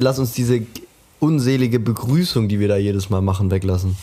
lass 0.00 0.18
uns 0.18 0.32
diese 0.32 0.62
unselige 1.20 1.78
Begrüßung, 1.78 2.48
die 2.48 2.58
wir 2.58 2.68
da 2.68 2.76
jedes 2.76 3.10
Mal 3.10 3.20
machen, 3.20 3.50
weglassen. 3.50 3.96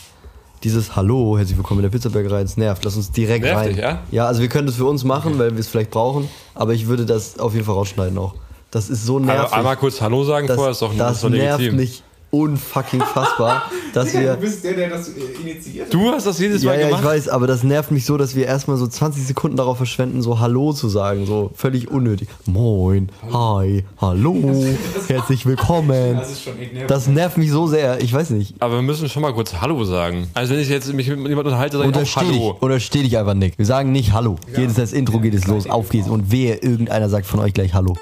Dieses 0.64 0.96
Hallo, 0.96 1.36
herzlich 1.36 1.56
willkommen 1.56 1.80
in 1.80 1.84
der 1.84 1.90
Pizzabäckerei, 1.90 2.40
es 2.40 2.56
nervt. 2.56 2.84
Lass 2.84 2.96
uns 2.96 3.10
direkt 3.10 3.44
Nervt 3.44 3.58
rein. 3.58 3.68
dich, 3.68 3.78
ja? 3.78 4.02
ja, 4.10 4.26
also 4.26 4.40
wir 4.40 4.48
können 4.48 4.66
das 4.66 4.76
für 4.76 4.86
uns 4.86 5.04
machen, 5.04 5.38
weil 5.38 5.52
wir 5.52 5.60
es 5.60 5.68
vielleicht 5.68 5.90
brauchen, 5.90 6.28
aber 6.54 6.72
ich 6.74 6.86
würde 6.86 7.04
das 7.04 7.38
auf 7.38 7.54
jeden 7.54 7.64
Fall 7.64 7.74
rausschneiden 7.74 8.16
auch. 8.18 8.34
Das 8.70 8.90
ist 8.90 9.04
so 9.06 9.18
nervig. 9.18 9.44
Einmal, 9.44 9.58
einmal 9.58 9.76
kurz 9.76 10.00
Hallo 10.00 10.24
sagen 10.24 10.46
das, 10.46 10.56
vorher, 10.56 10.72
ist 10.72 10.82
doch, 10.82 10.94
das 10.96 11.16
ist 11.16 11.24
doch 11.24 11.30
nervt 11.30 11.60
legitim. 11.60 11.76
mich 11.76 12.02
unfucking 12.30 13.00
fassbar, 13.00 13.70
dass 13.94 14.12
wir 14.18 14.34
bist 14.34 14.62
der, 14.64 14.74
der 14.74 14.90
das 14.90 15.08
äh, 15.08 15.12
initiiert. 15.40 15.92
Du 15.92 16.10
hast 16.10 16.26
das 16.26 16.38
jedes 16.38 16.62
Ja, 16.62 16.70
Mal 16.70 16.74
ja, 16.76 16.80
ich 16.82 16.88
gemacht. 16.88 17.04
weiß, 17.04 17.28
aber 17.28 17.46
das 17.46 17.62
nervt 17.62 17.90
mich 17.90 18.04
so, 18.04 18.16
dass 18.16 18.34
wir 18.34 18.46
erstmal 18.46 18.76
so 18.76 18.86
20 18.86 19.26
Sekunden 19.26 19.56
darauf 19.56 19.76
verschwenden, 19.76 20.20
so 20.22 20.38
Hallo 20.40 20.72
zu 20.72 20.88
sagen, 20.88 21.26
so 21.26 21.50
völlig 21.54 21.90
unnötig. 21.90 22.28
Moin, 22.46 23.08
hi, 23.32 23.84
hallo, 24.00 24.64
herzlich 25.08 25.46
willkommen. 25.46 26.16
Das 26.16 26.30
ist 26.32 26.42
schon 26.42 26.58
echt 26.58 26.72
nervig. 26.72 26.88
Das 26.88 27.06
nervt 27.06 27.38
mich 27.38 27.50
so 27.50 27.66
sehr, 27.66 28.00
ich 28.02 28.12
weiß 28.12 28.30
nicht. 28.30 28.54
Aber 28.60 28.74
wir 28.74 28.82
müssen 28.82 29.08
schon 29.08 29.22
mal 29.22 29.32
kurz 29.32 29.54
Hallo 29.60 29.82
sagen. 29.84 30.28
Also 30.34 30.52
wenn 30.54 30.60
ich 30.60 30.68
jetzt 30.68 30.92
mich 30.92 31.08
mit 31.08 31.16
jemandem 31.18 31.38
unterhalte, 31.38 31.78
sage 31.78 31.88
ich 31.90 31.94
auch 31.96 31.98
Untersteh 32.00 32.26
dich, 32.26 32.40
Hallo. 32.40 32.56
untersteh 32.60 33.02
dich 33.02 33.18
einfach 33.18 33.34
nicht. 33.34 33.58
Wir 33.58 33.66
sagen 33.66 33.92
nicht 33.92 34.12
Hallo. 34.12 34.36
Jedes 34.56 34.74
das 34.74 34.92
Intro 34.92 35.18
geht 35.20 35.34
es 35.34 35.46
los, 35.46 35.68
auf 35.68 35.88
geht's. 35.88 36.08
Und 36.08 36.30
wehe, 36.30 36.56
irgendeiner 36.56 37.08
sagt 37.08 37.26
von 37.26 37.40
euch 37.40 37.54
gleich 37.54 37.74
Hallo. 37.74 37.96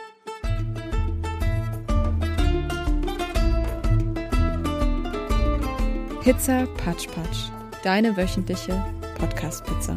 Pizza 6.27 6.67
Patsch 6.77 7.07
Patsch, 7.07 7.53
deine 7.85 8.17
wöchentliche 8.17 8.85
Podcast-Pizza. 9.17 9.97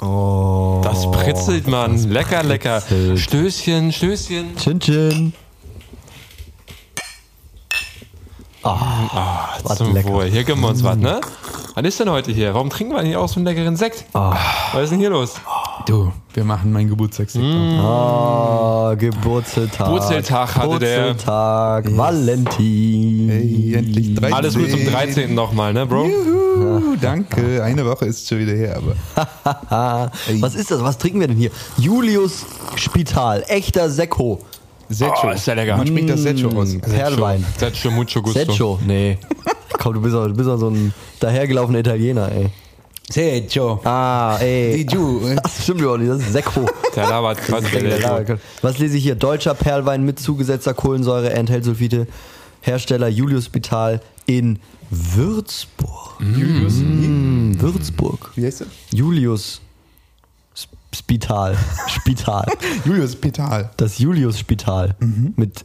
Oh. 0.00 0.80
Das 0.84 1.10
pritzelt, 1.10 1.66
Mann. 1.66 1.98
Lecker, 2.08 2.44
lecker. 2.44 2.80
Stößchen, 3.16 3.90
Stößchen. 3.90 4.56
Chin 4.56 4.78
Chin. 4.78 5.32
Was 8.64 9.78
Zum 9.78 9.92
lecker. 9.94 10.08
Wohl. 10.10 10.24
Hier 10.24 10.44
gönnen 10.44 10.62
wir 10.62 10.68
uns 10.68 10.82
was, 10.82 10.96
ne? 10.96 11.20
Was 11.74 11.84
ist 11.84 12.00
denn 12.00 12.10
heute 12.10 12.30
hier? 12.32 12.54
Warum 12.54 12.70
trinken 12.70 12.94
wir 12.94 13.02
nicht 13.02 13.16
auch 13.16 13.28
so 13.28 13.36
einen 13.36 13.46
leckeren 13.46 13.76
Sekt? 13.76 14.04
Ah. 14.14 14.36
Was 14.72 14.84
ist 14.84 14.90
denn 14.92 15.00
hier 15.00 15.10
los? 15.10 15.34
Du, 15.86 16.12
wir 16.32 16.44
machen 16.44 16.72
meinen 16.72 16.88
Geburtstagssekt. 16.88 17.44
Ah, 17.44 18.94
Geburtstag. 18.96 19.70
Geburtstag 19.76 20.56
hatte 20.56 20.78
der. 20.78 21.02
Geburtstag, 21.02 21.96
Valentin. 21.96 23.28
Hey, 23.28 23.74
endlich 23.74 24.14
13. 24.14 24.34
Alles 24.34 24.54
gut 24.54 24.70
zum 24.70 24.86
13. 24.86 25.34
nochmal, 25.34 25.72
ne, 25.74 25.84
Bro? 25.84 26.06
Juhu, 26.06 26.96
danke. 27.00 27.62
Eine 27.62 27.84
Woche 27.84 28.06
ist 28.06 28.28
schon 28.28 28.38
wieder 28.38 28.52
her, 28.52 28.80
aber. 29.14 30.10
Was 30.40 30.54
ist 30.54 30.70
das? 30.70 30.82
Was 30.82 30.96
trinken 30.96 31.20
wir 31.20 31.26
denn 31.26 31.36
hier? 31.36 31.50
Julius 31.76 32.46
Spital, 32.76 33.44
echter 33.48 33.90
Sekko. 33.90 34.38
Secho. 34.88 35.28
Oh, 35.28 35.30
ist 35.30 35.46
ja 35.46 35.54
lecker. 35.54 35.76
Man 35.76 35.86
spricht 35.86 36.10
das 36.10 36.22
Secho 36.22 36.48
aus. 36.48 36.76
Perlwein. 36.78 37.44
Secho, 37.58 37.90
mucho 37.90 38.20
gusto. 38.22 38.38
Secho, 38.38 38.78
nee. 38.86 39.18
Komm, 39.78 39.94
du 39.94 40.00
bist 40.00 40.14
auch, 40.14 40.26
du 40.26 40.34
bist 40.34 40.48
auch 40.48 40.58
so 40.58 40.68
ein 40.68 40.92
dahergelaufener 41.20 41.80
Italiener, 41.80 42.30
ey. 42.30 42.50
Secho. 43.10 43.80
Ah, 43.84 44.38
ey. 44.40 44.84
Die 44.84 44.94
Ju. 44.94 45.20
Das 45.42 45.62
stimmt 45.62 45.80
überhaupt 45.80 46.00
nicht, 46.00 46.10
das 46.10 46.20
ist 46.20 46.32
Sekko. 46.32 46.66
Der 46.96 47.08
labert 47.08 47.38
Quatsch. 47.42 47.72
der 47.72 47.98
Secho. 48.24 48.38
Was 48.62 48.78
lese 48.78 48.96
ich 48.96 49.02
hier? 49.02 49.14
Deutscher 49.14 49.54
Perlwein 49.54 50.04
mit 50.04 50.18
zugesetzter 50.18 50.74
Kohlensäure, 50.74 51.32
enthält 51.32 51.64
Sulfite. 51.64 52.06
Hersteller 52.62 53.08
Julius 53.08 53.46
Spital 53.46 54.00
in 54.26 54.58
Würzburg. 54.90 56.16
Julius. 56.20 56.74
Hm, 56.78 57.56
Würzburg. 57.60 58.30
Wie 58.36 58.46
heißt 58.46 58.62
er? 58.62 58.66
Julius 58.90 59.60
Spital. 61.04 61.54
Spital. 61.88 62.46
Julius 62.86 63.14
Petal. 63.14 63.70
Das 63.76 63.98
Julius 63.98 64.38
Spital. 64.38 64.94
Mit 65.36 65.64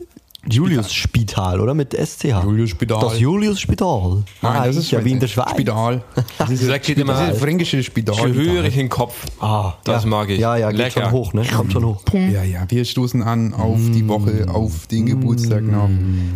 Julius 0.52 0.94
Spital, 0.94 1.60
oder? 1.60 1.74
Mit 1.74 1.94
SCH. 1.94 2.44
Julius 2.44 2.70
Spital. 2.72 3.00
Das 3.02 3.20
Julius 3.20 3.60
Spital. 3.60 4.24
ah, 4.42 4.66
das 4.66 4.76
ist 4.78 4.92
ja 4.92 5.04
wie 5.04 5.12
in 5.12 5.20
der 5.20 5.28
Schweiz. 5.28 5.52
Spital. 5.52 6.04
Das 6.38 6.50
ist, 6.50 6.82
geht 6.84 6.98
immer- 6.98 7.14
das 7.14 7.34
ist 7.34 7.40
fränkische 7.42 7.84
Spital. 7.84 8.32
Gehörig 8.32 8.74
in 8.74 8.82
den 8.82 8.90
Kopf. 8.90 9.16
Ah, 9.40 9.74
Das 9.84 10.04
ja. 10.04 10.10
mag 10.10 10.30
ich. 10.30 10.40
Ja, 10.40 10.56
ja, 10.58 10.70
geht 10.72 10.80
Lecker. 10.80 11.04
schon 11.04 11.12
hoch, 11.12 11.34
ne? 11.34 11.44
Kommt 11.46 11.74
schon 11.74 11.86
hoch. 11.86 12.02
Ja, 12.14 12.44
ja, 12.44 12.66
wir 12.68 12.86
stoßen 12.86 13.22
an 13.24 13.54
auf 13.54 13.80
die 13.94 14.08
Woche, 14.08 14.46
auf 14.52 14.88
den 14.88 15.06
Geburtstag 15.06 15.64
noch. 15.64 15.90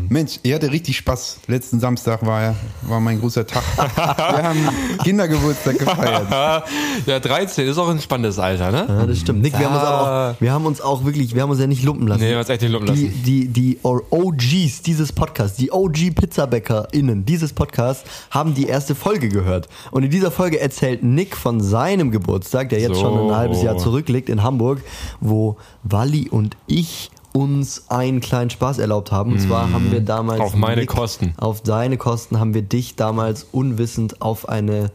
Mensch, 0.10 0.40
ich 0.44 0.54
hatte 0.54 0.72
richtig 0.72 0.98
Spaß. 0.98 1.40
Letzten 1.48 1.80
Samstag 1.80 2.26
war, 2.26 2.56
war 2.84 3.00
mein 3.00 3.20
großer 3.20 3.46
Tag. 3.48 3.64
Wir 3.78 4.44
haben 4.44 4.70
Kindergeburtstag 5.04 5.80
gefeiert. 5.80 6.28
ja, 7.06 7.20
13 7.20 7.68
ist 7.68 7.78
auch 7.78 7.90
ein 7.90 8.00
spannendes 8.00 8.40
Alter, 8.40 8.72
ne? 8.72 8.86
Ja, 8.88 9.06
das 9.06 9.20
stimmt. 9.20 9.42
Nick, 9.42 9.58
wir 9.58 9.66
haben, 9.70 9.76
uns 9.76 9.84
aber 9.84 10.32
auch, 10.36 10.42
wir 10.42 10.52
haben 10.52 10.66
uns 10.66 10.82
auch 10.82 11.06
wirklich, 11.06 11.34
wir 11.36 11.42
haben 11.42 11.50
uns 11.50 11.60
ja 11.60 11.68
nicht 11.68 11.84
lumpen 11.84 12.08
lassen. 12.08 12.22
Nee, 12.22 12.28
wir 12.30 12.34
haben 12.36 12.42
uns 12.42 12.50
echt 12.50 12.62
nicht 12.62 12.72
lumpen 12.72 12.96
die, 12.96 13.04
lassen. 13.06 13.24
die, 13.26 13.48
die 13.48 13.80
OGs 14.12 14.82
dieses 14.82 15.12
Podcasts, 15.12 15.58
die 15.58 15.72
OG-PizzabäckerInnen 15.72 17.26
dieses 17.26 17.54
Podcasts, 17.54 18.10
haben 18.32 18.54
die 18.54 18.66
erste 18.66 18.96
Folge 18.96 19.30
gehört. 19.30 19.70
Und 19.92 20.04
in 20.04 20.10
dieser 20.10 20.32
Folge 20.32 20.60
erzählt 20.60 21.04
Nick 21.04 21.36
von 21.36 21.62
seinem 21.62 22.12
Geburtstag, 22.12 22.70
der 22.70 22.80
jetzt 22.80 22.96
So. 22.96 23.02
schon 23.02 23.30
ein 23.30 23.36
halbes 23.36 23.62
Jahr 23.64 23.78
zurückliegt 23.78 24.30
in 24.30 24.44
Hamburg, 24.44 24.82
wo 25.20 25.58
Wally 25.84 26.30
und 26.30 26.58
ich 26.68 27.12
uns 27.34 27.90
einen 27.90 28.22
kleinen 28.22 28.50
Spaß 28.50 28.78
erlaubt 28.78 29.12
haben. 29.12 29.34
Und 29.34 29.40
zwar 29.40 29.72
haben 29.72 29.92
wir 29.92 30.02
damals. 30.02 30.40
Auf 30.40 30.56
meine 30.56 30.82
Nick, 30.82 30.90
Kosten. 30.90 31.34
Auf 31.38 31.62
deine 31.62 31.98
Kosten 31.98 32.40
haben 32.40 32.54
wir 32.54 32.62
dich 32.62 32.96
damals 32.96 33.48
unwissend 33.52 34.22
auf 34.22 34.48
eine 34.48 34.92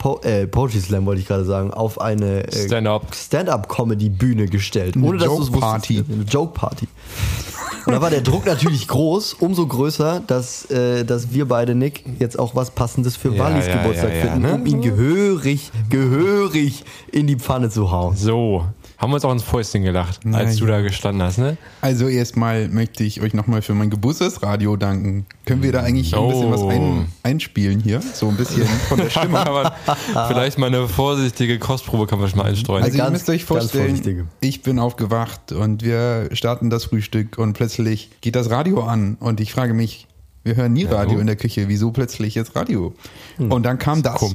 po 0.00 0.18
äh, 0.24 0.46
Poetry 0.46 0.80
Slam 0.80 1.06
wollte 1.06 1.20
ich 1.20 1.28
gerade 1.28 1.44
sagen, 1.44 1.72
auf 1.72 2.00
eine 2.00 2.48
äh, 2.48 2.66
Stand-up. 2.66 3.14
Stand-up-Comedy-Bühne 3.14 4.46
gestellt. 4.46 4.96
Ohne 4.96 5.18
dass 5.18 5.28
du 5.28 5.42
es 5.42 5.52
wusstest. 5.52 6.10
Eine 6.10 6.24
Joke-Party. 6.24 6.88
Und 7.86 7.92
da 7.92 8.00
war 8.00 8.10
der 8.10 8.20
Druck 8.20 8.46
natürlich 8.46 8.88
groß, 8.88 9.34
umso 9.34 9.66
größer, 9.66 10.22
dass, 10.26 10.70
äh, 10.70 11.04
dass 11.04 11.32
wir 11.32 11.46
beide, 11.46 11.74
Nick, 11.74 12.04
jetzt 12.18 12.38
auch 12.38 12.54
was 12.54 12.70
Passendes 12.70 13.16
für 13.16 13.34
Ja, 13.34 13.44
Wallis 13.44 13.66
ja, 13.66 13.76
Geburtstag 13.76 14.10
ja, 14.10 14.16
ja, 14.16 14.22
finden, 14.22 14.42
ne? 14.42 14.54
um 14.54 14.66
ihn 14.66 14.80
gehörig, 14.80 15.70
gehörig 15.88 16.84
in 17.12 17.26
die 17.26 17.36
Pfanne 17.36 17.70
zu 17.70 17.90
hauen. 17.90 18.16
So. 18.16 18.64
Haben 19.00 19.12
wir 19.12 19.14
uns 19.14 19.24
auch 19.24 19.32
ins 19.32 19.42
Fäustchen 19.42 19.82
gelacht, 19.82 20.20
als 20.26 20.26
Na 20.26 20.44
du 20.44 20.66
ja. 20.66 20.72
da 20.72 20.80
gestanden 20.82 21.22
hast, 21.22 21.38
ne? 21.38 21.56
Also 21.80 22.06
erstmal 22.06 22.68
möchte 22.68 23.02
ich 23.02 23.22
euch 23.22 23.32
nochmal 23.32 23.62
für 23.62 23.72
mein 23.72 23.88
Geburtstagsradio 23.88 24.76
danken. 24.76 25.24
Können 25.46 25.62
wir 25.62 25.72
da 25.72 25.80
eigentlich 25.80 26.14
ein 26.14 26.28
bisschen 26.28 26.50
was 26.50 26.60
Oh. 26.60 26.68
ein, 26.68 27.06
einspielen 27.22 27.80
hier? 27.80 28.02
So 28.02 28.28
ein 28.28 28.36
bisschen 28.36 28.66
von 28.90 28.98
der 28.98 29.08
Stimme. 29.08 29.42
Vielleicht 30.28 30.58
mal 30.58 30.66
eine 30.66 30.86
vorsichtige 30.86 31.58
Kostprobe 31.58 32.06
kann 32.06 32.20
man 32.20 32.28
schon 32.28 32.40
mal 32.40 32.44
einstreuen. 32.44 32.84
Also 32.84 32.98
Ganz- 32.98 33.08
ihr 33.08 33.12
müsst 33.12 33.30
euch 33.30 33.44
vorstellen, 33.46 34.28
ich 34.42 34.62
bin 34.62 34.78
aufgewacht 34.78 35.52
und 35.52 35.82
wir 35.82 36.28
starten 36.34 36.68
das 36.68 36.84
Frühstück 36.84 37.38
und 37.38 37.54
plötzlich 37.54 38.10
geht 38.20 38.36
das 38.36 38.50
Radio 38.50 38.84
an 38.84 39.16
und 39.18 39.40
ich 39.40 39.54
frage 39.54 39.72
mich, 39.72 40.08
wir 40.44 40.56
hören 40.56 40.74
nie 40.74 40.84
Radio 40.84 41.16
oh. 41.16 41.20
in 41.20 41.26
der 41.26 41.36
Küche, 41.36 41.68
wieso 41.68 41.90
plötzlich 41.90 42.34
jetzt 42.34 42.54
Radio? 42.54 42.92
Hm. 43.38 43.50
Und 43.50 43.62
dann 43.62 43.78
kam 43.78 44.02
das. 44.02 44.20
So, 44.20 44.32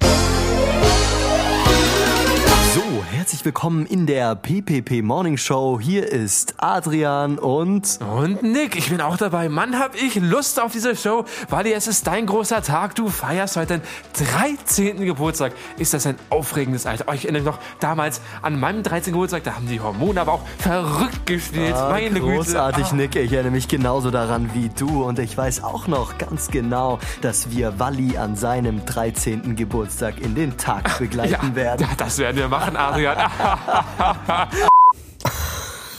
herzlich 3.25 3.44
willkommen 3.44 3.88
in 3.88 4.06
der 4.06 4.36
PPP 4.36 5.02
Morning 5.02 5.36
Show. 5.38 5.80
Hier 5.81 6.08
ist 6.08 6.53
Adrian 6.59 7.40
und 7.40 7.97
Und 8.00 8.44
Nick, 8.44 8.75
ich 8.75 8.91
bin 8.91 9.02
auch 9.02 9.18
dabei. 9.18 9.50
Mann, 9.50 9.80
hab 9.80 9.96
ich 9.96 10.13
Lust 10.13 10.59
auf 10.62 10.72
diese 10.72 10.96
Show, 10.96 11.25
weil 11.50 11.66
es 11.66 11.88
ist 11.88 12.06
dein 12.06 12.28
großer 12.28 12.62
Tag. 12.62 12.94
Du 12.94 13.09
feierst 13.09 13.58
heute 13.58 13.80
den 13.80 14.28
13. 14.68 15.03
Geburtstag. 15.08 15.53
Ist 15.80 15.96
das 15.96 16.06
ein 16.06 16.18
aufregendes 16.30 16.85
Alter? 16.85 17.06
Oh, 17.08 17.14
ich 17.14 17.24
erinnere 17.24 17.41
mich 17.41 17.52
noch 17.52 17.59
damals 17.80 18.22
an 18.44 18.59
meinem 18.59 18.84
13. 18.84 19.12
Geburtstag, 19.14 19.44
da 19.44 19.56
haben 19.56 19.68
die 19.68 19.80
Hormone 19.80 20.22
aber 20.22 20.34
auch 20.34 20.47
verrückt 20.59 21.25
gespielt. 21.25 21.74
Meine 21.74 22.19
großartig, 22.19 22.84
Güte. 22.84 22.96
Nick. 22.96 23.16
Ich 23.16 23.34
erinnere 23.34 23.53
mich 23.53 23.68
genauso 23.68 24.12
daran 24.12 24.52
wie 24.53 24.69
du 24.69 25.03
und 25.03 25.18
ich 25.18 25.35
weiß 25.35 25.64
auch 25.64 25.88
noch 25.88 26.19
ganz 26.19 26.52
genau, 26.52 27.00
dass 27.22 27.50
wir 27.50 27.80
Walli 27.80 28.19
an 28.19 28.35
seinem 28.35 28.85
13. 28.85 29.56
Geburtstag 29.56 30.22
in 30.22 30.35
den 30.35 30.58
Tag 30.58 31.00
begleiten 31.00 31.32
Ja, 31.50 31.55
werden. 31.55 31.88
ja, 31.90 31.96
das 31.97 32.20
werden 32.20 32.38
wir 32.38 32.50
machen, 32.50 32.76
Adrian. 32.76 33.15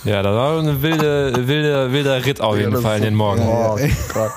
Ja, 0.04 0.22
das 0.22 0.34
war 0.34 0.58
ein 0.60 0.82
wilde, 0.82 1.32
wilde, 1.48 1.92
wilder 1.92 2.24
Ritt 2.24 2.40
auf 2.40 2.56
jeden 2.56 2.72
das 2.72 2.82
Fall 2.82 2.98
in 2.98 3.02
den 3.04 3.14
Morgen. 3.14 3.42
Oh 3.46 3.76
Gott. 4.14 4.30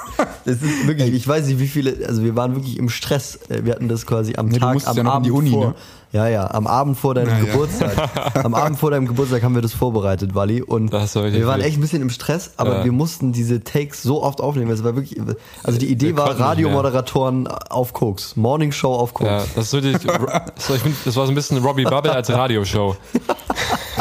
Das 0.45 0.55
ist 0.61 0.87
wirklich, 0.87 1.13
ich 1.13 1.27
weiß 1.27 1.45
nicht, 1.47 1.59
wie 1.59 1.67
viele, 1.67 2.07
also 2.07 2.23
wir 2.23 2.35
waren 2.35 2.55
wirklich 2.55 2.77
im 2.77 2.89
Stress. 2.89 3.35
Äh, 3.49 3.63
Wir 3.65 3.73
hatten 3.73 3.87
das 3.87 4.05
quasi 4.05 4.33
am 4.35 4.47
Ja, 4.49 4.53
du 4.53 4.59
Tag, 4.79 4.87
am 4.87 4.97
ja 4.97 5.03
noch 5.03 5.11
in 5.11 5.15
Abend 5.15 5.25
die 5.27 5.31
Uni, 5.31 5.51
vor. 5.51 5.65
ne? 5.67 5.75
Ja, 6.11 6.27
ja, 6.27 6.49
am 6.51 6.65
Abend 6.65 6.97
vor 6.97 7.13
deinem 7.13 7.27
Na 7.29 7.37
ja. 7.37 7.45
Geburtstag. 7.45 7.93
Am 8.43 8.55
Abend 8.55 8.79
vor 8.79 8.89
deinem 8.89 9.05
Geburtstag 9.05 9.43
haben 9.43 9.53
wir 9.53 9.61
das 9.61 9.73
vorbereitet, 9.73 10.33
Wally. 10.33 10.63
Und 10.63 10.91
war 10.91 11.05
wir 11.13 11.45
waren 11.45 11.61
echt 11.61 11.77
ein 11.77 11.81
bisschen 11.81 12.01
im 12.01 12.09
Stress, 12.09 12.53
aber 12.57 12.79
Ja. 12.79 12.83
wir 12.85 12.91
mussten 12.91 13.31
diese 13.31 13.63
Takes 13.63 14.01
so 14.01 14.23
oft 14.23 14.41
aufnehmen. 14.41 14.71
Es 14.71 14.83
war 14.83 14.95
wirklich, 14.95 15.21
also 15.63 15.77
die 15.77 15.85
Idee 15.85 16.07
Wir 16.07 16.17
war 16.17 16.39
Radiomoderatoren 16.39 17.45
auf 17.47 17.93
Koks. 17.93 18.35
Morning 18.35 18.71
Show 18.71 18.91
auf 18.95 19.13
Koks. 19.13 19.29
Ja, 19.29 19.43
das, 19.55 19.65
ist 19.65 19.69
so 19.69 19.81
die, 19.81 19.91
so, 19.91 20.73
ich 20.73 20.81
das 21.05 21.15
war 21.15 21.27
so 21.27 21.31
ein 21.31 21.35
bisschen 21.35 21.59
Robbie 21.59 21.83
Bubble 21.83 22.11
als 22.11 22.29
Radioshow. 22.31 22.95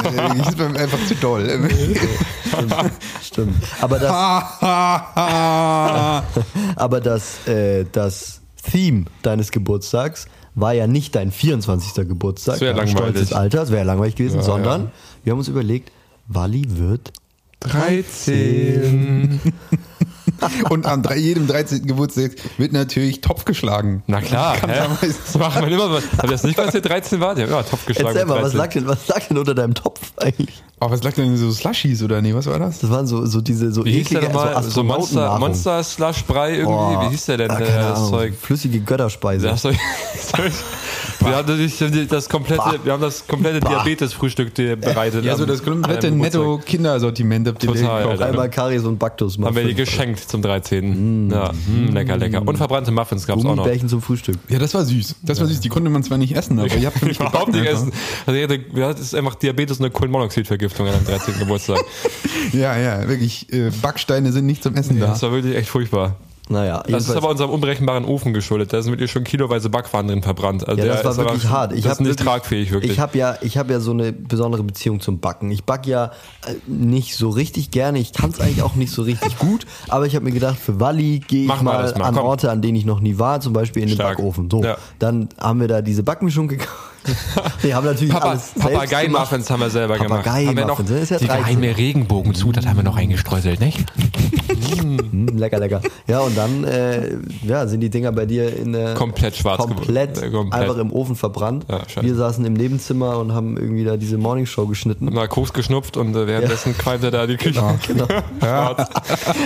Das 0.00 0.48
ist 0.48 0.56
mir 0.56 0.66
einfach 0.66 1.04
zu 1.08 1.14
doll. 1.16 1.68
Stimmt. 3.20 3.56
Aber 3.80 3.98
das, 3.98 4.12
aber 6.76 7.00
das, 7.00 7.48
äh, 7.48 7.84
das 7.90 8.40
Theme 8.70 9.06
deines 9.22 9.50
Geburtstags 9.50 10.26
war 10.60 10.72
ja 10.74 10.86
nicht 10.86 11.14
dein 11.14 11.30
24. 11.30 12.06
Geburtstag, 12.08 12.54
Das 12.54 12.62
langweilig. 12.62 12.90
stolzes 12.90 13.32
Alter, 13.32 13.58
das 13.58 13.70
wäre 13.70 13.84
langweilig 13.84 14.14
gewesen, 14.16 14.36
Ja, 14.38 14.42
sondern 14.42 14.82
ja. 14.84 14.90
wir 15.24 15.30
haben 15.32 15.38
uns 15.38 15.48
überlegt, 15.48 15.92
Wally 16.26 16.64
wird 16.78 17.12
13. 17.60 19.40
Und 20.70 20.86
am 20.86 21.02
drei- 21.02 21.16
jedem 21.18 21.46
13. 21.46 21.86
Geburtstag 21.86 22.32
wird 22.56 22.72
natürlich 22.72 23.20
Topf 23.20 23.44
geschlagen. 23.44 24.02
Na 24.06 24.20
klar, 24.20 24.56
das 25.00 25.36
machen 25.38 25.66
wir 25.66 25.72
immer. 25.72 25.94
Habt 25.94 26.24
ihr 26.24 26.30
das 26.30 26.44
nicht, 26.44 26.58
als 26.58 26.74
ihr 26.74 26.80
13 26.80 27.20
wart? 27.20 27.38
Die 27.38 27.42
haben 27.42 27.50
immer 27.50 27.66
Topf 27.66 27.86
geschlagen. 27.86 28.16
Erzähl 28.16 28.26
mal, 28.26 28.42
was 28.42 28.52
13. 28.52 28.58
lag, 28.58 28.68
denn, 28.68 28.86
was 28.86 29.08
lag 29.08 29.26
denn 29.28 29.38
unter 29.38 29.54
deinem 29.54 29.74
Topf 29.74 30.00
eigentlich? 30.18 30.62
Aber 30.80 30.92
was 30.92 31.02
lag 31.02 31.12
denn 31.14 31.36
so 31.36 31.50
Slushies 31.50 32.02
oder 32.02 32.22
nee, 32.22 32.34
was 32.34 32.46
war 32.46 32.58
das? 32.58 32.78
Das 32.78 32.90
waren 32.90 33.06
so, 33.06 33.26
so 33.26 33.40
diese 33.40 33.72
so 33.72 33.84
Wie 33.84 33.92
hieß 33.94 34.10
der 34.10 34.22
eklige 34.22 34.34
nochmal? 34.34 34.62
So, 34.62 34.84
Monster. 34.84 35.38
Monster 35.38 35.82
Slush 35.82 36.24
Brei 36.24 36.58
irgendwie? 36.58 36.72
Oh, 36.96 37.00
Wie 37.02 37.08
hieß 37.10 37.26
der 37.26 37.36
denn? 37.38 37.50
ah, 37.50 37.58
äh, 37.58 37.66
das. 37.66 38.08
Zeug. 38.08 38.34
Flüssige 38.40 38.78
Götterspeise. 38.80 39.48
Das 39.48 39.62
soll, 39.62 39.74
soll 40.36 40.46
ich, 40.46 40.54
wir, 41.20 41.36
haben 41.36 41.46
das, 41.46 42.08
das 42.08 42.28
komplette, 42.28 42.80
wir 42.84 42.92
haben 42.92 43.00
das 43.02 43.26
komplette 43.26 43.60
Diabetes-Frühstück 43.60 44.54
bereitet. 44.54 45.24
Ja, 45.24 45.36
so 45.36 45.46
das 45.46 45.62
komplette 45.62 45.94
an 46.08 46.12
deinem 46.14 46.18
netto 46.18 46.40
Geburtstag. 46.42 46.66
Kindersortiment 46.70 47.48
habt 47.48 47.64
ihr 47.64 47.72
Total, 47.72 48.02
gekauft. 48.02 48.22
Einmal 48.22 48.50
Karies 48.50 48.84
und 48.84 48.98
Baktus. 48.98 49.34
Haben 49.38 49.44
wir 49.56 49.62
dir 49.62 49.70
Muffins. 49.70 49.76
geschenkt 49.90 50.20
zum 50.20 50.42
13. 50.42 51.30
Ja, 51.30 51.52
mh, 51.52 51.92
lecker, 51.92 52.16
lecker. 52.16 52.42
Und 52.46 52.56
verbrannte 52.56 52.90
Muffins 52.90 53.26
gab's 53.26 53.40
auch 53.40 53.44
noch. 53.44 53.56
Gummibärchen 53.56 53.88
zum 53.88 54.02
Frühstück. 54.02 54.36
Ja, 54.48 54.58
das 54.58 54.74
war 54.74 54.84
süß. 54.84 55.16
Das 55.22 55.40
war 55.40 55.46
süß. 55.46 55.60
Die 55.60 55.68
konnte 55.68 55.90
man 55.90 56.02
zwar 56.02 56.18
nicht 56.18 56.36
essen, 56.36 56.58
aber 56.58 56.74
ihr 56.74 56.86
habt 56.86 56.98
für 56.98 57.06
mich 57.06 57.18
Überhaupt 57.20 57.52
nicht 57.52 57.64
essen. 57.66 57.92
Also, 58.26 58.38
ich 58.38 58.44
hatte- 58.44 58.94
es 58.94 59.00
ist 59.00 59.14
einfach 59.14 59.34
Diabetes 59.34 59.78
und 59.78 59.84
eine 59.86 59.92
Kohlenmonoxidvergiftung 59.92 60.86
an 60.86 60.94
deinem 60.94 61.06
13. 61.06 61.38
Geburtstag. 61.38 61.78
Ja, 62.52 62.78
ja, 62.78 63.06
wirklich. 63.08 63.52
Äh, 63.52 63.70
Backsteine 63.82 64.32
sind 64.32 64.46
nicht 64.46 64.62
zum 64.62 64.74
Essen 64.74 64.98
da. 64.98 65.08
Das 65.08 65.22
war 65.22 65.32
wirklich 65.32 65.54
echt 65.54 65.68
furchtbar. 65.68 66.16
Naja, 66.50 66.82
Das 66.88 67.08
ist 67.08 67.14
aber 67.16 67.28
unserem 67.28 67.50
unberechenbaren 67.50 68.04
Ofen 68.04 68.32
geschuldet. 68.32 68.72
Da 68.72 68.80
sind 68.80 68.92
wirklich 68.92 69.10
schon 69.10 69.24
kiloweise 69.24 69.68
Backwaren 69.68 70.08
drin 70.08 70.22
verbrannt. 70.22 70.66
Also 70.66 70.82
Ja, 70.82 70.94
das 70.94 71.04
war 71.04 71.10
ist 71.12 71.18
wirklich 71.18 71.44
aber, 71.46 71.54
hart. 71.54 71.72
Ich 71.72 71.82
das 71.82 71.86
hab 71.86 71.92
ist 71.92 72.00
nicht 72.00 72.08
wirklich- 72.10 72.26
tragfähig, 72.26 72.70
wirklich. 72.72 72.92
Ich 72.92 73.00
habe 73.00 73.18
ja, 73.18 73.36
ich 73.42 73.58
habe 73.58 73.72
ja 73.72 73.80
so 73.80 73.90
eine 73.90 74.12
besondere 74.12 74.62
Beziehung 74.62 75.00
zum 75.00 75.20
Backen. 75.20 75.50
Ich 75.50 75.64
back 75.64 75.86
ja 75.86 76.06
äh, 76.46 76.54
nicht 76.66 77.16
so 77.16 77.28
richtig 77.28 77.70
gerne. 77.70 77.98
Ich 77.98 78.12
kann 78.12 78.30
es 78.30 78.40
eigentlich 78.40 78.62
auch 78.62 78.74
nicht 78.76 78.92
so 78.92 79.02
richtig 79.02 79.38
gut. 79.38 79.66
Aber 79.88 80.06
ich 80.06 80.14
habe 80.14 80.24
mir 80.24 80.32
gedacht, 80.32 80.58
für 80.58 80.80
Walli 80.80 81.20
gehe 81.26 81.42
ich 81.42 81.48
mal 81.48 81.62
mal, 81.62 81.92
an 81.94 82.14
komm. 82.14 82.24
Orte, 82.24 82.50
an 82.50 82.62
denen 82.62 82.76
ich 82.76 82.84
noch 82.86 83.00
nie 83.00 83.18
war, 83.18 83.40
zum 83.40 83.52
Beispiel 83.52 83.82
in 83.82 83.88
den 83.88 83.94
Stark. 83.96 84.16
Backofen. 84.16 84.48
So, 84.50 84.62
Ja. 84.64 84.76
dann 84.98 85.28
haben 85.38 85.60
wir 85.60 85.68
da 85.68 85.82
diese 85.82 86.02
Backmischung 86.02 86.48
gekauft. 86.48 86.72
Wir 87.62 87.74
haben 87.74 87.86
natürlich 87.86 88.12
Papa, 88.12 88.30
alles 88.30 88.52
gemacht. 88.52 88.72
Papagei-Muffins 88.72 89.48
haben 89.48 89.60
wir 89.60 89.70
selber 89.70 89.98
gemacht. 89.98 90.26
Haben 90.26 90.56
wir 90.56 90.66
noch 90.66 90.76
Papagei-Muffins, 90.76 91.08
ja 91.10 91.18
die 91.18 91.26
13. 91.26 91.44
geheime 91.60 91.76
Regenbogenzutat 91.78 92.66
haben 92.66 92.76
wir 92.76 92.82
noch 92.82 92.96
eingestreuselt, 92.96 93.60
nicht? 93.60 93.78
Mm, 94.76 95.36
lecker, 95.36 95.58
lecker. 95.58 95.80
Ja, 96.06 96.20
und 96.20 96.36
dann 96.36 96.64
äh, 96.64 97.16
ja, 97.42 97.66
sind 97.66 97.80
die 97.80 97.90
Dinger 97.90 98.12
bei 98.12 98.26
dir 98.26 98.56
in 98.56 98.72
der 98.72 98.94
Komplett 98.94 99.36
schwarz 99.36 99.58
komplett. 99.58 100.22
Äh, 100.22 100.30
komplett. 100.30 100.62
einfach 100.62 100.78
im 100.78 100.92
Ofen 100.92 101.16
verbrannt. 101.16 101.66
Ja, 101.68 102.02
wir 102.02 102.14
saßen 102.14 102.44
im 102.44 102.54
Nebenzimmer 102.54 103.18
und 103.18 103.32
haben 103.32 103.56
irgendwie 103.56 103.84
da 103.84 103.96
diese 103.96 104.18
Morningshow 104.18 104.66
geschnitten. 104.66 105.06
Mal 105.12 105.28
Koks 105.28 105.52
geschnupft 105.52 105.96
und 105.96 106.14
äh, 106.14 106.26
währenddessen 106.26 106.76
qualmt 106.76 107.04
er 107.04 107.10
da 107.10 107.26
die 107.26 107.36
Küche. 107.36 107.62
Genau. 107.86 108.06
Schwarz. 108.38 108.88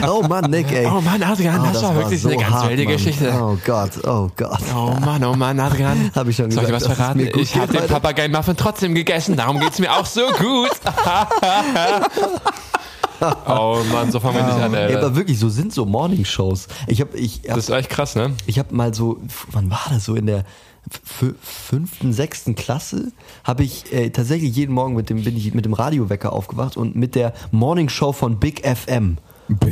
Oh 0.09 0.23
Mann, 0.27 0.51
Nick, 0.51 0.73
ey. 0.73 0.87
Oh 0.87 1.01
Mann, 1.01 1.23
Adrian, 1.23 1.61
Oh, 1.61 1.69
das, 1.73 1.83
war 1.83 1.95
wirklich 1.97 2.25
eine 2.25 2.37
ganz 2.37 2.51
hart, 2.51 2.71
wilde 2.71 2.85
Mann. 2.85 2.93
Geschichte. 2.93 3.33
Oh 3.41 3.57
Gott, 3.65 3.91
oh 4.07 4.29
Gott. 4.37 4.61
Oh 4.75 4.95
Mann, 5.05 5.25
oh 5.25 5.35
Mann, 5.35 5.59
Adrian. 5.61 6.11
Hab 6.15 6.29
ich 6.29 6.37
schon 6.37 6.51
Soll 6.51 6.65
ich 6.65 6.71
gesagt, 6.71 6.73
was 6.73 6.83
dass 6.83 6.93
es 6.93 6.97
verraten? 6.97 7.41
Ich 7.41 7.57
habe 7.57 7.73
den? 7.73 7.87
Papagei-Muffin 7.87 8.57
trotzdem 8.57 8.95
gegessen, 8.95 9.37
darum 9.37 9.61
geht's 9.61 9.79
mir 9.79 9.93
auch 9.93 10.07
so 10.07 10.23
gut. 10.39 10.71
Oh 13.47 13.81
Mann, 13.93 14.11
so 14.11 14.21
fangen 14.21 14.37
wir 14.37 14.45
nicht 14.45 14.63
an, 14.63 14.75
Ey, 14.75 14.95
aber 14.97 15.15
wirklich, 15.17 15.39
so 15.39 15.49
sind 15.49 15.73
so 15.73 15.87
Morningshows. 15.87 16.69
Ich 16.87 17.01
habe 17.01 17.17
ich 17.17 17.43
hab, 17.49 17.57
Das 17.57 17.69
ist 17.69 17.71
echt 17.71 17.91
krass, 17.91 18.15
ne? 18.15 18.35
ich 18.47 18.59
hab 18.59 18.73
mal 18.73 18.93
so, 18.95 19.21
wann 19.51 19.71
war 19.71 19.87
das 19.91 20.05
so 20.05 20.15
in 20.15 20.27
der 20.27 20.45
fünften, 21.05 22.13
sechsten 22.13 22.55
Klasse 22.55 23.13
habe 23.45 23.63
ich 23.63 23.93
äh, 23.93 24.11
tatsächlich 24.11 24.55
jeden 24.57 24.75
Morgen 24.75 24.95
mit 24.95 25.11
dem 25.11 25.23
bin 25.23 25.37
ich 25.37 25.55
mit 25.55 25.65
dem 25.65 25.75
Radiowecker 25.75 26.33
aufgewacht 26.33 26.77
und 26.77 26.97
mit 26.97 27.15
der 27.15 27.33
Morningshow 27.53 28.13
von 28.13 28.41
Big 28.41 28.67
FM. 28.67 29.19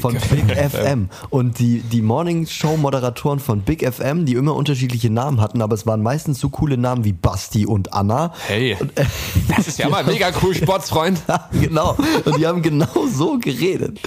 Von 0.00 0.12
Big 0.15 0.50
FM. 0.56 1.09
Und 1.31 1.59
die, 1.59 1.81
die 1.81 2.03
Morning-Show-Moderatoren 2.03 3.38
von 3.38 3.62
Big 3.62 3.82
FM, 3.91 4.27
die 4.27 4.35
immer 4.35 4.55
unterschiedliche 4.55 5.11
Namen 5.11 5.41
hatten, 5.41 5.62
aber 5.62 5.75
es 5.75 5.87
waren 5.87 6.03
meistens 6.03 6.41
so 6.41 6.49
coole 6.50 6.77
Namen 6.77 7.05
wie 7.05 7.12
Basti 7.12 7.67
und 7.67 7.93
Anna. 7.93 8.32
Hey, 8.47 8.77
Und, 8.79 8.99
äh, 8.99 9.05
das 9.49 9.69
ist 9.69 9.79
ja 9.79 9.88
mal 9.88 10.05
mega 10.05 10.31
cool, 10.43 10.55
Sportsfreund. 10.55 11.21
genau. 11.61 11.97
Und 12.25 12.37
die 12.38 12.47
haben 12.47 12.62
genau 12.62 12.87
so 13.12 13.38
geredet. 13.38 14.00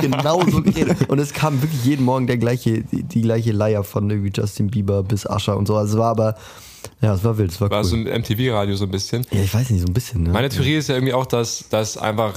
Genau 0.00 0.40
so 0.50 0.62
geredet. 0.62 1.08
Und 1.08 1.18
es 1.18 1.32
kam 1.32 1.60
wirklich 1.62 1.84
jeden 1.84 2.04
Morgen 2.04 2.26
der 2.26 2.38
gleiche, 2.38 2.82
die, 2.82 3.02
die 3.02 3.22
gleiche 3.22 3.52
Leier 3.52 3.84
von 3.84 4.08
irgendwie 4.10 4.32
Justin 4.34 4.68
Bieber 4.70 5.02
bis 5.02 5.26
Ascher 5.26 5.56
und 5.56 5.66
so. 5.66 5.76
Also 5.76 5.94
es 5.94 5.98
war 5.98 6.10
aber, 6.10 6.34
ja, 7.02 7.14
es 7.14 7.24
war 7.24 7.36
wild, 7.38 7.50
es 7.50 7.60
war, 7.60 7.70
War 7.70 7.78
cool. 7.78 7.84
so 7.84 7.96
ein 7.96 8.04
MTV-Radio 8.04 8.74
so 8.76 8.84
ein 8.84 8.90
bisschen. 8.90 9.26
ja, 9.30 9.40
ich 9.42 9.52
weiß 9.52 9.70
nicht, 9.70 9.80
so 9.80 9.86
ein 9.86 9.92
bisschen, 9.92 10.22
ne? 10.24 10.30
Meine 10.30 10.48
Theorie 10.48 10.74
ist 10.76 10.88
ja 10.88 10.94
irgendwie 10.96 11.14
auch, 11.14 11.26
dass, 11.26 11.64
dass 11.70 11.96
einfach 11.96 12.34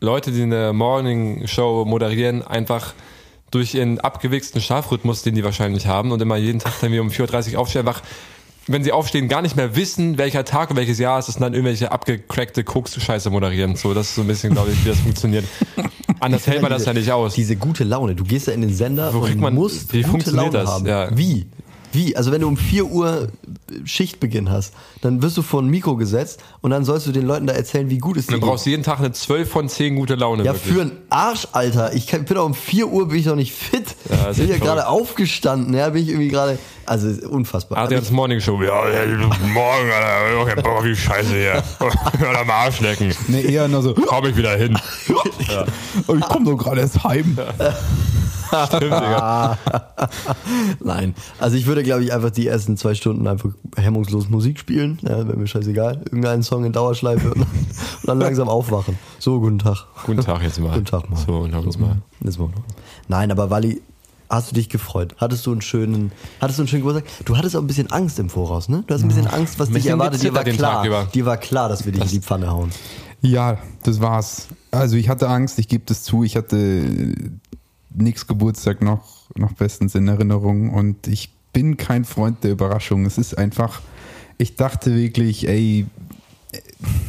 Leute, 0.00 0.30
die 0.32 0.42
eine 0.42 0.72
Morning-Show 0.72 1.84
moderieren, 1.86 2.42
einfach 2.42 2.94
durch 3.50 3.74
ihren 3.74 4.00
abgewichsten 4.00 4.60
Schlafrhythmus, 4.60 5.22
den 5.22 5.34
die 5.34 5.44
wahrscheinlich 5.44 5.86
haben 5.86 6.12
und 6.12 6.20
immer 6.20 6.36
jeden 6.36 6.58
Tag 6.58 6.72
dann 6.80 6.92
wie 6.92 6.98
um 6.98 7.08
4.30 7.08 7.54
Uhr 7.54 7.60
aufstehen, 7.60 7.86
einfach, 7.86 8.02
wenn 8.66 8.82
sie 8.82 8.90
aufstehen, 8.92 9.28
gar 9.28 9.40
nicht 9.42 9.56
mehr 9.56 9.76
wissen, 9.76 10.18
welcher 10.18 10.44
Tag 10.44 10.70
und 10.70 10.76
welches 10.76 10.98
Jahr 10.98 11.18
es 11.20 11.28
ist 11.28 11.36
und 11.36 11.42
dann 11.42 11.54
irgendwelche 11.54 11.92
abgecrackte 11.92 12.64
Koks-Scheiße 12.64 13.30
moderieren. 13.30 13.76
So, 13.76 13.94
das 13.94 14.08
ist 14.08 14.14
so 14.16 14.22
ein 14.22 14.26
bisschen, 14.26 14.52
glaube 14.52 14.72
ich, 14.72 14.84
wie 14.84 14.88
das 14.88 14.98
funktioniert. 14.98 15.44
Anders 16.18 16.46
hält 16.46 16.62
man 16.62 16.70
das 16.72 16.84
ja 16.84 16.92
nicht 16.92 17.10
aus. 17.12 17.34
Diese 17.34 17.54
gute 17.56 17.84
Laune. 17.84 18.14
Du 18.16 18.24
gehst 18.24 18.48
ja 18.48 18.52
in 18.52 18.62
den 18.62 18.74
Sender 18.74 19.14
Wo 19.14 19.18
und 19.18 19.26
kriegt 19.26 19.40
man- 19.40 19.54
musst 19.54 19.92
wie 19.92 19.98
gute 19.98 20.10
funktioniert 20.10 20.52
Laune 20.54 20.64
das? 20.64 20.70
haben. 20.74 20.86
Ja. 20.86 21.16
Wie? 21.16 21.46
Wie? 21.96 22.14
Also 22.14 22.30
wenn 22.30 22.42
du 22.42 22.46
um 22.46 22.58
4 22.58 22.84
Uhr 22.84 23.28
Schichtbeginn 23.84 24.50
hast, 24.50 24.74
dann 25.00 25.22
wirst 25.22 25.36
du 25.38 25.42
vor 25.42 25.62
ein 25.62 25.68
Mikro 25.68 25.96
gesetzt 25.96 26.40
und 26.60 26.70
dann 26.70 26.84
sollst 26.84 27.06
du 27.06 27.12
den 27.12 27.26
Leuten 27.26 27.46
da 27.46 27.54
erzählen, 27.54 27.88
wie 27.88 27.96
gut 27.96 28.18
es 28.18 28.26
dir 28.26 28.32
Dann 28.32 28.40
geht. 28.40 28.48
brauchst 28.48 28.66
du 28.66 28.70
jeden 28.70 28.82
Tag 28.82 28.98
eine 28.98 29.12
12 29.12 29.48
von 29.48 29.68
10 29.68 29.96
gute 29.96 30.14
Laune. 30.14 30.44
Ja, 30.44 30.52
wirklich. 30.52 30.74
für 30.74 30.80
einen 30.82 30.92
Arsch, 31.08 31.48
Alter. 31.52 31.94
Ich 31.94 32.06
kann, 32.06 32.26
bin 32.26 32.36
auch 32.36 32.44
um 32.44 32.54
4 32.54 32.88
Uhr 32.88 33.08
bin 33.08 33.18
ich 33.18 33.24
noch 33.24 33.34
nicht 33.34 33.54
fit. 33.54 33.96
Ja, 34.10 34.30
bin 34.32 34.48
ja 34.48 34.58
gerade 34.58 34.86
aufgestanden. 34.88 35.74
Ja, 35.74 35.88
bin 35.88 36.02
ich 36.02 36.10
irgendwie 36.10 36.28
gerade. 36.28 36.58
Also 36.84 37.08
unfassbar. 37.28 37.78
Adrians 37.78 38.10
Morning 38.10 38.40
Show. 38.40 38.62
Ja, 38.62 38.88
ja, 38.88 39.06
morgen, 39.06 39.90
Alter. 39.90 40.60
Ich 40.60 40.64
hab 40.64 40.82
die 40.84 40.94
Scheiße 40.94 41.30
hier. 41.30 41.62
Oder 42.30 42.40
am 42.40 42.50
Arsch 42.50 42.80
lecken. 42.80 43.12
Nee, 43.26 43.40
eher 43.40 43.66
nur 43.68 43.82
so, 43.82 43.94
Komm 43.94 44.26
ich 44.26 44.36
wieder 44.36 44.56
hin. 44.56 44.78
oh, 46.06 46.14
ich 46.14 46.20
komme 46.20 46.44
doch 46.44 46.56
gerade 46.56 46.82
erst 46.82 47.02
heim. 47.02 47.38
Stimmt, 48.66 48.82
Digga. 48.82 49.58
Nein. 50.84 51.14
Also 51.38 51.56
ich 51.56 51.66
würde, 51.66 51.82
glaube 51.82 52.04
ich, 52.04 52.12
einfach 52.12 52.30
die 52.30 52.46
ersten 52.46 52.76
zwei 52.76 52.94
Stunden 52.94 53.26
einfach 53.26 53.50
hemmungslos 53.76 54.28
Musik 54.28 54.58
spielen. 54.58 54.98
Ja, 55.02 55.26
wäre 55.26 55.36
mir 55.36 55.46
scheißegal. 55.46 56.02
Irgendeinen 56.04 56.42
Song 56.42 56.64
in 56.64 56.72
Dauerschleife 56.72 57.32
und 57.32 57.40
dann, 57.40 57.48
und 57.48 58.06
dann 58.06 58.20
langsam 58.20 58.48
aufwachen. 58.48 58.98
So, 59.18 59.40
guten 59.40 59.58
Tag. 59.58 59.86
Guten 60.04 60.20
Tag 60.20 60.42
jetzt 60.42 60.60
mal. 60.60 60.72
Guten 60.72 60.84
Tag 60.84 61.08
mal. 61.10 61.16
So, 61.16 61.38
und 61.38 61.54
haben 61.54 61.66
uns 61.66 61.78
mal. 61.78 62.02
Jetzt 62.22 62.38
mal. 62.38 62.50
Nein, 63.08 63.30
aber 63.30 63.50
Wally, 63.50 63.80
hast 64.28 64.50
du 64.50 64.54
dich 64.54 64.68
gefreut? 64.68 65.14
Hattest 65.18 65.46
du 65.46 65.52
einen 65.52 65.62
schönen, 65.62 66.12
hattest 66.40 66.58
du 66.58 66.62
einen 66.62 66.68
schönen 66.68 66.82
Geburtstag? 66.82 67.10
Du 67.24 67.36
hattest 67.36 67.56
auch 67.56 67.60
ein 67.60 67.66
bisschen 67.66 67.90
Angst 67.90 68.18
im 68.18 68.30
Voraus, 68.30 68.68
ne? 68.68 68.84
Du 68.86 68.94
hast 68.94 69.02
ein 69.02 69.08
bisschen 69.08 69.26
Angst, 69.26 69.58
was 69.58 69.70
dich 69.70 69.86
erwartet. 69.86 70.22
Dir 70.22 70.34
war 70.34 70.44
klar, 70.44 71.06
dir 71.06 71.26
war 71.26 71.36
klar, 71.36 71.68
dass 71.68 71.84
wir 71.84 71.92
dich 71.92 72.02
in 72.02 72.08
die 72.08 72.20
Pfanne 72.20 72.50
hauen. 72.50 72.70
Ja, 73.22 73.58
das 73.82 74.00
war's. 74.00 74.48
Also 74.70 74.96
ich 74.96 75.08
hatte 75.08 75.28
Angst, 75.28 75.58
ich 75.58 75.68
gebe 75.68 75.84
das 75.86 76.02
zu, 76.02 76.22
ich 76.22 76.36
hatte 76.36 77.14
nix 77.94 78.26
Geburtstag 78.26 78.82
noch, 78.82 79.15
noch 79.34 79.52
bestens 79.52 79.94
in 79.94 80.08
Erinnerung 80.08 80.70
und 80.70 81.06
ich 81.06 81.32
bin 81.52 81.76
kein 81.76 82.04
Freund 82.04 82.44
der 82.44 82.52
Überraschung. 82.52 83.06
Es 83.06 83.18
ist 83.18 83.36
einfach, 83.36 83.80
ich 84.38 84.56
dachte 84.56 84.94
wirklich, 84.94 85.48
ey, 85.48 85.86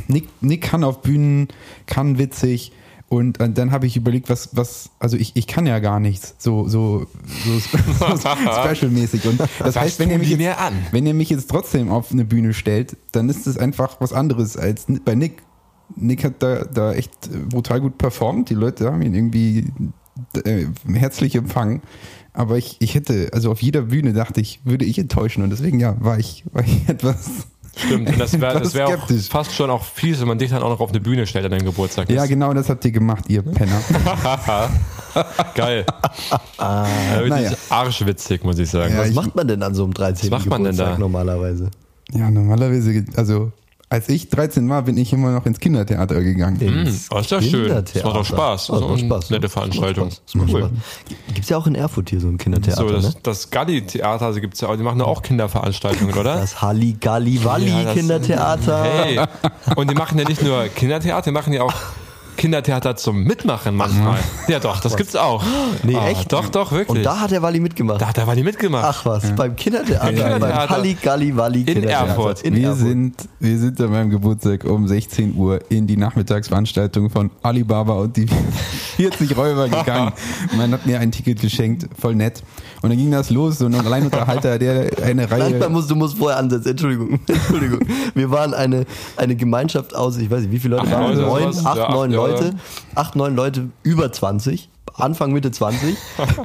Nick, 0.08 0.30
Nick 0.42 0.62
kann 0.62 0.84
auf 0.84 1.02
Bühnen, 1.02 1.50
kann 1.86 2.18
witzig 2.18 2.72
und 3.10 3.38
dann 3.40 3.72
habe 3.72 3.88
ich 3.88 3.96
überlegt, 3.96 4.30
was, 4.30 4.50
was, 4.52 4.90
also 5.00 5.16
ich, 5.16 5.32
ich 5.36 5.48
kann 5.48 5.66
ja 5.66 5.80
gar 5.80 6.02
nichts, 6.02 6.36
so, 6.40 6.68
so, 6.68 7.08
so, 7.46 7.60
so 8.18 8.18
specialmäßig. 8.18 9.26
Und 9.26 9.40
das 9.40 9.50
Was 9.60 9.76
heißt, 9.78 10.00
wenn 10.00 10.12
ihr, 10.12 10.18
mich 10.18 10.30
jetzt, 10.30 10.60
an? 10.60 10.74
wenn 10.92 11.06
ihr 11.06 11.14
mich 11.14 11.30
jetzt 11.30 11.50
trotzdem 11.50 11.90
auf 11.90 12.12
eine 12.12 12.26
Bühne 12.26 12.54
stellt, 12.54 12.98
dann 13.14 13.30
ist 13.30 13.48
es 13.48 13.58
einfach 13.58 14.02
was 14.02 14.12
anderes 14.12 14.58
als 14.58 14.88
bei 15.06 15.16
Nick. 15.16 15.42
Nick 15.96 16.26
hat 16.26 16.44
da, 16.44 16.66
da 16.66 16.94
echt 16.94 17.30
brutal 17.48 17.80
gut 17.80 17.98
performt. 17.98 18.50
Die 18.50 18.56
Leute 18.56 18.92
haben 18.92 19.02
ihn 19.02 19.16
irgendwie 19.16 19.72
äh, 20.46 20.66
herzlich 20.94 21.36
empfangen. 21.36 21.82
Aber 22.34 22.58
ich, 22.58 22.78
ich 22.80 22.94
hätte, 22.94 23.30
also 23.34 23.52
auf 23.52 23.62
jeder 23.64 23.82
Bühne 23.84 24.14
dachte 24.14 24.42
ich, 24.42 24.60
würde 24.64 24.86
ich 24.86 25.00
enttäuschen. 25.00 25.44
Und 25.44 25.50
deswegen, 25.50 25.80
ja, 25.80 25.96
war 26.00 26.20
ich, 26.20 26.44
war 26.52 26.64
ich 26.64 26.82
etwas. 26.88 27.48
Stimmt, 27.76 28.10
und 28.10 28.20
das 28.20 28.40
wäre 28.40 28.74
wär 28.74 28.88
auch 28.88 29.08
fast 29.30 29.54
schon 29.54 29.70
auch 29.70 29.84
fies, 29.86 30.20
wenn 30.20 30.28
man 30.28 30.40
dich 30.40 30.50
dann 30.50 30.64
auch 30.64 30.70
noch 30.70 30.80
auf 30.80 30.90
eine 30.90 31.00
Bühne 31.00 31.28
stellt 31.28 31.46
an 31.46 31.52
deinem 31.52 31.66
Geburtstag. 31.66 32.10
Ja, 32.10 32.22
Das- 32.22 32.28
genau 32.30 32.52
das 32.54 32.70
habt 32.70 32.84
ihr 32.86 32.92
gemacht, 32.92 33.26
ihr 33.28 33.44
Penner. 33.44 33.80
Geil. 35.56 35.86
ja, 36.60 36.88
wirklich 37.18 37.30
Naja. 37.30 37.52
arschwitzig, 37.70 38.44
muss 38.44 38.58
ich 38.58 38.70
sagen. 38.70 38.94
Ja, 38.94 39.00
Was 39.02 39.10
ich- 39.10 39.16
macht 39.16 39.36
man 39.36 39.48
denn 39.48 39.62
an 39.64 39.76
so 39.76 39.84
einem 39.84 39.94
13. 39.94 40.32
Was 40.32 40.40
macht 40.40 40.50
man 40.50 40.64
denn 40.64 40.72
Geburtstag 40.72 40.96
da? 40.96 41.00
normalerweise? 41.00 41.70
Ja, 42.12 42.32
normalerweise, 42.32 43.06
also 43.16 43.52
als 43.90 44.10
ich 44.10 44.30
13 44.30 44.68
war, 44.70 44.82
bin 44.82 44.98
ich 44.98 45.14
immer 45.14 45.32
noch 45.32 45.46
ins 45.46 45.60
Kindertheater 45.60 46.22
gegangen. 46.22 46.60
Ins 46.60 47.08
oh, 47.10 47.20
ist 47.20 47.32
ja 47.32 47.42
schön. 47.42 47.70
Das 47.70 48.04
macht 48.04 48.16
doch 48.18 48.26
Spaß. 48.26 48.68
Das 48.68 48.82
macht 48.82 49.00
Spaß. 49.00 49.30
Nette 49.30 49.48
Veranstaltung. 49.48 50.12
Spaß. 50.12 50.22
Das 50.26 50.36
macht 50.36 50.50
Cool. 50.54 50.60
Spaß. 50.62 50.72
Gibt's 51.34 51.50
ja 51.50 51.58
auch 51.58 51.68
in 51.68 51.76
Erfurt 51.76 52.10
hier 52.10 52.20
so 52.20 52.28
ein 52.28 52.38
Kindertheater, 52.38 52.82
So, 52.82 52.90
das, 52.90 53.04
ne? 53.04 53.14
das 53.24 53.50
Galli-Theater 53.50 54.26
also 54.26 54.42
gibt's 54.42 54.60
ja 54.60 54.68
auch, 54.68 54.76
die 54.76 54.84
machen 54.84 55.00
ja 55.00 55.06
auch 55.06 55.22
Kinderveranstaltungen, 55.22 56.14
oder? 56.16 56.36
Das 56.36 56.62
Halligalli-Walli 56.62 57.70
Ja, 57.70 57.84
das- 57.84 57.94
Kindertheater. 57.96 58.84
Hey, 58.84 59.20
und 59.78 59.90
die 59.90 59.96
machen 59.96 60.20
ja 60.20 60.28
nicht 60.28 60.42
nur 60.44 60.68
Kindertheater, 60.68 61.30
die 61.30 61.32
machen 61.34 61.54
ja 61.54 61.62
auch 61.64 61.74
Kindertheater 62.38 62.96
zum 62.96 63.24
Mitmachen 63.24 63.76
manchmal. 63.76 64.20
Ja, 64.48 64.60
doch, 64.60 64.80
das 64.80 64.96
gibt's 64.96 65.16
auch. 65.16 65.44
Nee, 65.84 65.96
Ah, 65.98 66.08
echt? 66.08 66.32
Doch, 66.32 66.48
doch, 66.50 66.72
wirklich. 66.72 66.98
Und 67.00 67.04
da 67.04 67.20
hat 67.20 67.32
der 67.32 67.42
Walli 67.42 67.60
mitgemacht. 67.60 68.00
da 68.02 68.08
hat 68.08 68.18
der 68.18 68.28
Walli 68.28 68.44
mitgemacht. 68.44 68.86
Ach 68.88 69.06
was, 69.06 69.36
beim 69.36 69.56
Kindertheater, 69.56 70.40
beim. 70.40 70.70
Halligalli-Walli 70.70 71.64
Kindertheater. 71.66 72.08
Erfurt. 72.08 72.42
In 72.44 72.56
wir, 72.56 72.68
Erfurt. 72.70 72.80
Sind, 72.88 73.16
wir 73.40 73.58
sind 73.58 73.82
an 73.82 73.92
meinem 73.92 74.10
Geburtstag 74.10 74.64
um 74.64 74.88
16 74.88 75.36
Uhr 75.36 75.60
in 75.70 75.88
die 75.88 75.98
Nachmittagsveranstaltung 75.98 77.10
von 77.10 77.32
Alibaba 77.42 77.94
und 77.94 78.16
die 78.16 78.28
40 78.98 79.36
Räuber 79.36 79.68
gegangen. 79.70 80.14
Man 80.58 80.72
hat 80.72 80.86
mir 80.86 81.00
ein 81.00 81.12
Ticket 81.12 81.42
geschenkt, 81.42 81.88
voll 82.00 82.16
nett. 82.16 82.44
Und 82.82 82.90
dann 82.92 82.98
ging 82.98 83.10
das 83.12 83.32
los, 83.32 83.58
so 83.58 83.66
ein 83.66 83.74
Alleinunterhalter, 83.76 84.60
der 84.60 84.92
eine 85.04 85.30
Reihe. 85.30 85.68
muss, 85.70 85.88
du 85.88 85.96
musst 85.96 86.18
vorher 86.18 86.38
ansetzen. 86.38 86.70
Entschuldigung. 86.70 87.20
Entschuldigung. 87.28 87.80
Wir 88.14 88.30
waren 88.30 88.54
eine, 88.54 88.86
eine 89.16 89.36
Gemeinschaft 89.36 89.96
aus, 89.96 90.18
ich 90.18 90.30
weiß 90.30 90.42
nicht, 90.44 90.52
wie 90.52 90.60
viele 90.60 90.76
Leute 90.78 90.92
waren? 90.92 91.18
Leute, 91.18 91.22
Neun, 91.22 91.66
acht, 91.66 91.78
Ja, 91.78 91.92
neun 91.92 92.12
ja, 92.12 92.18
Leute. 92.30 92.56
Acht, 92.96 93.16
neun 93.16 93.36
Leute 93.36 93.70
über 93.84 94.12
20. 94.12 94.70
Anfang, 94.94 95.32
Mitte 95.32 95.52
20, 95.52 95.96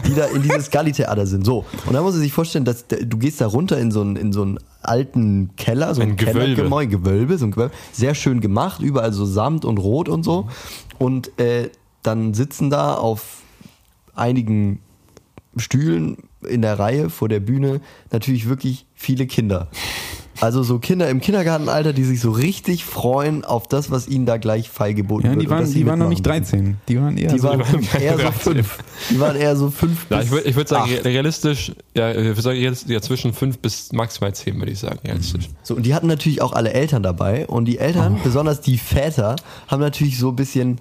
die 0.06 0.14
da 0.14 0.26
in 0.26 0.42
dieses 0.42 0.70
Galli-Theater 0.70 1.26
sind. 1.26 1.46
So. 1.46 1.64
Und 1.86 1.94
da 1.94 2.02
muss 2.02 2.12
man 2.12 2.22
sich 2.22 2.32
vorstellen, 2.32 2.66
dass 2.66 2.86
du 2.86 3.16
gehst 3.16 3.40
da 3.40 3.46
runter 3.46 3.78
in 3.78 3.90
so 3.90 4.02
einen, 4.02 4.16
in 4.16 4.32
so 4.32 4.42
einen 4.42 4.58
alten 4.82 5.56
Keller, 5.56 5.94
so 5.94 6.02
ein, 6.02 6.10
Ein 6.10 6.16
Gewölbe. 6.16 6.86
Gewölbe, 6.86 7.38
so 7.38 7.46
ein 7.46 7.50
Gewölbe. 7.52 7.74
Sehr 7.92 8.14
schön 8.14 8.40
gemacht, 8.40 8.82
überall 8.82 9.12
so 9.12 9.24
Samt 9.24 9.64
und 9.64 9.78
Rot 9.78 10.08
und 10.10 10.22
so. 10.22 10.48
Und 10.98 11.38
äh, 11.40 11.70
dann 12.02 12.34
sitzen 12.34 12.68
da 12.68 12.94
auf 12.94 13.42
einigen 14.14 14.80
Stühlen 15.56 16.18
in 16.46 16.62
der 16.62 16.78
Reihe 16.78 17.10
vor 17.10 17.28
der 17.28 17.40
Bühne 17.40 17.80
natürlich 18.10 18.48
wirklich 18.48 18.86
viele 18.94 19.26
Kinder. 19.26 19.68
Also 20.40 20.62
so 20.62 20.78
Kinder 20.78 21.08
im 21.08 21.20
Kindergartenalter, 21.20 21.92
die 21.92 22.04
sich 22.04 22.20
so 22.20 22.30
richtig 22.30 22.84
freuen 22.84 23.44
auf 23.44 23.68
das, 23.68 23.90
was 23.90 24.08
ihnen 24.08 24.26
da 24.26 24.38
gleich 24.38 24.70
feilgeboten 24.70 25.26
Ja, 25.26 25.32
wird. 25.36 25.42
die 25.42 25.50
waren, 25.50 25.72
die 25.72 25.86
waren 25.86 25.98
noch 25.98 26.08
nicht 26.08 26.24
mitmachen 26.26 26.42
13. 26.42 26.76
Die 26.88 27.00
waren 27.00 27.16
eher 27.18 27.32
Die 27.32 27.38
so. 27.38 27.48
waren 27.48 27.60
eher 28.00 28.16
so 28.16 28.22
13. 28.22 28.32
fünf. 28.54 28.78
Die 29.10 29.20
waren 29.20 29.36
eher 29.36 29.56
so 29.56 29.70
fünf 29.70 30.06
Ja, 30.10 30.16
bis 30.16 30.26
ich 30.26 30.32
würde 30.32 30.48
ich 30.48 30.56
würd 30.56 30.68
sagen, 30.68 30.90
acht. 30.96 31.04
realistisch, 31.04 31.72
ja, 31.94 32.10
ich 32.10 32.16
würde 32.16 32.40
sagen, 32.42 32.58
realistisch, 32.58 32.90
ja, 32.90 33.00
zwischen 33.02 33.32
fünf 33.34 33.58
bis 33.58 33.92
maximal 33.92 34.34
zehn, 34.34 34.58
würde 34.58 34.72
ich 34.72 34.78
sagen, 34.78 34.98
realistisch. 35.04 35.48
So, 35.62 35.76
und 35.76 35.84
die 35.84 35.94
hatten 35.94 36.06
natürlich 36.06 36.40
auch 36.42 36.52
alle 36.52 36.72
Eltern 36.72 37.02
dabei. 37.02 37.46
Und 37.46 37.66
die 37.66 37.78
Eltern, 37.78 38.16
Oh. 38.18 38.24
besonders 38.24 38.60
die 38.60 38.78
Väter, 38.78 39.36
haben 39.68 39.80
natürlich 39.80 40.18
so 40.18 40.30
ein 40.30 40.36
bisschen 40.36 40.80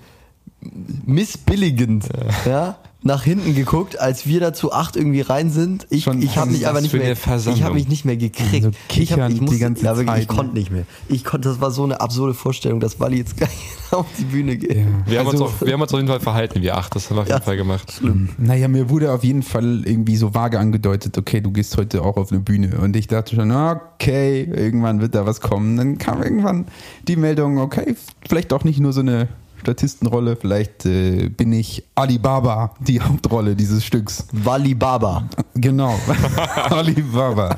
missbilligend 1.05 2.05
ja. 2.46 2.77
Nach 3.03 3.24
hinten 3.24 3.55
geguckt, 3.55 4.00
als 4.00 4.27
wir 4.27 4.39
da 4.39 4.53
zu 4.53 4.72
acht 4.72 4.96
irgendwie 4.96 5.22
rein 5.22 5.50
sind. 5.50 5.88
Ich, 5.89 6.03
Schon- 6.03 6.22
ich 6.22 6.38
habe 6.38 6.51
mich 6.51 6.67
aber 6.67 6.81
nicht 6.81 6.93
mehr, 6.93 7.12
ich 7.13 7.63
habe 7.63 7.74
mich 7.74 7.88
nicht 7.88 8.05
mehr 8.05 8.15
gekriegt. 8.15 8.63
So 8.63 8.72
ich, 9.01 9.12
hab, 9.13 9.27
ich 9.29 9.36
die 9.36 9.41
musste, 9.41 9.58
ganze 9.60 9.86
ja, 9.86 9.98
wirklich, 9.98 10.17
ich 10.20 10.27
konnte 10.27 10.53
nicht 10.53 10.70
mehr. 10.70 10.84
Ich 11.10 11.24
konnte, 11.24 11.50
das 11.50 11.60
war 11.60 11.72
so 11.72 11.84
eine 11.84 12.00
absurde 12.00 12.36
Vorstellung, 12.36 12.79
dass 12.79 13.00
Wally 13.00 13.17
jetzt 13.17 13.38
gleich 13.38 13.50
auf 13.89 14.05
die 14.20 14.25
Bühne 14.25 14.55
geht. 14.55 14.75
Ja. 14.77 14.86
Wir, 15.08 15.20
haben 15.20 15.27
Also- 15.29 15.46
uns 15.46 15.53
auch, 15.55 15.65
wir 15.65 15.74
haben 15.74 15.81
uns 15.81 15.91
auf 15.93 15.98
jeden 16.00 16.10
Fall 16.10 16.20
verhalten, 16.20 16.62
wir 16.62 16.77
acht, 16.77 16.96
das 16.96 17.10
haben 17.10 17.17
wir 17.17 17.22
auf 17.22 17.27
jeden 17.27 17.39
Ja. 17.39 17.43
Fall 17.43 17.58
gemacht. 17.58 18.01
Naja, 18.38 18.67
mir 18.67 18.89
wurde 18.89 19.12
auf 19.12 19.24
jeden 19.24 19.41
Fall 19.41 19.81
irgendwie 19.86 20.15
so 20.15 20.36
vage 20.36 20.60
angedeutet, 20.60 21.17
okay, 21.17 21.41
du 21.41 21.51
gehst 21.51 21.77
heute 21.77 22.03
auch 22.03 22.17
auf 22.17 22.31
eine 22.31 22.41
Bühne. 22.41 22.77
Und 22.79 22.96
ich 22.96 23.08
dachte 23.08 23.36
schon, 23.36 23.51
okay, 23.51 24.43
irgendwann 24.43 25.01
wird 25.01 25.15
da 25.15 25.25
was 25.25 25.41
kommen. 25.41 25.75
Dann 25.75 25.98
kam 25.98 26.22
irgendwann 26.22 26.65
die 27.08 27.15
Meldung, 27.15 27.58
okay, 27.58 27.96
vielleicht 28.27 28.53
auch 28.53 28.63
nicht 28.63 28.79
nur 28.79 28.93
so 28.93 29.00
eine 29.01 29.27
Statistenrolle, 29.62 30.36
vielleicht 30.36 30.86
äh, 30.86 31.30
bin 31.30 31.53
ich 31.53 31.84
Alibaba, 31.96 32.74
die 32.80 33.00
Hauptrolle 33.00 33.56
dieses 33.56 33.86
Stücks. 33.86 34.25
Wally 34.32 34.74
Baba. 34.75 35.24
Genau, 35.56 35.96
Alibaba. 36.70 37.58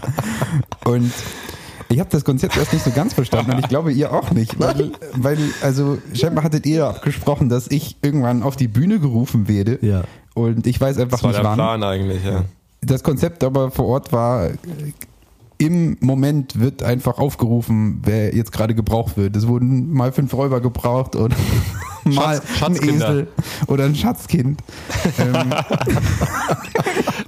Und 0.85 1.11
ich 1.89 1.99
habe 1.99 2.09
das 2.09 2.25
Konzept 2.25 2.57
erst 2.57 2.73
nicht 2.73 2.83
so 2.83 2.91
ganz 2.91 3.13
verstanden 3.13 3.51
und 3.51 3.59
ich 3.59 3.67
glaube 3.69 3.91
ihr 3.93 4.11
auch 4.11 4.31
nicht, 4.31 4.59
weil, 4.59 4.91
weil 5.15 5.37
also 5.61 5.97
scheinbar 6.13 6.43
hattet 6.43 6.65
ihr 6.65 6.87
abgesprochen, 6.87 7.49
dass 7.49 7.67
ich 7.69 7.97
irgendwann 8.01 8.43
auf 8.43 8.55
die 8.55 8.67
Bühne 8.67 8.99
gerufen 8.99 9.47
werde 9.47 9.79
Ja. 9.81 10.03
und 10.33 10.65
ich 10.67 10.79
weiß 10.81 10.97
einfach 10.97 11.19
Das 11.19 11.23
war 11.23 11.29
nicht 11.31 11.37
der 11.39 11.45
wann. 11.45 11.55
Plan 11.55 11.83
eigentlich, 11.83 12.23
ja. 12.25 12.43
Das 12.81 13.03
Konzept 13.03 13.43
aber 13.43 13.71
vor 13.71 13.85
Ort 13.85 14.11
war, 14.11 14.49
im 15.59 15.95
Moment 16.01 16.59
wird 16.59 16.83
einfach 16.83 17.19
aufgerufen, 17.19 18.01
wer 18.03 18.35
jetzt 18.35 18.51
gerade 18.51 18.75
gebraucht 18.75 19.15
wird. 19.15 19.35
Es 19.37 19.47
wurden 19.47 19.93
mal 19.93 20.11
fünf 20.11 20.33
Räuber 20.33 20.59
gebraucht 20.61 21.15
und 21.15 21.33
mal 22.05 22.35
ein 22.39 22.41
Schatzkinder. 22.57 23.09
Esel 23.09 23.27
oder 23.67 23.85
ein 23.85 23.95
Schatzkind. 23.95 24.59
ähm, 25.19 25.53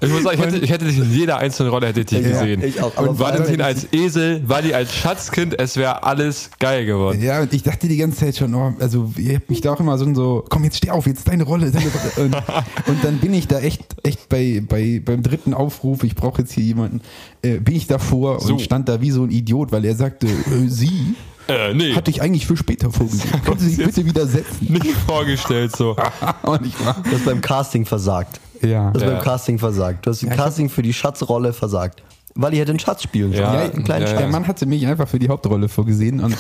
Ich 0.02 0.12
muss 0.12 0.24
sagen, 0.24 0.38
ich 0.40 0.46
hätte, 0.46 0.58
ich 0.58 0.70
hätte 0.70 0.86
dich 0.86 0.98
in 0.98 1.12
jeder 1.12 1.38
einzelnen 1.38 1.72
Rolle 1.72 1.88
hätte 1.88 2.02
ich 2.02 2.06
dich 2.08 2.22
Ja, 2.22 2.30
gesehen. 2.42 2.62
ich 2.64 2.82
auch. 2.82 2.96
Und 2.98 3.18
Valentin 3.18 3.62
als 3.62 3.88
Esel, 3.92 4.48
Wally 4.48 4.74
als 4.74 4.94
Schatzkind, 4.94 5.58
es 5.60 5.78
wäre 5.78 6.04
alles 6.04 6.50
geil 6.60 6.86
geworden. 6.86 7.22
ja, 7.22 7.42
und 7.42 7.54
ich 7.54 7.64
dachte 7.64 7.88
die 7.88 7.98
ganze 7.98 8.20
Zeit 8.20 8.36
schon, 8.38 8.54
oh, 8.54 8.74
also 8.80 9.12
ihr 9.18 9.36
habt 9.36 9.50
mich 9.50 9.62
da 9.62 9.74
auch 9.74 9.80
immer 9.80 9.98
so, 9.98 10.14
so 10.14 10.46
komm 10.50 10.64
jetzt 10.64 10.78
steh 10.78 10.92
auf, 10.92 11.08
jetzt 11.08 11.28
deine 11.28 11.44
Rolle. 11.44 11.72
Deine 11.72 11.86
Rolle. 12.18 12.26
Und, 12.28 12.36
und 12.88 13.04
dann 13.04 13.18
bin 13.18 13.34
ich 13.34 13.48
da 13.48 13.60
echt, 13.60 13.84
echt 14.04 14.30
bei, 14.30 14.62
bei, 14.68 15.02
beim 15.04 15.24
dritten 15.24 15.54
Aufruf, 15.54 16.04
ich 16.04 16.16
brauche 16.16 16.42
jetzt 16.42 16.52
hier 16.54 16.64
jemanden, 16.64 17.02
äh, 17.42 17.60
bin 17.60 17.76
ich 17.76 17.88
davor 17.88 18.40
So. 18.42 18.54
und 18.54 18.62
stand 18.62 18.90
da 18.90 19.02
wie 19.02 19.12
so 19.12 19.24
ein 19.24 19.32
Idiot, 19.32 19.72
weil 19.72 19.86
er 19.86 19.96
sagte, 19.96 20.28
äh, 20.28 20.68
sie 20.68 21.16
Äh, 21.48 21.74
nee, 21.74 21.94
hatte 21.94 22.10
ich 22.12 22.22
eigentlich 22.22 22.46
für 22.48 22.58
später 22.58 22.92
vorgesehen. 22.92 23.42
Können 23.46 23.60
Sie 23.60 23.70
sich 23.70 23.86
bitte 23.86 24.06
widersetzen? 24.06 24.68
nicht 24.72 24.88
vorgestellt 25.08 25.76
so. 25.76 25.96
Ich 26.64 26.86
war, 26.86 26.96
Du 27.04 27.12
hast 27.12 27.26
beim 27.26 27.42
Casting 27.42 27.86
versagt. 27.86 28.40
ja. 28.62 28.92
Du 28.92 29.00
hast 29.00 29.06
Ja. 29.08 29.14
beim 29.16 29.22
Casting 29.24 29.60
versagt. 29.60 30.06
Du 30.06 30.10
hast 30.12 30.24
im 30.24 30.30
Ja, 30.30 30.36
ich 30.36 30.40
Casting 30.40 30.70
für 30.70 30.82
die 30.82 30.94
Schatzrolle 30.94 31.54
versagt. 31.54 32.02
Wally 32.38 32.58
hätte 32.58 32.72
einen 32.72 32.80
Schatz 32.80 33.04
spielen 33.04 33.32
sollen. 33.32 33.44
Ja, 33.44 33.60
einen 33.60 33.84
kleinen 33.84 34.02
ja, 34.02 34.08
Schatz. 34.10 34.20
Der 34.20 34.28
Mann 34.28 34.48
hatte 34.48 34.66
mich 34.66 34.86
einfach 34.88 35.08
für 35.08 35.20
die 35.20 35.30
Hauptrolle 35.30 35.70
vorgesehen 35.70 36.20
und, 36.20 36.36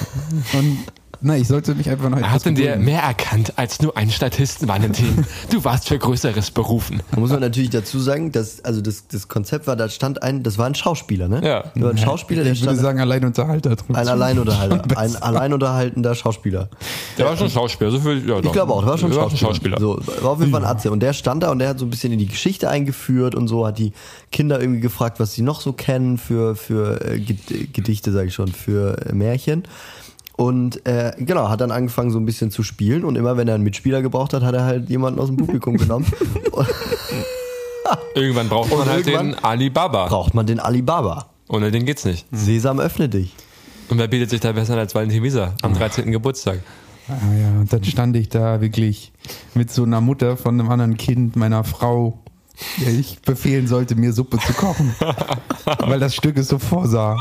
und 0.53 0.77
na, 1.21 1.37
ich 1.37 1.47
sollte 1.47 1.75
mich 1.75 1.89
einfach 1.89 2.09
noch 2.09 2.17
Er 2.17 2.23
etwas 2.25 2.33
hat 2.33 2.45
in 2.47 2.55
dir 2.55 2.75
mehr 2.77 3.01
erkannt 3.01 3.53
als 3.57 3.81
nur 3.81 3.95
ein 3.97 4.09
Statisten, 4.09 4.67
Valentin. 4.67 5.25
Du 5.51 5.63
warst 5.63 5.87
für 5.87 5.97
Größeres 5.97 6.51
berufen. 6.51 7.01
Da 7.11 7.19
muss 7.19 7.29
man 7.31 7.39
natürlich 7.39 7.69
dazu 7.69 7.99
sagen, 7.99 8.31
dass, 8.31 8.63
also 8.65 8.81
das, 8.81 9.07
das 9.07 9.27
Konzept 9.27 9.67
war, 9.67 9.75
da 9.75 9.89
stand 9.89 10.23
ein, 10.23 10.43
das 10.43 10.57
war 10.57 10.65
ein 10.65 10.75
Schauspieler, 10.75 11.27
ne? 11.27 11.41
Ja. 11.45 11.63
Da 11.75 11.81
war 11.81 11.89
ein 11.91 11.97
Schauspieler, 11.97 12.43
der 12.43 12.53
Ich 12.53 12.61
würde 12.61 12.73
stand, 12.73 12.81
sagen, 12.81 12.99
Alleinunterhalter. 12.99 13.75
ein 13.93 14.07
Alleinunterhalter, 14.07 14.83
ein 14.97 15.15
alleinunterhaltender 15.15 16.15
Schauspieler. 16.15 16.69
Der 17.17 17.25
war 17.25 17.37
schon 17.37 17.49
Schauspieler. 17.49 17.91
So 17.91 17.99
viel, 17.99 18.27
ja, 18.27 18.39
Ich 18.39 18.51
glaube 18.51 18.73
auch, 18.73 18.81
der 18.81 18.89
war 18.91 18.97
schon 18.97 19.09
der 19.11 19.17
Schauspieler. 19.19 19.39
Schauspieler. 19.49 19.79
So, 19.79 19.99
war 20.21 20.31
auf 20.31 20.39
jeden 20.39 20.51
Fall 20.51 20.61
ein 20.65 20.67
Atze. 20.69 20.91
Und 20.91 20.99
der 21.01 21.13
stand 21.13 21.43
da 21.43 21.51
und 21.51 21.59
der 21.59 21.69
hat 21.69 21.79
so 21.79 21.85
ein 21.85 21.89
bisschen 21.89 22.11
in 22.11 22.19
die 22.19 22.27
Geschichte 22.27 22.69
eingeführt 22.69 23.35
und 23.35 23.47
so, 23.47 23.65
hat 23.65 23.77
die 23.79 23.93
Kinder 24.31 24.59
irgendwie 24.59 24.81
gefragt, 24.81 25.19
was 25.19 25.33
sie 25.33 25.41
noch 25.41 25.61
so 25.61 25.73
kennen 25.73 26.17
für, 26.17 26.55
für 26.55 27.01
äh, 27.05 27.15
Ged- 27.17 27.71
Gedichte, 27.73 28.11
sage 28.11 28.27
ich 28.27 28.33
schon, 28.33 28.47
für 28.49 28.97
äh, 29.07 29.13
Märchen. 29.13 29.63
Und 30.37 30.85
äh, 30.85 31.13
genau, 31.17 31.47
hat 31.49 31.61
dann 31.61 31.71
angefangen 31.71 32.11
so 32.11 32.19
ein 32.19 32.25
bisschen 32.25 32.51
zu 32.51 32.61
spielen 32.61 33.05
und 33.05 33.15
immer 33.15 33.37
wenn 33.37 33.47
er 33.47 33.55
einen 33.55 33.63
Mitspieler 33.63 34.01
gebraucht 34.01 34.33
hat, 34.33 34.43
hat 34.43 34.53
er 34.53 34.65
halt 34.65 34.89
jemanden 34.89 35.19
aus 35.19 35.27
dem 35.27 35.37
Publikum 35.37 35.77
genommen. 35.77 36.05
Irgendwann 38.15 38.49
braucht 38.49 38.69
man 38.71 38.79
Und 38.79 38.89
halt 38.89 39.05
den 39.05 39.35
Alibaba. 39.35 40.07
braucht 40.07 40.33
man 40.33 40.45
den 40.45 40.59
Alibaba. 40.59 41.27
Ohne 41.47 41.71
den 41.71 41.85
geht's 41.85 42.05
nicht. 42.05 42.25
Sesam, 42.31 42.79
öffne 42.79 43.07
dich. 43.09 43.33
Und 43.89 43.99
wer 43.99 44.07
bietet 44.07 44.31
sich 44.31 44.39
da 44.41 44.51
besser 44.51 44.75
als 44.77 44.95
Valentin 44.95 45.21
Wieser 45.21 45.53
am 45.61 45.73
13. 45.73 46.11
Geburtstag? 46.11 46.59
Ah, 47.07 47.13
ja, 47.39 47.49
und 47.59 47.71
dann 47.71 47.83
stand 47.83 48.15
ich 48.15 48.29
da 48.29 48.61
wirklich 48.61 49.11
mit 49.53 49.71
so 49.71 49.83
einer 49.83 50.01
Mutter 50.01 50.37
von 50.37 50.59
einem 50.59 50.69
anderen 50.71 50.97
Kind, 50.97 51.35
meiner 51.35 51.63
Frau, 51.63 52.17
der 52.81 52.93
ich 52.93 53.21
befehlen 53.21 53.67
sollte, 53.67 53.95
mir 53.95 54.13
Suppe 54.13 54.37
zu 54.39 54.53
kochen. 54.53 54.95
weil 55.79 55.99
das 55.99 56.15
Stück 56.15 56.37
es 56.37 56.47
so 56.47 56.59
vorsah. 56.59 57.17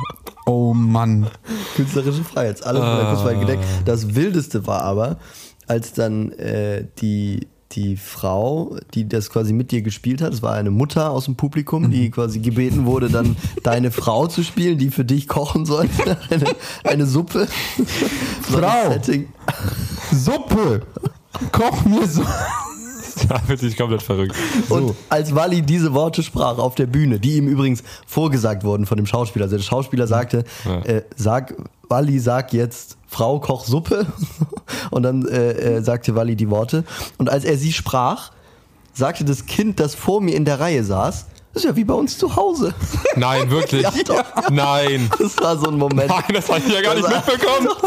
Oh 0.46 0.74
Mann. 0.74 1.28
Künstlerische 1.76 2.24
Freiheit, 2.24 2.64
alles 2.64 2.82
von 2.82 2.96
der 2.96 3.06
Kurzweil 3.06 3.38
gedeckt. 3.38 3.64
Das 3.84 4.14
Wildeste 4.14 4.66
war 4.66 4.82
aber, 4.82 5.18
als 5.66 5.92
dann 5.94 6.32
äh, 6.32 6.86
die, 7.00 7.48
die 7.72 7.96
Frau, 7.96 8.76
die 8.92 9.08
das 9.08 9.30
quasi 9.30 9.52
mit 9.52 9.70
dir 9.70 9.82
gespielt 9.82 10.20
hat, 10.20 10.32
das 10.32 10.42
war 10.42 10.54
eine 10.54 10.70
Mutter 10.70 11.10
aus 11.10 11.24
dem 11.24 11.36
Publikum, 11.36 11.90
die 11.90 12.10
quasi 12.10 12.40
gebeten 12.40 12.84
wurde, 12.84 13.08
dann 13.08 13.36
deine 13.62 13.90
Frau 13.90 14.26
zu 14.26 14.42
spielen, 14.42 14.78
die 14.78 14.90
für 14.90 15.04
dich 15.04 15.28
kochen 15.28 15.64
sollte. 15.64 16.18
Eine, 16.30 16.44
eine 16.84 17.06
Suppe. 17.06 17.48
So 18.48 18.58
ein 18.58 18.62
Frau! 18.62 18.92
Setting. 18.92 19.28
Suppe! 20.12 20.82
Koch 21.50 21.84
mir 21.84 22.06
so. 22.06 22.22
Da 23.28 23.40
wird 23.46 23.60
sich 23.60 23.76
komplett 23.76 24.02
verrückt. 24.02 24.34
Und 24.68 24.94
als 25.08 25.34
Wally 25.34 25.62
diese 25.62 25.92
Worte 25.94 26.22
sprach 26.22 26.58
auf 26.58 26.74
der 26.74 26.86
Bühne, 26.86 27.20
die 27.20 27.36
ihm 27.36 27.48
übrigens 27.48 27.82
vorgesagt 28.06 28.64
wurden 28.64 28.86
von 28.86 28.96
dem 28.96 29.06
Schauspieler, 29.06 29.44
also 29.44 29.56
der 29.56 29.62
Schauspieler 29.62 30.06
sagte, 30.06 30.44
Ja. 30.64 30.80
äh, 30.82 31.02
sag, 31.16 31.54
Wally, 31.88 32.18
sag 32.18 32.52
jetzt, 32.52 32.96
Frau, 33.06 33.38
koch 33.40 33.64
Suppe. 33.64 34.06
Und 34.90 35.02
dann 35.04 35.26
äh, 35.26 35.52
äh, 35.52 35.82
sagte 35.82 36.14
Wally 36.16 36.34
die 36.36 36.50
Worte. 36.50 36.84
Und 37.18 37.30
als 37.30 37.44
er 37.44 37.56
sie 37.56 37.72
sprach, 37.72 38.32
sagte 38.92 39.24
das 39.24 39.46
Kind, 39.46 39.80
das 39.80 39.94
vor 39.94 40.20
mir 40.20 40.34
in 40.36 40.44
der 40.44 40.60
Reihe 40.60 40.82
saß, 40.84 41.26
ist 41.54 41.64
ja 41.64 41.74
wie 41.76 41.84
bei 41.84 41.94
uns 41.94 42.18
zu 42.18 42.34
Hause. 42.34 42.74
Nein, 43.16 43.50
wirklich. 43.50 43.82
Ja, 43.84 43.90
doch. 44.04 44.50
Nein. 44.50 45.08
Das 45.18 45.36
war 45.38 45.56
so 45.58 45.68
ein 45.70 45.76
Moment. 45.78 46.08
Nein, 46.08 46.22
das 46.32 46.48
habe 46.48 46.60
ich 46.66 46.72
ja 46.72 46.80
gar 46.82 46.94
nicht 46.94 47.06
Das 47.06 47.12
war- 47.12 47.32
mitbekommen. 47.32 47.68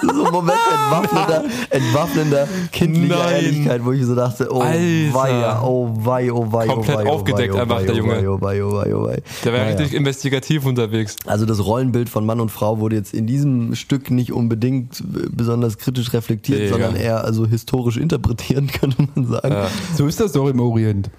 So 0.00 0.24
ein 0.26 0.32
Moment 0.32 0.58
entwaffnender, 0.72 1.44
entwaffnender 1.70 2.48
kindlicher 2.70 3.16
Nein. 3.16 3.34
Ehrlichkeit, 3.34 3.84
wo 3.84 3.90
ich 3.90 4.04
so 4.04 4.14
dachte, 4.14 4.46
oh 4.48 4.60
Alter. 4.60 4.78
weia, 5.12 5.62
oh 5.62 5.90
wei, 5.92 6.32
oh 6.32 6.46
wei, 6.52 6.66
Komplett 6.68 6.96
oh 6.96 6.98
wei, 7.00 7.04
oh 7.06 7.12
aufgedeckt 7.14 7.52
wei, 7.54 7.58
oh 7.58 7.62
einfach, 7.62 7.76
wei, 7.78 7.84
der 7.84 7.94
oh 7.94 7.98
Junge. 7.98 8.30
Oh 8.30 8.40
wei, 8.40 8.62
oh 8.64 8.72
wei, 8.76 8.94
oh 8.94 9.04
wei. 9.06 9.22
Der 9.44 9.52
war 9.52 9.58
Naja. 9.60 9.76
richtig 9.76 9.94
investigativ 9.94 10.66
unterwegs. 10.66 11.16
Also 11.26 11.46
das 11.46 11.64
Rollenbild 11.64 12.08
von 12.08 12.24
Mann 12.24 12.38
und 12.40 12.50
Frau 12.50 12.78
wurde 12.78 12.94
jetzt 12.94 13.12
in 13.12 13.26
diesem 13.26 13.74
Stück 13.74 14.12
nicht 14.12 14.32
unbedingt 14.32 15.02
besonders 15.36 15.78
kritisch 15.78 16.12
reflektiert, 16.12 16.60
Mega. 16.60 16.72
sondern 16.74 16.94
eher 16.94 17.24
also 17.24 17.44
historisch 17.46 17.96
interpretiert, 17.96 18.72
könnte 18.80 19.08
man 19.16 19.26
sagen. 19.26 19.56
So 19.96 20.06
ist 20.06 20.20
das 20.20 20.30
doch 20.30 20.46
im 20.48 20.60
Orient. 20.60 21.10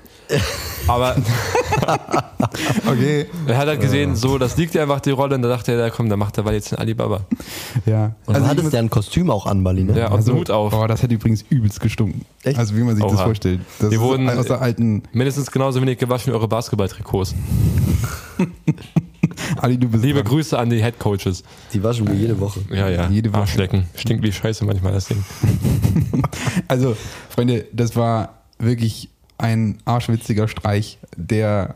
Aber 0.87 1.15
Okay. 2.87 3.27
er 3.47 3.57
hat 3.57 3.67
halt 3.67 3.81
gesehen, 3.81 4.15
so, 4.15 4.37
das 4.37 4.57
liegt 4.57 4.73
ja 4.73 4.81
einfach 4.83 4.99
die 5.01 5.11
Rolle 5.11 5.35
und 5.35 5.41
da 5.43 5.49
dachte 5.49 5.71
er, 5.73 5.77
ja, 5.79 5.89
komm, 5.89 6.09
dann 6.09 6.19
macht 6.19 6.37
er 6.37 6.45
weil 6.45 6.55
jetzt 6.55 6.71
einen 6.73 6.79
Alibaba. 6.81 7.21
Ja. 7.85 8.15
Und 8.25 8.35
du 8.37 8.41
ich 8.41 8.47
hattest 8.47 8.73
ja 8.73 8.79
ein 8.79 8.89
Kostüm 8.89 9.29
auch 9.29 9.45
an, 9.45 9.63
Bali, 9.63 9.83
ne? 9.83 9.97
Ja, 9.97 10.07
und 10.11 10.27
einen 10.27 10.37
Hut 10.37 10.49
auf. 10.49 10.73
Oh, 10.73 10.87
das 10.87 11.03
hätte 11.03 11.13
übrigens 11.13 11.43
übelst 11.49 11.79
gestunken. 11.79 12.25
Echt? 12.43 12.57
Also 12.57 12.75
wie 12.75 12.81
man 12.81 12.95
sich 12.95 13.03
das 13.03 13.13
Oha. 13.13 13.23
vorstellt. 13.25 13.61
Das 13.79 13.89
Die 13.89 13.95
ist 13.95 14.01
wurden- 14.01 14.29
aus 14.29 14.47
der 14.47 14.61
alten 14.61 15.03
Mindestens 15.13 15.51
genauso 15.51 15.81
wenig 15.81 15.97
gewaschen 15.99 16.31
wie 16.31 16.35
eure 16.35 16.47
Basketballtrikots. 16.47 17.35
Ali, 19.57 19.77
du 19.77 19.87
bist 19.89 20.03
Liebe 20.03 20.19
dran. 20.21 20.29
Grüße 20.31 20.57
an 20.57 20.69
die 20.69 20.81
Head 20.81 20.99
Coaches. 20.99 21.43
Die 21.73 21.83
waschen 21.83 22.07
wir 22.07 22.15
jede 22.15 22.39
Woche. 22.39 22.61
Ja, 22.71 22.89
ja. 22.89 23.09
Jede 23.09 23.31
Woche. 23.31 23.41
Arschlecken. 23.41 23.85
Stinkt 23.95 24.23
wie 24.23 24.31
Scheiße 24.31 24.65
manchmal 24.65 24.93
das 24.93 25.05
Ding. 25.07 25.23
Also, 26.67 26.95
Freunde, 27.29 27.65
das 27.73 27.95
war 27.95 28.41
wirklich 28.59 29.09
ein 29.39 29.79
arschwitziger 29.85 30.47
Streich, 30.47 30.99
der, 31.15 31.75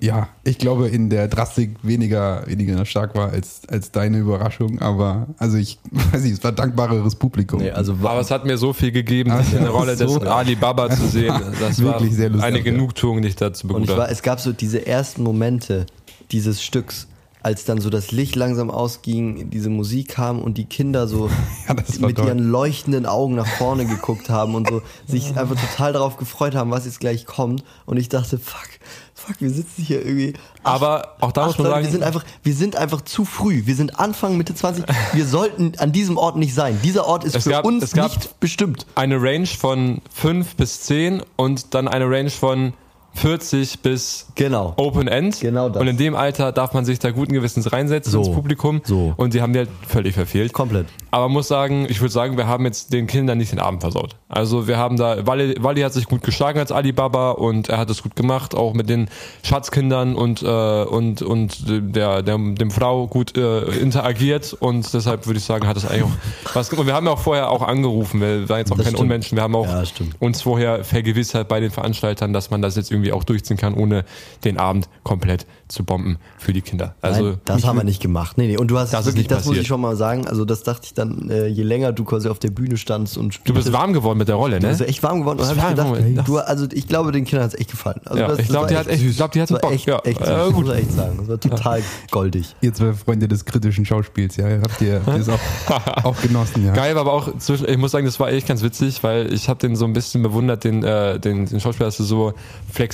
ja, 0.00 0.28
ich 0.42 0.58
glaube, 0.58 0.88
in 0.88 1.08
der 1.08 1.28
Drastik 1.28 1.76
weniger, 1.82 2.46
weniger 2.46 2.84
stark 2.84 3.14
war 3.14 3.30
als, 3.30 3.62
als 3.68 3.90
deine 3.92 4.18
Überraschung. 4.18 4.80
Aber, 4.80 5.28
also 5.38 5.56
ich 5.56 5.78
weiß 6.12 6.22
nicht, 6.24 6.32
es 6.34 6.44
war 6.44 6.52
dankbareres 6.52 7.14
Publikum. 7.14 7.60
Nee, 7.60 7.70
also 7.70 7.92
Aber 8.02 8.20
es 8.20 8.30
hat 8.30 8.44
mir 8.44 8.58
so 8.58 8.72
viel 8.72 8.92
gegeben, 8.92 9.30
Ah, 9.30 9.40
in 9.52 9.62
der 9.62 9.70
Rolle 9.70 9.96
des 9.96 10.10
So. 10.12 10.20
Alibaba 10.20 10.90
zu 10.90 11.06
sehen. 11.06 11.32
Das 11.60 11.82
war 11.82 11.94
Wirklich 11.94 12.14
sehr 12.16 12.28
lustig, 12.28 12.44
eine 12.46 12.58
ja. 12.58 12.64
Genugtuung, 12.64 13.22
dich 13.22 13.36
da 13.36 13.52
zu 13.52 13.66
Und 13.68 13.84
ich 13.84 13.88
war, 13.88 13.94
begutachten. 13.94 14.12
es 14.12 14.22
gab 14.22 14.40
so 14.40 14.52
diese 14.52 14.86
ersten 14.86 15.22
Momente 15.22 15.86
dieses 16.32 16.62
Stücks, 16.62 17.06
als 17.44 17.64
dann 17.64 17.80
so 17.80 17.90
das 17.90 18.10
Licht 18.10 18.34
langsam 18.36 18.70
ausging, 18.70 19.50
diese 19.50 19.68
Musik 19.70 20.08
kam 20.08 20.40
und 20.40 20.58
die 20.58 20.64
Kinder 20.64 21.06
so 21.06 21.28
Ja, 21.68 21.74
mit 21.74 22.16
toll. 22.16 22.26
ihren 22.26 22.38
leuchtenden 22.38 23.06
Augen 23.06 23.34
nach 23.36 23.46
vorne 23.46 23.84
geguckt 23.86 24.30
haben 24.30 24.54
und 24.54 24.68
so 24.68 24.82
sich 25.06 25.36
einfach 25.36 25.56
total 25.60 25.92
darauf 25.92 26.16
gefreut 26.16 26.54
haben, 26.54 26.70
was 26.70 26.86
jetzt 26.86 27.00
gleich 27.00 27.26
kommt. 27.26 27.62
Und 27.86 27.98
ich 27.98 28.08
dachte, 28.08 28.38
fuck, 28.38 28.68
fuck, 29.14 29.36
wir 29.40 29.50
sitzen 29.50 29.82
hier 29.82 30.04
irgendwie. 30.04 30.32
Aber 30.62 31.16
auch 31.20 31.32
da 31.32 31.46
muss 31.46 31.58
man 31.58 31.66
sagen, 31.68 31.84
wir 31.84 31.92
sind 31.92 32.02
einfach, 32.02 32.24
wir 32.42 32.54
sind 32.54 32.76
einfach 32.76 33.02
zu 33.02 33.24
früh. 33.26 33.62
Wir 33.66 33.74
sind 33.76 34.00
Anfang 34.00 34.36
Mitte 34.38 34.54
20. 34.54 34.84
Wir 35.12 35.26
sollten 35.26 35.72
an 35.78 35.92
diesem 35.92 36.16
Ort 36.16 36.36
nicht 36.36 36.54
sein. 36.54 36.78
Dieser 36.82 37.06
Ort 37.06 37.24
ist 37.24 37.36
für 37.42 37.50
gab- 37.50 37.64
uns 37.66 37.84
es 37.84 37.92
gab- 37.92 38.14
nicht 38.16 38.40
bestimmt. 38.40 38.86
eine 38.94 39.20
Range 39.20 39.46
von 39.46 40.00
5 40.12 40.56
bis 40.56 40.80
10 40.82 41.22
und 41.36 41.74
dann 41.74 41.88
eine 41.88 42.06
Range 42.08 42.30
von 42.30 42.72
40 43.14 43.80
bis 43.80 44.26
Genau. 44.34 44.74
Open 44.76 45.08
End. 45.08 45.40
Genau 45.40 45.68
das. 45.68 45.80
Und 45.80 45.88
in 45.88 45.96
dem 45.96 46.14
Alter 46.16 46.52
darf 46.52 46.72
man 46.74 46.84
sich 46.84 46.98
da 46.98 47.10
guten 47.10 47.32
Gewissens 47.32 47.72
reinsetzen 47.72 48.10
So. 48.12 48.18
ins 48.20 48.30
Publikum. 48.34 48.80
So. 48.84 49.14
Und 49.16 49.34
die 49.34 49.40
haben 49.42 49.52
die 49.52 49.60
halt 49.60 49.68
völlig 49.86 50.14
verfehlt. 50.14 50.52
Komplett. 50.52 50.86
Aber 51.10 51.28
muss 51.28 51.46
sagen, 51.48 51.86
ich 51.88 52.00
würde 52.00 52.12
sagen, 52.12 52.36
wir 52.36 52.46
haben 52.48 52.64
jetzt 52.64 52.92
den 52.92 53.06
Kindern 53.06 53.38
nicht 53.38 53.52
den 53.52 53.60
Abend 53.60 53.80
versaut. 53.82 54.16
Also 54.28 54.66
wir 54.66 54.78
haben 54.78 54.96
da, 54.96 55.26
Wally, 55.26 55.54
Wally 55.60 55.82
hat 55.82 55.92
sich 55.92 56.06
gut 56.06 56.22
geschlagen 56.22 56.58
als 56.58 56.72
Alibaba 56.72 57.30
und 57.32 57.68
er 57.68 57.78
hat 57.78 57.88
es 57.90 58.02
gut 58.02 58.16
gemacht, 58.16 58.54
auch 58.56 58.74
mit 58.74 58.88
den 58.88 59.08
Schatzkindern 59.44 60.16
und 60.16 60.42
äh, 60.42 60.46
und 60.84 61.22
und 61.22 61.64
der, 61.68 62.22
der 62.22 62.36
dem 62.38 62.70
Frau 62.72 63.06
gut 63.06 63.36
äh, 63.36 63.60
interagiert 63.78 64.54
und 64.58 64.92
deshalb 64.92 65.26
würde 65.26 65.38
ich 65.38 65.44
sagen, 65.44 65.68
hat 65.68 65.76
es 65.76 65.84
eigentlich 65.86 66.02
auch 66.04 66.54
was 66.54 66.68
gemacht. 66.68 66.80
Und 66.80 66.86
wir 66.88 66.94
haben 66.94 67.06
ja 67.06 67.12
auch 67.12 67.18
vorher 67.20 67.50
auch 67.50 67.62
angerufen, 67.62 68.20
wir 68.20 68.48
waren 68.48 68.58
jetzt 68.58 68.72
auch 68.72 68.76
Das 68.76 68.86
keine 68.86 68.96
stimmt. 68.96 69.00
Unmenschen, 69.00 69.36
wir 69.36 69.42
haben 69.42 69.54
auch 69.54 69.66
Ja, 69.66 69.82
uns 70.18 70.42
vorher 70.42 70.82
vergewissert 70.82 71.46
bei 71.46 71.60
den 71.60 71.70
Veranstaltern, 71.70 72.32
dass 72.32 72.50
man 72.50 72.60
das 72.60 72.74
jetzt 72.74 72.90
irgendwie 72.90 73.03
auch 73.12 73.24
durchziehen 73.24 73.56
kann, 73.56 73.74
ohne 73.74 74.04
den 74.44 74.58
Abend 74.58 74.88
komplett 75.02 75.46
zu 75.68 75.84
bomben 75.84 76.18
für 76.38 76.52
die 76.52 76.60
Kinder. 76.60 76.94
Also 77.00 77.24
Nein, 77.30 77.40
das 77.46 77.64
haben 77.64 77.76
wir 77.78 77.84
nicht 77.84 78.00
gemacht. 78.02 78.36
Nee, 78.38 78.46
nee. 78.48 78.56
Und 78.58 78.68
du 78.68 78.78
hast 78.78 78.92
Das 78.92 79.00
ist 79.00 79.06
wirklich, 79.06 79.22
nicht 79.24 79.30
das 79.30 79.38
muss 79.38 79.44
passiert. 79.52 79.62
ich 79.62 79.68
schon 79.68 79.80
mal 79.80 79.96
sagen. 79.96 80.26
Also 80.28 80.44
das 80.44 80.62
dachte 80.62 80.82
ich 80.84 80.94
dann, 80.94 81.30
äh, 81.30 81.46
je 81.46 81.62
länger 81.62 81.92
du 81.92 82.04
quasi 82.04 82.28
auf 82.28 82.38
der 82.38 82.50
Bühne 82.50 82.76
standst 82.76 83.16
und 83.18 83.40
du 83.44 83.54
bist 83.54 83.72
warm 83.72 83.92
geworden 83.92 84.18
mit 84.18 84.28
der 84.28 84.36
Rolle, 84.36 84.60
Du 84.60 84.66
ne? 84.66 84.72
bist 84.72 84.82
echt 84.82 85.02
warm 85.02 85.20
geworden 85.20 85.38
und 85.40 85.46
Das 85.48 85.56
ich 85.56 85.62
war 85.62 85.70
gedacht, 85.70 86.28
du, 86.28 86.38
also 86.38 86.66
ich 86.72 86.86
glaube, 86.86 87.12
den 87.12 87.24
Kindern 87.24 87.44
hat 87.46 87.54
es 87.54 87.60
echt 87.60 87.70
gefallen. 87.70 88.00
Also 88.04 88.18
Ja, 88.20 88.34
ich 88.38 88.46
glaub, 88.48 88.62
war 88.62 88.68
die 88.68 88.76
hat 88.76 88.86
echt- 88.88 89.02
ich 89.02 89.16
glaub, 89.16 89.32
die 89.32 89.38
Das 89.40 89.48
Bock, 89.50 89.72
echt, 89.72 89.86
ja. 89.86 89.98
echt 90.00 90.18
süß, 90.24 90.28
Äh, 90.28 90.52
gut. 90.52 90.66
muss 90.66 90.74
ich 90.74 90.80
echt 90.82 90.92
sagen. 90.92 91.16
Das 91.18 91.28
war 91.28 91.40
total 91.40 91.82
goldig. 92.10 92.54
Ihr 92.60 92.72
zwei 92.74 92.92
Freunde 92.92 93.26
des 93.26 93.44
kritischen 93.44 93.84
Schauspiels, 93.86 94.36
ja, 94.36 94.46
habt 94.48 94.80
ihr 94.82 95.00
habt 95.04 95.16
ihr 95.16 95.22
es 95.22 95.28
auch, 95.28 96.04
auch 96.04 96.20
genossen, 96.22 96.64
ja. 96.66 96.72
Geil 96.72 96.96
aber 96.98 97.12
auch, 97.12 97.36
zwischen, 97.38 97.68
ich 97.68 97.78
muss 97.78 97.90
sagen, 97.92 98.04
das 98.06 98.20
war 98.20 98.30
echt 98.30 98.46
ganz 98.46 98.62
witzig, 98.62 99.02
weil 99.02 99.32
ich 99.32 99.48
habe 99.48 99.58
den 99.60 99.76
so 99.76 99.84
ein 99.86 99.92
bisschen 99.92 100.22
bewundert, 100.22 100.64
den, 100.64 100.82
äh, 100.84 101.18
den, 101.18 101.46
den 101.46 101.60
Schauspieler, 101.60 101.86
dass 101.86 101.98
er 101.98 102.04
so 102.06 102.34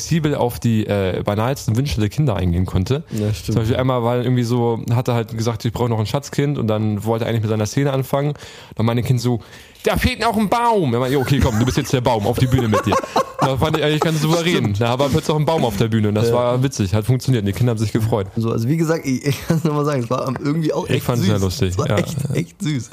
flexibel 0.01 0.35
auf 0.35 0.59
die 0.59 0.87
äh, 0.87 1.23
banalsten 1.25 1.77
Wünsche 1.77 2.01
der 2.01 2.09
Kinder 2.09 2.37
eingehen 2.37 2.67
konnte. 2.67 3.05
Ja, 3.11 3.33
stimmt. 3.33 3.45
Zum 3.47 3.55
Beispiel 3.57 3.77
einmal, 3.77 4.03
weil 4.03 4.23
irgendwie 4.25 4.43
so, 4.43 4.83
hat 4.93 5.09
er 5.09 5.15
halt 5.15 5.37
gesagt, 5.37 5.65
ich 5.65 5.73
brauche 5.73 5.89
noch 5.89 5.99
ein 5.99 6.07
Schatzkind 6.07 6.59
und 6.59 6.67
dann 6.69 7.05
wollte 7.05 7.25
er 7.25 7.29
eigentlich 7.29 7.43
mit 7.43 7.51
seiner 7.51 7.67
Szene 7.67 7.93
anfangen. 7.93 8.35
Dann 8.77 8.87
meine 8.87 9.03
Kind 9.03 9.21
so, 9.21 9.41
da 9.85 9.97
fehlt 9.97 10.21
noch 10.21 10.37
ein 10.37 10.49
Baum. 10.49 10.93
Er 10.95 11.01
meinte, 11.01 11.19
okay, 11.19 11.39
komm, 11.43 11.59
du 11.59 11.65
bist 11.65 11.77
jetzt 11.77 11.93
der 11.93 12.01
Baum, 12.01 12.27
auf 12.27 12.39
die 12.39 12.47
Bühne 12.47 12.69
mit 12.69 12.85
dir. 12.87 12.95
Da 13.43 13.57
fand 13.57 13.79
ich 13.79 13.83
eigentlich 13.83 14.01
ganz 14.03 14.21
souverän. 14.21 14.75
Da 14.79 14.99
war 14.99 15.09
plötzlich 15.09 15.31
auch 15.31 15.39
ein 15.39 15.47
Baum 15.47 15.65
auf 15.65 15.79
der 15.79 15.89
Bühne 15.89 16.09
und 16.09 16.15
das 16.15 16.31
war 16.31 16.63
witzig, 16.63 16.93
hat 16.93 17.07
funktioniert. 17.07 17.49
Die 17.49 17.53
Kinder 17.55 17.71
haben 17.71 17.79
sich 17.79 17.91
gefreut. 17.91 18.27
So, 18.37 18.53
also 18.53 18.69
wie 18.69 18.77
gesagt, 18.77 19.07
ich, 19.07 19.25
ich 19.25 19.47
kann 19.47 19.57
es 19.57 19.65
nochmal 19.65 19.87
sagen, 19.87 20.03
es 20.03 20.11
war 20.11 20.29
irgendwie 20.41 20.75
auch 20.75 20.85
Ich 20.91 20.97
echt 20.97 21.07
süß. 21.07 21.21
sehr 21.25 21.39
lustig, 21.39 21.71
Es 21.71 21.79
war 21.79 21.89
ja. 21.89 21.97
echt, 21.97 22.17
echt 22.35 22.61
süß. 22.63 22.91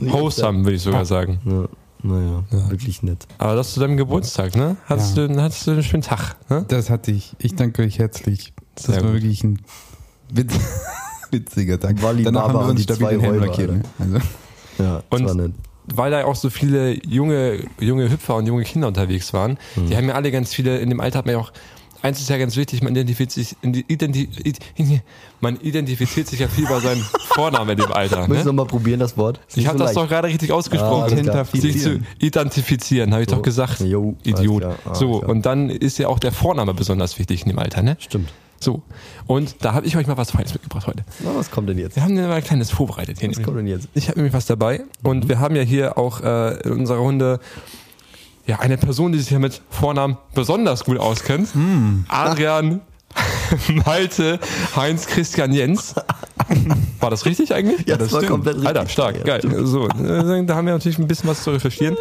Ich 0.00 0.12
Wholesome, 0.12 0.62
würde 0.62 0.76
ich 0.76 0.82
sogar 0.82 1.04
sagen. 1.04 1.40
sagen. 1.44 1.62
Ja, 1.62 1.68
naja, 2.02 2.44
wirklich 2.68 3.02
nett. 3.02 3.26
Aber 3.38 3.54
das 3.56 3.72
zu 3.74 3.80
deinem 3.80 3.96
Geburtstag, 3.96 4.54
ne? 4.56 4.76
Hattest, 4.86 5.16
Ja. 5.16 5.26
du, 5.26 5.42
hattest 5.42 5.66
du 5.66 5.72
einen 5.72 5.82
schönen 5.82 6.02
Tag, 6.02 6.36
ne? 6.48 6.64
Das 6.68 6.90
hatte 6.90 7.10
ich. 7.10 7.34
Ich 7.38 7.54
danke 7.56 7.82
euch 7.82 7.98
herzlich. 7.98 8.52
Das 8.74 8.84
Sehr 8.86 8.96
war 8.96 9.02
gut. 9.04 9.14
wirklich 9.14 9.42
ein 9.44 9.60
witz, 10.32 10.54
witziger 11.30 11.78
Tag. 11.80 12.00
Wally 12.02 12.22
Danach 12.24 12.46
Baba 12.46 12.58
haben 12.60 12.66
wir 12.66 12.70
uns 12.70 12.86
die 12.86 12.94
stabil 12.94 13.18
lackiert. 13.18 13.72
Ne? 13.72 13.82
Also, 13.98 14.14
Ja, 14.78 15.02
das 15.10 15.20
Und- 15.20 15.26
war 15.26 15.34
nett. 15.34 15.52
weil 15.92 16.10
da 16.12 16.24
auch 16.24 16.36
so 16.36 16.50
viele 16.50 17.04
junge, 17.06 17.64
junge 17.80 18.10
Hüpfer 18.10 18.36
und 18.36 18.46
junge 18.46 18.62
Kinder 18.62 18.88
unterwegs 18.88 19.32
waren, 19.32 19.58
die 19.76 19.96
haben 19.96 20.06
ja 20.08 20.14
alle 20.14 20.30
ganz 20.30 20.54
viele, 20.54 20.78
in 20.78 20.90
dem 20.90 21.00
Alter 21.00 21.18
hat 21.18 21.26
man 21.26 21.34
ja 21.34 21.40
auch, 21.40 21.52
eins 22.02 22.20
ist 22.20 22.28
ja 22.30 22.38
ganz 22.38 22.56
wichtig, 22.56 22.82
man 22.82 22.94
identifiziert 22.94 23.32
sich, 23.32 23.56
man 25.40 25.60
identifiziert 25.60 26.26
sich 26.28 26.40
ja 26.40 26.48
viel 26.48 26.66
bei 26.66 26.80
seinem 26.80 27.02
Vornamen 27.34 27.70
in 27.70 27.76
dem 27.78 27.92
Alter. 27.92 28.26
Ne? 28.28 28.44
noch 28.44 28.52
mal 28.52 28.66
probieren, 28.66 29.00
das 29.00 29.16
Wort? 29.16 29.40
Ich 29.54 29.66
habe 29.66 29.78
so 29.78 29.84
das 29.84 29.94
leicht. 29.94 30.04
doch 30.04 30.08
gerade 30.08 30.28
richtig 30.28 30.50
Ah, 30.50 30.54
ausgesprochen. 30.54 31.22
klar. 31.22 31.44
sich 31.44 31.80
zu 31.82 32.00
identifizieren, 32.20 33.12
habe 33.12 33.22
ich 33.22 33.28
doch 33.28 33.42
gesagt. 33.42 33.80
Jo, 33.80 34.16
Idiot. 34.24 34.64
Ah, 34.64 34.94
so, 34.94 35.18
klar. 35.18 35.30
und 35.30 35.46
dann 35.46 35.70
ist 35.70 35.98
ja 35.98 36.08
auch 36.08 36.18
der 36.18 36.32
Vorname 36.32 36.74
besonders 36.74 37.18
wichtig 37.18 37.42
in 37.42 37.48
dem 37.48 37.58
Alter, 37.58 37.82
ne? 37.82 37.96
Stimmt. 38.00 38.30
So. 38.60 38.82
Und 39.28 39.56
da 39.60 39.72
habe 39.72 39.86
ich 39.86 39.96
euch 39.96 40.08
mal 40.08 40.16
was 40.16 40.32
Feines 40.32 40.52
mitgebracht 40.52 40.88
heute. 40.88 41.04
Na, 41.20 41.30
was 41.36 41.50
kommt 41.50 41.68
denn 41.68 41.78
jetzt? 41.78 41.94
Wir 41.94 42.02
haben 42.02 42.16
ja 42.16 42.26
mal 42.26 42.34
ein 42.34 42.42
kleines 42.42 42.72
vorbereitet 42.72 43.20
hier. 43.20 43.30
Was 43.30 43.40
kommt 43.42 43.56
denn 43.56 43.68
jetzt? 43.68 43.88
Ich 43.94 44.08
habe 44.08 44.18
nämlich 44.18 44.32
was 44.34 44.46
dabei 44.46 44.82
und 45.04 45.28
wir 45.28 45.38
haben 45.38 45.54
ja 45.54 45.62
hier 45.62 45.96
auch 45.96 46.20
äh, 46.22 46.58
in 46.62 46.72
unserer 46.72 46.98
Runde 46.98 47.38
ja 48.48 48.58
eine 48.58 48.76
Person, 48.76 49.12
die 49.12 49.18
sich 49.20 49.28
hier 49.28 49.38
mit 49.38 49.60
Vornamen 49.70 50.16
besonders 50.34 50.84
gut 50.84 50.98
auskennt. 50.98 51.50
Adrian 52.08 52.80
Malte 53.86 54.38
Heinz 54.74 55.06
Christian 55.06 55.52
Jens. 55.52 55.94
War 57.00 57.10
das 57.10 57.24
richtig 57.26 57.54
eigentlich? 57.54 57.86
Ja, 57.86 57.96
das 57.96 58.12
war 58.12 58.22
komplett 58.24 58.56
richtig. 58.56 58.68
Alter, 58.68 58.88
stark, 58.88 59.16
Ja, 59.18 59.22
geil. 59.24 59.40
stimmt. 59.40 59.66
So, 59.68 59.86
äh, 59.88 60.44
da 60.44 60.56
haben 60.56 60.66
wir 60.66 60.72
natürlich 60.72 60.98
ein 60.98 61.06
bisschen 61.08 61.28
was 61.30 61.42
zu 61.44 61.50
recherchieren. 61.50 61.96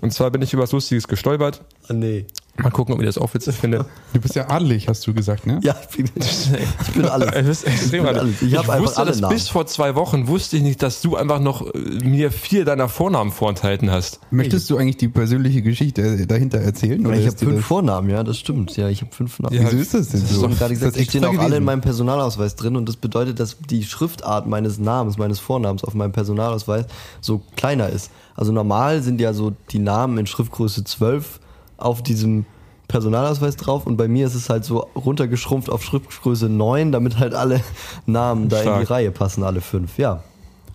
Und 0.00 0.12
zwar 0.12 0.30
bin 0.30 0.42
ich 0.42 0.52
über 0.52 0.62
was 0.64 0.72
Lustiges 0.72 1.08
gestolpert. 1.08 1.62
Ah, 1.88 1.92
nee. 1.94 2.26
Mal 2.62 2.70
gucken, 2.70 2.94
ob 2.94 3.00
ihr 3.00 3.06
das 3.06 3.18
auch 3.18 3.32
witzig 3.34 3.54
findet. 3.56 3.84
du 4.12 4.20
bist 4.20 4.34
ja 4.34 4.48
adelig, 4.48 4.88
hast 4.88 5.06
du 5.06 5.12
gesagt, 5.12 5.46
ne? 5.46 5.60
Ja, 5.62 5.76
ich 5.90 5.96
bin, 5.96 6.10
ich 6.16 6.92
bin 6.94 7.04
alles. 7.04 7.62
Ist 7.64 7.66
Ich 7.84 7.90
bin 7.90 8.06
alles. 8.06 8.40
Ich 8.42 8.52
Ich, 8.52 8.56
hab 8.56 8.68
einfach 8.68 8.84
wusste 8.84 8.98
alle 9.00 9.10
das 9.10 9.20
Namen. 9.20 9.34
bis 9.34 9.48
vor 9.48 9.66
zwei 9.66 9.94
Wochen, 9.94 10.26
wusste 10.28 10.56
ich 10.56 10.62
nicht, 10.62 10.82
dass 10.82 11.02
du 11.02 11.16
einfach 11.16 11.38
noch 11.40 11.62
äh, 11.74 11.78
mir 12.04 12.30
vier 12.30 12.64
deiner 12.64 12.88
Vornamen 12.88 13.30
vorenthalten 13.30 13.90
hast. 13.90 14.20
Möchtest 14.30 14.70
du 14.70 14.76
eigentlich 14.78 14.96
die 14.96 15.08
persönliche 15.08 15.60
Geschichte 15.62 16.26
dahinter 16.26 16.58
erzählen? 16.58 17.04
Oder 17.06 17.16
ich 17.16 17.26
habe 17.26 17.34
ist 17.34 17.40
fünf 17.40 17.56
das- 17.56 17.64
Vornamen, 17.66 18.08
ja, 18.10 18.22
das 18.24 18.38
stimmt. 18.38 18.76
Ja, 18.76 18.88
ich 18.88 19.02
habe 19.02 19.12
fünf 19.14 19.38
Namen. 19.38 19.54
Ja, 19.54 19.62
Wieso 19.64 19.76
ist 19.76 19.94
das 19.94 20.08
denn 20.08 20.20
Das 20.22 20.30
ist 20.30 20.36
so? 20.36 20.42
doch 20.46 20.52
Ich 20.52 20.54
habe 20.54 20.58
gerade 20.58 20.72
Ist 20.74 20.80
gesagt, 20.80 20.96
die 20.96 21.04
stehen 21.04 21.24
auch 21.24 21.28
alle 21.30 21.38
in 21.38 21.46
gewesen? 21.48 21.64
meinem 21.64 21.80
Personalausweis 21.82 22.56
drin 22.56 22.76
und 22.76 22.88
das 22.88 22.96
bedeutet, 22.96 23.38
dass 23.40 23.56
die 23.58 23.84
Schriftart 23.84 24.46
meines 24.46 24.78
Namens, 24.78 25.18
meines 25.18 25.38
Vornamens 25.40 25.84
auf 25.84 25.94
meinem 25.94 26.12
Personalausweis 26.12 26.86
so 27.20 27.42
kleiner 27.56 27.90
ist. 27.90 28.10
Also 28.34 28.52
normal 28.52 29.02
sind 29.02 29.20
ja 29.20 29.32
so 29.32 29.52
die 29.70 29.78
Namen 29.78 30.18
in 30.18 30.26
Schriftgröße 30.26 30.84
12 30.84 31.40
auf 31.76 32.02
diesem 32.02 32.46
Personalausweis 32.88 33.56
drauf 33.56 33.86
und 33.86 33.96
bei 33.96 34.08
mir 34.08 34.26
ist 34.26 34.34
es 34.34 34.48
halt 34.48 34.64
so 34.64 34.86
runtergeschrumpft 34.94 35.68
auf 35.70 35.82
Schriftgröße 35.82 36.48
9, 36.48 36.92
damit 36.92 37.18
halt 37.18 37.34
alle 37.34 37.60
Namen 38.06 38.48
da 38.48 38.58
in 38.58 38.62
die 38.62 38.68
Stark. 38.68 38.90
Reihe 38.90 39.10
passen, 39.10 39.42
alle 39.42 39.60
fünf. 39.60 39.98
Ja. 39.98 40.22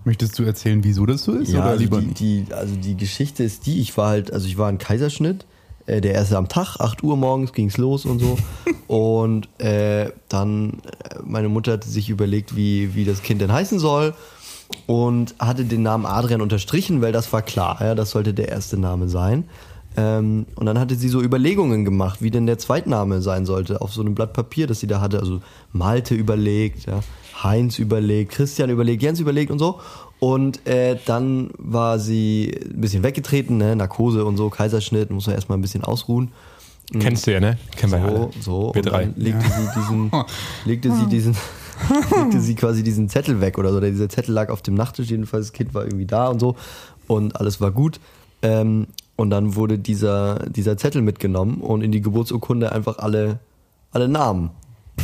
Möchtest 0.04 0.38
du 0.40 0.44
erzählen, 0.44 0.84
wieso 0.84 1.06
das 1.06 1.24
so 1.24 1.34
ist? 1.34 1.52
Ja, 1.52 1.60
oder 1.60 1.70
also 1.70 1.84
lieber 1.84 2.02
die, 2.02 2.46
die, 2.46 2.54
also 2.54 2.76
die 2.76 2.98
Geschichte 2.98 3.44
ist 3.44 3.66
die, 3.68 3.80
ich 3.80 3.96
war 3.98 4.10
halt, 4.10 4.34
also 4.34 4.48
ich 4.48 4.58
war 4.58 4.68
ein 4.68 4.80
Kaiserschnitt 4.80 5.46
äh, 5.86 6.02
der 6.02 6.14
erste 6.14 6.38
am 6.38 6.48
Tag, 6.48 6.78
8 6.80 7.04
Uhr 7.04 7.18
morgens 7.18 7.54
ging's 7.54 7.78
los 7.78 8.06
und 8.06 8.20
so. 8.20 8.38
und 8.88 9.48
äh, 9.60 10.12
dann, 10.30 10.82
äh, 11.04 11.20
meine 11.24 11.50
Mutter 11.50 11.74
hatte 11.74 11.90
sich 11.90 12.10
überlegt, 12.10 12.56
wie, 12.56 12.96
wie 12.96 13.06
das 13.06 13.22
Kind 13.22 13.42
denn 13.42 13.52
heißen 13.52 13.80
soll 13.80 14.14
und 14.88 15.36
hatte 15.40 15.66
den 15.66 15.84
Namen 15.84 16.06
Adrian 16.06 16.42
unterstrichen, 16.42 17.02
weil 17.02 17.12
das 17.12 17.32
war 17.34 17.42
klar, 17.42 17.78
ja, 17.82 17.96
das 17.96 18.12
sollte 18.12 18.34
der 18.34 18.50
erste 18.50 18.78
Name 18.78 19.10
sein. 19.10 19.46
Ähm, 19.98 20.46
und 20.56 20.66
dann 20.66 20.80
hatte 20.80 20.96
sie 20.96 21.10
so 21.10 21.22
Überlegungen 21.22 21.84
gemacht, 21.84 22.22
wie 22.22 22.32
denn 22.32 22.46
der 22.46 22.58
Zweitname 22.58 23.22
sein 23.22 23.46
sollte, 23.46 23.82
auf 23.82 23.94
so 23.94 24.02
einem 24.02 24.16
Blatt 24.16 24.34
Papier, 24.34 24.68
das 24.68 24.80
sie 24.80 24.88
da 24.88 25.02
hatte. 25.02 25.20
Also 25.20 25.42
Malte 25.74 26.16
überlegt, 26.16 26.86
ja, 26.86 27.02
Heinz 27.44 27.78
überlegt, 27.80 28.32
Christian 28.32 28.70
überlegt, 28.70 29.04
Jens 29.04 29.20
überlegt 29.20 29.52
und 29.52 29.60
so. 29.60 29.80
Und 30.20 30.66
äh, 30.68 30.98
dann 31.06 31.50
war 31.58 32.00
sie 32.00 32.58
ein 32.64 32.80
bisschen 32.80 33.04
weggetreten, 33.04 33.58
ne? 33.58 33.76
Narkose 33.76 34.24
und 34.24 34.38
so, 34.38 34.50
Kaiserschnitt, 34.50 35.10
muss 35.10 35.26
man 35.26 35.36
erstmal 35.36 35.58
ein 35.58 35.62
bisschen 35.62 35.84
ausruhen. 35.84 36.32
Kennst 37.00 37.26
du 37.26 37.32
ja, 37.34 37.40
ne? 37.40 37.58
Kennen 37.76 37.92
wir 37.94 38.00
ja 38.00 38.08
So, 38.10 38.16
alle. 38.16 38.30
so. 38.42 38.72
Wir 38.74 38.84
und 38.84 38.86
drei. 38.92 39.06
dann 39.06 39.14
legte 39.18 39.46
sie 39.46 39.80
diesen, 39.80 40.12
legte 40.66 40.94
sie 40.96 41.06
diesen, 41.08 41.36
legte 42.16 42.40
sie 42.42 42.56
quasi 42.56 42.84
diesen 42.84 43.10
Zettel 43.10 43.42
weg 43.42 43.58
oder 43.58 43.72
so. 43.72 43.78
Oder 43.78 43.90
dieser 43.90 44.10
Zettel 44.10 44.34
lag 44.34 44.50
auf 44.50 44.62
dem 44.62 44.76
Nachttisch, 44.76 45.10
jedenfalls 45.10 45.48
das 45.48 45.54
Kind 45.54 45.74
war 45.74 45.84
irgendwie 45.86 46.06
da 46.06 46.28
und 46.28 46.40
so. 46.40 46.56
Und 47.08 47.36
alles 47.38 47.60
war 47.62 47.72
gut. 47.72 48.00
Ähm, 48.42 48.88
und 49.22 49.30
dann 49.30 49.56
wurde 49.56 49.78
dieser, 49.78 50.50
dieser 50.50 50.78
Zettel 50.78 51.04
mitgenommen 51.04 51.62
und 51.62 51.84
in 51.84 51.92
die 51.92 52.02
Geburtsurkunde 52.02 52.72
einfach 52.72 52.98
alle, 52.98 53.38
alle 53.92 54.08
Namen 54.08 54.50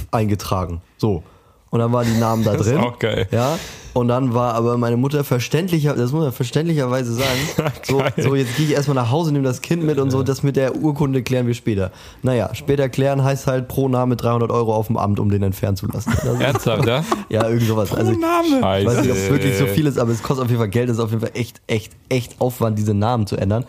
eingetragen. 0.10 0.82
So. 0.98 1.22
Und 1.70 1.80
dann 1.80 1.94
waren 1.94 2.08
die 2.12 2.20
Namen 2.20 2.44
da 2.44 2.54
Das 2.54 2.66
ist 2.66 2.74
drin. 2.74 2.82
auch 2.82 2.98
geil. 2.98 3.28
Ja. 3.32 3.60
Und 3.94 4.08
dann 4.08 4.34
war 4.34 4.56
aber 4.56 4.78
meine 4.78 4.98
Mutter 4.98 5.24
verständlicher, 5.24 5.94
das 5.94 6.12
muss 6.12 6.24
man 6.24 6.32
verständlicherweise 6.32 7.14
sagen, 7.14 7.40
so, 7.84 8.02
so 8.18 8.36
jetzt 8.36 8.56
gehe 8.58 8.66
ich 8.66 8.72
erstmal 8.74 8.96
nach 8.96 9.12
Hause, 9.12 9.32
nehme 9.32 9.44
das 9.44 9.62
Kind 9.62 9.84
mit 9.84 10.00
und 10.00 10.10
so, 10.10 10.24
das 10.24 10.42
mit 10.42 10.56
der 10.56 10.76
Urkunde 10.76 11.22
klären 11.22 11.46
wir 11.46 11.54
später. 11.54 11.92
Naja, 12.24 12.56
später 12.56 12.90
klären 12.90 13.24
heißt 13.24 13.46
halt 13.46 13.68
pro 13.68 13.88
Name 13.88 14.16
300 14.16 14.50
Euro 14.50 14.74
auf 14.74 14.88
dem 14.88 14.98
Amt, 14.98 15.20
um 15.20 15.30
den 15.30 15.44
entfernen 15.44 15.78
zu 15.78 15.88
lassen. 15.88 16.12
Das 16.24 16.40
Ernsthaft, 16.40 16.88
ja? 16.88 17.04
ja, 17.30 17.48
irgend 17.48 17.68
sowas. 17.68 17.94
Also, 17.94 18.14
ich 18.14 18.20
Scheiße. 18.20 18.86
weiß 18.88 19.02
nicht, 19.02 19.12
ob 19.12 19.18
es 19.18 19.30
wirklich 19.30 19.58
so 19.58 19.68
viel 19.68 19.86
ist, 19.86 20.00
aber 20.00 20.12
es 20.12 20.24
kostet 20.24 20.46
auf 20.46 20.50
jeden 20.50 20.60
Fall 20.60 20.70
Geld, 20.70 20.90
es 20.90 20.98
ist 20.98 21.04
auf 21.04 21.10
jeden 21.12 21.22
Fall 21.22 21.32
echt, 21.36 21.62
echt, 21.68 21.94
echt 22.10 22.40
Aufwand, 22.40 22.80
diese 22.80 22.96
Namen 22.96 23.28
zu 23.28 23.36
ändern. 23.36 23.66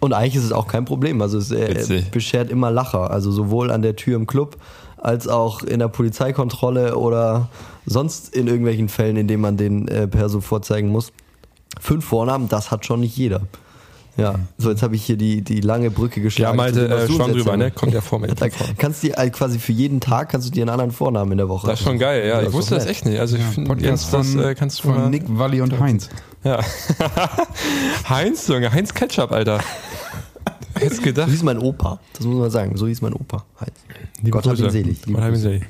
Und 0.00 0.12
eigentlich 0.12 0.36
ist 0.36 0.44
es 0.44 0.52
auch 0.52 0.68
kein 0.68 0.84
Problem. 0.84 1.20
Also 1.22 1.38
es 1.38 1.50
äh, 1.50 2.02
beschert 2.10 2.50
immer 2.50 2.70
Lacher. 2.70 3.10
Also 3.10 3.32
sowohl 3.32 3.70
an 3.70 3.82
der 3.82 3.96
Tür 3.96 4.16
im 4.16 4.26
Club 4.26 4.56
als 4.96 5.28
auch 5.28 5.62
in 5.62 5.78
der 5.78 5.88
Polizeikontrolle 5.88 6.96
oder 6.96 7.48
sonst 7.86 8.34
in 8.34 8.46
irgendwelchen 8.46 8.88
Fällen, 8.88 9.16
in 9.16 9.28
denen 9.28 9.42
man 9.42 9.56
den 9.56 9.88
äh, 9.88 10.06
Perso 10.08 10.40
vorzeigen 10.40 10.88
muss. 10.88 11.12
Fünf 11.80 12.04
Vornamen, 12.04 12.48
das 12.48 12.70
hat 12.70 12.84
schon 12.84 13.00
nicht 13.00 13.16
jeder. 13.16 13.42
Ja, 14.16 14.34
so 14.56 14.68
jetzt 14.70 14.82
habe 14.82 14.96
ich 14.96 15.04
hier 15.04 15.16
die, 15.16 15.42
die 15.42 15.60
lange 15.60 15.92
Brücke 15.92 16.18
Ja, 16.18 16.24
geschlagen. 16.24 16.56
Malte, 16.56 16.88
dem, 16.88 16.90
was 16.90 17.04
äh, 17.08 17.12
schwamm 17.12 17.32
drüber, 17.32 17.56
ne? 17.56 17.70
Kommt 17.70 17.94
ja 17.94 18.00
vor 18.00 18.18
mir. 18.18 18.26
Da 18.34 18.48
kannst 18.76 19.02
du 19.04 19.08
dir 19.08 19.18
äh, 19.18 19.30
quasi 19.30 19.60
für 19.60 19.70
jeden 19.70 20.00
Tag 20.00 20.30
kannst 20.30 20.48
du 20.48 20.50
dir 20.50 20.62
einen 20.62 20.70
anderen 20.70 20.90
Vornamen 20.90 21.30
in 21.32 21.38
der 21.38 21.48
Woche. 21.48 21.68
Das 21.68 21.78
ist 21.78 21.86
schon 21.86 22.00
geil, 22.00 22.26
ja. 22.26 22.42
Ich 22.42 22.52
wusste 22.52 22.74
das 22.74 22.86
echt 22.86 23.06
nicht. 23.06 23.20
Also 23.20 23.36
ich 23.36 23.44
finde, 23.44 23.68
Podcast 23.68 23.86
Jens, 23.86 24.10
das 24.10 24.30
von, 24.32 24.42
äh, 24.42 24.54
kannst 24.56 24.80
du 24.80 24.82
von 24.88 24.96
mal. 24.96 25.10
Nick, 25.10 25.22
Walli 25.28 25.60
und 25.60 25.78
Heinz. 25.78 26.08
Ja. 26.44 26.60
Heinz, 28.08 28.46
Junge, 28.48 28.72
Heinz 28.72 28.94
Ketchup, 28.94 29.32
Alter. 29.32 29.60
Hättest 30.74 31.02
gedacht. 31.02 31.26
So 31.26 31.32
hieß 31.32 31.42
mein 31.42 31.58
Opa. 31.58 31.98
Das 32.12 32.24
muss 32.26 32.38
man 32.38 32.50
sagen. 32.50 32.76
So 32.76 32.86
hieß 32.86 33.02
mein 33.02 33.12
Opa. 33.12 33.44
Halt. 33.60 33.72
Liebe 34.18 34.30
Gott 34.30 34.46
hab 34.46 34.52
ihn 34.54 34.62
Grüße. 34.62 34.70
selig. 34.70 34.98
Liebe 35.06 35.12
Gott 35.18 35.22
hab 35.22 35.28
ihn 35.30 35.34
Grüße. 35.34 35.42
selig. 35.42 35.62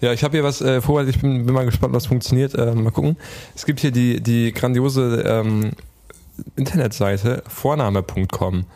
Ja, 0.00 0.12
ich 0.12 0.22
habe 0.24 0.36
hier 0.36 0.44
was 0.44 0.60
äh, 0.60 0.82
vorbereitet. 0.82 1.16
Ich 1.16 1.22
bin, 1.22 1.46
bin 1.46 1.54
mal 1.54 1.64
gespannt, 1.64 1.94
was 1.94 2.06
funktioniert. 2.06 2.54
Äh, 2.54 2.74
mal 2.74 2.90
gucken. 2.90 3.16
Es 3.54 3.64
gibt 3.64 3.80
hier 3.80 3.90
die, 3.92 4.20
die 4.20 4.52
grandiose 4.52 5.22
ähm, 5.26 5.70
Internetseite 6.56 7.42
vorname.com. 7.48 8.66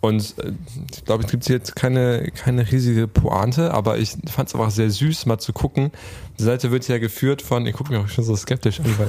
Und 0.00 0.34
äh, 0.38 0.52
ich 0.92 1.04
glaube, 1.04 1.24
es 1.24 1.30
gibt 1.30 1.48
jetzt 1.48 1.76
keine, 1.76 2.30
keine 2.34 2.70
riesige 2.70 3.06
Pointe, 3.06 3.72
aber 3.72 3.98
ich 3.98 4.16
fand 4.30 4.48
es 4.48 4.54
einfach 4.54 4.70
sehr 4.70 4.90
süß, 4.90 5.26
mal 5.26 5.38
zu 5.38 5.52
gucken. 5.52 5.90
Die 6.38 6.42
Seite 6.42 6.70
wird 6.70 6.88
ja 6.88 6.98
geführt 6.98 7.42
von, 7.42 7.66
ich 7.66 7.74
gucke 7.74 7.92
mich 7.92 8.02
auch 8.02 8.08
schon 8.08 8.24
so 8.24 8.34
skeptisch 8.34 8.80
an, 8.80 8.98
weil 8.98 9.08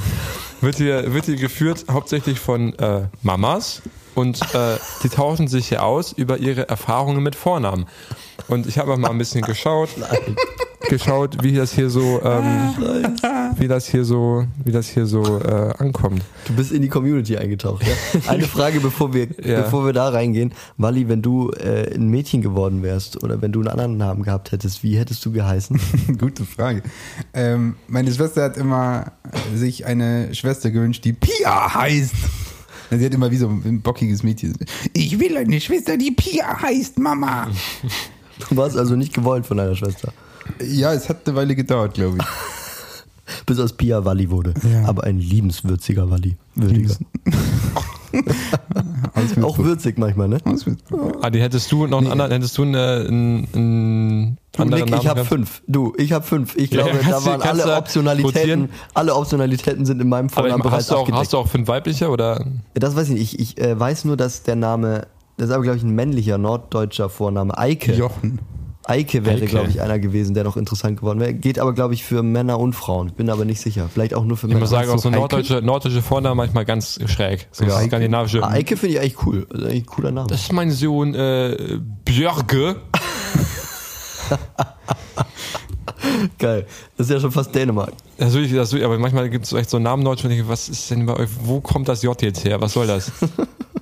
wird 0.59 0.75
hier, 0.75 1.13
wird 1.13 1.25
hier 1.25 1.37
geführt 1.37 1.85
hauptsächlich 1.89 2.39
von 2.39 2.77
äh, 2.77 3.07
Mamas 3.23 3.81
und 4.15 4.41
äh, 4.53 4.77
die 5.03 5.09
tauschen 5.09 5.47
sich 5.47 5.67
hier 5.69 5.83
aus 5.83 6.11
über 6.11 6.37
ihre 6.37 6.67
Erfahrungen 6.69 7.23
mit 7.23 7.35
Vornamen. 7.35 7.85
Und 8.47 8.67
ich 8.67 8.77
habe 8.77 8.97
mal 8.97 9.09
ein 9.11 9.17
bisschen 9.17 9.41
geschaut, 9.43 9.89
geschaut, 10.89 11.37
wie 11.43 11.53
das 11.53 11.73
hier 11.73 11.89
so, 11.89 12.21
ähm, 12.23 12.73
wie 13.57 13.67
das 13.67 13.87
hier 13.87 14.03
so, 14.03 14.45
wie 14.63 14.71
das 14.71 14.89
hier 14.89 15.05
so 15.05 15.39
äh, 15.39 15.73
ankommt. 15.77 16.23
Du 16.47 16.53
bist 16.53 16.71
in 16.71 16.81
die 16.81 16.89
Community 16.89 17.37
eingetaucht. 17.37 17.85
Ja? 17.87 17.93
Eine 18.31 18.47
Frage, 18.47 18.79
bevor 18.79 19.13
wir, 19.13 19.27
Ja. 19.43 19.61
bevor 19.61 19.85
wir 19.85 19.93
da 19.93 20.09
reingehen. 20.09 20.53
Wally, 20.77 21.07
wenn 21.07 21.21
du 21.21 21.51
äh, 21.51 21.93
ein 21.93 22.09
Mädchen 22.09 22.41
geworden 22.41 22.81
wärst 22.83 23.23
oder 23.23 23.41
wenn 23.41 23.51
du 23.51 23.59
einen 23.59 23.69
anderen 23.69 23.97
Namen 23.97 24.23
gehabt 24.23 24.51
hättest, 24.51 24.83
wie 24.83 24.97
hättest 24.97 25.23
du 25.23 25.31
geheißen? 25.31 25.79
Gute 26.19 26.43
Frage. 26.45 26.81
Ähm, 27.33 27.75
meine 27.87 28.11
Schwester 28.11 28.43
hat 28.43 28.57
immer 28.57 29.11
sich 29.55 29.85
eine 29.85 30.33
Schwester 30.33 30.71
gewünscht, 30.71 31.05
die 31.05 31.13
Pia 31.13 31.73
heißt. 31.75 32.13
Sie 32.97 33.05
hat 33.05 33.13
immer 33.13 33.31
wie 33.31 33.37
so 33.37 33.47
ein 33.47 33.81
bockiges 33.81 34.23
Mädchen. 34.23 34.53
Ich 34.93 35.17
will 35.17 35.37
eine 35.37 35.61
Schwester, 35.61 35.97
die 35.97 36.11
Pia 36.11 36.61
heißt, 36.61 36.99
Mama. 36.99 37.47
Du 38.49 38.57
warst 38.57 38.75
also 38.77 38.95
nicht 38.95 39.13
gewollt 39.13 39.45
von 39.45 39.57
deiner 39.57 39.75
Schwester. 39.75 40.11
Ja, 40.61 40.93
es 40.93 41.07
hat 41.07 41.25
eine 41.27 41.35
Weile 41.35 41.55
gedauert, 41.55 41.93
glaube 41.93 42.17
ich. 42.19 42.25
Bis 43.45 43.59
aus 43.59 43.73
Pia 43.73 44.03
Walli 44.03 44.29
wurde. 44.29 44.53
Ja. 44.69 44.85
Aber 44.85 45.05
ein 45.05 45.19
liebenswürziger 45.19 46.09
Walli. 46.09 46.35
Würdiger. 46.55 46.95
Auch 49.41 49.57
würzig 49.59 49.97
manchmal, 49.97 50.27
ne? 50.27 50.37
mit- 50.45 50.79
Adi, 51.21 51.39
hättest 51.39 51.71
du 51.71 51.87
noch 51.87 51.99
einen 51.99 52.11
anderen, 52.11 52.31
hättest 52.31 52.57
du 52.57 52.63
eine, 52.63 53.05
einen, 53.07 53.47
einen 53.53 54.37
Du, 54.53 54.61
anderen 54.63 54.83
Nick, 54.83 54.91
Namen 54.91 55.01
ich 55.01 55.07
habe 55.07 55.25
fünf. 55.25 55.61
Du, 55.67 55.93
ich 55.97 56.11
habe 56.11 56.25
fünf. 56.25 56.55
Ich 56.55 56.71
Ja, 56.71 56.83
glaube, 56.83 56.99
kannst 56.99 57.25
da 57.27 57.31
waren 57.31 57.41
alle 57.41 57.77
Optionalitäten. 57.77 58.39
rotieren? 58.39 58.69
Alle 58.93 59.15
Optionalitäten 59.15 59.85
sind 59.85 60.01
in 60.01 60.09
meinem 60.09 60.29
Vornamen 60.29 60.61
bereits 60.61 60.89
hast, 60.89 60.91
du 60.91 60.95
auch, 60.95 61.11
hast 61.11 61.33
du 61.33 61.37
auch 61.37 61.47
fünf 61.47 61.67
weibliche 61.67 62.09
oder? 62.09 62.45
Das 62.73 62.95
weiß 62.95 63.09
ich 63.09 63.13
nicht. 63.19 63.39
Ich, 63.39 63.57
ich 63.57 63.61
äh, 63.63 63.79
weiß 63.79 64.05
nur, 64.05 64.17
dass 64.17 64.43
der 64.43 64.55
Name, 64.57 65.07
das 65.37 65.49
ist 65.49 65.53
aber, 65.53 65.63
glaube 65.63 65.77
ich, 65.77 65.83
ein 65.83 65.95
männlicher 65.95 66.37
norddeutscher 66.37 67.09
Vorname. 67.09 67.57
Eike. 67.57 67.93
Jochen. 67.93 68.39
Eike 68.83 69.25
wäre, 69.25 69.45
glaube 69.45 69.69
ich, 69.69 69.79
einer 69.81 69.99
gewesen, 69.99 70.33
der 70.33 70.43
noch 70.43 70.57
interessant 70.57 70.99
geworden 70.99 71.19
wäre. 71.19 71.33
Geht 71.33 71.59
aber, 71.59 71.73
glaube 71.73 71.93
ich, 71.93 72.03
für 72.03 72.23
Männer 72.23 72.59
und 72.59 72.73
Frauen. 72.73 73.11
Bin 73.13 73.29
aber 73.29 73.45
nicht 73.45 73.61
sicher. 73.61 73.89
Vielleicht 73.93 74.13
auch 74.13 74.23
nur 74.25 74.37
für 74.37 74.47
Ich 74.47 74.53
Männer. 74.53 74.61
muss 74.61 74.69
sagen, 74.71 74.89
auch 74.89 74.97
so 74.97 75.09
norddeutsche, 75.09 75.61
norddeutsche 75.61 76.01
Vornamen 76.01 76.37
manchmal 76.37 76.65
ganz 76.65 76.99
schräg. 77.05 77.47
So 77.51 77.65
Ja. 77.65 77.79
skandinavische. 77.81 78.43
Ah, 78.43 78.49
Eike 78.51 78.77
finde 78.77 78.95
ich 78.95 79.01
eigentlich 79.01 79.25
cool. 79.25 79.45
Das 79.49 79.59
ist 79.61 79.65
eigentlich 79.67 79.83
ein 79.83 79.85
cooler 79.85 80.11
Name. 80.11 80.27
Das 80.27 80.41
ist 80.41 80.51
mein 80.51 80.71
Sohn 80.71 81.13
äh, 81.13 81.79
Björge. 82.05 82.77
Geil. 86.39 86.65
Das 86.97 87.07
ist 87.07 87.13
ja 87.13 87.19
schon 87.19 87.31
fast 87.31 87.53
Dänemark. 87.53 87.93
Das 88.17 88.33
will 88.33 88.45
ich, 88.45 88.53
das 88.53 88.71
will 88.73 88.79
ich, 88.79 88.85
aber 88.85 88.97
manchmal 88.97 89.29
gibt 89.29 89.45
es 89.45 89.53
echt 89.53 89.69
so 89.69 89.79
Namen 89.79 90.03
Deutsch 90.03 90.23
ich 90.25 90.47
was 90.47 90.69
ist 90.69 90.89
denn 90.91 91.05
bei 91.05 91.15
euch, 91.15 91.29
wo 91.43 91.61
kommt 91.61 91.87
das 91.87 92.01
J 92.03 92.19
jetzt 92.21 92.43
her? 92.45 92.59
Was 92.61 92.73
soll 92.73 92.87
das? 92.87 93.11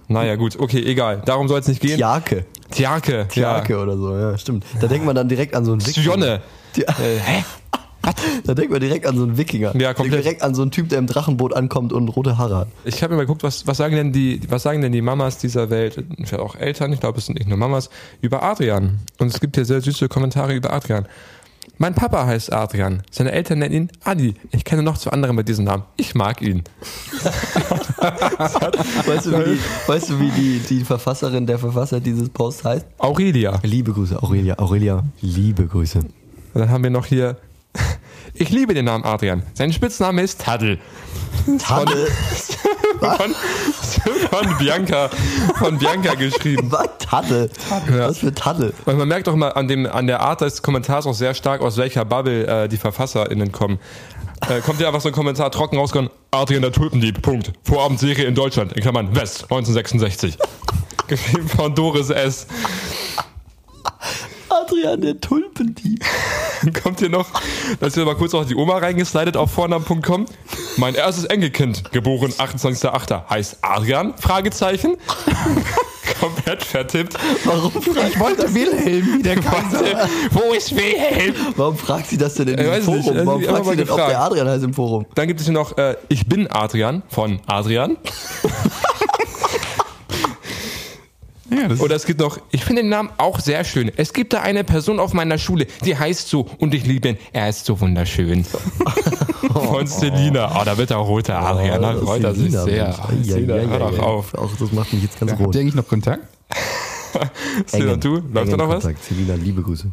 naja, 0.09 0.35
gut, 0.35 0.59
okay, 0.59 0.83
egal. 0.85 1.21
Darum 1.25 1.47
soll 1.47 1.59
es 1.59 1.67
nicht 1.67 1.81
gehen. 1.81 1.97
Tjake. 1.97 2.45
Tjake. 2.71 3.27
Tjake 3.29 3.79
oder 3.79 3.97
so, 3.97 4.15
ja, 4.15 4.37
stimmt. 4.37 4.65
Da 4.81 4.87
denkt 4.87 5.05
man 5.05 5.15
dann 5.15 5.29
direkt 5.29 5.55
an 5.55 5.63
so 5.65 5.71
einen 5.71 5.81
Ja. 5.81 5.87
Wikinger. 5.87 6.41
Äh, 6.75 7.19
hä? 7.19 7.43
Da 8.45 8.53
denkt 8.53 8.71
man 8.71 8.79
direkt 8.79 9.05
an 9.05 9.17
so 9.17 9.23
einen 9.23 9.37
Wikinger. 9.37 9.75
Ja, 9.75 9.93
komplett. 9.93 10.23
Direkt 10.23 10.41
an 10.41 10.55
so 10.55 10.61
einen 10.61 10.71
Typ, 10.71 10.89
der 10.89 10.97
im 10.99 11.05
Drachenboot 11.05 11.53
ankommt 11.53 11.93
und 11.93 12.07
rote 12.09 12.37
Haare 12.37 12.55
hat. 12.57 12.67
Ich 12.85 13.03
habe 13.03 13.13
mir 13.13 13.17
mal 13.17 13.23
geguckt, 13.23 13.43
was, 13.43 13.67
was 13.67 13.77
sagen 13.77 13.95
denn 13.95 14.11
die, 14.13 14.41
was 14.49 14.63
sagen 14.63 14.81
denn 14.81 14.91
die 14.91 15.01
Mamas 15.01 15.37
dieser 15.37 15.69
Welt, 15.69 16.03
vielleicht 16.17 16.39
auch 16.39 16.55
Eltern, 16.55 16.93
ich 16.93 17.01
glaube, 17.01 17.19
es 17.19 17.25
sind 17.27 17.37
nicht 17.37 17.47
nur 17.49 17.57
Mamas, 17.57 17.89
über 18.21 18.41
Adrian. 18.41 18.99
Und 19.19 19.27
es 19.27 19.39
gibt 19.39 19.55
hier 19.57 19.65
sehr 19.65 19.81
süße 19.81 20.07
Kommentare 20.07 20.55
über 20.55 20.73
Adrian. 20.73 21.05
Mein 21.77 21.93
Papa 21.93 22.25
heißt 22.25 22.51
Adrian. 22.51 23.03
Seine 23.11 23.31
Eltern 23.31 23.59
nennen 23.59 23.73
ihn 23.73 23.91
Adi. 24.03 24.35
Ich 24.51 24.65
kenne 24.65 24.83
noch 24.83 24.97
zwei 24.97 25.11
andere 25.11 25.33
mit 25.33 25.47
diesem 25.47 25.65
Namen. 25.65 25.83
Ich 25.97 26.15
mag 26.15 26.41
ihn. 26.41 26.63
Weißt 29.05 29.25
du, 29.25 29.31
wie, 29.31 29.43
die, 29.55 29.59
weißt 29.87 30.09
du, 30.09 30.19
wie 30.19 30.31
die, 30.31 30.59
die 30.59 30.85
Verfasserin, 30.85 31.45
der 31.45 31.59
Verfasser 31.59 31.99
dieses 31.99 32.29
Posts 32.29 32.63
heißt? 32.63 32.85
Aurelia. 32.97 33.59
Liebe 33.63 33.91
Grüße, 33.91 34.21
Aurelia. 34.21 34.57
Aurelia, 34.57 35.03
liebe 35.21 35.65
Grüße. 35.67 35.99
Und 35.99 36.11
dann 36.53 36.69
haben 36.69 36.83
wir 36.83 36.89
noch 36.89 37.05
hier, 37.05 37.37
ich 38.33 38.49
liebe 38.49 38.73
den 38.73 38.85
Namen 38.85 39.03
Adrian. 39.03 39.43
Sein 39.53 39.73
Spitzname 39.73 40.21
ist 40.21 40.41
Taddel. 40.41 40.79
Tanne. 41.57 42.07
Von, 42.99 43.09
von 43.17 43.35
Bianca, 44.59 45.09
von 45.57 45.77
Bianca 45.77 46.13
geschrieben. 46.15 46.71
Was? 46.71 46.89
Tanne? 46.99 47.49
Ja. 47.89 48.09
Was 48.09 48.19
für 48.19 48.33
Tanne? 48.33 48.73
Weil 48.85 48.95
man 48.95 49.07
merkt 49.07 49.27
doch 49.27 49.35
mal 49.35 49.49
an, 49.49 49.67
dem, 49.67 49.85
an 49.85 50.07
der 50.07 50.21
Art 50.21 50.41
des 50.41 50.61
Kommentars 50.61 51.07
auch 51.07 51.13
sehr 51.13 51.33
stark, 51.33 51.61
aus 51.61 51.77
welcher 51.77 52.05
Bubble 52.05 52.45
äh, 52.45 52.67
die 52.67 52.77
VerfasserInnen 52.77 53.51
kommen. 53.51 53.79
Äh, 54.47 54.61
kommt 54.61 54.79
ja 54.79 54.87
einfach 54.87 55.01
so 55.01 55.09
ein 55.09 55.13
Kommentar 55.13 55.51
trocken 55.51 55.77
rausgekommen, 55.77 56.11
Adrian 56.31 56.61
der 56.61 56.71
Tulpendieb, 56.71 57.21
Punkt. 57.21 57.51
Vorabendserie 57.63 58.25
in 58.25 58.35
Deutschland, 58.35 58.73
in 58.73 58.81
Klammern 58.81 59.15
West, 59.15 59.43
1966. 59.43 60.37
Geschrieben 61.07 61.49
von 61.49 61.73
Doris 61.75 62.09
S. 62.09 62.47
Adrian, 64.49 65.01
der 65.01 65.19
Tulpendieb. 65.19 66.03
Kommt 66.83 66.99
hier 66.99 67.09
noch, 67.09 67.27
da 67.79 67.87
ist 67.87 67.93
hier 67.95 68.05
mal 68.05 68.15
kurz 68.15 68.33
auch 68.33 68.45
die 68.45 68.55
Oma 68.55 68.77
reingeslidet 68.77 69.37
auf 69.37 69.51
vornamen.com. 69.51 70.25
Mein 70.77 70.95
erstes 70.95 71.25
Enkelkind, 71.25 71.91
geboren 71.91 72.31
28.08. 72.31 73.29
heißt 73.29 73.57
Adrian? 73.61 74.13
Fragezeichen. 74.17 74.97
komplett 76.19 76.63
vertippt. 76.63 77.13
Warum 77.45 77.71
fragt, 77.71 78.09
Ich 78.13 78.19
wollte 78.19 78.53
Wilhelm 78.53 79.23
der 79.23 79.35
Kaiser. 79.39 80.07
Wo 80.31 80.53
ist 80.53 80.75
Wilhelm? 80.75 81.33
warum 81.55 81.77
fragt 81.77 82.07
sie 82.07 82.17
das 82.17 82.33
denn 82.33 82.47
in 82.49 82.57
diesem 82.57 82.71
nicht, 82.73 82.83
Forum? 82.83 83.07
also 83.09 83.25
Warum 83.25 83.43
fragt 83.43 83.65
sie 83.65 83.71
denn, 83.75 83.81
ob 83.81 83.87
gefragt. 83.95 84.11
der 84.11 84.21
Adrian 84.21 84.47
heißt 84.49 84.63
im 84.63 84.73
Forum? 84.73 85.05
Dann 85.15 85.27
gibt 85.27 85.39
es 85.39 85.45
hier 85.45 85.53
noch 85.53 85.77
äh, 85.77 85.95
Ich 86.09 86.27
bin 86.27 86.47
Adrian 86.51 87.03
von 87.09 87.39
Adrian. 87.47 87.97
Ja, 91.51 91.67
das 91.67 91.79
Oder 91.79 91.95
es 91.95 92.05
gibt 92.05 92.19
noch, 92.19 92.39
ich 92.51 92.63
finde 92.63 92.81
den 92.83 92.89
Namen 92.89 93.09
auch 93.17 93.39
sehr 93.39 93.63
schön. 93.63 93.91
Es 93.97 94.13
gibt 94.13 94.33
da 94.33 94.41
eine 94.41 94.63
Person 94.63 94.99
auf 94.99 95.13
meiner 95.13 95.37
Schule, 95.37 95.65
die 95.83 95.97
heißt 95.97 96.29
so 96.29 96.47
und 96.59 96.73
ich 96.73 96.85
liebe 96.85 97.09
ihn. 97.09 97.17
Er 97.33 97.49
ist 97.49 97.65
so 97.65 97.79
wunderschön. 97.79 98.45
Von 99.53 99.87
Selina. 99.87 100.59
Oh, 100.59 100.63
da 100.63 100.77
wird 100.77 100.91
er 100.91 100.97
rot, 100.97 101.27
der 101.27 101.39
Adrian. 101.39 101.81
Da 101.81 101.89
Ah, 101.91 101.97
freut 101.97 102.23
er 102.23 102.33
sich 102.35 102.51
Selina, 102.51 102.63
sehr. 102.63 102.97
Hör 103.47 103.55
ei, 103.55 103.79
doch 103.79 103.97
ei. 103.97 104.01
auf. 104.01 104.33
Auch 104.35 104.51
das 104.59 104.71
macht 104.71 104.93
mich 104.93 105.03
jetzt 105.03 105.19
ganz 105.19 105.31
Habt 105.31 105.41
rot. 105.41 105.55
ihr 105.55 105.61
eigentlich 105.61 105.75
noch 105.75 105.87
Kontakt? 105.87 106.21
Selina, 107.65 107.95
du? 107.95 108.21
Läuft 108.31 108.51
da 108.51 108.57
noch 108.57 108.69
was? 108.69 108.83
Selina, 108.83 109.33
liebe 109.35 109.61
Grüße. 109.63 109.87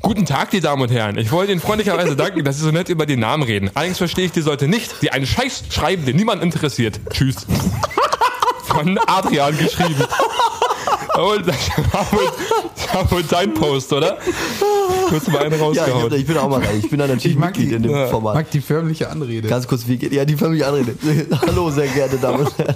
Guten 0.00 0.26
Tag, 0.26 0.50
die 0.50 0.60
Damen 0.60 0.82
und 0.82 0.90
Herren. 0.90 1.16
Ich 1.16 1.30
wollte 1.30 1.52
Ihnen 1.52 1.60
freundlicherweise 1.60 2.16
danken, 2.16 2.42
dass 2.44 2.58
Sie 2.58 2.64
so 2.64 2.72
nett 2.72 2.88
über 2.88 3.06
die 3.06 3.16
Namen 3.16 3.44
reden. 3.44 3.70
Allerdings 3.74 3.98
verstehe 3.98 4.24
ich 4.24 4.32
die 4.32 4.40
Leute 4.40 4.66
nicht, 4.66 5.00
die 5.00 5.12
einen 5.12 5.26
Scheiß 5.26 5.62
schreiben, 5.70 6.04
den 6.04 6.16
niemand 6.16 6.42
interessiert. 6.42 6.98
Tschüss. 7.10 7.46
Von 8.64 8.98
Adrian 9.06 9.56
geschrieben. 9.56 9.94
Und 11.22 11.46
das 11.46 11.54
war 12.94 13.10
wohl, 13.10 13.22
dein 13.22 13.54
Post, 13.54 13.92
oder? 13.92 14.18
Kurz 15.08 15.28
mal 15.28 15.38
einen 15.38 15.50
Ja, 15.52 15.56
ich, 15.56 15.62
rausgehauen. 15.62 16.02
hab, 16.04 16.12
ich 16.12 16.26
bin 16.26 16.36
auch 16.36 16.48
mal 16.48 16.60
rein. 16.60 16.80
Ich 16.82 16.90
bin 16.90 16.98
da 16.98 17.06
natürlich 17.06 17.36
Mitglied 17.38 17.70
die- 17.70 17.74
in 17.74 17.82
dem 17.84 17.92
Ja. 17.92 18.06
Format. 18.08 18.34
Mag 18.34 18.50
die 18.50 18.60
förmliche 18.60 19.08
Anrede. 19.08 19.46
Ganz 19.48 19.66
kurz, 19.68 19.86
wie 19.86 19.96
geht 19.98 20.12
Ja, 20.12 20.24
die 20.24 20.36
Familie 20.36 20.66
Anrede. 20.66 20.94
Hallo, 21.46 21.70
sehr 21.70 21.86
geehrte 21.86 22.16
Damen 22.18 22.40
und 22.46 22.58
Herren. 22.58 22.74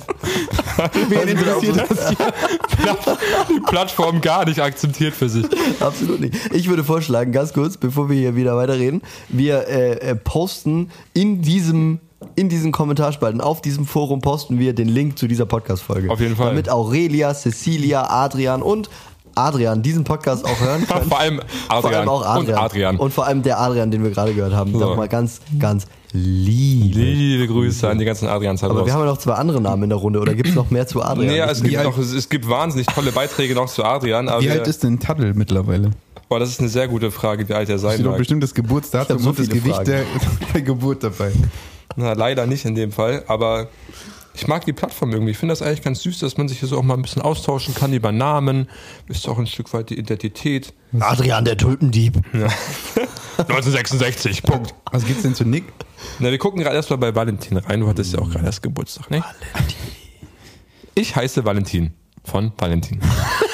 Wen 1.09 1.28
interessiert 1.28 1.85
das 1.88 2.09
hier? 2.09 2.16
die 3.48 3.61
Plattform 3.61 4.20
gar 4.20 4.44
nicht 4.44 4.61
akzeptiert 4.61 5.14
für 5.14 5.28
sich. 5.28 5.46
Absolut 5.80 6.20
nicht. 6.20 6.35
Ich 6.52 6.68
würde 6.68 6.85
vorschlagen, 6.85 7.32
ganz 7.32 7.52
kurz, 7.52 7.76
bevor 7.76 8.09
wir 8.11 8.16
hier 8.16 8.37
wieder 8.37 8.56
weiterreden, 8.56 9.02
wir 9.28 9.66
äh, 9.68 9.92
äh, 10.11 10.14
posten 10.14 10.90
in 11.14 11.42
diesem 11.42 11.98
in 12.37 12.49
diesen 12.49 12.70
Kommentarspalten, 12.70 13.40
auf 13.40 13.61
diesem 13.62 13.87
Forum 13.87 14.20
posten 14.20 14.59
wir 14.59 14.75
den 14.75 14.88
Link 14.88 15.18
zu 15.18 15.27
dieser 15.27 15.46
Podcast-Folge. 15.46 16.11
Auf 16.11 16.20
jeden 16.20 16.37
Fall. 16.37 16.49
Damit 16.49 16.70
Aurelia, 16.70 17.35
Cecilia, 17.35 18.09
Adrian 18.11 18.62
und 18.62 18.90
Adrian 19.35 19.83
diesen 19.83 20.05
Podcast 20.05 20.44
auch 20.44 20.61
hören 20.61 20.87
können. 20.88 21.09
Vor 21.09 21.18
allem 21.18 21.40
Adrian. 21.68 21.83
Vor 21.83 21.90
allem 21.92 22.09
auch 22.09 22.27
Adrian. 22.27 22.55
Und 22.57 22.62
Adrian. 22.62 22.96
Und 22.96 23.14
vor 23.14 23.27
allem 23.27 23.42
der 23.42 23.61
Adrian, 23.61 23.90
den 23.90 24.03
wir 24.03 24.11
gerade 24.11 24.33
gehört 24.35 24.55
haben. 24.55 24.72
So. 24.72 24.79
Nochmal 24.79 25.09
ganz, 25.09 25.40
ganz 25.59 25.87
lieb. 26.12 26.94
Liebe 26.94 27.46
Grüße 27.46 27.88
an 27.88 27.99
die 27.99 28.05
ganzen 28.05 28.29
Adrians 28.29 28.62
Aber 28.62 28.87
wir 28.87 28.92
haben 28.92 29.01
ja 29.01 29.07
noch 29.07 29.18
zwei 29.18 29.35
andere 29.35 29.61
Namen 29.61 29.85
in 29.85 29.88
der 29.90 29.99
Runde. 29.99 30.20
Oder 30.20 30.35
gibt 30.35 30.49
es 30.49 30.55
noch 30.55 30.70
mehr 30.70 30.87
zu 30.87 31.03
Adrian? 31.03 31.33
Nee, 31.33 31.40
es 31.40 31.62
gibt, 31.62 31.83
noch, 31.83 31.99
es, 31.99 32.29
gibt 32.29 32.49
wahnsinnig 32.49 32.87
tolle 32.87 33.12
Beiträge 33.12 33.55
noch 33.55 33.66
zu 33.68 33.85
Adrian. 33.85 34.29
Aber 34.29 34.42
Wie 34.42 34.51
alt 34.51 34.66
ist 34.66 34.83
denn 34.83 35.01
Taddel 35.01 35.35
mittlerweile? 35.35 35.90
boah, 36.29 36.40
das 36.40 36.51
ist 36.51 36.61
eine 36.61 36.68
sehr 36.68 36.88
gute 36.88 37.11
Frage, 37.11 37.49
wie 37.49 37.55
alt 37.55 37.68
er 37.68 37.79
sein 37.79 37.94
Steht 37.94 38.07
doch 38.07 38.11
mag. 38.11 38.18
bestimmt 38.18 38.42
das 38.42 38.55
Geburtsdatum 38.55 39.18
so 39.18 39.31
und 39.31 39.38
das 39.38 39.49
Gewicht 39.49 39.66
Fragen. 39.77 39.87
der, 39.87 40.05
der 40.55 40.62
Geburt 40.62 41.03
dabei. 41.05 41.33
Na, 41.94 42.12
leider 42.12 42.46
nicht 42.46 42.64
in 42.64 42.75
dem 42.75 42.92
Fall, 42.92 43.22
aber 43.29 43.68
ich 44.35 44.46
mag 44.49 44.64
die 44.66 44.72
Plattform 44.75 45.12
irgendwie. 45.12 45.31
Ich 45.31 45.38
finde 45.38 45.53
das 45.53 45.62
eigentlich 45.62 45.83
ganz 45.83 46.03
süß, 46.03 46.18
dass 46.18 46.37
man 46.37 46.49
sich 46.49 46.61
hier 46.61 46.68
so 46.68 46.77
auch 46.79 46.83
mal 46.83 46.94
ein 46.94 47.03
bisschen 47.03 47.22
austauschen 47.22 47.75
kann 47.75 47.92
über 47.94 48.12
Namen. 48.12 48.68
Ist 49.09 49.27
auch 49.29 49.38
ein 49.38 49.46
Stück 49.46 49.72
weit 49.72 49.88
die 49.88 49.99
Identität. 49.99 50.75
Adrian, 51.01 51.44
der 51.46 51.57
Tulpendieb. 51.57 52.16
1966, 53.38 54.42
Punkt. 54.42 54.75
Was 54.92 55.07
gibt's 55.07 55.22
denn 55.22 55.35
zu 55.35 55.44
Nick? 55.44 55.64
Na, 56.18 56.31
wir 56.31 56.38
gucken 56.38 56.61
gerade 56.61 56.77
erstmal 56.77 56.99
bei 56.99 57.14
Valentin 57.14 57.57
rein. 57.57 57.81
Du 57.81 57.88
hattest 57.88 58.12
ja 58.12 58.18
auch 58.18 58.29
gerade 58.29 58.44
erst 58.44 58.62
Geburtstag, 58.62 59.11
ne? 59.11 59.22
Valentin. 59.53 59.77
Ich 60.94 61.16
heiße 61.16 61.44
Valentin. 61.44 61.94
Von 62.25 62.53
Valentin. 62.59 63.01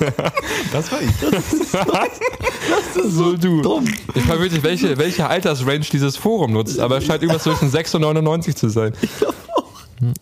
Das 0.72 0.92
war 0.92 1.00
ich. 1.00 1.10
so 3.12 3.36
du. 3.36 3.62
Dumm. 3.62 3.84
Ich 4.14 4.22
frage 4.22 4.40
wirklich, 4.42 4.62
welche, 4.62 4.98
welche 4.98 5.26
Altersrange 5.26 5.80
dieses 5.80 6.16
Forum 6.16 6.52
nutzt, 6.52 6.78
aber 6.78 6.98
es 6.98 7.04
scheint 7.04 7.22
irgendwas 7.22 7.44
zwischen 7.44 7.70
6 7.70 7.94
und 7.96 8.02
99 8.02 8.56
zu 8.56 8.68
sein. 8.68 8.92
Hm. 10.00 10.12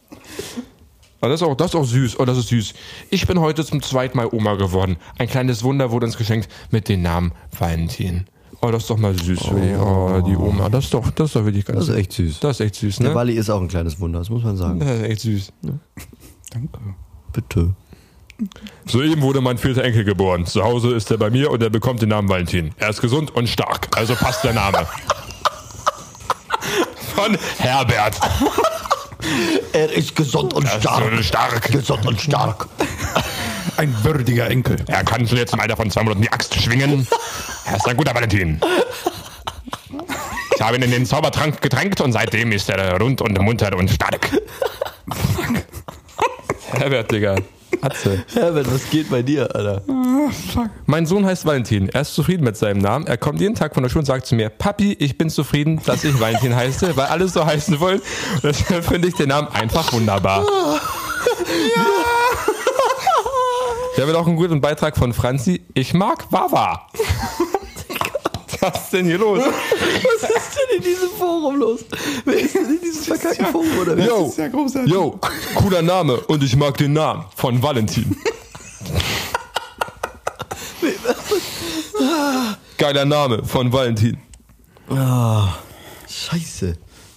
Aber 1.20 1.30
das 1.30 1.40
ist, 1.40 1.46
auch, 1.46 1.54
das 1.54 1.68
ist 1.68 1.74
auch 1.74 1.84
süß. 1.84 2.20
Oh, 2.20 2.24
das 2.26 2.36
ist 2.36 2.48
süß. 2.48 2.74
Ich 3.10 3.26
bin 3.26 3.40
heute 3.40 3.64
zum 3.64 3.80
zweiten 3.82 4.16
Mal 4.16 4.28
Oma 4.30 4.56
geworden. 4.56 4.96
Ein 5.16 5.26
kleines 5.26 5.62
Wunder 5.62 5.90
wurde 5.90 6.06
uns 6.06 6.18
geschenkt 6.18 6.50
mit 6.70 6.88
dem 6.88 7.00
Namen 7.00 7.32
Valentin. 7.58 8.26
Oh, 8.60 8.70
das 8.70 8.82
ist 8.82 8.90
doch 8.90 8.98
mal 8.98 9.14
süß. 9.18 9.40
Oh, 9.50 10.22
die 10.26 10.36
Oma. 10.36 10.68
Das 10.68 10.84
ist 10.84 10.94
doch, 10.94 11.10
das 11.10 11.28
ist 11.28 11.36
doch 11.36 11.44
wirklich 11.44 11.64
ganz 11.64 11.80
Das 11.80 11.88
ist 11.88 11.94
echt 11.96 12.12
süß. 12.12 12.40
Das 12.40 12.60
ist 12.60 12.66
echt 12.66 12.74
süß, 12.76 12.96
Der 12.96 13.08
ne? 13.08 13.14
Wally 13.14 13.34
ist 13.34 13.50
auch 13.50 13.60
ein 13.60 13.68
kleines 13.68 14.00
Wunder, 14.00 14.18
das 14.18 14.30
muss 14.30 14.42
man 14.42 14.56
sagen. 14.56 14.80
Das 14.80 14.88
ist 14.90 15.02
echt 15.02 15.20
süß. 15.20 15.52
Danke. 16.50 16.78
Bitte. 17.32 17.74
Soeben 18.86 19.22
wurde 19.22 19.40
mein 19.40 19.58
vierter 19.58 19.84
Enkel 19.84 20.04
geboren. 20.04 20.46
Zu 20.46 20.62
Hause 20.64 20.94
ist 20.94 21.10
er 21.10 21.18
bei 21.18 21.30
mir 21.30 21.50
und 21.50 21.62
er 21.62 21.70
bekommt 21.70 22.02
den 22.02 22.08
Namen 22.10 22.28
Valentin. 22.28 22.72
Er 22.78 22.90
ist 22.90 23.00
gesund 23.00 23.34
und 23.34 23.48
stark, 23.48 23.88
also 23.96 24.14
passt 24.14 24.44
der 24.44 24.52
Name. 24.52 24.86
Von 27.14 27.38
Herbert. 27.58 28.18
Er 29.72 29.92
ist 29.92 30.14
gesund 30.16 30.52
und 30.52 30.68
So 30.68 31.22
stark. 31.22 31.62
Gesund 31.70 32.06
und 32.06 32.20
stark. 32.20 32.66
Ein 33.76 33.94
würdiger 34.04 34.50
Enkel. 34.50 34.76
Er 34.86 35.04
kann 35.04 35.26
schon 35.26 35.38
jetzt 35.38 35.54
im 35.54 35.60
Alter 35.60 35.76
von 35.76 35.90
zwei 35.90 36.02
Monaten 36.02 36.22
die 36.22 36.32
Axt 36.32 36.60
schwingen. 36.60 37.06
Er 37.66 37.76
ist 37.76 37.88
ein 37.88 37.96
guter 37.96 38.14
Valentin. 38.14 38.60
Ich 40.54 40.60
habe 40.60 40.76
ihn 40.76 40.82
in 40.82 40.90
den 40.90 41.06
Zaubertrank 41.06 41.60
getränkt 41.60 42.00
und 42.00 42.12
seitdem 42.12 42.52
ist 42.52 42.68
er 42.68 42.98
rund 43.00 43.20
und 43.20 43.38
munter 43.40 43.76
und 43.76 43.90
stark. 43.90 44.28
Herbert, 46.72 47.10
Digga. 47.10 47.36
Atze. 47.82 48.24
Herbert, 48.34 48.72
was 48.72 48.88
geht 48.90 49.10
bei 49.10 49.22
dir, 49.22 49.54
Alter? 49.54 49.82
Mein 50.86 51.06
Sohn 51.06 51.24
heißt 51.24 51.44
Valentin. 51.46 51.88
Er 51.88 52.02
ist 52.02 52.14
zufrieden 52.14 52.44
mit 52.44 52.56
seinem 52.56 52.78
Namen. 52.78 53.06
Er 53.06 53.16
kommt 53.16 53.40
jeden 53.40 53.54
Tag 53.54 53.74
von 53.74 53.82
der 53.82 53.90
Schule 53.90 54.00
und 54.00 54.06
sagt 54.06 54.26
zu 54.26 54.34
mir, 54.34 54.48
Papi, 54.48 54.92
ich 54.98 55.18
bin 55.18 55.30
zufrieden, 55.30 55.80
dass 55.84 56.04
ich 56.04 56.18
Valentin 56.18 56.54
heiße, 56.54 56.96
weil 56.96 57.06
alle 57.06 57.28
so 57.28 57.44
heißen 57.44 57.78
wollen. 57.80 58.00
Und 58.34 58.44
Deshalb 58.44 58.84
finde 58.84 59.08
ich 59.08 59.14
den 59.14 59.28
Namen 59.28 59.48
einfach 59.48 59.92
wunderbar. 59.92 60.44
Wir 63.96 64.04
haben 64.04 64.14
auch 64.16 64.26
einen 64.26 64.36
guten 64.36 64.60
Beitrag 64.60 64.96
von 64.96 65.12
Franzi. 65.12 65.62
Ich 65.74 65.94
mag 65.94 66.26
Wawa. 66.32 66.88
Was 68.64 68.84
ist 68.84 68.92
denn 68.94 69.04
hier 69.06 69.18
los? 69.18 69.40
Was 70.20 70.30
ist 70.30 70.56
denn 70.56 70.78
in 70.78 70.82
diesem 70.82 71.10
Forum 71.18 71.56
los? 71.56 71.80
Wer 72.24 72.34
ist 72.40 72.54
denn 72.54 72.64
in 72.66 72.80
diesem 72.80 73.02
verkackten 73.04 73.46
Forum 73.46 73.78
oder 73.80 73.94
wer? 73.96 74.06
Yo, 74.06 74.26
ist 74.28 74.38
ja 74.38 74.48
großartig. 74.48 74.90
yo, 74.92 75.18
cooler 75.56 75.82
Name 75.82 76.16
und 76.18 76.42
ich 76.42 76.56
mag 76.56 76.74
den 76.78 76.94
Namen 76.94 77.24
von 77.36 77.62
Valentin. 77.62 78.16
Geiler 82.78 83.04
Name 83.04 83.44
von 83.44 83.72
Valentin. 83.72 84.16
Scheiße. 86.08 86.76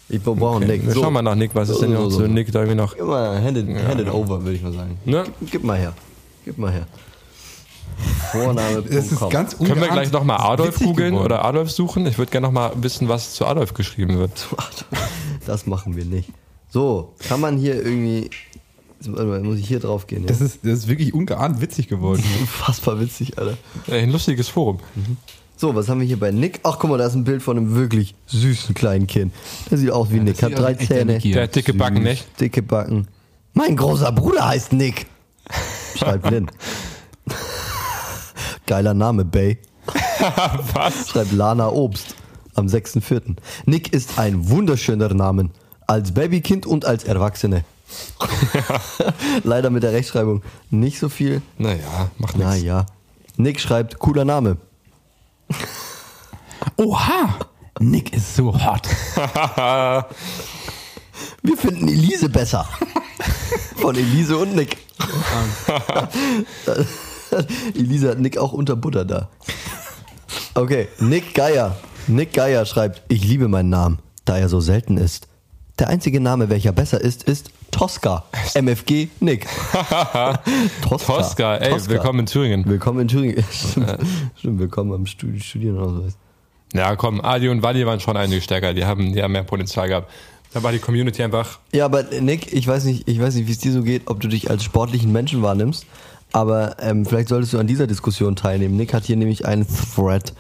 Ich 0.10 0.22
brauche 0.24 0.56
einen 0.58 0.68
Nick. 0.68 0.86
Wir 0.86 0.94
So. 0.94 1.02
schauen 1.02 1.14
mal 1.14 1.22
nach 1.22 1.36
Nick. 1.36 1.52
Was 1.54 1.70
ist 1.70 1.82
denn 1.82 1.92
So, 1.94 2.04
noch 2.04 2.10
so. 2.10 2.22
Nick 2.28 2.52
da 2.52 2.60
irgendwie 2.60 2.78
noch? 2.78 2.96
Gib 2.96 3.06
mal, 3.06 3.42
hand 3.42 3.58
it, 3.58 3.68
hand 3.88 4.00
it 4.00 4.10
over, 4.10 4.42
würde 4.44 4.56
ich 4.56 4.62
mal 4.62 4.72
sagen. 4.74 4.98
Ne? 5.06 5.24
Gib 5.52 5.64
mal 5.64 5.78
her. 5.78 5.94
Gib 6.46 6.58
mal 6.58 6.72
her. 6.72 6.88
Vorname. 8.32 8.82
Das 8.90 9.12
ist 9.12 9.30
ganz 9.30 9.58
Können 9.58 9.82
wir 9.82 9.88
gleich 9.88 10.12
nochmal 10.12 10.38
Adolf 10.40 10.80
googeln 10.80 11.12
geworden. 11.12 11.26
oder 11.26 11.46
Adolf 11.46 11.72
suchen? 11.72 12.06
Ich 12.06 12.18
würde 12.18 12.32
gerne 12.32 12.48
nochmal 12.48 12.72
wissen, 12.76 13.08
was 13.10 13.34
zu 13.34 13.46
Adolf 13.46 13.74
geschrieben 13.74 14.18
wird. 14.18 14.48
Das 15.46 15.66
machen 15.66 15.96
wir 15.96 16.06
nicht. 16.06 16.30
So, 16.70 17.14
kann 17.28 17.40
man 17.40 17.58
hier 17.58 17.76
irgendwie. 17.76 18.30
Warte 19.02 19.26
mal, 19.26 19.40
Muss 19.42 19.58
ich 19.58 19.68
hier 19.68 19.80
drauf 19.80 20.08
gehen? 20.08 20.24
Ja? 20.24 20.28
Das 20.28 20.42
ist, 20.42 20.60
das 20.64 20.80
ist 20.80 20.88
wirklich 20.88 21.14
ungeahnt 21.14 21.62
witzig 21.62 21.88
geworden. 21.88 22.24
unfassbar 22.40 23.00
witzig, 23.00 23.38
Alter. 23.38 23.58
Ey, 23.88 24.02
ein 24.02 24.12
lustiges 24.12 24.50
Forum. 24.50 24.80
So, 25.56 25.74
was 25.76 25.88
haben 25.88 26.00
wir 26.00 26.08
hier 26.08 26.20
bei 26.20 26.32
Nick? 26.32 26.60
Ach, 26.64 26.78
guck 26.80 26.90
mal, 26.90 26.98
da 26.98 27.06
ist 27.08 27.16
ein 27.16 27.24
Bild 27.24 27.42
von 27.42 27.58
einem 27.58 27.76
wirklich 27.76 28.16
süßen 28.28 28.76
kleinen 28.76 29.08
Kind. 29.08 29.34
Der 29.72 29.78
sieht 29.78 29.92
aus 29.92 30.12
wie 30.12 30.20
Nick, 30.20 30.42
hat 30.44 30.58
drei 30.58 30.74
Zähne. 30.74 31.20
Der 31.20 31.44
hat 31.44 31.56
dicke 31.56 31.74
Backen, 31.74 32.04
nicht? 32.04 32.28
dicke 32.40 32.62
Backen. 32.62 33.08
Mein 33.54 33.76
großer 33.76 34.12
Bruder 34.12 34.48
heißt 34.48 34.74
Nick. 34.74 35.08
Schreibt 35.96 36.30
Lin. 36.30 36.52
Geiler 38.68 38.94
Name, 38.94 39.26
Bay. 39.26 39.58
Was? 40.74 41.10
Schreibt 41.10 41.32
Lana 41.32 41.70
Obst 41.70 42.16
am 42.54 42.68
6.4. 42.68 43.38
Nick 43.66 43.94
ist 43.94 44.20
ein 44.20 44.50
wunderschöner 44.50 45.14
Name. 45.14 45.50
Als 45.88 46.12
Babykind 46.12 46.66
und 46.66 46.86
als 46.86 47.06
Erwachsene. 47.06 47.64
Leider 49.44 49.70
mit 49.70 49.84
der 49.84 49.94
Rechtschreibung 49.94 50.44
nicht 50.70 51.00
so 51.00 51.08
viel. 51.08 51.42
Naja, 51.58 52.12
macht 52.18 52.36
nichts. 52.36 52.52
Naja. 52.52 52.86
Nick 53.38 53.62
schreibt, 53.62 54.00
cooler 54.00 54.26
Name. 54.26 54.58
Oha! 56.76 57.40
Nick 57.80 58.14
ist 58.14 58.36
so 58.36 58.54
hot. 58.54 58.88
Wir 61.42 61.58
finden 61.58 61.88
Elise 61.88 62.28
besser. 62.28 62.68
Von 63.78 63.96
Elise 63.96 64.38
und 64.38 64.56
Nick. 64.56 64.78
Elise 67.76 68.10
hat 68.10 68.20
Nick 68.20 68.38
auch 68.38 68.54
unter 68.54 68.76
Butter 68.76 69.06
da. 69.06 69.30
Okay, 70.54 70.88
Nick 71.00 71.34
Geier. 71.34 71.78
Nick 72.08 72.34
Geier 72.34 72.66
schreibt, 72.66 73.02
ich 73.10 73.24
liebe 73.24 73.48
meinen 73.48 73.70
Namen, 73.70 74.00
da 74.26 74.38
er 74.38 74.50
so 74.50 74.60
selten 74.60 74.98
ist. 74.98 75.28
Der 75.80 75.90
einzige 75.90 76.20
Name, 76.20 76.50
welcher 76.50 76.72
besser 76.72 77.00
ist, 77.00 77.24
ist 77.24 77.52
Tosca. 77.70 78.24
MFG 78.56 79.10
Nick. 79.20 79.46
Tosca. 80.82 81.14
Tosca, 81.14 81.56
ey, 81.58 81.88
willkommen 81.88 82.22
in 82.22 82.26
Thüringen. 82.26 82.66
Willkommen 82.66 83.02
in 83.02 83.08
Thüringen. 83.08 83.44
Stimmt, 83.52 83.98
Stimmt 84.36 84.60
willkommen 84.60 84.94
am 84.94 85.06
Studi 85.06 85.40
Studienausweis. 85.40 86.18
Ja, 86.74 86.96
komm, 86.96 87.22
Adi 87.22 87.50
und 87.50 87.62
Wally 87.62 87.86
waren 87.86 88.00
schon 88.00 88.18
einige 88.18 88.42
stärker. 88.42 88.74
Die 88.74 88.86
haben, 88.86 89.14
die 89.14 89.22
haben 89.22 89.32
mehr 89.32 89.44
Potenzial 89.44 89.88
gehabt. 89.88 90.12
Da 90.54 90.64
war 90.64 90.72
die 90.72 90.80
Community 90.80 91.22
einfach. 91.22 91.60
Ja, 91.72 91.86
aber 91.86 92.04
Nick, 92.22 92.52
ich 92.52 92.68
weiß 92.68 92.86
nicht, 92.86 93.08
ich 93.08 93.22
weiß 93.22 93.36
nicht, 93.36 93.48
wie 93.48 93.52
es 93.52 93.60
dir 93.60 93.72
so 93.72 93.84
geht, 93.84 94.04
ob 94.06 94.20
du 94.20 94.28
dich 94.28 94.50
als 94.50 94.64
sportlichen 94.64 95.12
Menschen 95.12 95.44
wahrnimmst. 95.44 95.86
Aber 96.32 96.76
ähm, 96.82 97.06
vielleicht 97.06 97.30
solltest 97.30 97.54
du 97.54 97.60
an 97.60 97.68
dieser 97.68 97.88
Diskussion 97.88 98.36
teilnehmen. 98.36 98.76
Nick 98.76 98.94
hat 98.94 99.06
hier 99.06 99.16
nämlich 99.16 99.46
einen 99.46 99.66
Thread, 99.68 100.34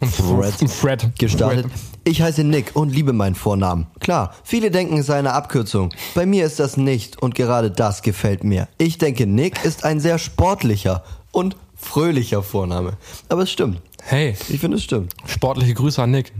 Thread 0.00 0.70
Fred. 0.70 1.18
gestartet. 1.18 1.66
Ich 2.04 2.20
heiße 2.22 2.44
Nick 2.44 2.72
und 2.74 2.90
liebe 2.90 3.12
meinen 3.12 3.34
Vornamen. 3.34 3.86
Klar, 4.00 4.34
viele 4.44 4.70
denken, 4.70 4.98
es 4.98 5.06
sei 5.06 5.18
eine 5.18 5.32
Abkürzung. 5.32 5.90
Bei 6.14 6.26
mir 6.26 6.44
ist 6.44 6.60
das 6.60 6.76
nicht 6.76 7.20
und 7.22 7.34
gerade 7.34 7.70
das 7.70 8.02
gefällt 8.02 8.44
mir. 8.44 8.68
Ich 8.78 8.98
denke, 8.98 9.26
Nick 9.26 9.64
ist 9.64 9.84
ein 9.84 10.00
sehr 10.00 10.18
sportlicher 10.18 11.02
und 11.32 11.56
fröhlicher 11.74 12.42
Vorname. 12.42 12.94
Aber 13.28 13.42
es 13.42 13.50
stimmt. 13.50 13.80
Hey, 14.02 14.36
Ich 14.48 14.60
finde, 14.60 14.76
es 14.76 14.84
stimmt. 14.84 15.14
sportliche 15.26 15.72
Grüße 15.74 16.02
an 16.02 16.10
Nick. 16.10 16.32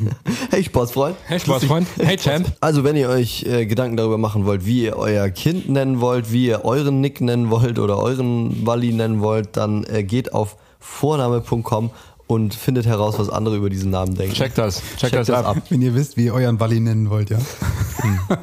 Hey, 0.50 0.62
Sportsfreund. 0.62 1.16
Hey, 1.26 1.40
Sportsfreund. 1.40 1.86
Hey, 1.98 2.16
Champ. 2.16 2.46
Also, 2.60 2.84
wenn 2.84 2.96
ihr 2.96 3.08
euch 3.08 3.44
äh, 3.44 3.66
Gedanken 3.66 3.96
darüber 3.96 4.18
machen 4.18 4.46
wollt, 4.46 4.64
wie 4.64 4.84
ihr 4.84 4.96
euer 4.96 5.28
Kind 5.30 5.68
nennen 5.68 6.00
wollt, 6.00 6.32
wie 6.32 6.46
ihr 6.46 6.64
euren 6.64 7.00
Nick 7.00 7.20
nennen 7.20 7.50
wollt 7.50 7.78
oder 7.78 7.98
euren 7.98 8.66
Wally 8.66 8.92
nennen 8.92 9.20
wollt, 9.20 9.56
dann 9.56 9.84
äh, 9.84 10.02
geht 10.02 10.32
auf 10.32 10.56
vorname.com 10.78 11.90
und 12.26 12.54
findet 12.54 12.86
heraus, 12.86 13.18
was 13.18 13.28
andere 13.30 13.56
über 13.56 13.70
diesen 13.70 13.90
Namen 13.90 14.14
denken. 14.16 14.34
Check 14.34 14.54
das. 14.54 14.80
Check, 14.96 14.98
Check 14.98 15.12
das, 15.12 15.26
das 15.28 15.36
ab. 15.44 15.56
ab. 15.56 15.62
Wenn 15.68 15.82
ihr 15.82 15.94
wisst, 15.94 16.16
wie 16.16 16.24
ihr 16.26 16.34
euren 16.34 16.58
Walli 16.58 16.80
nennen 16.80 17.08
wollt, 17.10 17.30
ja. 17.30 17.38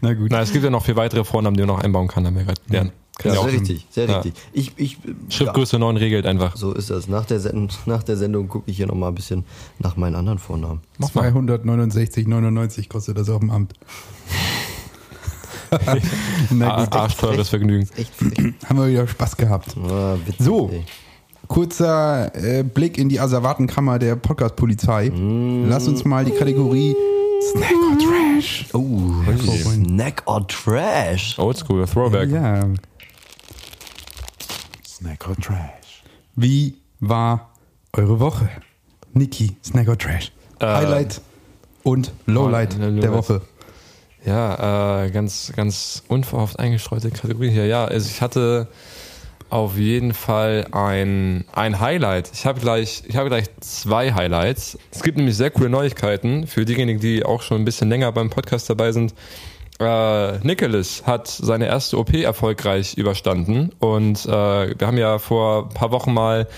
Na 0.00 0.14
gut. 0.14 0.28
Na, 0.30 0.40
es 0.40 0.52
gibt 0.52 0.64
ja 0.64 0.70
noch 0.70 0.84
vier 0.84 0.96
weitere 0.96 1.24
Vornamen, 1.24 1.56
die 1.56 1.62
man 1.62 1.68
noch 1.76 1.80
einbauen 1.84 2.08
kann, 2.08 2.26
haben 2.26 2.36
wir 2.36 2.44
gerade. 2.44 2.60
Kann 2.70 2.92
Ja, 3.32 3.34
ja 3.34 3.42
sehr 3.42 3.52
richtig, 3.52 3.86
sehr 3.90 4.08
Ja. 4.08 4.18
richtig. 4.20 4.34
Ich, 4.52 4.72
ich, 4.76 4.92
ja, 4.92 4.98
Schriftgröße 5.28 5.78
9 5.78 5.96
regelt 5.96 6.24
einfach. 6.24 6.56
so 6.56 6.72
ist 6.72 6.88
das. 6.90 7.08
Nach 7.08 7.24
der, 7.26 7.40
Send 7.40 7.76
nach 7.86 8.02
der 8.04 8.16
Sendung 8.16 8.48
gucke 8.48 8.70
ich 8.70 8.76
hier 8.76 8.86
nochmal 8.86 9.10
ein 9.10 9.14
bisschen 9.16 9.44
nach 9.80 9.96
meinen 9.96 10.14
anderen 10.14 10.38
Vornamen. 10.38 10.80
Mach 10.98 11.12
mal. 11.14 11.28
269,99 11.30 12.88
kostet 12.88 13.18
das 13.18 13.28
auf 13.28 13.40
dem 13.40 13.50
Amt. 13.50 13.74
Na 16.50 16.74
Ar- 16.76 16.84
gut, 16.84 16.94
Arschteures 16.96 17.48
Vergnügen. 17.50 17.88
Echt 17.96 18.14
frech. 18.14 18.54
haben 18.66 18.78
wir 18.78 18.88
wieder 18.88 19.06
Spaß 19.06 19.36
gehabt. 19.36 19.76
Ah, 19.76 20.16
witzig, 20.24 20.46
So. 20.46 20.70
ey. 20.72 20.84
Kurzer 21.48 22.30
äh, 22.34 22.62
Blick 22.62 22.98
in 22.98 23.08
die 23.08 23.18
Asservatenkammer 23.20 23.98
der 23.98 24.16
Podcast-Polizei. 24.16 25.10
Lass 25.66 25.88
uns 25.88 26.04
mal 26.04 26.24
die 26.24 26.32
Kategorie 26.32 26.94
Snack 27.52 27.72
or 27.72 27.98
Trash. 27.98 28.66
Oh, 28.74 29.12
Snack 29.64 30.22
or 30.26 30.46
Trash. 30.46 31.38
Oldschool, 31.38 31.86
Throwback. 31.86 32.30
Ja. 32.30 32.64
Snack 34.86 35.28
or 35.28 35.36
Trash. 35.36 36.02
Wie 36.36 36.74
war 37.00 37.50
eure 37.92 38.20
Woche? 38.20 38.48
Niki, 39.14 39.56
Snack 39.64 39.88
or 39.88 39.96
Trash. 39.98 40.32
Äh, 40.60 40.66
Highlight 40.66 41.20
und 41.82 42.12
Lowlight 42.26 42.76
Oh, 42.78 42.82
Lowlight. 42.82 43.02
der 43.02 43.12
Woche. 43.12 43.40
Ja, 44.26 45.04
äh, 45.04 45.10
ganz, 45.10 45.52
ganz 45.56 46.02
unverhofft 46.08 46.58
eingestreute 46.58 47.10
Kategorie 47.10 47.50
hier. 47.50 47.66
Ja, 47.66 47.84
also 47.86 48.08
ich 48.08 48.20
hatte 48.20 48.68
auf 49.50 49.76
jeden 49.76 50.14
Fall 50.14 50.66
ein, 50.72 51.44
ein 51.52 51.80
Highlight. 51.80 52.30
Ich 52.32 52.46
habe 52.46 52.60
gleich, 52.60 53.02
ich 53.06 53.16
habe 53.16 53.28
gleich 53.28 53.46
zwei 53.60 54.12
Highlights. 54.12 54.78
Es 54.90 55.02
gibt 55.02 55.16
nämlich 55.16 55.36
sehr 55.36 55.50
coole 55.50 55.70
Neuigkeiten 55.70 56.46
für 56.46 56.64
diejenigen, 56.64 57.00
die 57.00 57.24
auch 57.24 57.42
schon 57.42 57.62
ein 57.62 57.64
bisschen 57.64 57.88
länger 57.88 58.12
beim 58.12 58.30
Podcast 58.30 58.68
dabei 58.68 58.92
sind. 58.92 59.14
Äh, 59.80 60.38
Nicholas 60.38 61.06
hat 61.06 61.28
seine 61.28 61.66
erste 61.66 61.98
OP 61.98 62.12
erfolgreich 62.12 62.94
überstanden 62.94 63.70
und 63.78 64.26
äh, 64.26 64.28
wir 64.28 64.86
haben 64.86 64.98
ja 64.98 65.18
vor 65.18 65.68
ein 65.68 65.74
paar 65.74 65.92
Wochen 65.92 66.12
mal 66.12 66.48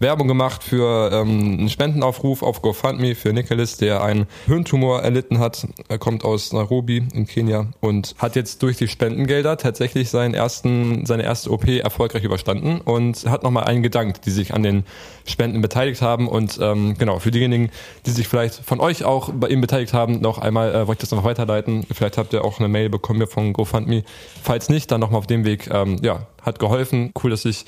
Werbung 0.00 0.28
gemacht 0.28 0.64
für 0.64 1.10
ähm, 1.12 1.58
einen 1.58 1.68
Spendenaufruf 1.68 2.42
auf 2.42 2.62
GoFundMe 2.62 3.14
für 3.14 3.34
Nicholas, 3.34 3.76
der 3.76 4.02
einen 4.02 4.26
Hirntumor 4.46 5.02
erlitten 5.02 5.38
hat. 5.38 5.66
Er 5.88 5.98
kommt 5.98 6.24
aus 6.24 6.54
Nairobi 6.54 7.06
in 7.12 7.26
Kenia 7.26 7.66
und 7.80 8.14
hat 8.18 8.34
jetzt 8.34 8.62
durch 8.62 8.78
die 8.78 8.88
Spendengelder 8.88 9.58
tatsächlich 9.58 10.08
seinen 10.08 10.32
ersten, 10.32 11.04
seine 11.04 11.24
erste 11.24 11.50
OP 11.50 11.68
erfolgreich 11.68 12.24
überstanden 12.24 12.80
und 12.80 13.26
hat 13.26 13.42
nochmal 13.42 13.64
einen 13.64 13.82
gedankt, 13.82 14.24
die 14.24 14.30
sich 14.30 14.54
an 14.54 14.62
den 14.62 14.84
Spenden 15.26 15.60
beteiligt 15.60 16.00
haben. 16.00 16.28
Und 16.28 16.58
ähm, 16.62 16.96
genau, 16.96 17.18
für 17.18 17.30
diejenigen, 17.30 17.70
die 18.06 18.10
sich 18.10 18.26
vielleicht 18.26 18.54
von 18.54 18.80
euch 18.80 19.04
auch 19.04 19.30
bei 19.34 19.48
ihm 19.48 19.60
beteiligt 19.60 19.92
haben, 19.92 20.20
noch 20.20 20.38
einmal 20.38 20.74
äh, 20.74 20.86
wollte 20.86 21.04
ich 21.04 21.10
das 21.10 21.16
noch 21.16 21.24
weiterleiten. 21.24 21.84
Vielleicht 21.92 22.16
habt 22.16 22.32
ihr 22.32 22.42
auch 22.42 22.58
eine 22.58 22.68
Mail 22.68 22.88
bekommen 22.88 23.20
hier 23.20 23.28
von 23.28 23.52
GoFundMe. 23.52 24.02
Falls 24.42 24.70
nicht, 24.70 24.90
dann 24.90 25.00
nochmal 25.00 25.18
auf 25.18 25.26
dem 25.26 25.44
Weg. 25.44 25.68
Ähm, 25.70 25.98
ja, 26.00 26.26
hat 26.42 26.58
geholfen. 26.58 27.12
Cool, 27.22 27.30
dass 27.30 27.42
sich 27.42 27.66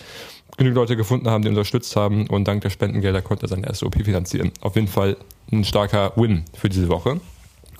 genügend 0.56 0.76
Leute 0.76 0.96
gefunden 0.96 1.28
haben, 1.28 1.42
die 1.42 1.48
unterstützt 1.48 1.96
haben 1.96 2.26
und 2.26 2.46
dank 2.46 2.62
der 2.62 2.70
Spendengelder 2.70 3.22
konnte 3.22 3.46
er 3.46 3.48
seine 3.48 3.66
erste 3.66 3.86
OP 3.86 3.94
finanzieren. 3.94 4.52
Auf 4.60 4.74
jeden 4.74 4.88
Fall 4.88 5.16
ein 5.50 5.64
starker 5.64 6.12
Win 6.16 6.44
für 6.54 6.68
diese 6.68 6.88
Woche. 6.88 7.20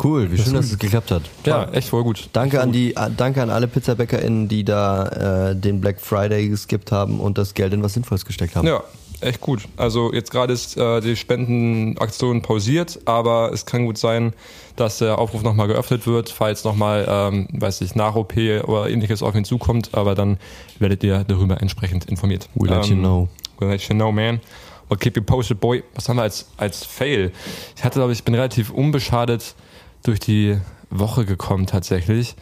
Cool, 0.03 0.33
wie 0.33 0.39
schön, 0.39 0.55
dass 0.55 0.67
es 0.67 0.79
geklappt 0.79 1.11
hat. 1.11 1.23
Ja, 1.45 1.69
echt 1.71 1.89
voll 1.89 2.03
gut. 2.03 2.29
Danke 2.33 2.61
an 2.61 2.73
die, 2.73 2.97
äh, 2.97 3.11
danke 3.17 3.43
an 3.43 3.51
alle 3.51 3.69
PizzabäckerInnen, 3.69 4.49
die 4.49 4.65
da 4.65 5.51
äh, 5.51 5.57
den 5.57 5.81
Black 5.81 6.01
Friday 6.01 6.49
geskippt 6.49 6.91
haben 6.91 7.21
und 7.21 7.39
das 7.39 7.55
Geld 7.55 7.73
in 7.73 7.83
was 7.83 7.93
Sinnvolles 7.95 8.25
gesteckt 8.25 8.57
haben. 8.57 8.67
Ja, 8.67 8.83
echt 9.23 9.41
gut. 9.41 9.63
Also 9.77 10.13
jetzt 10.13 10.31
gerade 10.31 10.53
ist 10.53 10.77
äh, 10.77 11.01
die 11.01 11.17
Spendenaktion 11.17 12.43
pausiert, 12.43 13.01
aber 13.05 13.51
es 13.53 13.67
kann 13.67 13.87
gut 13.87 13.99
sein, 13.99 14.33
dass 14.77 14.99
der 14.99 15.19
Aufruf 15.19 15.43
nochmal 15.43 15.69
geöffnet 15.69 16.07
wird, 16.07 16.31
falls 16.31 16.65
nochmal, 16.65 17.07
ähm, 17.09 17.49
weiß 17.53 17.81
ich, 17.83 17.95
nach 17.95 18.15
OP 18.15 18.37
oder 18.37 18.89
ähnliches 18.89 19.23
auf 19.23 19.35
ihn 19.35 19.45
zukommt, 19.45 19.91
aber 19.93 20.15
dann 20.15 20.39
werdet 20.79 21.05
ihr 21.05 21.25
darüber 21.25 21.61
entsprechend 21.61 22.07
informiert. 22.07 22.49
We'll 22.57 22.75
let 22.75 22.87
you 22.87 22.97
know. 22.97 23.29
We'll 23.59 23.69
let 23.69 23.83
you 23.83 23.95
know, 23.95 24.13
man. 24.13 24.41
We'll 24.89 24.99
keep 24.99 25.17
you 25.17 25.23
posted, 25.23 25.61
boy. 25.61 25.83
Was 25.95 26.09
haben 26.09 26.17
wir 26.17 26.23
als, 26.23 26.49
als 26.57 26.85
Fail? 26.85 27.33
Ich 27.77 27.85
hatte, 27.85 27.99
glaube 27.99 28.13
ich, 28.13 28.25
bin 28.25 28.35
relativ 28.35 28.71
unbeschadet 28.71 29.55
durch 30.03 30.21
die 30.21 30.59
Woche 30.91 31.25
gekommen 31.25 31.67
tatsächlich. 31.67 32.35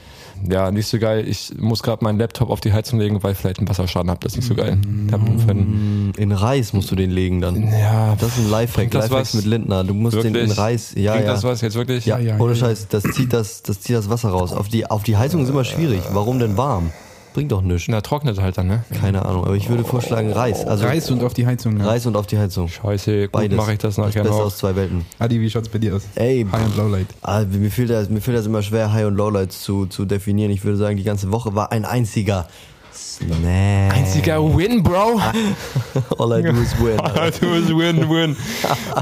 Ja, 0.48 0.70
nicht 0.70 0.87
so 0.87 0.98
geil. 0.98 1.26
Ich 1.29 1.53
muss 1.59 1.83
gerade 1.83 2.03
meinen 2.05 2.18
Laptop 2.18 2.50
auf 2.50 2.61
die 2.61 2.72
Heizung 2.72 2.98
legen, 2.98 3.22
weil 3.22 3.33
ich 3.33 3.38
vielleicht 3.38 3.59
einen 3.59 3.68
Wasserschaden 3.68 4.11
habe. 4.11 4.20
Das 4.22 4.33
ist 4.33 4.38
nicht 4.38 4.48
so 4.48 4.55
geil. 4.55 4.79
Fan- 5.46 6.12
In 6.16 6.33
Reis 6.33 6.72
musst 6.72 6.90
du 6.90 6.96
den 6.96 7.11
legen 7.11 7.40
dann. 7.40 7.62
ja, 7.70 8.16
Das 8.18 8.37
ist 8.37 8.38
ein 8.44 8.50
Lifehack, 8.50 8.90
das 8.90 9.11
was? 9.11 9.35
mit 9.35 9.44
Lindner. 9.44 9.85
Du 9.85 9.94
musst 9.94 10.16
den 10.16 10.26
in 10.29 10.35
Wirklich? 10.35 10.59
Reis, 10.59 10.92
ja, 10.96 11.12
Bringt 11.12 11.26
ja. 11.26 11.33
das 11.35 11.44
was 11.44 11.61
jetzt 11.61 11.74
wirklich? 11.76 12.07
Ja, 12.07 12.18
Ja, 12.18 12.37
ja, 12.37 12.40
ohne 12.40 12.53
ja, 12.55 12.59
Scheiß, 12.59 12.88
das 12.88 13.03
zieht 13.03 13.33
das, 13.33 13.62
das 13.62 13.81
zieht 13.81 13.96
das 13.96 14.09
Wasser 14.09 14.31
raus. 14.31 14.53
Auf 14.53 14.68
die, 14.68 14.87
auf 14.88 15.03
die 15.03 15.16
Heizung 15.16 15.42
ist 15.42 15.50
immer 15.50 15.64
schwierig. 15.64 16.00
Warum 16.12 16.38
denn 16.38 16.57
warm? 16.57 16.90
Bringt 17.32 17.52
doch 17.52 17.62
nichts. 17.62 17.86
Na, 17.88 18.00
trocknet 18.00 18.40
halt 18.40 18.58
dann, 18.58 18.66
ne? 18.66 18.84
Keine 19.00 19.24
Ahnung, 19.24 19.44
aber 19.44 19.54
ich 19.54 19.68
würde 19.68 19.84
vorschlagen 19.84 20.32
Reis. 20.32 20.64
Also 20.64 20.84
Reis 20.84 21.10
und 21.10 21.22
auf 21.22 21.32
die 21.32 21.46
Heizung. 21.46 21.78
Ja. 21.78 21.86
Reis 21.86 22.04
und 22.06 22.16
auf 22.16 22.26
die 22.26 22.38
Heizung. 22.38 22.68
Scheiße, 22.68 23.22
gut 23.22 23.32
Beides. 23.32 23.56
mache 23.56 23.72
ich 23.72 23.78
das 23.78 23.98
nachher 23.98 24.22
Beste 24.22 24.36
noch. 24.38 24.46
aus 24.46 24.58
zwei 24.58 24.74
Welten. 24.74 25.04
Adi, 25.18 25.40
wie 25.40 25.48
schaut's 25.48 25.68
bei 25.68 25.78
dir 25.78 25.94
aus? 25.94 26.02
Ey, 26.16 26.44
High 26.50 26.64
und 26.66 26.76
Lowlight. 26.76 27.06
Ah, 27.22 27.42
mir 27.44 27.70
fehlt 27.70 27.90
das, 27.90 28.08
mir 28.10 28.20
fehlt 28.20 28.36
das 28.36 28.46
immer 28.46 28.62
schwer, 28.62 28.92
High- 28.92 29.06
und 29.06 29.14
Lowlights 29.16 29.62
zu, 29.62 29.86
zu 29.86 30.04
definieren. 30.06 30.50
Ich 30.50 30.64
würde 30.64 30.76
sagen, 30.76 30.96
die 30.96 31.04
ganze 31.04 31.30
Woche 31.30 31.54
war 31.54 31.70
ein 31.70 31.84
einziger 31.84 32.48
Snack. 32.92 33.94
Einziger 33.94 34.42
Win, 34.57 34.83
Bro. 34.83 35.20
All 36.18 36.38
I 36.38 36.42
do 36.42 36.61
is 36.61 36.79
win. 36.81 36.98
Alter. 37.00 37.31
du 37.31 37.53
bist 37.53 37.68
win, 37.76 38.09
win. 38.09 38.37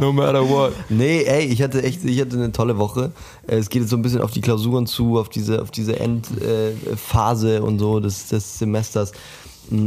No 0.01 0.13
matter 0.13 0.47
what. 0.49 0.73
Nee, 0.89 1.23
ey, 1.25 1.45
ich 1.47 1.63
hatte 1.63 1.83
echt, 1.83 2.05
ich 2.05 2.21
hatte 2.21 2.37
eine 2.37 2.53
tolle 2.53 2.79
Woche. 2.79 3.13
Es 3.47 3.69
geht 3.71 3.83
jetzt 3.83 3.91
so 3.91 3.97
ein 3.97 4.03
bisschen 4.03 4.21
auf 4.21 4.31
die 4.31 4.41
Klausuren 4.41 4.87
zu, 4.87 5.19
auf 5.19 5.29
diese, 5.29 5.63
auf 5.63 5.71
diese 5.71 5.99
Endphase 5.99 6.77
Phase 6.97 7.63
und 7.63 7.79
so 7.79 8.01
des, 8.01 8.29
des 8.29 8.59
Semesters. 8.59 9.13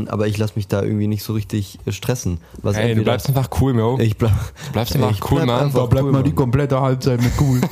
Aber 0.10 0.28
ich 0.28 0.38
lasse 0.38 0.54
mich 0.56 0.68
da 0.68 0.82
irgendwie 0.84 1.08
nicht 1.08 1.24
so 1.24 1.34
richtig 1.34 1.80
äh, 1.86 1.92
stressen. 1.92 2.40
Was 2.62 2.76
Ey, 2.78 2.96
du 2.96 3.04
bleibst 3.04 3.28
einfach 3.28 3.50
cool, 3.60 3.74
Bro. 3.74 4.00
ich 4.00 4.18
bleib, 4.18 4.32
Du 4.68 4.72
bleibst 4.74 4.96
einfach 4.96 5.12
ich 5.12 5.22
cool, 5.32 5.38
bleib 5.38 5.48
Mann. 5.48 5.66
einfach 5.66 5.80
Da 5.82 5.86
bleibt 5.88 6.06
cool, 6.06 6.12
mal 6.12 6.24
die 6.24 6.34
komplette 6.34 6.80
Halbzeit 6.80 7.22
mit 7.22 7.32
cool. 7.40 7.62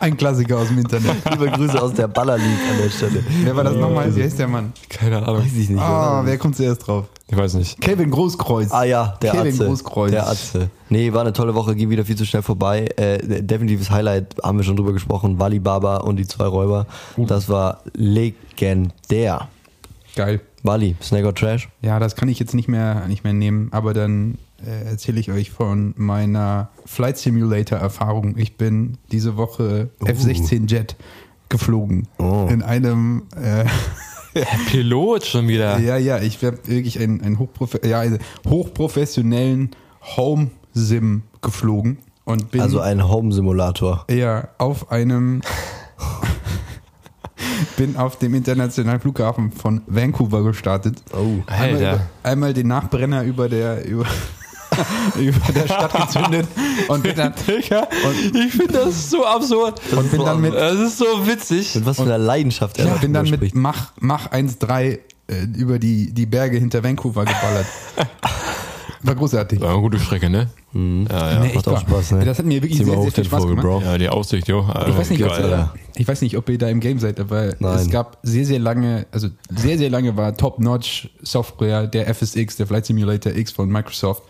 Ein 0.00 0.16
Klassiker 0.16 0.58
aus 0.58 0.68
dem 0.68 0.78
Internet. 0.78 1.16
Liebe 1.30 1.50
Grüße 1.50 1.80
aus 1.80 1.92
der 1.94 2.08
Baller 2.08 2.36
League 2.38 2.46
an 2.70 2.78
der 2.82 2.90
Stelle. 2.90 3.24
Wer 3.44 3.56
war 3.56 3.64
das 3.64 3.74
nochmal? 3.76 4.14
Wie 4.14 4.22
heißt 4.22 4.38
der 4.38 4.48
Mann? 4.48 4.72
Keine 4.88 5.18
Ahnung. 5.26 5.42
Weiß 5.44 5.52
ich 5.56 5.68
nicht. 5.68 5.80
Ah, 5.80 6.20
oder? 6.20 6.26
wer 6.28 6.38
kommt 6.38 6.56
zuerst 6.56 6.86
drauf? 6.86 7.06
Ich 7.30 7.36
weiß 7.36 7.54
nicht. 7.54 7.80
Kevin 7.80 8.10
Großkreuz. 8.10 8.72
Ah 8.72 8.82
ja, 8.82 9.16
der 9.22 9.30
Kevin 9.30 9.54
Atze. 9.54 9.66
Großkreuz. 9.66 10.10
Der 10.10 10.28
Atze. 10.28 10.70
Nee, 10.88 11.12
war 11.12 11.20
eine 11.20 11.32
tolle 11.32 11.54
Woche, 11.54 11.76
ging 11.76 11.88
wieder 11.88 12.04
viel 12.04 12.16
zu 12.16 12.26
schnell 12.26 12.42
vorbei. 12.42 12.86
Äh, 12.96 13.42
definitives 13.42 13.88
Highlight, 13.90 14.34
haben 14.42 14.58
wir 14.58 14.64
schon 14.64 14.76
drüber 14.76 14.92
gesprochen, 14.92 15.38
Wally 15.38 15.60
Baba 15.60 15.98
und 15.98 16.16
die 16.16 16.26
zwei 16.26 16.46
Räuber. 16.46 16.86
Das 17.16 17.48
war 17.48 17.82
legendär. 17.94 19.48
Geil. 20.16 20.40
Wally, 20.64 20.96
Snack 21.00 21.24
or 21.24 21.34
Trash? 21.34 21.68
Ja, 21.82 22.00
das 22.00 22.16
kann 22.16 22.28
ich 22.28 22.40
jetzt 22.40 22.52
nicht 22.52 22.68
mehr, 22.68 23.06
nicht 23.06 23.22
mehr 23.22 23.32
nehmen, 23.32 23.68
aber 23.70 23.94
dann 23.94 24.36
äh, 24.66 24.90
erzähle 24.90 25.20
ich 25.20 25.30
euch 25.30 25.50
von 25.50 25.94
meiner 25.96 26.68
Flight 26.84 27.16
Simulator 27.16 27.78
Erfahrung. 27.78 28.36
Ich 28.36 28.56
bin 28.56 28.98
diese 29.12 29.36
Woche 29.36 29.88
F-16 30.04 30.68
Jet 30.68 30.96
geflogen. 31.48 32.08
Oh. 32.18 32.48
In 32.50 32.62
einem, 32.62 33.22
äh, 33.36 33.64
Pilot 34.70 35.26
schon 35.26 35.48
wieder. 35.48 35.78
ja, 35.78 35.96
ja, 35.96 36.20
ich 36.20 36.44
habe 36.44 36.58
wirklich 36.66 36.98
einen, 36.98 37.20
einen 37.20 37.38
hochprofe 37.38 37.80
ja, 37.86 38.00
einen 38.00 38.18
hochprofessionellen 38.48 39.70
Home 40.16 40.50
Sim 40.72 41.22
geflogen. 41.42 41.98
und 42.24 42.50
bin 42.50 42.60
Also 42.60 42.80
ein 42.80 43.08
Home-Simulator. 43.08 44.04
ja 44.10 44.48
auf 44.58 44.90
einem 44.92 45.40
bin 47.76 47.96
auf 47.96 48.18
dem 48.18 48.34
internationalen 48.34 49.00
Flughafen 49.00 49.52
von 49.52 49.82
Vancouver 49.86 50.42
gestartet. 50.44 51.02
Oh. 51.12 51.42
Einmal, 51.46 51.84
Alter. 51.84 52.06
einmal 52.22 52.54
den 52.54 52.68
Nachbrenner 52.68 53.22
über 53.24 53.48
der 53.48 53.84
über, 53.86 54.06
über 55.18 55.52
der 55.52 55.66
Stadt 55.66 55.92
gezündet 55.92 56.48
und 56.88 57.02
bin 57.02 57.16
dann, 57.16 57.34
Digga, 57.46 57.88
ich 58.34 58.52
finde 58.52 58.72
das 58.72 59.10
so 59.10 59.24
absurd. 59.24 59.80
und 59.92 60.10
bin 60.10 60.24
dann 60.24 60.40
mit 60.40 60.54
Das 60.54 60.78
ist 60.78 60.98
so 60.98 61.26
witzig. 61.26 61.74
Mit 61.74 61.86
was 61.86 61.96
für 61.96 62.02
einer 62.02 62.18
Leidenschaft 62.18 62.78
er 62.78 62.94
Ich 62.94 63.00
bin 63.00 63.12
dann 63.12 63.28
mit. 63.28 63.54
Mach, 63.54 63.92
Mach 63.98 64.30
1,3 64.30 64.98
äh, 65.30 65.44
über 65.56 65.78
die, 65.78 66.12
die 66.12 66.26
Berge 66.26 66.58
hinter 66.58 66.82
Vancouver 66.82 67.24
geballert. 67.24 67.66
War 69.02 69.14
großartig. 69.14 69.60
War 69.60 69.70
eine 69.72 69.80
gute 69.80 69.98
Strecke, 69.98 70.28
ne? 70.28 70.50
Ja, 70.72 70.80
ja. 71.32 71.40
Nee, 71.40 71.46
echt 71.46 71.54
macht 71.56 71.68
auch 71.68 71.72
wahr. 71.72 71.80
Spaß, 71.80 72.12
ne? 72.12 72.24
Das 72.24 72.38
hat 72.38 72.46
mir 72.46 72.62
wirklich 72.62 72.78
Zieh 72.78 72.84
sehr, 72.84 73.00
sehr 73.02 73.10
viel 73.12 73.24
Spaß 73.24 73.40
Vogel, 73.42 73.56
gemacht. 73.56 73.66
Bro. 73.66 73.82
Ja, 73.82 73.98
die 73.98 74.08
Aussicht, 74.08 74.46
jo. 74.48 74.60
Ich 74.88 74.96
weiß, 74.96 75.10
nicht, 75.10 75.24
ob, 75.24 75.30
Geil, 75.30 75.40
ihr, 75.40 75.44
Alter. 75.44 75.74
ich 75.96 76.06
weiß 76.08 76.22
nicht, 76.22 76.36
ob 76.36 76.48
ihr 76.48 76.58
da 76.58 76.68
im 76.68 76.80
Game 76.80 76.98
seid, 76.98 77.18
aber 77.18 77.54
Nein. 77.58 77.78
es 77.78 77.90
gab 77.90 78.18
sehr, 78.22 78.44
sehr 78.44 78.58
lange, 78.58 79.06
also 79.10 79.28
sehr, 79.54 79.78
sehr 79.78 79.90
lange 79.90 80.16
war 80.16 80.36
Top-Notch 80.36 81.10
Software, 81.22 81.86
der 81.86 82.12
FSX, 82.14 82.56
der 82.56 82.66
Flight 82.66 82.86
Simulator 82.86 83.32
X 83.34 83.52
von 83.52 83.68
Microsoft. 83.70 84.22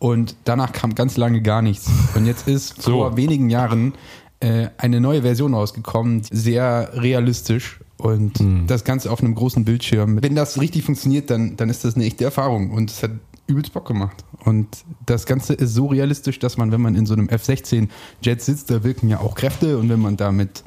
Und 0.00 0.36
danach 0.44 0.72
kam 0.72 0.94
ganz 0.94 1.16
lange 1.16 1.40
gar 1.42 1.62
nichts. 1.62 1.90
Und 2.14 2.26
jetzt 2.26 2.46
ist 2.48 2.82
So. 2.82 2.92
vor 2.92 3.16
wenigen 3.16 3.48
Jahren 3.50 3.94
äh, 4.40 4.68
eine 4.78 5.00
neue 5.00 5.22
Version 5.22 5.54
rausgekommen, 5.54 6.22
sehr 6.30 6.90
realistisch 6.94 7.80
und 7.96 8.38
Hm. 8.38 8.66
das 8.68 8.84
Ganze 8.84 9.10
auf 9.10 9.20
einem 9.20 9.34
großen 9.34 9.64
Bildschirm. 9.64 10.22
Wenn 10.22 10.36
das 10.36 10.60
richtig 10.60 10.84
funktioniert, 10.84 11.30
dann, 11.30 11.56
dann 11.56 11.68
ist 11.68 11.84
das 11.84 11.96
eine 11.96 12.04
echte 12.04 12.24
Erfahrung 12.24 12.70
und 12.70 12.90
es 12.90 13.02
hat 13.02 13.10
übelst 13.48 13.72
Bock 13.72 13.86
gemacht. 13.88 14.24
Und 14.44 14.68
das 15.06 15.26
Ganze 15.26 15.54
ist 15.54 15.74
so 15.74 15.86
realistisch, 15.86 16.38
dass 16.38 16.56
man, 16.56 16.70
wenn 16.70 16.80
man 16.80 16.94
in 16.94 17.06
so 17.06 17.14
einem 17.14 17.28
F-16 17.28 17.88
Jet 18.22 18.42
sitzt, 18.42 18.70
da 18.70 18.84
wirken 18.84 19.08
ja 19.08 19.18
auch 19.20 19.34
Kräfte 19.34 19.78
und 19.78 19.88
wenn 19.88 20.00
man 20.00 20.16
damit, 20.16 20.62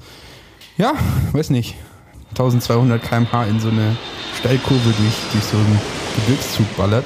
ja, 0.77 0.93
weiß 1.31 1.51
nicht, 1.51 1.75
1200 2.31 3.01
km/h 3.01 3.45
in 3.45 3.59
so 3.59 3.69
eine 3.69 3.95
Steilkurve 4.39 4.83
durch, 4.83 5.15
durch 5.31 5.43
so 5.43 5.57
einen 5.57 5.79
Gebirgszug 6.15 6.77
ballert, 6.77 7.05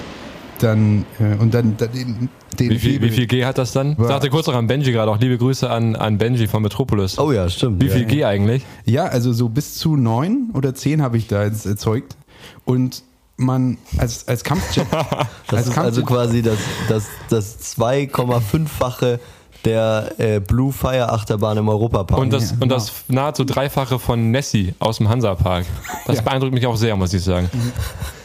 dann 0.59 1.05
äh, 1.19 1.36
und 1.36 1.53
dann, 1.53 1.76
dann 1.76 1.91
den, 1.91 2.30
den 2.59 2.69
Wie 2.69 2.80
viel, 2.80 3.01
wie 3.01 3.09
viel 3.09 3.28
G 3.28 3.43
hat 3.43 3.57
das 3.57 3.73
dann? 3.73 3.97
War- 3.97 4.07
Sagte 4.07 4.30
kurz 4.30 4.47
noch 4.47 4.53
an 4.53 4.67
Benji 4.67 4.91
gerade 4.91 5.11
auch. 5.11 5.19
Liebe 5.19 5.38
Grüße 5.38 5.69
an, 5.69 5.95
an 5.97 6.17
Benji 6.17 6.47
von 6.47 6.61
Metropolis. 6.63 7.19
Oh 7.19 7.32
ja, 7.32 7.49
stimmt. 7.49 7.82
Wie 7.82 7.88
ja. 7.88 7.93
viel 7.93 8.05
G 8.05 8.23
eigentlich? 8.23 8.63
Ja, 8.86 9.05
also 9.05 9.34
so 9.34 9.49
bis 9.49 9.76
zu 9.76 9.97
neun 9.97 10.51
oder 10.53 10.73
zehn 10.73 11.01
habe 11.01 11.17
ich 11.17 11.28
da 11.28 11.43
jetzt 11.43 11.65
erzeugt. 11.65 12.15
Und 12.63 13.03
man 13.38 13.77
als, 13.97 14.27
als 14.27 14.43
Kampfjet. 14.43 14.88
Das 15.47 15.59
als 15.59 15.67
ist 15.67 15.77
also 15.77 16.03
quasi 16.03 16.41
das, 16.41 16.57
das, 16.89 17.05
das 17.29 17.77
2,5-fache 17.77 19.19
der 19.63 20.13
äh, 20.19 20.39
Blue 20.39 20.71
Fire 20.71 21.11
Achterbahn 21.11 21.57
im 21.57 21.67
Europapark. 21.69 22.19
Und 22.19 22.31
das, 22.31 22.51
Ja, 22.51 22.57
und 22.59 22.69
das 22.69 22.91
nahezu 23.07 23.43
Dreifache 23.45 23.97
von 23.97 24.29
Nessie 24.31 24.75
aus 24.79 24.97
dem 24.97 25.09
Hansapark. 25.09 25.65
Das 26.05 26.17
Ja. 26.17 26.21
beeindruckt 26.21 26.53
mich 26.53 26.65
auch 26.67 26.75
sehr, 26.75 26.95
muss 26.95 27.13
ich 27.13 27.23
sagen. 27.23 27.49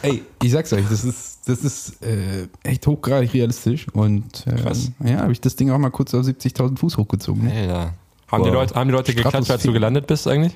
Ey, 0.03 0.23
ich 0.41 0.51
sag's 0.51 0.71
euch, 0.71 0.85
das 0.89 1.03
ist, 1.03 1.39
das 1.47 1.59
ist 1.63 2.03
äh, 2.03 2.47
echt 2.63 2.85
hochgradig 2.85 3.33
realistisch. 3.33 3.87
Und 3.93 4.45
äh, 4.45 4.53
Krass. 4.53 4.91
ja, 5.03 5.17
habe 5.17 5.31
ich 5.31 5.41
das 5.41 5.55
Ding 5.55 5.71
auch 5.71 5.79
mal 5.79 5.89
kurz 5.89 6.13
auf 6.13 6.23
70.000 6.25 6.77
Fuß 6.77 6.97
hochgezogen. 6.97 7.45
Ne? 7.45 7.51
Alter. 7.53 7.93
Haben, 8.31 8.43
die. 8.43 8.49
Leute, 8.49 8.75
haben 8.75 8.87
die 8.87 8.93
Leute 8.93 9.13
geklatscht, 9.13 9.51
als 9.51 9.63
du 9.63 9.73
gelandet 9.73 10.07
bist 10.07 10.27
eigentlich? 10.27 10.53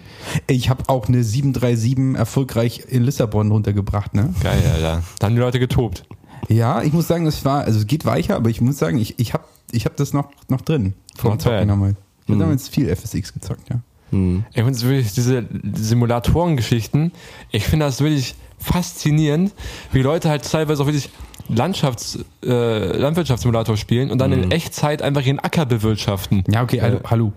Ich 0.47 0.69
habe 0.69 0.83
auch 0.87 1.07
eine 1.07 1.23
737 1.23 2.17
erfolgreich 2.17 2.83
in 2.87 3.03
Lissabon 3.03 3.51
runtergebracht. 3.51 4.13
Ne? 4.13 4.33
Geil, 4.41 4.61
Alter. 4.73 5.03
Da 5.19 5.27
haben 5.27 5.35
die 5.35 5.41
Leute 5.41 5.59
getobt. 5.59 6.05
Ja, 6.47 6.81
ich 6.83 6.93
muss 6.93 7.07
sagen, 7.07 7.25
das 7.25 7.43
war, 7.43 7.63
also 7.63 7.79
es 7.79 7.87
geht 7.87 8.05
weicher, 8.05 8.35
aber 8.35 8.49
ich 8.49 8.61
muss 8.61 8.77
sagen, 8.77 8.97
ich, 8.97 9.19
ich 9.19 9.33
habe 9.33 9.43
ich 9.71 9.85
hab 9.85 9.97
das 9.97 10.13
noch, 10.13 10.29
noch 10.47 10.61
drin. 10.61 10.93
Vom 11.15 11.39
Zocken 11.39 11.67
damals. 11.67 11.95
Ich 12.25 12.29
habe 12.29 12.39
damals 12.39 12.69
viel 12.69 12.95
FSX 12.95 13.33
gezockt, 13.33 13.69
ja. 13.69 13.79
Ich 14.11 14.63
finde 14.63 14.81
wirklich 14.81 15.13
diese 15.13 15.45
Simulatorengeschichten, 15.73 17.11
ich 17.51 17.65
finde 17.65 17.85
das 17.85 17.99
wirklich 17.99 18.35
faszinierend, 18.57 19.53
wie 19.91 20.01
Leute 20.01 20.29
halt 20.29 20.49
teilweise 20.49 20.81
auch 20.83 20.87
wirklich 20.87 21.09
Landschafts, 21.49 22.19
äh, 22.43 22.97
Landwirtschaftssimulator 22.97 23.75
spielen 23.75 24.11
und 24.11 24.19
dann 24.19 24.31
in 24.31 24.51
Echtzeit 24.51 25.01
einfach 25.01 25.25
ihren 25.25 25.39
Acker 25.39 25.65
bewirtschaften. 25.65 26.43
Ja, 26.49 26.63
okay, 26.63 26.81
hallo. 26.81 26.99
Hallo. 27.05 27.33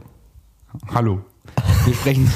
Hallo. 0.92 1.20
Wir 1.84 1.94
sprechen 1.94 2.30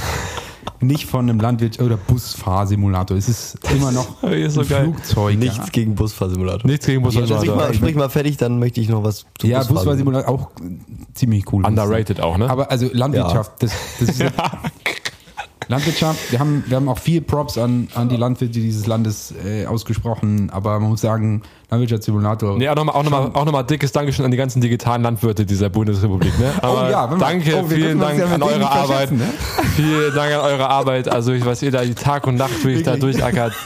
nicht 0.80 1.06
von 1.06 1.28
einem 1.28 1.40
Landwirt- 1.40 1.80
oder 1.80 1.96
Busfahrsimulator. 1.96 3.16
Es 3.16 3.28
ist 3.28 3.58
immer 3.70 3.92
noch 3.92 4.22
ist 4.30 4.54
so 4.54 4.62
ein 4.62 4.68
geil. 4.68 4.84
Flugzeug. 4.84 5.38
Nichts 5.38 5.56
ja. 5.56 5.64
gegen 5.70 5.94
Busfahrsimulator. 5.94 6.66
Nichts 6.68 6.86
gegen 6.86 7.00
Sprich 7.02 7.20
Bussimulator. 7.20 7.56
mal, 7.56 7.74
sprich 7.74 7.94
mal 7.94 8.08
fertig, 8.08 8.36
dann 8.36 8.58
möchte 8.58 8.80
ich 8.80 8.88
noch 8.88 9.04
was 9.04 9.26
zu 9.38 9.46
Ja, 9.46 9.58
Busfahrsimulator. 9.58 10.32
Busfahrsimulator 10.32 10.34
auch 10.34 11.14
ziemlich 11.14 11.52
cool. 11.52 11.64
Underrated 11.64 12.20
auch, 12.20 12.36
ne? 12.36 12.50
Aber 12.50 12.70
also 12.70 12.88
Landwirtschaft, 12.92 13.62
das, 13.62 13.72
das 14.00 14.08
ist 14.08 14.24
Landwirtschaft, 15.68 16.32
wir 16.32 16.38
haben, 16.38 16.64
wir 16.66 16.76
haben 16.76 16.88
auch 16.88 16.98
viel 16.98 17.20
Props 17.20 17.56
an, 17.56 17.88
an 17.94 18.08
die 18.08 18.16
Landwirte 18.16 18.52
dieses 18.52 18.86
Landes 18.86 19.32
äh, 19.44 19.66
ausgesprochen, 19.66 20.50
aber 20.50 20.80
man 20.80 20.90
muss 20.90 21.00
sagen, 21.00 21.42
Landwirtschaftssimulator. 21.72 22.56
Nee, 22.58 22.68
auch 22.68 22.74
nochmal 22.76 22.94
auch 22.94 23.02
noch 23.02 23.10
mal, 23.10 23.30
auch 23.32 23.44
noch 23.44 23.52
mal 23.52 23.62
dickes 23.62 23.92
Dankeschön 23.92 24.24
an 24.24 24.30
die 24.30 24.36
ganzen 24.36 24.60
digitalen 24.60 25.02
Landwirte 25.02 25.44
dieser 25.46 25.70
Bundesrepublik. 25.70 26.38
Ne? 26.38 26.52
Aber 26.60 26.86
Oh 26.86 26.90
ja, 26.90 27.10
wenn 27.10 27.18
wir- 27.18 27.26
danke, 27.26 27.56
oh, 27.56 27.66
vielen 27.66 27.98
Dank 27.98 28.18
ja 28.18 28.26
an 28.26 28.42
eure 28.42 28.70
Arbeit. 28.70 29.10
ne? 29.12 29.24
Vielen 29.74 30.14
Dank 30.14 30.34
an 30.34 30.40
eure 30.40 30.68
Arbeit. 30.68 31.08
Also 31.08 31.32
ich 31.32 31.44
weiß, 31.44 31.62
ihr 31.62 31.70
da 31.70 31.82
die 31.82 31.94
Tag 31.94 32.26
und 32.26 32.36
Nacht 32.36 32.62
wirklich 32.64 32.82
da 32.84 32.96
durchackert. 32.96 33.52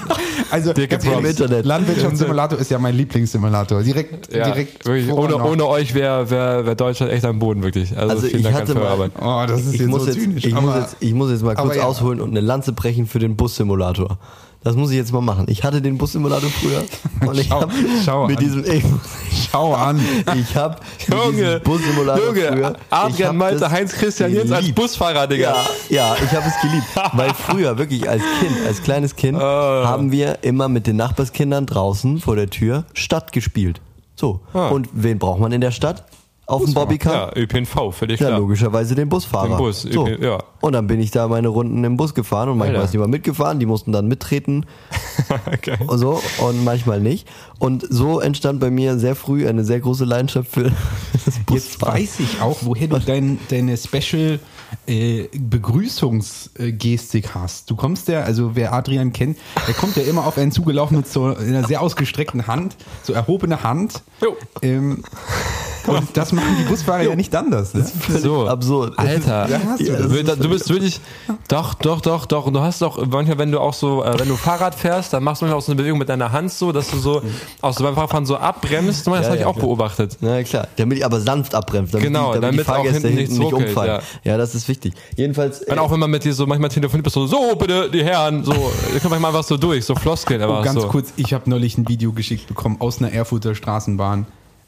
Also 0.49 0.73
Dicke 0.73 0.99
Props. 0.99 1.41
Landwirtschaftssimulator 1.65 2.57
ist 2.61 2.71
ja 2.71 2.79
mein 2.79 2.95
Lieblingssimulator. 2.97 3.83
Direkt, 3.83 4.33
Ja, 4.33 4.45
direkt 4.45 4.87
wirklich, 4.87 5.11
ohne, 5.13 5.37
ohne 5.43 5.67
euch 5.67 5.93
wäre 5.93 6.31
wär, 6.31 6.65
wär 6.65 6.75
Deutschland 6.77 7.11
echt 7.11 7.25
am 7.25 7.41
Boden, 7.41 7.65
wirklich. 7.65 7.97
Also, 7.99 8.11
Also 8.15 8.27
vielen 8.29 8.39
ich 8.39 8.43
Dank 8.45 8.55
hatte 8.57 8.73
an 8.73 8.79
eure 8.79 8.87
mal- 8.87 8.93
Arbeit. 8.93 9.13
Oh, 9.21 9.45
das 9.49 9.63
ist 9.67 9.75
Ich 9.75 9.81
jetzt 9.81 9.89
muss 9.89 10.03
so 10.03 10.07
jetzt, 10.09 10.21
zynisch. 10.21 10.45
ich, 10.45 10.55
muss 10.55 10.63
aber- 10.71 10.81
jetzt, 10.81 10.97
ich 11.01 11.15
muss 11.15 11.31
jetzt 11.33 11.43
mal 11.43 11.57
kurz 11.57 11.79
ausholen 11.79 12.21
und 12.21 12.31
eine 12.31 12.41
Lanze 12.41 12.73
brechen 12.73 13.07
für 13.09 13.19
den 13.19 13.35
Bussimulator. 13.35 14.19
Das 14.67 14.75
muss 14.75 14.91
ich 14.91 14.97
jetzt 14.97 15.13
mal 15.13 15.21
machen. 15.21 15.47
Ich 15.49 15.63
hatte 15.63 15.81
den 15.81 15.97
Bussimulator 15.97 16.51
früher 16.51 16.83
und 17.29 17.39
ich 17.39 17.47
Schau- 17.47 17.61
habe 17.61 18.27
mit 18.27 18.37
an. 18.39 18.45
diesem 18.45 18.65
ich, 18.65 18.83
Schau 19.53 19.75
an. 19.75 20.01
ich 20.37 20.57
habe 20.57 20.77
Junge, 21.09 21.61
Bussimulator 21.61 22.35
früher. 22.35 22.51
Junge, 22.51 22.71
ich 22.77 22.93
Adrian 22.93 23.37
Malte, 23.37 23.71
Heinz 23.71 23.93
Christian 23.93 24.33
Jens 24.35 24.51
als. 24.51 24.73
Busfahrer, 24.73 25.29
Digga. 25.29 25.55
Ja, 25.89 26.15
ja, 26.15 26.17
ich 26.17 26.33
habe 26.37 26.49
es 26.49 26.61
geliebt, 26.61 26.87
weil 27.13 27.33
früher 27.33 27.79
wirklich 27.79 28.09
als 28.11 28.23
Kind, 28.41 28.67
als 28.67 28.83
kleines 28.83 29.15
Kind, 29.15 29.39
Ah. 29.41 29.85
haben 29.87 30.11
wir 30.11 30.39
immer 30.43 30.69
mit 30.69 30.89
den 30.89 30.97
Nachbarskindern 30.97 31.67
draußen 31.67 32.19
vor 32.19 32.35
der 32.35 32.51
Tür 32.51 32.87
Stadt 32.93 33.31
gespielt. 33.31 33.81
So. 34.17 34.41
Ah. 34.53 34.67
Und 34.71 34.89
wen 34.95 35.21
braucht 35.21 35.39
man 35.39 35.53
in 35.53 35.61
der 35.61 35.71
Stadt? 35.71 36.03
Auf 36.49 36.65
dem 36.65 36.75
Bobbycar? 36.75 37.33
Ja, 37.37 37.43
ÖPNV, 37.43 37.93
völlig 37.93 38.21
Ja, 38.21 38.29
klar. 38.29 38.39
logischerweise 38.39 38.95
den 38.95 39.09
Busfahrer. 39.09 39.49
Den 39.49 39.57
Bus, 39.59 39.83
so. 39.83 40.03
okay, 40.03 40.17
ja. 40.21 40.39
Und 40.61 40.75
dann 40.75 40.87
bin 40.87 41.01
ich 41.01 41.11
da 41.11 41.27
meine 41.27 41.49
Runden 41.49 41.83
im 41.83 41.97
Bus 41.97 42.15
gefahren 42.15 42.49
und 42.49 42.59
manchmal 42.59 42.77
Alter. 42.77 42.87
ist 42.89 42.93
jemand 42.93 43.11
mitgefahren, 43.11 43.59
die 43.59 43.67
mussten 43.67 43.91
dann 43.93 44.07
mittreten 44.07 44.65
Geil. 45.63 45.79
und 45.87 45.99
so 45.99 46.21
und 46.39 46.63
manchmal 46.65 47.01
nicht. 47.01 47.27
Und 47.59 47.85
so 47.91 48.21
entstand 48.21 48.61
bei 48.61 48.71
mir 48.71 48.97
sehr 48.99 49.17
früh 49.17 49.49
eine 49.49 49.65
sehr 49.65 49.81
große 49.81 50.05
Leidenschaft 50.05 50.51
für 50.53 50.65
das 51.25 51.37
Jetzt 51.37 51.47
Busfahren. 51.47 51.95
weiß 51.95 52.21
ich 52.21 52.41
auch, 52.41 52.59
woher 52.63 52.87
du 52.89 52.99
dein, 53.01 53.39
deine 53.51 53.77
Special 53.77 54.39
äh, 54.87 55.29
Begrüßungsgestik 55.39 57.35
hast. 57.35 57.71
Du 57.71 57.77
kommst 57.77 58.09
ja, 58.09 58.21
also 58.23 58.53
wer 58.55 58.73
Adrian 58.73 59.13
kennt, 59.13 59.39
der 59.67 59.75
kommt 59.75 59.97
ja 59.97 60.03
immer 60.05 60.27
auf 60.27 60.39
einen 60.39 60.53
zugelaufen 60.53 60.97
mit 60.99 61.09
so 61.09 61.35
einer 61.37 61.65
sehr 61.65 61.81
ausgestreckten 61.83 62.47
Hand, 62.47 62.77
so 63.03 63.13
erhobene 63.13 63.63
Hand. 63.63 64.03
Jo. 64.23 64.37
Ähm, 64.63 65.03
und 65.87 66.17
das 66.17 66.33
machen 66.33 66.57
die 66.59 66.65
Busfahrer 66.65 67.03
ja 67.03 67.15
nicht 67.15 67.33
anders. 67.37 67.73
Ne? 67.73 67.85
Völlig 67.85 68.23
So. 68.23 68.49
absurd. 68.49 68.99
Alter, 68.99 69.49
Ja, 69.49 69.61
hast 69.69 69.79
du 69.81 69.85
Ja, 69.85 69.97
das? 69.99 70.25
das 70.25 70.39
du 70.41 70.49
bist 70.49 70.69
wirklich, 70.69 71.01
doch, 71.47 71.75
doch, 71.75 72.01
doch, 72.01 72.27
doch. 72.27 72.47
Und 72.47 72.55
du 72.55 72.61
hast 72.61 72.83
doch 72.83 73.07
manchmal, 73.07 73.39
wenn 73.39 73.53
du 73.53 73.61
auch 73.61 73.73
so, 73.73 74.03
äh, 74.03 74.19
wenn 74.19 74.27
du 74.27 74.35
Fahrrad 74.37 74.75
fährst, 74.75 75.13
dann 75.13 75.23
machst 75.23 75.43
du 75.43 75.45
manchmal 75.45 75.59
auch 75.61 75.63
so 75.65 75.71
eine 75.71 75.77
Bewegung 75.81 76.01
mit 76.01 76.09
deiner 76.09 76.33
Hand 76.33 76.51
so, 76.51 76.73
dass 76.73 76.91
du 76.91 76.99
so 76.99 77.23
aus 77.61 77.77
beim 77.77 77.95
Fahrradfahren 77.95 78.27
so 78.27 78.37
abbremst. 78.37 79.07
Das 79.07 79.15
Ja, 79.15 79.25
habe 79.27 79.35
ich 79.37 79.41
ja, 79.43 79.47
auch 79.47 79.53
klar. 79.55 79.67
beobachtet. 79.67 80.17
Na 80.21 80.43
klar, 80.43 80.67
damit 80.75 80.99
ich 80.99 81.05
aber 81.05 81.21
sanft 81.21 81.55
abbremst, 81.55 81.95
damit, 81.95 82.05
Genau, 82.09 82.35
die, 82.35 82.41
damit, 82.41 82.43
damit 82.43 82.61
die 82.61 82.65
Fahrgäste 82.65 83.07
auch 83.07 83.13
hinten 83.13 83.33
nicht 83.39 83.53
ruckelt, 83.53 83.69
umfallen. 83.69 84.01
Ja. 84.25 84.37
das 84.37 84.56
ist 84.57 84.69
wichtig. 84.69 84.95
Jedenfalls, 85.17 85.63
Und 85.63 85.77
äh, 85.77 85.81
auch 85.81 85.91
wenn 85.93 86.01
man 86.01 86.11
mit 86.11 86.25
dir 86.25 86.35
so 86.35 86.47
manchmal 86.47 86.71
telefoniert 86.71 87.05
bist, 87.05 87.15
so, 87.15 87.27
so 87.27 87.55
bitte, 87.57 87.91
die 87.91 88.03
Herren, 88.05 88.43
so, 88.45 88.53
da 88.53 88.99
kommt 88.99 89.11
manchmal 89.11 89.31
einfach 89.31 89.45
so 89.45 89.57
durch, 89.57 89.85
so 89.85 89.95
Floskeln, 89.95 90.41
aber 90.43 90.61
Oh, 90.61 90.63
ganz 90.63 90.81
so. 90.83 90.89
kurz, 90.89 91.13
ich 91.17 91.33
habe 91.35 91.49
neulich 91.49 91.79
ein 91.79 91.89
Video 91.89 92.13
geschickt 92.13 92.47
bekommen 92.49 92.77
aus 92.81 92.99
einer 92.99 93.13
Erfurter 93.13 93.55
Straßenbahn, 93.55 94.27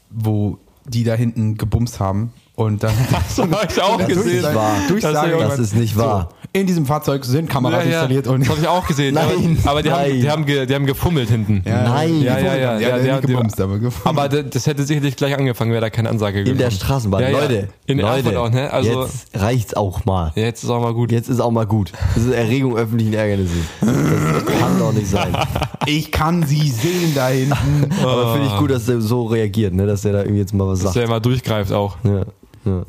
wo 0.09 0.57
die 0.85 1.03
da 1.03 1.13
hinten 1.15 1.57
gebumst 1.57 1.99
haben. 1.99 2.31
Und 2.59 2.83
dann 2.83 2.91
Das 3.11 3.37
habe 3.37 3.57
ich 3.69 3.81
auch 3.81 3.99
ist 4.01 4.07
gesehen. 4.07 4.41
nicht 4.41 4.53
wahr. 4.53 4.75
Durchsage 4.89 5.31
Das 5.31 5.43
ist 5.43 5.49
Das 5.51 5.59
ist 5.59 5.75
nicht 5.75 5.97
wahr. 5.97 6.29
So, 6.29 6.59
in 6.59 6.67
diesem 6.67 6.85
Fahrzeug 6.85 7.23
sind 7.23 7.49
Kameras 7.49 7.85
installiert 7.85 8.27
und 8.27 8.41
das 8.41 8.49
habe 8.49 8.59
ich 8.59 8.67
auch 8.67 8.85
gesehen. 8.85 9.13
Nein, 9.13 9.57
aber 9.63 9.71
aber 9.71 9.83
die, 9.83 9.91
haben, 9.91 10.01
nein. 10.09 10.19
die, 10.19 10.29
haben 10.29 10.45
ge, 10.45 10.65
die 10.65 10.75
haben 10.75 10.85
gefummelt 10.85 11.29
hinten. 11.29 11.61
Nein. 11.63 12.21
ja, 12.21 12.37
ja, 12.37 12.55
ja. 12.55 12.79
Ja, 12.79 12.97
ja, 12.97 13.19
gebumst, 13.21 13.61
aber 13.61 13.79
aber 14.03 14.27
das 14.27 14.65
hätte 14.67 14.83
sicherlich 14.83 15.15
gleich 15.15 15.37
angefangen, 15.37 15.71
wäre 15.71 15.79
da 15.81 15.89
keine 15.89 16.09
Ansage 16.09 16.39
gekommen. 16.39 16.53
in 16.53 16.57
der 16.57 16.71
Straßenbahn, 16.71 17.21
Ja, 17.21 17.29
ja. 17.29 17.39
Leute, 17.39 17.69
In 17.85 17.99
Leute, 17.99 18.37
auch, 18.39 18.49
ne? 18.49 18.73
Also- 18.73 19.03
jetzt 19.03 19.27
reicht's 19.35 19.73
auch 19.75 20.03
mal. 20.03 20.33
Ja, 20.35 20.43
jetzt 20.43 20.63
ist 20.63 20.69
auch 20.69 20.81
mal 20.81 20.93
gut. 20.93 21.11
Jetzt 21.13 21.29
ist 21.29 21.39
auch 21.39 21.51
mal 21.51 21.65
gut. 21.65 21.93
Das 22.15 22.25
ist 22.25 22.31
Erregung 22.33 22.75
öffentlichen 22.75 23.13
Ärgernisses. 23.13 23.55
Das 23.79 24.45
kann 24.59 24.79
doch 24.79 24.91
nicht 24.91 25.07
sein. 25.07 25.31
ich 25.85 26.11
kann 26.11 26.43
sie 26.43 26.69
sehen 26.69 27.13
da 27.15 27.29
hinten. 27.29 27.89
Aber 28.03 28.33
finde 28.33 28.47
ich 28.47 28.57
gut, 28.57 28.71
dass 28.71 28.89
er 28.89 28.99
so 28.99 29.27
reagiert, 29.27 29.73
ne? 29.73 29.85
dass 29.85 30.03
er 30.03 30.11
da 30.13 30.19
irgendwie 30.23 30.39
jetzt 30.39 30.53
mal 30.53 30.67
was 30.67 30.79
Dass 30.79 30.93
sagt. 30.93 30.95
der 30.97 31.07
mal 31.07 31.19
durchgreift 31.21 31.71
auch. 31.71 31.95
Ja. 32.03 32.23
Ja. 32.65 32.83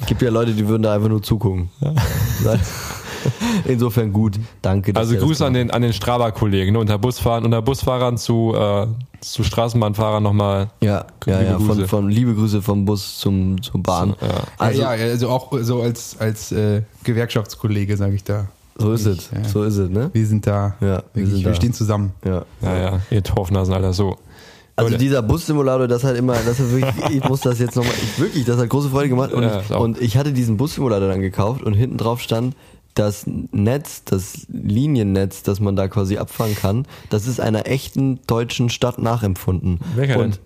Es 0.00 0.06
gibt 0.06 0.22
ja 0.22 0.30
Leute, 0.30 0.52
die 0.52 0.66
würden 0.66 0.82
da 0.82 0.94
einfach 0.94 1.08
nur 1.08 1.22
zugucken. 1.22 1.70
Insofern 3.64 4.12
gut, 4.12 4.38
danke. 4.62 4.92
dass 4.92 5.08
Also 5.08 5.16
Grüße 5.16 5.44
an 5.46 5.54
den, 5.54 5.70
an 5.70 5.82
den 5.82 5.92
Strava-Kollegen 5.92 6.72
ne, 6.72 6.78
unter 6.78 6.98
Busfahren, 6.98 7.44
unter 7.44 7.62
Busfahrern 7.62 8.18
zu, 8.18 8.54
äh, 8.54 8.86
zu 9.20 9.42
Straßenbahnfahrern 9.42 10.22
nochmal. 10.22 10.70
Ja, 10.80 11.06
ja, 11.26 11.38
Liebe 11.38 11.50
ja 11.50 11.58
von, 11.58 11.66
Grüße. 11.68 11.88
von 11.88 12.08
liebe 12.10 12.34
Grüße 12.34 12.62
vom 12.62 12.84
Bus 12.84 13.18
zum, 13.18 13.62
zur 13.62 13.82
Bahn. 13.82 14.14
Ja. 14.20 14.28
Also, 14.58 14.82
ja, 14.82 14.94
ja, 14.94 15.10
also 15.10 15.30
auch 15.30 15.52
so 15.60 15.82
als, 15.82 16.16
als 16.18 16.52
äh, 16.52 16.82
Gewerkschaftskollege 17.02 17.96
sage 17.96 18.14
ich 18.14 18.24
da. 18.24 18.48
so 18.76 18.92
ist 18.92 19.06
es. 19.06 19.30
Ja. 19.30 19.48
So 19.48 19.62
ist 19.62 19.76
es, 19.76 19.88
ne? 19.88 20.10
Wir 20.12 20.26
sind 20.26 20.46
da. 20.46 20.74
Ja, 20.80 20.86
wir 20.86 21.02
wirklich, 21.14 21.30
sind 21.30 21.44
wir 21.44 21.50
da. 21.52 21.56
stehen 21.56 21.72
zusammen. 21.72 22.12
Ja. 22.24 22.44
Ja, 22.60 22.76
ja, 22.76 23.00
ihr 23.10 23.22
Torfnasen, 23.22 23.72
Alter, 23.72 23.92
so. 23.92 24.18
Also 24.76 24.90
Leute. 24.90 25.02
dieser 25.02 25.22
Bussimulator, 25.22 25.86
das 25.86 26.02
hat 26.02 26.16
immer, 26.16 26.34
das 26.34 26.58
hat 26.58 26.70
wirklich, 26.70 27.10
ich 27.10 27.28
muss 27.28 27.40
das 27.40 27.58
jetzt 27.60 27.76
nochmal, 27.76 27.94
ich, 28.02 28.18
wirklich, 28.18 28.44
das 28.44 28.58
hat 28.58 28.68
große 28.68 28.90
Freude 28.90 29.08
gemacht 29.08 29.32
und, 29.32 29.42
Ja, 29.42 29.60
ich, 29.60 29.70
und 29.70 30.00
ich 30.00 30.16
hatte 30.16 30.32
diesen 30.32 30.56
Bussimulator 30.56 31.08
dann 31.08 31.20
gekauft 31.20 31.62
und 31.62 31.74
hinten 31.74 31.96
drauf 31.96 32.20
stand, 32.20 32.56
das 32.94 33.24
Netz, 33.26 34.04
das 34.04 34.46
Liniennetz, 34.48 35.42
das 35.42 35.60
man 35.60 35.76
da 35.76 35.88
quasi 35.88 36.16
abfangen 36.16 36.56
kann, 36.56 36.86
das 37.10 37.26
ist 37.26 37.40
einer 37.40 37.66
echten 37.66 38.20
deutschen 38.26 38.70
Stadt 38.70 38.98
nachempfunden. 38.98 39.80
Welcher 39.96 40.18
und 40.18 40.40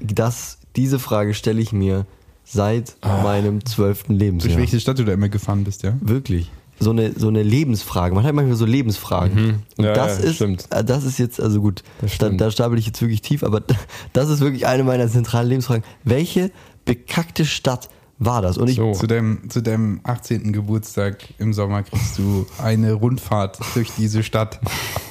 das, 0.00 0.58
diese 0.76 0.98
Frage 0.98 1.34
stelle 1.34 1.60
ich 1.60 1.72
mir 1.72 2.06
seit 2.44 2.96
meinem 3.02 3.64
zwölften 3.64 4.14
Durch 4.14 4.20
Lebensjahr. 4.20 4.58
welche 4.58 4.80
Stadt 4.80 4.98
du 4.98 5.04
da 5.04 5.12
immer 5.12 5.28
gefahren 5.28 5.64
bist, 5.64 5.82
ja? 5.82 5.96
Wirklich. 6.00 6.50
So 6.82 6.90
eine, 6.90 7.12
so 7.18 7.28
eine 7.28 7.42
Lebensfrage. 7.42 8.14
Man 8.14 8.24
hat 8.24 8.34
manchmal 8.34 8.56
so 8.56 8.64
Lebensfragen. 8.64 9.38
Und 9.38 9.46
Mhm. 9.78 9.84
Ja, 9.84 9.92
das 9.92 10.18
ja, 10.18 10.24
ist, 10.30 10.34
stimmt. 10.36 10.66
äh, 10.70 10.82
das 10.82 11.04
ist 11.04 11.18
jetzt, 11.18 11.38
also 11.40 11.60
gut, 11.60 11.82
da, 12.18 12.30
da 12.30 12.50
stapel 12.50 12.78
ich 12.78 12.86
jetzt 12.86 13.00
wirklich 13.02 13.20
tief, 13.20 13.42
aber 13.44 13.62
das 14.14 14.30
ist 14.30 14.40
wirklich 14.40 14.66
eine 14.66 14.82
meiner 14.82 15.06
zentralen 15.08 15.48
Lebensfragen. 15.48 15.84
Welche 16.04 16.50
bekackte 16.86 17.44
Stadt 17.44 17.90
war 18.18 18.40
das? 18.42 18.56
Und 18.58 18.68
ich, 18.68 18.76
So. 18.76 18.92
Zu 18.92 19.06
deinem, 19.06 19.48
zu 19.50 19.62
deinem 19.62 20.00
18. 20.04 20.52
Geburtstag 20.54 21.18
im 21.38 21.52
Sommer 21.52 21.82
kriegst 21.82 22.18
du 22.18 22.46
eine 22.62 22.94
Rundfahrt 22.94 23.58
durch 23.74 23.90
diese 23.98 24.22
Stadt 24.22 24.60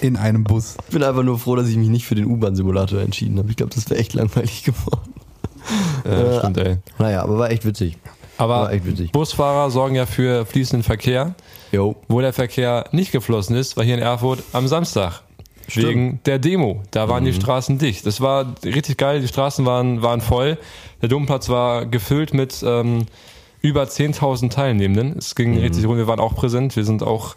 in 0.01 0.15
einem 0.17 0.43
Bus. 0.43 0.75
bin 0.91 1.03
einfach 1.03 1.23
nur 1.23 1.37
froh, 1.39 1.55
dass 1.55 1.67
ich 1.67 1.77
mich 1.77 1.89
nicht 1.89 2.05
für 2.05 2.15
den 2.15 2.25
U-Bahn-Simulator 2.25 2.99
entschieden 3.01 3.37
habe. 3.37 3.49
Ich 3.51 3.55
glaube, 3.57 3.73
das 3.75 3.89
wäre 3.89 3.99
echt 3.99 4.13
langweilig 4.15 4.63
geworden. 4.63 5.13
Ja, 6.05 6.39
stimmt, 6.39 6.57
ey. 6.57 6.77
Naja, 6.97 7.21
aber 7.21 7.37
war 7.37 7.51
echt 7.51 7.65
witzig. 7.65 7.97
Aber 8.37 8.61
War 8.61 8.71
echt 8.71 8.85
witzig. 8.85 9.11
Busfahrer 9.11 9.69
sorgen 9.69 9.95
ja 9.95 10.05
für 10.05 10.45
fließenden 10.45 10.81
Verkehr. 10.83 11.35
Jo. 11.71 11.95
Wo 12.07 12.21
der 12.21 12.33
Verkehr 12.33 12.85
nicht 12.91 13.11
geflossen 13.11 13.55
ist, 13.55 13.77
war 13.77 13.83
hier 13.83 13.95
in 13.95 14.01
Erfurt 14.01 14.43
am 14.53 14.67
Samstag. 14.67 15.21
Stimmt. 15.67 15.87
Wegen 15.87 16.19
der 16.25 16.39
Demo. 16.39 16.81
Da 16.91 17.09
waren 17.09 17.25
die 17.25 17.33
Straßen 17.33 17.77
dicht. 17.77 18.05
Das 18.05 18.21
war 18.21 18.55
richtig 18.63 18.97
geil. 18.97 19.21
Die 19.21 19.27
Straßen 19.27 19.65
waren, 19.65 20.01
waren 20.01 20.21
voll. 20.21 20.57
Der 21.01 21.09
Domplatz 21.09 21.47
war 21.49 21.85
gefüllt 21.85 22.33
mit 22.33 22.63
ähm, 22.65 23.05
über 23.61 23.83
10.000 23.83 24.49
Teilnehmenden. 24.49 25.17
Es 25.17 25.35
ging 25.35 25.57
richtig 25.59 25.85
rund. 25.85 25.97
Wir 25.97 26.07
waren 26.07 26.19
auch 26.19 26.35
präsent. 26.35 26.75
Wir 26.75 26.85
sind 26.85 27.03
auch, 27.03 27.35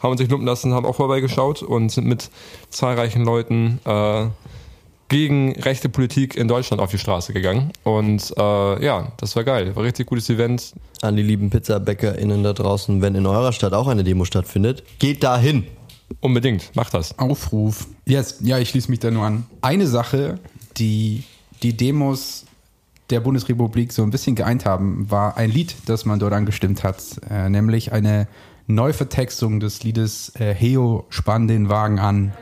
haben 0.00 0.12
uns 0.12 0.20
nicht 0.20 0.30
lumpen 0.30 0.46
lassen, 0.46 0.74
haben 0.74 0.86
auch 0.86 0.96
vorbeigeschaut 0.96 1.62
und 1.62 1.90
sind 1.90 2.06
mit 2.06 2.30
zahlreichen 2.70 3.24
Leuten 3.24 3.80
äh, 3.84 4.26
gegen 5.12 5.52
rechte 5.60 5.90
Politik 5.90 6.36
in 6.36 6.48
Deutschland 6.48 6.82
auf 6.82 6.90
die 6.90 6.98
Straße 6.98 7.34
gegangen. 7.34 7.70
Und 7.84 8.32
äh, 8.36 8.84
ja, 8.84 9.12
das 9.18 9.36
war 9.36 9.44
geil. 9.44 9.76
War 9.76 9.82
ein 9.82 9.86
richtig 9.86 10.06
gutes 10.06 10.30
Event. 10.30 10.72
An 11.02 11.16
die 11.16 11.22
lieben 11.22 11.50
PizzabäckerInnen 11.50 12.42
da 12.42 12.54
draußen, 12.54 13.02
wenn 13.02 13.14
in 13.14 13.26
eurer 13.26 13.52
Stadt 13.52 13.74
auch 13.74 13.88
eine 13.88 14.04
Demo 14.04 14.24
stattfindet, 14.24 14.82
geht 14.98 15.22
da 15.22 15.36
hin. 15.36 15.64
Unbedingt. 16.20 16.74
Macht 16.74 16.94
das. 16.94 17.18
Aufruf. 17.18 17.88
Yes, 18.06 18.38
ja, 18.40 18.58
ich 18.58 18.70
schließe 18.70 18.90
mich 18.90 19.00
da 19.00 19.10
nur 19.10 19.24
an. 19.24 19.44
Eine 19.60 19.86
Sache, 19.86 20.38
die 20.78 21.24
die 21.62 21.76
Demos 21.76 22.46
der 23.10 23.20
Bundesrepublik 23.20 23.92
so 23.92 24.02
ein 24.02 24.10
bisschen 24.10 24.34
geeint 24.34 24.64
haben, 24.64 25.10
war 25.10 25.36
ein 25.36 25.50
Lied, 25.50 25.74
das 25.84 26.06
man 26.06 26.18
dort 26.20 26.32
angestimmt 26.32 26.82
hat, 26.84 27.02
äh, 27.30 27.50
nämlich 27.50 27.92
eine 27.92 28.28
Neuvertextung 28.66 29.60
des 29.60 29.82
Liedes 29.82 30.32
äh, 30.36 30.54
Heo, 30.54 31.04
spann 31.10 31.48
den 31.48 31.68
Wagen 31.68 31.98
an. 31.98 32.32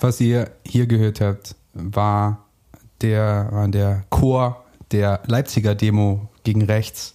Was 0.00 0.20
ihr 0.20 0.50
hier 0.66 0.86
gehört 0.86 1.20
habt, 1.20 1.54
war 1.74 2.46
der, 3.02 3.48
war 3.52 3.68
der 3.68 4.04
Chor 4.10 4.64
der 4.92 5.20
Leipziger 5.26 5.74
Demo 5.74 6.28
gegen 6.44 6.62
rechts. 6.62 7.12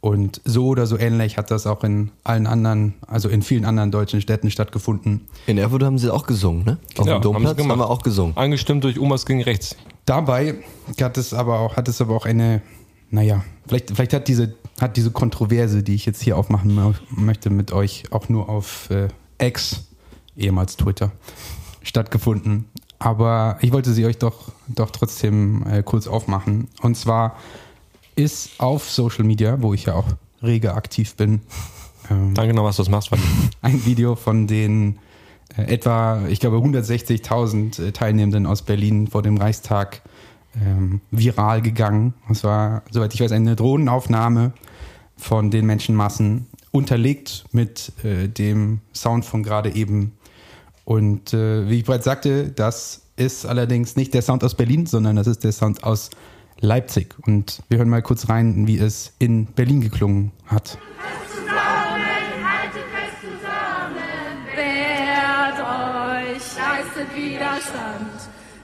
Und 0.00 0.40
so 0.44 0.68
oder 0.68 0.86
so 0.86 0.96
ähnlich 0.96 1.38
hat 1.38 1.50
das 1.50 1.66
auch 1.66 1.82
in 1.82 2.12
allen 2.22 2.46
anderen, 2.46 2.94
also 3.08 3.28
in 3.28 3.42
vielen 3.42 3.64
anderen 3.64 3.90
deutschen 3.90 4.20
Städten 4.20 4.48
stattgefunden. 4.50 5.26
In 5.48 5.58
Erfurt 5.58 5.82
haben 5.82 5.98
sie 5.98 6.12
auch 6.12 6.24
gesungen, 6.26 6.64
ne? 6.64 6.78
Auf 6.98 6.98
Ja, 6.98 7.04
dem 7.04 7.10
haben 7.14 7.22
Domplatz 7.22 7.56
gemacht. 7.56 7.72
haben 7.72 7.78
wir 7.80 7.90
auch 7.90 8.02
gesungen. 8.02 8.36
Angestimmt 8.36 8.84
durch 8.84 8.98
Umas 9.00 9.26
gegen 9.26 9.42
rechts. 9.42 9.74
Dabei 10.06 10.54
hat 11.00 11.18
es 11.18 11.34
aber 11.34 11.58
auch, 11.58 11.76
hat 11.76 11.88
es 11.88 12.00
aber 12.00 12.14
auch 12.14 12.26
eine, 12.26 12.62
naja, 13.10 13.44
vielleicht, 13.66 13.90
vielleicht 13.90 14.12
hat 14.12 14.28
diese, 14.28 14.54
hat 14.80 14.96
diese 14.96 15.10
Kontroverse, 15.10 15.82
die 15.82 15.96
ich 15.96 16.06
jetzt 16.06 16.22
hier 16.22 16.36
aufmachen 16.38 16.78
mö- 16.78 16.94
möchte 17.10 17.50
mit 17.50 17.72
euch, 17.72 18.04
auch 18.12 18.28
nur 18.28 18.48
auf 18.48 18.88
äh, 18.90 19.08
X, 19.44 19.88
ehemals 20.36 20.76
Twitter, 20.76 21.10
stattgefunden. 21.88 22.66
Aber 22.98 23.58
ich 23.60 23.72
wollte 23.72 23.92
sie 23.92 24.04
euch 24.06 24.18
doch, 24.18 24.52
doch 24.68 24.90
trotzdem 24.90 25.64
äh, 25.66 25.82
kurz 25.82 26.06
aufmachen. 26.06 26.68
Und 26.82 26.96
zwar 26.96 27.36
ist 28.16 28.50
auf 28.58 28.90
Social 28.90 29.24
Media, 29.24 29.62
wo 29.62 29.74
ich 29.74 29.84
ja 29.84 29.94
auch 29.94 30.06
rege 30.42 30.74
aktiv 30.74 31.14
bin, 31.14 31.42
ähm, 32.10 32.34
Danke 32.34 32.54
noch, 32.54 32.64
was 32.64 32.76
du 32.76 32.90
machst. 32.90 33.10
Ein 33.62 33.84
Video 33.84 34.14
von 34.14 34.46
den 34.46 34.98
äh, 35.56 35.62
etwa, 35.62 36.26
ich 36.28 36.40
glaube, 36.40 36.58
160.000 36.58 37.82
äh, 37.82 37.92
Teilnehmenden 37.92 38.46
aus 38.46 38.62
Berlin 38.62 39.06
vor 39.08 39.22
dem 39.22 39.36
Reichstag 39.36 40.02
ähm, 40.60 41.00
viral 41.10 41.62
gegangen. 41.62 42.14
Es 42.30 42.44
war, 42.44 42.82
soweit 42.90 43.14
ich 43.14 43.20
weiß, 43.20 43.32
eine 43.32 43.56
Drohnenaufnahme 43.56 44.52
von 45.16 45.50
den 45.50 45.66
Menschenmassen, 45.66 46.46
unterlegt 46.70 47.44
mit 47.52 47.92
äh, 48.04 48.28
dem 48.28 48.80
Sound 48.94 49.24
von 49.24 49.42
gerade 49.42 49.74
eben. 49.74 50.12
Und 50.88 51.34
äh, 51.34 51.68
wie 51.68 51.80
ich 51.80 51.84
bereits 51.84 52.06
sagte, 52.06 52.48
das 52.48 53.02
ist 53.16 53.44
allerdings 53.44 53.96
nicht 53.96 54.14
der 54.14 54.22
Sound 54.22 54.42
aus 54.42 54.54
Berlin, 54.54 54.86
sondern 54.86 55.16
das 55.16 55.26
ist 55.26 55.44
der 55.44 55.52
Sound 55.52 55.84
aus 55.84 56.08
Leipzig. 56.60 57.14
Und 57.26 57.62
wir 57.68 57.76
hören 57.76 57.90
mal 57.90 58.00
kurz 58.00 58.30
rein, 58.30 58.66
wie 58.66 58.78
es 58.78 59.12
in 59.18 59.44
Berlin 59.44 59.82
geklungen 59.82 60.32
hat. 60.46 60.78
Widerstand 67.14 68.10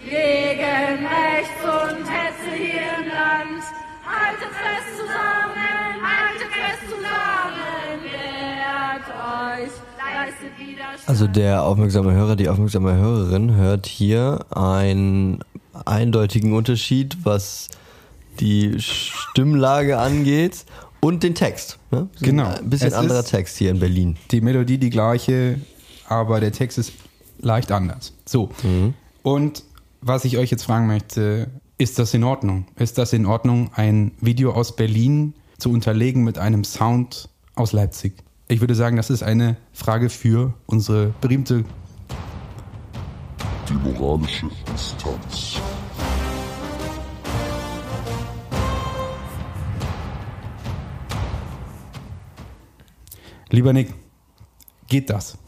gegen 0.00 1.06
Rechts 1.06 1.62
und 1.62 2.06
Hetze 2.08 2.56
hier 2.56 3.04
im 3.04 3.08
Land. 3.08 3.64
Haltet 4.06 4.50
fest 4.50 4.96
zusammen, 4.96 5.63
Also 11.06 11.26
der 11.26 11.64
aufmerksame 11.64 12.12
Hörer, 12.12 12.36
die 12.36 12.48
aufmerksame 12.48 12.94
Hörerin 12.94 13.54
hört 13.54 13.86
hier 13.86 14.46
einen 14.50 15.40
eindeutigen 15.84 16.54
Unterschied, 16.54 17.18
was 17.24 17.68
die 18.40 18.76
Stimmlage 18.78 19.98
angeht 19.98 20.64
und 21.00 21.22
den 21.22 21.34
Text. 21.34 21.78
Ne? 21.90 22.08
Genau. 22.20 22.46
Ein 22.46 22.70
bisschen 22.70 22.88
Es 22.88 22.94
anderer 22.94 23.24
Text 23.24 23.58
hier 23.58 23.70
in 23.70 23.78
Berlin. 23.80 24.16
die 24.30 24.40
Melodie 24.40 24.78
die 24.78 24.90
gleiche, 24.90 25.60
aber 26.08 26.40
der 26.40 26.52
Text 26.52 26.78
ist 26.78 26.92
leicht 27.40 27.70
anders. 27.70 28.12
So. 28.24 28.50
Und 29.22 29.64
was 30.00 30.24
ich 30.24 30.38
euch 30.38 30.50
jetzt 30.50 30.64
fragen 30.64 30.86
möchte, 30.86 31.48
ist 31.78 31.98
das 31.98 32.14
in 32.14 32.24
Ordnung? 32.24 32.66
Ist 32.76 32.98
das 32.98 33.12
in 33.12 33.26
Ordnung, 33.26 33.70
ein 33.74 34.12
Video 34.20 34.52
aus 34.52 34.76
Berlin 34.76 35.34
zu 35.58 35.70
unterlegen 35.70 36.24
mit 36.24 36.38
einem 36.38 36.64
Sound 36.64 37.28
aus 37.54 37.72
Leipzig? 37.72 38.14
Ich 38.46 38.60
würde 38.60 38.74
sagen, 38.74 38.96
das 38.96 39.08
ist 39.08 39.22
eine 39.22 39.56
Frage 39.72 40.10
für 40.10 40.52
unsere 40.66 41.14
berühmte 41.20 41.64
die 43.68 43.74
moralische 43.74 44.46
Instanz. 44.70 45.60
Lieber 53.48 53.72
Nick, 53.72 53.94
geht 54.88 55.08
das? 55.08 55.38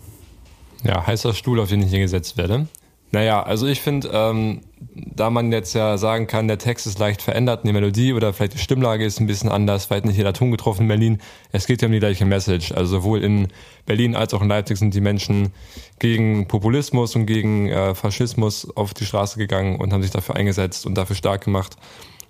Ja, 0.83 1.07
heißer 1.07 1.35
Stuhl, 1.35 1.61
auf 1.61 1.69
den 1.69 1.83
ich 1.83 1.91
hier 1.91 1.99
gesetzt 1.99 2.37
werde. 2.37 2.69
Naja, 3.13 3.43
also 3.43 3.67
ich 3.67 3.81
finde, 3.81 4.11
ähm, 4.13 4.63
da 4.95 5.31
man 5.31 5.53
jetzt 5.53 5.75
ja 5.75 5.97
sagen 5.97 6.27
kann, 6.27 6.49
der 6.49 6.59
Text 6.59 6.87
ist 6.87 6.99
leicht 6.99 7.23
verändert, 7.23 7.63
die 7.65 7.73
Melodie 7.73 8.13
oder 8.13 8.33
vielleicht 8.33 8.55
die 8.55 8.59
Stimmlage 8.59 9.05
ist 9.05 9.21
ein 9.21 9.27
bisschen 9.27 9.49
anders, 9.49 9.87
vielleicht 9.87 10.07
nicht 10.07 10.17
jeder 10.17 10.33
Ton 10.33 10.51
getroffen 10.51 10.83
in 10.83 10.89
Berlin. 10.89 11.19
Es 11.53 11.67
geht 11.67 11.83
ja 11.83 11.87
um 11.87 11.93
die 11.93 12.01
gleiche 12.01 12.25
Message. 12.25 12.73
Also 12.73 12.99
sowohl 12.99 13.23
in 13.23 13.49
Berlin 13.87 14.17
als 14.17 14.35
auch 14.35 14.43
in 14.43 14.49
Leipzig 14.49 14.79
sind 14.79 14.93
die 14.93 15.01
Menschen 15.01 15.53
gegen 15.99 16.49
Populismus 16.49 17.15
und 17.15 17.27
gegen 17.27 17.69
äh, 17.69 17.95
Faschismus 17.95 18.69
auf 18.77 18.93
die 18.93 19.07
Straße 19.07 19.39
gegangen 19.39 19.77
und 19.77 19.93
haben 19.93 20.03
sich 20.03 20.11
dafür 20.11 20.35
eingesetzt 20.35 20.85
und 20.85 20.95
dafür 20.97 21.17
stark 21.17 21.45
gemacht. 21.45 21.77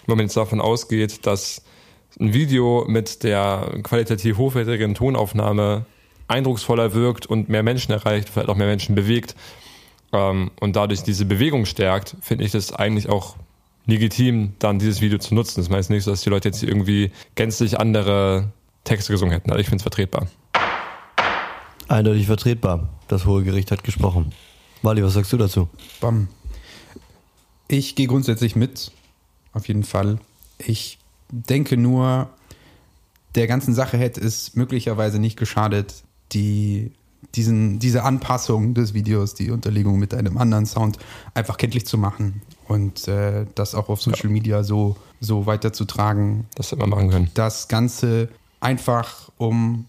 Wenn 0.07 0.19
man 0.19 0.27
jetzt 0.27 0.37
davon 0.37 0.61
ausgeht, 0.61 1.27
dass 1.27 1.63
ein 2.21 2.33
Video 2.33 2.85
mit 2.87 3.23
der 3.25 3.81
qualitativ 3.83 4.37
hochwertigen 4.37 4.95
Tonaufnahme 4.95 5.87
eindrucksvoller 6.29 6.95
wirkt 6.95 7.27
und 7.27 7.49
mehr 7.49 7.63
Menschen 7.63 7.93
erreicht, 7.93 8.29
vielleicht 8.29 8.49
auch 8.49 8.57
mehr 8.57 8.67
Menschen 8.67 8.95
bewegt, 8.95 9.35
ähm, 10.17 10.51
und 10.61 10.77
dadurch 10.77 11.03
diese 11.03 11.25
Bewegung 11.25 11.67
stärkt, 11.67 12.17
finde 12.21 12.45
ich 12.45 12.53
das 12.53 12.73
eigentlich 12.73 13.09
auch 13.09 13.37
legitim, 13.87 14.55
dann 14.59 14.79
dieses 14.79 15.01
Video 15.01 15.19
zu 15.19 15.35
nutzen. 15.35 15.63
Das 15.63 15.71
heißt 15.71 15.91
nicht 15.91 16.05
so, 16.05 16.11
dass 16.11 16.23
die 16.23 16.31
Leute 16.31 16.49
jetzt 16.49 16.61
hier 16.61 16.69
irgendwie 16.69 17.13
gänzlich 17.35 17.79
andere 17.79 18.53
Texte 18.85 19.13
gesungen 19.13 19.33
hätten. 19.33 19.51
Also 19.51 19.61
ich 19.61 19.67
finde 19.67 19.79
es 19.79 19.83
vertretbar. 19.83 20.27
Eindeutig 21.89 22.27
vertretbar. 22.27 22.89
Das 23.09 23.27
Hohe 23.27 23.45
Gericht 23.45 23.71
hat 23.71 23.85
gesprochen. 23.85 24.33
Wally, 24.83 25.03
was 25.05 25.15
sagst 25.15 25.33
du 25.33 25.37
dazu? 25.37 25.69
Bam. 26.01 26.29
Ich 27.69 27.95
gehe 27.95 28.07
grundsätzlich 28.07 28.57
mit, 28.57 28.93
auf 29.53 29.67
jeden 29.69 29.85
Fall. 29.85 30.19
Ich 30.59 30.99
denke 31.31 31.77
nur, 31.77 32.31
der 33.35 33.47
ganzen 33.47 33.75
Sache 33.75 33.99
hätte 33.99 34.21
es 34.21 34.55
möglicherweise 34.55 35.19
nicht 35.19 35.37
geschadet, 35.37 36.03
die, 36.33 36.93
diesen, 37.35 37.79
diese 37.79 38.03
Anpassung 38.03 38.75
des 38.75 38.95
Videos, 38.95 39.35
die 39.35 39.51
Unterlegung 39.51 39.99
mit 39.99 40.15
einem 40.15 40.39
anderen 40.39 40.67
Sound 40.67 40.99
einfach 41.35 41.57
kenntlich 41.57 41.87
zu 41.87 41.99
machen 41.99 42.43
und 42.69 43.09
äh, 43.09 43.47
das 43.55 43.75
auch 43.75 43.89
auf 43.89 44.01
Social 44.01 44.31
Media 44.31 44.63
so, 44.63 44.97
so 45.21 45.47
weiterzutragen. 45.47 46.47
Das 46.55 46.73
hätte 46.73 46.81
man 46.81 46.91
machen 46.91 47.11
können. 47.11 47.31
Das 47.35 47.69
Ganze 47.69 48.29
einfach 48.61 49.31
um 49.37 49.87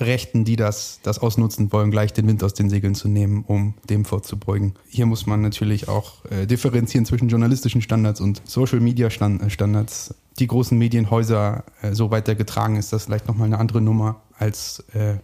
Rechten, 0.00 0.44
die 0.44 0.56
das, 0.56 1.00
das 1.02 1.18
ausnutzen 1.18 1.72
wollen, 1.72 1.90
gleich 1.90 2.12
den 2.12 2.26
Wind 2.26 2.42
aus 2.42 2.54
den 2.54 2.70
Segeln 2.70 2.94
zu 2.94 3.08
nehmen, 3.08 3.44
um 3.46 3.74
dem 3.88 4.04
vorzubeugen. 4.04 4.74
Hier 4.88 5.06
muss 5.06 5.26
man 5.26 5.42
natürlich 5.42 5.88
auch 5.88 6.24
äh, 6.30 6.46
differenzieren 6.46 7.04
zwischen 7.04 7.28
journalistischen 7.28 7.82
Standards 7.82 8.20
und 8.20 8.40
Social 8.46 8.80
Media 8.80 9.10
Stand, 9.10 9.42
äh, 9.42 9.50
Standards. 9.50 10.14
Die 10.38 10.46
großen 10.46 10.76
Medienhäuser 10.78 11.64
äh, 11.82 11.92
so 11.92 12.10
weitergetragen 12.10 12.76
ist 12.76 12.92
das 12.92 13.04
vielleicht 13.04 13.28
nochmal 13.28 13.46
eine 13.46 13.58
andere 13.58 13.80
Nummer 13.80 14.22
als 14.38 14.84
äh, 14.94 15.16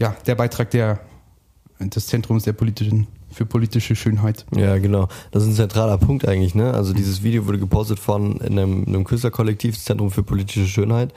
ja, 0.00 0.16
der 0.26 0.34
Beitrag 0.34 0.70
der, 0.70 1.00
des 1.78 2.06
Zentrums 2.06 2.44
der 2.44 2.54
politischen, 2.54 3.06
für 3.30 3.46
politische 3.46 3.94
Schönheit. 3.94 4.44
Ja, 4.56 4.78
genau. 4.78 5.08
Das 5.30 5.44
ist 5.44 5.50
ein 5.50 5.54
zentraler 5.54 5.98
Punkt 5.98 6.26
eigentlich, 6.26 6.54
ne? 6.54 6.74
Also 6.74 6.92
dieses 6.92 7.22
Video 7.22 7.46
wurde 7.46 7.58
gepostet 7.58 7.98
von 7.98 8.40
einem, 8.40 8.84
einem 8.86 9.04
Künstlerkollektiv, 9.04 9.78
Zentrum 9.78 10.10
für 10.10 10.22
politische 10.22 10.66
Schönheit. 10.66 11.12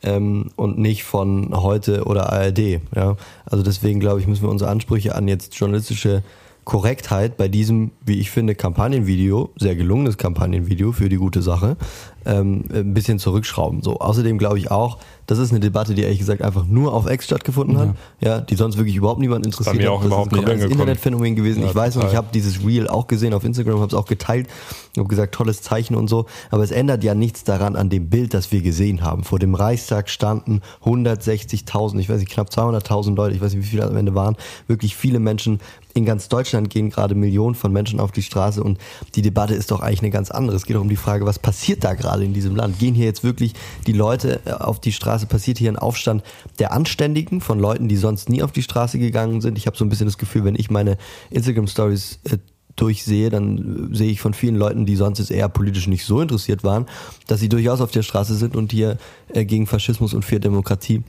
Ähm, 0.00 0.50
und 0.54 0.78
nicht 0.78 1.02
von 1.02 1.50
heute 1.52 2.04
oder 2.04 2.32
ARD. 2.32 2.80
Ja? 2.94 3.16
Also 3.44 3.64
deswegen 3.64 3.98
glaube 3.98 4.20
ich, 4.20 4.28
müssen 4.28 4.44
wir 4.44 4.48
unsere 4.48 4.70
Ansprüche 4.70 5.16
an 5.16 5.26
jetzt 5.26 5.56
journalistische 5.56 6.22
Korrektheit 6.68 7.36
bei 7.36 7.48
diesem, 7.48 7.92
wie 8.04 8.20
ich 8.20 8.30
finde, 8.30 8.54
Kampagnenvideo, 8.54 9.50
sehr 9.56 9.74
gelungenes 9.74 10.18
Kampagnenvideo 10.18 10.92
für 10.92 11.08
die 11.08 11.16
gute 11.16 11.42
Sache, 11.42 11.76
ähm, 12.24 12.64
ein 12.72 12.94
bisschen 12.94 13.18
zurückschrauben. 13.18 13.82
So. 13.82 13.98
Außerdem 13.98 14.38
glaube 14.38 14.58
ich 14.58 14.70
auch, 14.70 14.98
das 15.28 15.38
ist 15.38 15.50
eine 15.50 15.60
Debatte, 15.60 15.94
die 15.94 16.02
ehrlich 16.02 16.18
gesagt 16.18 16.40
einfach 16.40 16.64
nur 16.66 16.94
auf 16.94 17.08
X 17.08 17.26
stattgefunden 17.26 17.76
hat, 17.76 17.88
ja, 18.20 18.40
die 18.40 18.56
sonst 18.56 18.78
wirklich 18.78 18.96
überhaupt 18.96 19.20
niemand 19.20 19.44
interessiert 19.44 19.78
hat. 19.78 19.86
auch 19.88 19.98
das 19.98 20.06
überhaupt 20.06 20.32
ist 20.32 20.48
ein. 20.48 20.70
Internetphänomen 20.70 21.36
gewesen. 21.36 21.62
Ja, 21.62 21.68
ich 21.68 21.74
weiß 21.74 21.96
noch, 21.96 22.08
ich 22.08 22.16
habe 22.16 22.28
dieses 22.32 22.64
Reel 22.64 22.88
auch 22.88 23.08
gesehen 23.08 23.34
auf 23.34 23.44
Instagram, 23.44 23.76
habe 23.76 23.88
es 23.88 23.94
auch 23.94 24.06
geteilt, 24.06 24.48
habe 24.96 25.06
gesagt, 25.06 25.34
tolles 25.34 25.60
Zeichen 25.60 25.96
und 25.96 26.08
so. 26.08 26.24
Aber 26.50 26.64
es 26.64 26.70
ändert 26.70 27.04
ja 27.04 27.14
nichts 27.14 27.44
daran 27.44 27.76
an 27.76 27.90
dem 27.90 28.08
Bild, 28.08 28.32
das 28.32 28.52
wir 28.52 28.62
gesehen 28.62 29.02
haben. 29.02 29.22
Vor 29.22 29.38
dem 29.38 29.54
Reichstag 29.54 30.08
standen 30.08 30.62
160.000, 30.84 31.98
ich 31.98 32.08
weiß 32.08 32.20
nicht, 32.20 32.32
knapp 32.32 32.48
200.000 32.48 33.14
Leute, 33.14 33.34
ich 33.34 33.42
weiß 33.42 33.52
nicht, 33.52 33.64
wie 33.64 33.68
viele 33.68 33.84
am 33.84 33.96
Ende 33.98 34.14
waren. 34.14 34.34
Wirklich 34.66 34.96
viele 34.96 35.20
Menschen. 35.20 35.60
In 35.92 36.06
ganz 36.06 36.28
Deutschland 36.28 36.70
gehen 36.70 36.88
gerade 36.90 37.14
Millionen 37.14 37.54
von 37.54 37.72
Menschen 37.72 38.00
auf 38.00 38.12
die 38.12 38.22
Straße 38.22 38.62
und 38.62 38.78
die 39.14 39.22
Debatte 39.22 39.54
ist 39.54 39.70
doch 39.72 39.80
eigentlich 39.80 40.00
eine 40.00 40.10
ganz 40.10 40.30
andere. 40.30 40.56
Es 40.56 40.64
geht 40.64 40.76
doch 40.76 40.80
um 40.80 40.88
die 40.88 40.96
Frage, 40.96 41.26
was 41.26 41.38
passiert 41.38 41.84
da 41.84 41.94
gerade 41.94 42.07
in 42.16 42.34
diesem 42.34 42.56
Land? 42.56 42.78
Gehen 42.78 42.94
hier 42.94 43.06
jetzt 43.06 43.24
wirklich 43.24 43.54
die 43.86 43.92
Leute 43.92 44.40
äh, 44.44 44.52
auf 44.52 44.80
die 44.80 44.92
Straße? 44.92 45.26
Passiert 45.26 45.58
hier 45.58 45.70
ein 45.70 45.78
Aufstand 45.78 46.22
der 46.58 46.72
Anständigen 46.72 47.40
von 47.40 47.58
Leuten, 47.58 47.88
die 47.88 47.96
sonst 47.96 48.28
nie 48.28 48.42
auf 48.42 48.52
die 48.52 48.62
Straße 48.62 48.98
gegangen 48.98 49.40
sind? 49.40 49.58
Ich 49.58 49.66
habe 49.66 49.76
so 49.76 49.84
ein 49.84 49.88
bisschen 49.88 50.06
das 50.06 50.18
Gefühl, 50.18 50.44
wenn 50.44 50.56
ich 50.56 50.70
meine 50.70 50.96
Instagram-Stories 51.30 52.20
äh, 52.24 52.38
durchsehe, 52.76 53.30
dann 53.30 53.90
äh, 53.92 53.96
sehe 53.96 54.10
ich 54.10 54.20
von 54.20 54.34
vielen 54.34 54.56
Leuten, 54.56 54.86
die 54.86 54.96
sonst 54.96 55.18
jetzt 55.18 55.30
eher 55.30 55.48
politisch 55.48 55.86
nicht 55.86 56.04
so 56.04 56.20
interessiert 56.20 56.64
waren, 56.64 56.86
dass 57.26 57.40
sie 57.40 57.48
durchaus 57.48 57.80
auf 57.80 57.90
der 57.90 58.02
Straße 58.02 58.34
sind 58.34 58.56
und 58.56 58.72
hier 58.72 58.98
äh, 59.32 59.44
gegen 59.44 59.66
Faschismus 59.66 60.14
und 60.14 60.24
für 60.24 60.40
Demokratie 60.40 61.02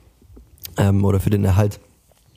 ähm, 0.77 1.05
oder 1.05 1.19
für 1.19 1.29
den 1.29 1.45
Erhalt 1.45 1.79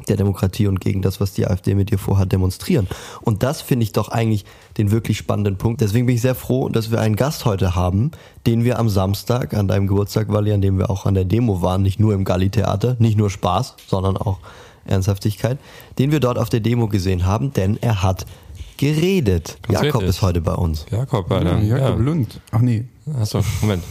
der 0.09 0.17
Demokratie 0.17 0.67
und 0.67 0.81
gegen 0.81 1.03
das, 1.03 1.21
was 1.21 1.33
die 1.33 1.47
AfD 1.47 1.75
mit 1.75 1.93
ihr 1.93 1.99
vorhat, 1.99 2.33
demonstrieren. 2.33 2.89
Und 3.21 3.43
das 3.43 3.63
finde 3.63 3.85
ich 3.85 3.93
doch 3.93 4.09
eigentlich 4.09 4.45
den 4.79 4.91
wirklich 4.91 5.19
spannenden 5.19 5.57
Punkt. 5.57 5.81
Deswegen 5.81 6.07
bin 6.07 6.17
ich 6.17 6.23
sehr 6.23 6.35
froh, 6.35 6.69
dass 6.69 6.91
wir 6.91 7.01
einen 7.01 7.17
Gast 7.17 7.45
heute 7.45 7.75
haben, 7.75 8.11
den 8.47 8.65
wir 8.65 8.79
am 8.79 8.89
Samstag 8.89 9.55
an 9.55 9.69
deinem 9.69 9.87
Geburtstag, 9.87 10.29
Wally, 10.29 10.53
an 10.53 10.61
dem 10.61 10.79
wir 10.79 10.91
auch 10.91 11.07
an 11.07 11.15
der 11.15 11.25
Demo 11.25 11.63
waren, 11.63 11.83
nicht 11.83 12.01
nur 12.01 12.15
im 12.15 12.25
Galli-Theater, 12.25 12.97
nicht 12.99 13.17
nur 13.17 13.31
Spaß, 13.31 13.77
sondern 13.87 14.17
auch 14.17 14.39
Ernsthaftigkeit, 14.85 15.59
den 15.99 16.11
wir 16.11 16.21
dort 16.21 16.39
auf 16.39 16.49
der 16.49 16.61
Demo 16.61 16.89
gesehen 16.89 17.25
haben, 17.25 17.53
denn 17.53 17.79
er 17.81 18.03
hat 18.03 18.27
geredet. 18.83 19.59
Ganz 19.63 19.81
Jakob 19.81 20.01
richtig. 20.01 20.09
ist 20.17 20.23
heute 20.23 20.41
bei 20.41 20.55
uns. 20.55 20.87
Jakob, 20.91 21.31
Alter. 21.31 21.61
Ja, 21.61 21.79
Jakob 21.79 21.99
ja. 21.99 22.05
Lund. 22.05 22.41
Ach 22.51 22.59
nee. 22.59 22.85
Achso, 23.17 23.41
Moment. 23.61 23.85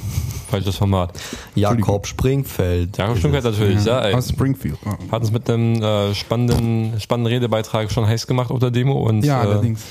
Falsches 0.49 0.75
Format. 0.75 1.17
Jakob 1.55 2.05
Springfeld. 2.05 2.97
Jakob 2.97 3.15
es. 3.15 3.43
natürlich, 3.45 3.85
ja. 3.85 4.01
ey. 4.01 4.13
Aus 4.13 4.27
Springfield. 4.27 4.77
Ah. 4.83 4.97
Hat 5.09 5.21
uns 5.21 5.31
mit 5.31 5.49
einem 5.49 5.81
äh, 5.81 6.13
spannenden, 6.13 6.99
spannenden 6.99 7.31
Redebeitrag 7.31 7.89
schon 7.89 8.05
heiß 8.05 8.27
gemacht 8.27 8.51
auf 8.51 8.59
der 8.59 8.69
Demo 8.69 9.07
und 9.07 9.23
Ja, 9.23 9.41
äh, 9.41 9.47
allerdings. 9.47 9.81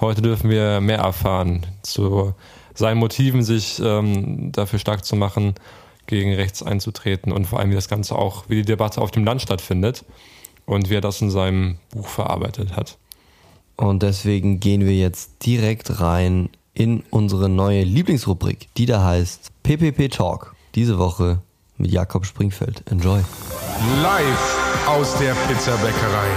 heute 0.00 0.22
dürfen 0.22 0.48
wir 0.50 0.80
mehr 0.80 0.98
erfahren 0.98 1.66
zu 1.82 2.32
seinen 2.74 2.98
Motiven, 2.98 3.42
sich 3.42 3.82
ähm, 3.84 4.52
dafür 4.52 4.78
stark 4.78 5.04
zu 5.04 5.16
machen, 5.16 5.54
gegen 6.06 6.32
rechts 6.32 6.62
einzutreten 6.62 7.32
und 7.32 7.46
vor 7.46 7.58
allem, 7.58 7.70
wie 7.70 7.74
das 7.74 7.88
Ganze 7.88 8.14
auch, 8.14 8.44
wie 8.46 8.56
die 8.56 8.64
Debatte 8.64 9.00
auf 9.00 9.10
dem 9.10 9.24
Land 9.24 9.42
stattfindet 9.42 10.04
und 10.64 10.90
wie 10.90 10.94
er 10.94 11.00
das 11.00 11.20
in 11.20 11.30
seinem 11.30 11.78
Buch 11.90 12.06
verarbeitet 12.06 12.76
hat. 12.76 12.98
Und 13.76 14.02
deswegen 14.02 14.60
gehen 14.60 14.84
wir 14.84 14.94
jetzt 14.94 15.44
direkt 15.44 16.00
rein 16.00 16.48
in 16.74 17.02
unsere 17.10 17.48
neue 17.48 17.82
Lieblingsrubrik, 17.82 18.68
die 18.76 18.86
da 18.86 19.04
heißt 19.04 19.50
PPP 19.62 20.10
Talk. 20.10 20.54
Diese 20.74 20.98
Woche 20.98 21.40
mit 21.76 21.90
Jakob 21.90 22.26
Springfeld. 22.26 22.82
Enjoy. 22.90 23.20
Live 24.02 24.86
aus 24.86 25.16
der 25.18 25.34
Pizzabäckerei. 25.48 26.28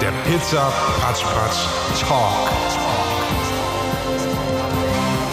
Der 0.00 0.12
Pizza 0.28 0.72
Patsch 1.00 1.22
Patsch 1.22 2.06
Talk. 2.06 2.83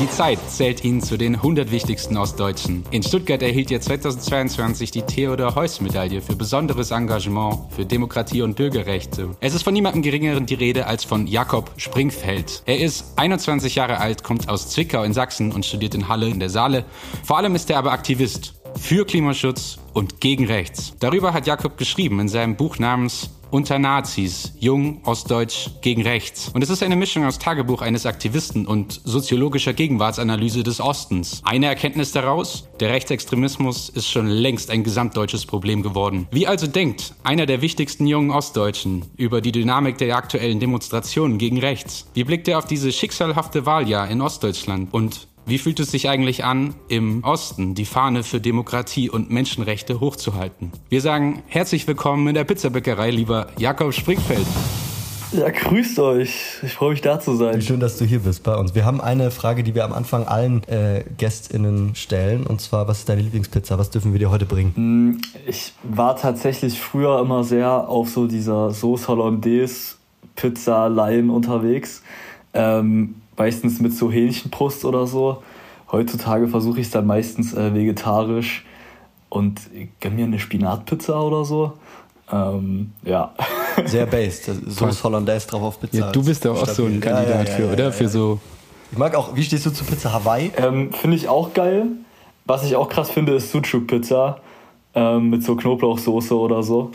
Die 0.02 0.10
Zeit 0.10 0.40
zählt 0.50 0.84
ihn 0.84 1.00
zu 1.00 1.16
den 1.16 1.36
100 1.36 1.70
wichtigsten 1.70 2.18
Ostdeutschen. 2.18 2.84
In 2.90 3.04
Stuttgart 3.04 3.44
erhielt 3.44 3.70
er 3.70 3.82
2022 3.82 4.90
die 4.90 5.04
Theodor-Heuss-Medaille 5.04 6.24
für 6.24 6.36
besonderes 6.36 6.90
Engagement 6.90 7.72
für 7.76 7.86
Demokratie 7.86 8.42
und 8.42 8.56
Bürgerrechte. 8.56 9.30
Es 9.42 9.54
ist 9.54 9.62
von 9.62 9.76
niemandem 9.76 10.02
geringeren 10.02 10.48
die 10.48 10.56
Rede 10.56 10.88
als 10.88 11.04
von 11.04 11.28
Jakob 11.28 11.70
Springfeld. 11.78 12.64
Er 12.66 12.80
ist 12.80 13.14
21 13.18 13.76
Jahre 13.76 14.00
alt, 14.00 14.24
kommt 14.24 14.50
aus 14.50 14.70
Zwickau 14.70 15.04
in 15.04 15.14
Sachsen 15.14 15.52
und 15.52 15.68
studiert 15.68 15.94
in 15.94 16.08
Halle 16.08 16.30
in 16.30 16.40
der 16.40 16.50
Saale. 16.50 16.84
Vor 17.24 17.38
allem 17.38 17.54
ist 17.54 17.70
er 17.70 17.78
aber 17.78 17.92
Aktivist 17.92 18.56
für 18.80 19.06
Klimaschutz 19.06 19.78
und 19.94 20.20
gegen 20.20 20.48
rechts. 20.48 20.96
Darüber 21.00 21.32
hat 21.32 21.46
Jakob 21.46 21.78
geschrieben 21.78 22.20
in 22.20 22.28
seinem 22.28 22.56
Buch 22.56 22.80
namens 22.80 23.30
unter 23.52 23.78
Nazis, 23.78 24.54
jung, 24.60 25.02
ostdeutsch, 25.04 25.70
gegen 25.82 26.02
rechts. 26.02 26.50
Und 26.54 26.64
es 26.64 26.70
ist 26.70 26.82
eine 26.82 26.96
Mischung 26.96 27.26
aus 27.26 27.38
Tagebuch 27.38 27.82
eines 27.82 28.06
Aktivisten 28.06 28.66
und 28.66 29.02
soziologischer 29.04 29.74
Gegenwartsanalyse 29.74 30.64
des 30.64 30.80
Ostens. 30.80 31.42
Eine 31.46 31.68
Erkenntnis 31.68 32.12
daraus, 32.12 32.68
der 32.80 32.90
Rechtsextremismus 32.90 33.90
ist 33.90 34.10
schon 34.10 34.28
längst 34.28 34.72
ein 34.72 34.84
gesamtdeutsches 34.84 35.46
Problem 35.46 35.84
geworden. 35.84 36.28
Wie 36.32 36.48
also 36.48 36.66
denkt 36.66 37.14
einer 37.24 37.46
der 37.46 37.62
wichtigsten 37.62 38.08
jungen 38.08 38.32
Ostdeutschen 38.32 39.06
über 39.18 39.42
die 39.42 39.52
Dynamik 39.52 39.98
der 39.98 40.16
aktuellen 40.16 40.60
Demonstrationen 40.60 41.38
gegen 41.38 41.60
rechts? 41.60 42.08
Wie 42.14 42.24
blickt 42.24 42.48
er 42.48 42.58
auf 42.58 42.66
diese 42.66 42.92
schicksalhafte 42.92 43.66
Wahljahr 43.66 44.10
in 44.10 44.22
Ostdeutschland? 44.22 44.94
Und 44.94 45.28
wie 45.46 45.58
fühlt 45.58 45.80
es 45.80 45.92
sich 45.92 46.10
eigentlich 46.10 46.44
an, 46.44 46.76
im 46.88 47.24
Osten 47.24 47.76
die 47.76 47.86
Fahne 47.86 48.24
für 48.24 48.40
Demokratie 48.40 49.10
und 49.10 49.30
Menschenrechte 49.32 50.00
hochzuhalten? 50.00 50.72
Wir 50.90 51.02
sagen 51.02 51.44
herzlich 51.48 51.88
willkommen 51.88 52.28
in 52.28 52.36
der 52.36 52.44
Pizzabäckerei, 52.44 53.12
lieber 53.12 53.48
Jakob 53.58 53.94
Springfeld. 53.94 54.46
Ja, 55.34 55.50
grüßt 55.50 55.98
euch. 56.00 56.60
Ich 56.62 56.74
freue 56.74 56.92
mich 56.92 57.02
da 57.02 57.18
zu 57.20 57.36
sein. 57.36 57.62
Schön, 57.62 57.80
dass 57.80 57.98
du 57.98 58.04
hier 58.04 58.20
bist 58.20 58.44
bei 58.44 58.56
uns. 58.56 58.76
Wir 58.76 58.84
haben 58.84 59.00
eine 59.00 59.32
Frage, 59.32 59.64
die 59.64 59.74
wir 59.76 59.86
am 59.86 59.94
Anfang 59.94 60.26
allen 60.26 60.62
äh, 60.68 61.06
GästInnen 61.18 61.96
stellen. 61.96 62.46
Und 62.46 62.60
zwar, 62.60 62.90
was 62.90 63.00
ist 63.00 63.10
deine 63.10 63.22
Lieblingspizza? 63.22 63.78
Was 63.78 63.90
dürfen 63.92 64.12
wir 64.12 64.20
dir 64.20 64.30
heute 64.30 64.46
bringen? 64.46 65.22
Ich 65.48 65.72
war 65.84 66.18
tatsächlich 66.18 66.78
früher 66.78 67.22
immer 67.22 67.46
sehr 67.46 67.88
auf 67.88 68.10
so 68.10 68.28
dieser 68.28 68.72
Sauce 68.72 69.08
Hollandaise 69.08 69.96
Pizza 70.36 70.90
Laien 70.90 71.30
unterwegs. 71.30 72.04
Ähm, 72.54 73.21
meistens 73.38 73.80
mit 73.80 73.94
so 73.94 74.12
Hähnchenbrust 74.12 74.86
oder 74.86 75.08
so. 75.08 75.42
Heutzutage 75.92 76.48
versuche 76.48 76.80
ich 76.80 76.88
es 76.88 76.92
dann 76.92 77.06
meistens 77.06 77.54
äh, 77.54 77.74
vegetarisch 77.74 78.66
und 79.30 79.62
gönn 80.00 80.16
mir 80.16 80.26
eine 80.26 80.40
Spinatpizza 80.40 81.20
oder 81.20 81.44
so. 81.46 81.74
Ähm, 82.32 82.92
ja. 83.04 83.34
Sehr 83.86 84.06
based. 84.06 84.50
Sauce 84.70 85.04
Hollandaise 85.04 85.48
drauf 85.48 85.64
auf 85.64 85.80
Pizza. 85.80 85.98
Ja, 85.98 86.12
du 86.12 86.24
bist 86.24 86.46
doch 86.46 86.62
auch 86.62 86.68
so 86.68 86.86
ein 86.86 86.98
Stabil. 86.98 87.10
Ja, 87.10 87.16
Kandidat 87.16 87.48
ja, 87.48 87.52
ja, 87.52 87.58
für, 87.58 87.64
ja, 87.64 87.74
oder? 87.74 87.84
ja, 87.86 87.92
Für 87.92 88.04
ja. 88.04 88.10
so. 88.10 88.40
Ich 88.92 88.98
mag 88.98 89.16
auch, 89.16 89.36
wie 89.36 89.44
stehst 89.44 89.66
du 89.66 89.70
zu 89.72 89.84
Pizza 89.86 90.12
Hawaii? 90.12 90.52
Ähm, 90.58 90.92
finde 90.94 91.18
ich 91.18 91.28
auch 91.28 91.54
geil. 91.54 91.88
Was 92.46 92.66
ich 92.66 92.76
auch 92.76 92.90
krass 92.90 93.10
finde, 93.10 93.36
ist 93.36 93.52
Sucuk-Pizza 93.52 94.40
ähm, 94.96 95.30
mit 95.30 95.44
so 95.44 95.56
Knoblauchsoße 95.56 96.38
oder 96.38 96.64
so. 96.64 96.92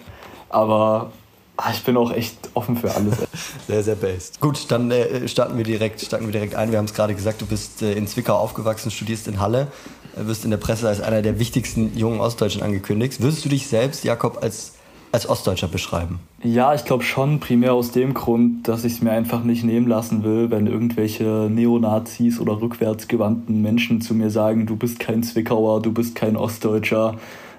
Aber 0.49 1.13
ah, 1.57 1.71
ich 1.73 1.83
bin 1.85 1.97
auch 1.97 2.13
echt 2.13 2.37
offen 2.55 2.77
für 2.77 2.95
alles. 2.95 3.15
Sehr, 3.67 3.83
sehr 3.83 3.97
based. 3.97 4.41
Gut, 4.41 4.67
dann 4.71 4.91
äh, 4.91 5.27
starten, 5.27 5.57
wir 5.57 5.65
direkt, 5.65 6.01
starten 6.01 6.27
wir 6.27 6.33
direkt 6.33 6.55
ein. 6.55 6.71
Wir 6.71 6.79
haben 6.79 6.85
es 6.85 6.95
gerade 6.95 7.15
gesagt, 7.15 7.41
du 7.41 7.47
bist 7.47 7.83
äh, 7.83 7.95
in 7.95 8.07
Zwickau 8.07 8.37
aufgewachsen, 8.37 8.91
studierst 8.91 9.27
in 9.27 9.41
Halle, 9.41 9.69
äh, 10.17 10.27
wirst 10.27 10.45
in 10.45 10.51
der 10.51 10.59
Presse 10.59 10.89
als 10.89 11.01
einer 11.01 11.23
der 11.23 11.39
wichtigsten 11.39 11.97
jungen 11.97 12.21
Ostdeutschen 12.21 12.63
angekündigt. 12.63 13.21
Würdest 13.21 13.45
du 13.45 13.49
dich 13.49 13.67
selbst, 13.67 14.05
Jakob, 14.05 14.39
als, 14.43 14.75
als 15.11 15.29
Ostdeutscher 15.29 15.69
beschreiben? 15.69 16.21
Ja, 16.43 16.75
ich 16.75 16.85
glaube 16.85 17.03
schon, 17.03 17.41
primär 17.41 17.75
aus 17.75 17.91
dem 17.91 18.15
Grund, 18.15 18.69
dass 18.69 18.85
ich 18.85 18.95
es 18.95 19.03
mir 19.03 19.11
einfach 19.11 19.43
nicht 19.43 19.65
nehmen 19.65 19.89
lassen 19.89 20.23
will, 20.23 20.51
wenn 20.51 20.67
irgendwelche 20.67 21.49
Neonazis 21.51 22.39
oder 22.39 22.61
rückwärtsgewandten 22.61 23.63
Menschen 23.63 24.01
zu 24.01 24.15
mir 24.15 24.31
sagen, 24.31 24.67
du 24.67 24.77
bist 24.77 25.01
kein 25.01 25.23
Zwickauer, 25.23 25.83
du 25.83 25.93
bist 25.93 26.15
kein 26.15 26.37
Ostdeutscher, 26.37 27.17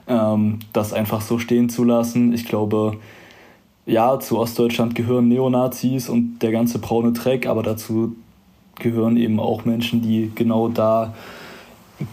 ähm, 0.07 0.59
das 0.71 0.93
einfach 0.93 1.21
so 1.21 1.37
stehen 1.37 1.69
zu 1.69 1.83
lassen. 1.83 2.31
Ich 2.31 2.45
glaube, 2.45 2.97
ja, 3.87 4.19
zu 4.19 4.37
Ostdeutschland 4.37 4.95
gehören 4.95 5.29
Neonazis 5.29 6.09
und 6.09 6.39
der 6.39 6.51
ganze 6.51 6.77
braune 6.77 7.13
Dreck, 7.13 7.47
aber 7.47 7.63
dazu 7.63 8.15
gehören 8.75 9.17
eben 9.17 9.39
auch 9.39 9.65
Menschen, 9.65 10.01
die 10.01 10.31
genau 10.35 10.67
da 10.67 11.13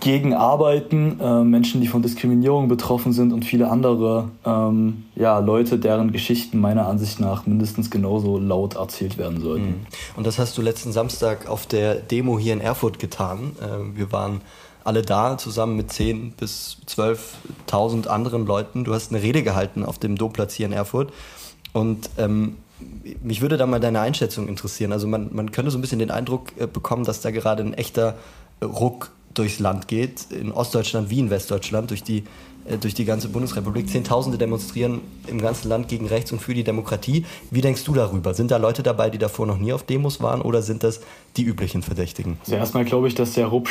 gegen 0.01 0.33
arbeiten, 0.33 1.21
äh, 1.21 1.45
Menschen, 1.45 1.83
die 1.83 1.89
von 1.89 2.01
Diskriminierung 2.01 2.69
betroffen 2.69 3.13
sind 3.13 3.35
und 3.35 3.45
viele 3.45 3.69
andere 3.69 4.31
ähm, 4.47 5.05
ja, 5.15 5.41
Leute, 5.41 5.79
deren 5.79 6.11
Geschichten 6.11 6.59
meiner 6.59 6.87
Ansicht 6.87 7.21
nach 7.21 7.47
mindestens 7.47 7.91
genauso 7.91 8.39
laut 8.39 8.77
erzählt 8.77 9.19
werden 9.19 9.43
sollten. 9.43 9.87
Und 10.17 10.27
das 10.27 10.39
hast 10.39 10.57
du 10.57 10.63
letzten 10.63 10.93
Samstag 10.93 11.51
auf 11.51 11.67
der 11.67 11.97
Demo 11.97 12.39
hier 12.39 12.55
in 12.55 12.61
Erfurt 12.61 12.99
getan. 12.99 13.57
Äh, 13.61 13.99
wir 13.99 14.11
waren 14.11 14.41
alle 14.85 15.03
da, 15.03 15.37
zusammen 15.37 15.77
mit 15.77 15.91
10.000 15.91 16.33
bis 16.39 16.79
12.000 16.89 18.07
anderen 18.07 18.47
Leuten. 18.47 18.85
Du 18.85 18.95
hast 18.95 19.13
eine 19.13 19.23
Rede 19.23 19.43
gehalten 19.43 19.85
auf 19.85 19.99
dem 19.99 20.17
Domplatz 20.17 20.55
hier 20.55 20.67
in 20.67 20.73
Erfurt. 20.73 21.13
Und 21.75 22.09
ähm, 22.19 22.57
mich 23.23 23.43
würde 23.43 23.57
da 23.57 23.67
mal 23.67 23.81
deine 23.81 24.01
Einschätzung 24.01 24.49
interessieren. 24.49 24.93
Also 24.93 25.07
man, 25.07 25.29
man 25.33 25.53
könnte 25.53 25.71
so 25.71 25.79
ein 25.79 25.81
bisschen 25.81 25.99
den 25.99 26.11
Eindruck 26.11 26.53
äh, 26.59 26.67
bekommen, 26.67 27.05
dass 27.05 27.21
da 27.21 27.31
gerade 27.31 27.63
ein 27.63 27.75
echter 27.75 28.17
äh, 28.61 28.65
Ruck 28.65 29.11
durchs 29.35 29.59
Land 29.59 29.89
geht, 29.89 30.31
in 30.31 30.53
Ostdeutschland 30.53 31.11
wie 31.11 31.19
in 31.19 31.29
Westdeutschland, 31.29 31.91
durch 31.91 32.05
die, 32.05 32.23
äh, 32.67 32.79
durch 32.79 32.95
die 32.95 33.05
ganze 33.05 33.29
Bundesrepublik. 33.29 33.89
Zehntausende 33.89 34.39
demonstrieren 34.39 35.01
im 35.27 35.41
ganzen 35.41 35.69
Land 35.69 35.89
gegen 35.89 36.07
rechts 36.07 36.31
und 36.31 36.41
für 36.41 36.55
die 36.55 36.63
Demokratie. 36.63 37.25
Wie 37.51 37.61
denkst 37.61 37.83
du 37.83 37.95
darüber? 37.95 38.35
Sind 38.35 38.53
da 38.53 38.59
Leute 38.59 38.85
dabei, 38.85 39.11
die 39.11 39.19
davor 39.19 39.47
noch 39.47 39.59
nie 39.59 39.73
auf 39.73 39.83
Demos 39.83 40.23
waren 40.23 40.41
oder 40.41 40.63
sind 40.63 40.85
das 40.85 41.01
die 41.37 41.43
üblichen 41.43 41.83
Verdächtigen? 41.83 42.39
Also 42.43 42.55
erstmal 42.55 42.85
glaube 42.85 43.09
ich, 43.09 43.17
dass 43.17 43.33
der 43.33 43.47
Ruck, 43.47 43.69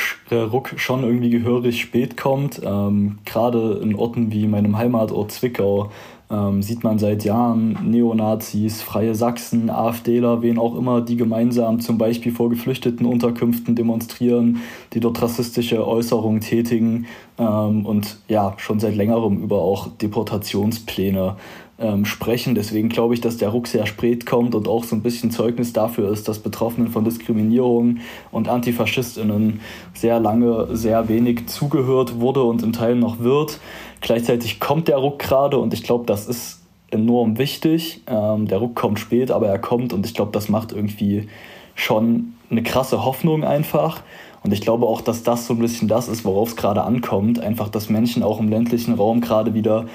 schon 0.76 1.04
irgendwie 1.04 1.30
gehörig 1.30 1.80
spät 1.80 2.18
kommt. 2.18 2.62
Ähm, 2.64 3.20
Gerade 3.24 3.80
in 3.82 3.96
Orten 3.96 4.32
wie 4.32 4.48
meinem 4.48 4.78
Heimatort 4.78 5.32
Zwickau 5.32 5.92
ähm, 6.34 6.64
sieht 6.64 6.84
man 6.84 6.98
seit 6.98 7.24
Jahren 7.24 7.78
Neonazis, 7.84 8.82
Freie 8.82 9.14
Sachsen, 9.14 9.70
AfDler, 9.70 10.42
wen 10.42 10.58
auch 10.58 10.76
immer, 10.76 11.02
die 11.02 11.16
gemeinsam 11.16 11.80
zum 11.80 11.98
Beispiel 11.98 12.32
vor 12.32 12.50
geflüchteten 12.50 13.06
Unterkünften 13.06 13.76
demonstrieren, 13.76 14.62
die 14.94 15.00
dort 15.00 15.22
rassistische 15.22 15.88
Äußerungen 15.88 16.42
tätigen 16.42 17.06
ähm, 17.38 17.86
und 17.86 18.18
ja, 18.28 18.56
schon 18.58 18.80
seit 18.80 18.96
längerem 18.96 19.44
über 19.44 19.60
auch 19.60 19.90
Deportationspläne 19.90 21.36
ähm, 21.80 22.06
sprechen. 22.06 22.56
Deswegen 22.56 22.90
glaube 22.90 23.14
ich, 23.14 23.22
dass 23.22 23.38
der 23.38 23.50
Ruck 23.50 23.68
sehr 23.68 23.86
spät 23.86 24.26
kommt 24.26 24.56
und 24.56 24.68
auch 24.68 24.84
so 24.84 24.96
ein 24.96 25.02
bisschen 25.02 25.32
Zeugnis 25.32 25.74
dafür 25.74 26.12
ist, 26.12 26.28
dass 26.28 26.40
Betroffenen 26.40 26.90
von 26.90 27.04
Diskriminierung 27.04 27.98
und 28.32 28.48
AntifaschistInnen 28.48 29.60
sehr 29.94 30.20
lange 30.20 30.76
sehr 30.76 31.10
wenig 31.10 31.48
zugehört 31.48 32.20
wurde 32.20 32.44
und 32.44 32.64
in 32.64 32.74
Teilen 32.74 33.00
noch 33.00 33.20
wird. 33.20 33.60
Gleichzeitig 34.04 34.60
kommt 34.60 34.90
der 34.90 34.98
Ruck 34.98 35.18
gerade 35.18 35.58
und 35.58 35.74
ich 35.74 35.82
glaube, 35.82 36.06
das 36.06 36.28
ist 36.28 36.62
enorm 36.92 37.38
wichtig. 37.38 38.02
Ähm, 38.06 38.50
der 38.50 38.58
Ruck 38.58 38.76
kommt 38.76 39.00
spät, 39.00 39.32
aber 39.32 39.48
er 39.48 39.60
kommt 39.60 39.94
und 39.94 40.06
ich 40.06 40.14
glaube, 40.14 40.34
das 40.34 40.50
macht 40.50 40.74
irgendwie 40.74 41.30
schon 41.74 42.34
eine 42.52 42.64
krasse 42.64 43.06
Hoffnung 43.06 43.46
einfach. 43.46 44.02
Und 44.44 44.52
ich 44.52 44.60
glaube 44.60 44.88
auch, 44.88 45.00
dass 45.00 45.24
das 45.24 45.48
so 45.48 45.54
ein 45.54 45.60
bisschen 45.60 45.88
das 45.88 46.10
ist, 46.10 46.26
worauf 46.26 46.50
es 46.50 46.56
gerade 46.58 46.84
ankommt. 46.84 47.40
Einfach, 47.40 47.70
dass 47.70 47.90
Menschen 47.90 48.24
auch 48.24 48.42
im 48.42 48.50
ländlichen 48.50 48.94
Raum 48.94 49.22
gerade 49.22 49.54
wieder 49.54 49.86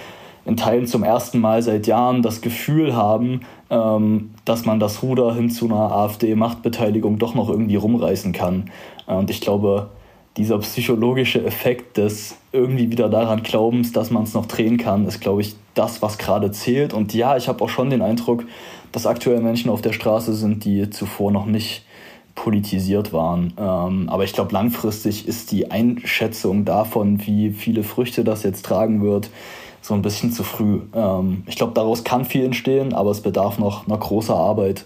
in 0.46 0.56
Teilen 0.56 0.86
zum 0.86 1.04
ersten 1.04 1.38
Mal 1.38 1.60
seit 1.60 1.86
Jahren 1.86 2.22
das 2.22 2.40
Gefühl 2.40 2.96
haben, 2.96 3.42
ähm, 3.68 4.30
dass 4.46 4.64
man 4.64 4.80
das 4.80 5.02
Ruder 5.02 5.34
hin 5.34 5.50
zu 5.50 5.66
einer 5.66 5.92
AfD-Machtbeteiligung 5.92 7.18
doch 7.18 7.34
noch 7.34 7.50
irgendwie 7.50 7.76
rumreißen 7.76 8.32
kann. 8.32 8.70
Äh, 9.06 9.16
und 9.16 9.28
ich 9.28 9.42
glaube, 9.42 9.90
dieser 10.36 10.58
psychologische 10.58 11.44
Effekt 11.44 11.96
des 11.96 12.36
irgendwie 12.52 12.90
wieder 12.90 13.08
daran 13.08 13.42
Glaubens, 13.42 13.92
dass 13.92 14.10
man 14.10 14.22
es 14.22 14.34
noch 14.34 14.46
drehen 14.46 14.76
kann, 14.76 15.06
ist, 15.06 15.20
glaube 15.20 15.40
ich, 15.40 15.56
das, 15.74 16.00
was 16.00 16.18
gerade 16.18 16.52
zählt. 16.52 16.92
Und 16.92 17.12
ja, 17.14 17.36
ich 17.36 17.48
habe 17.48 17.62
auch 17.64 17.68
schon 17.68 17.90
den 17.90 18.02
Eindruck, 18.02 18.44
dass 18.92 19.06
aktuell 19.06 19.40
Menschen 19.40 19.70
auf 19.70 19.82
der 19.82 19.92
Straße 19.92 20.34
sind, 20.34 20.64
die 20.64 20.90
zuvor 20.90 21.32
noch 21.32 21.46
nicht 21.46 21.84
politisiert 22.34 23.12
waren. 23.12 23.52
Ähm, 23.58 24.08
aber 24.08 24.22
ich 24.24 24.32
glaube, 24.32 24.52
langfristig 24.52 25.26
ist 25.26 25.50
die 25.50 25.70
Einschätzung 25.70 26.64
davon, 26.64 27.26
wie 27.26 27.50
viele 27.50 27.82
Früchte 27.82 28.22
das 28.22 28.44
jetzt 28.44 28.64
tragen 28.64 29.02
wird, 29.02 29.30
so 29.82 29.94
ein 29.94 30.02
bisschen 30.02 30.30
zu 30.30 30.44
früh. 30.44 30.80
Ähm, 30.94 31.42
ich 31.46 31.56
glaube, 31.56 31.72
daraus 31.74 32.04
kann 32.04 32.24
viel 32.24 32.44
entstehen, 32.44 32.94
aber 32.94 33.10
es 33.10 33.22
bedarf 33.22 33.58
noch 33.58 33.86
einer 33.86 33.98
großer 33.98 34.36
Arbeit 34.36 34.84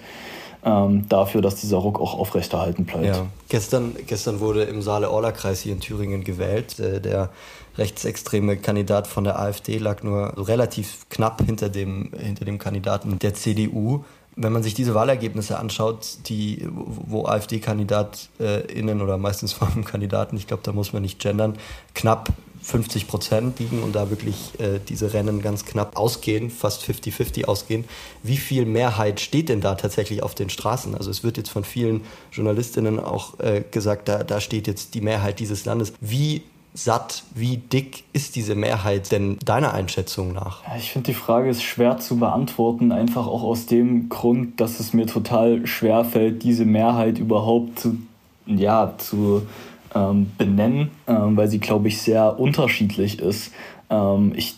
ähm, 0.64 1.08
dafür, 1.08 1.42
dass 1.42 1.56
dieser 1.56 1.78
Ruck 1.78 2.00
auch 2.00 2.14
aufrechterhalten 2.14 2.84
bleibt. 2.84 3.06
Ja. 3.06 3.26
Gestern, 3.48 3.96
gestern 4.06 4.40
wurde 4.40 4.62
im 4.64 4.80
Saale-Orla-Kreis 4.82 5.60
hier 5.60 5.72
in 5.72 5.80
Thüringen 5.80 6.24
gewählt. 6.24 6.78
Äh, 6.78 7.00
Der 7.00 7.30
rechtsextreme 7.78 8.56
Kandidat 8.56 9.06
von 9.06 9.24
der 9.24 9.38
AfD 9.38 9.78
lag 9.78 10.02
nur 10.02 10.34
relativ 10.48 11.06
knapp 11.08 11.42
hinter 11.44 11.68
dem, 11.68 12.10
hinter 12.16 12.44
dem 12.44 12.58
Kandidaten 12.58 13.18
der 13.18 13.34
CDU. 13.34 14.04
Wenn 14.36 14.52
man 14.52 14.62
sich 14.62 14.74
diese 14.74 14.94
Wahlergebnisse 14.94 15.58
anschaut, 15.58 16.18
die, 16.28 16.66
wo 16.70 17.26
AfD-KandidatInnen 17.26 19.02
oder 19.02 19.18
meistens 19.18 19.52
vor 19.52 19.68
allem 19.68 19.84
Kandidaten, 19.84 20.36
ich 20.36 20.46
glaube, 20.46 20.62
da 20.62 20.72
muss 20.72 20.92
man 20.92 21.02
nicht 21.02 21.18
gendern, 21.18 21.58
knapp 21.94 22.30
50 22.62 23.08
Prozent 23.08 23.58
liegen 23.58 23.82
und 23.82 23.94
da 23.94 24.10
wirklich 24.10 24.58
äh, 24.60 24.78
diese 24.88 25.12
Rennen 25.12 25.42
ganz 25.42 25.64
knapp 25.64 25.96
ausgehen, 25.96 26.50
fast 26.50 26.84
50-50 26.84 27.46
ausgehen. 27.46 27.84
Wie 28.22 28.36
viel 28.36 28.66
Mehrheit 28.66 29.20
steht 29.20 29.48
denn 29.48 29.60
da 29.60 29.74
tatsächlich 29.74 30.22
auf 30.22 30.34
den 30.34 30.48
Straßen? 30.48 30.94
Also 30.94 31.10
es 31.10 31.24
wird 31.24 31.36
jetzt 31.36 31.50
von 31.50 31.64
vielen 31.64 32.02
Journalistinnen 32.30 33.00
auch 33.00 33.38
äh, 33.40 33.64
gesagt, 33.70 34.08
da, 34.08 34.22
da 34.22 34.40
steht 34.40 34.66
jetzt 34.66 34.94
die 34.94 35.00
Mehrheit 35.00 35.40
dieses 35.40 35.64
Landes. 35.64 35.92
Wie 36.00 36.42
satt, 36.74 37.24
wie 37.34 37.58
dick 37.58 38.04
ist 38.12 38.36
diese 38.36 38.54
Mehrheit 38.54 39.12
denn 39.12 39.38
deiner 39.44 39.74
Einschätzung 39.74 40.32
nach? 40.32 40.62
Ja, 40.64 40.76
ich 40.76 40.90
finde, 40.92 41.06
die 41.06 41.14
Frage 41.18 41.50
ist 41.50 41.62
schwer 41.62 41.98
zu 41.98 42.16
beantworten, 42.16 42.92
einfach 42.92 43.26
auch 43.26 43.42
aus 43.42 43.66
dem 43.66 44.08
Grund, 44.08 44.60
dass 44.60 44.80
es 44.80 44.92
mir 44.92 45.06
total 45.06 45.66
schwer 45.66 46.04
fällt, 46.04 46.42
diese 46.42 46.64
Mehrheit 46.64 47.18
überhaupt 47.18 47.80
zu, 47.80 47.98
ja, 48.46 48.94
zu 48.98 49.42
ähm, 49.94 50.30
benennen, 50.38 50.90
ähm, 51.06 51.36
weil 51.36 51.48
sie, 51.48 51.60
glaube 51.60 51.88
ich, 51.88 52.00
sehr 52.00 52.38
unterschiedlich 52.38 53.18
ist. 53.18 53.52
Ähm, 53.90 54.32
ich 54.36 54.56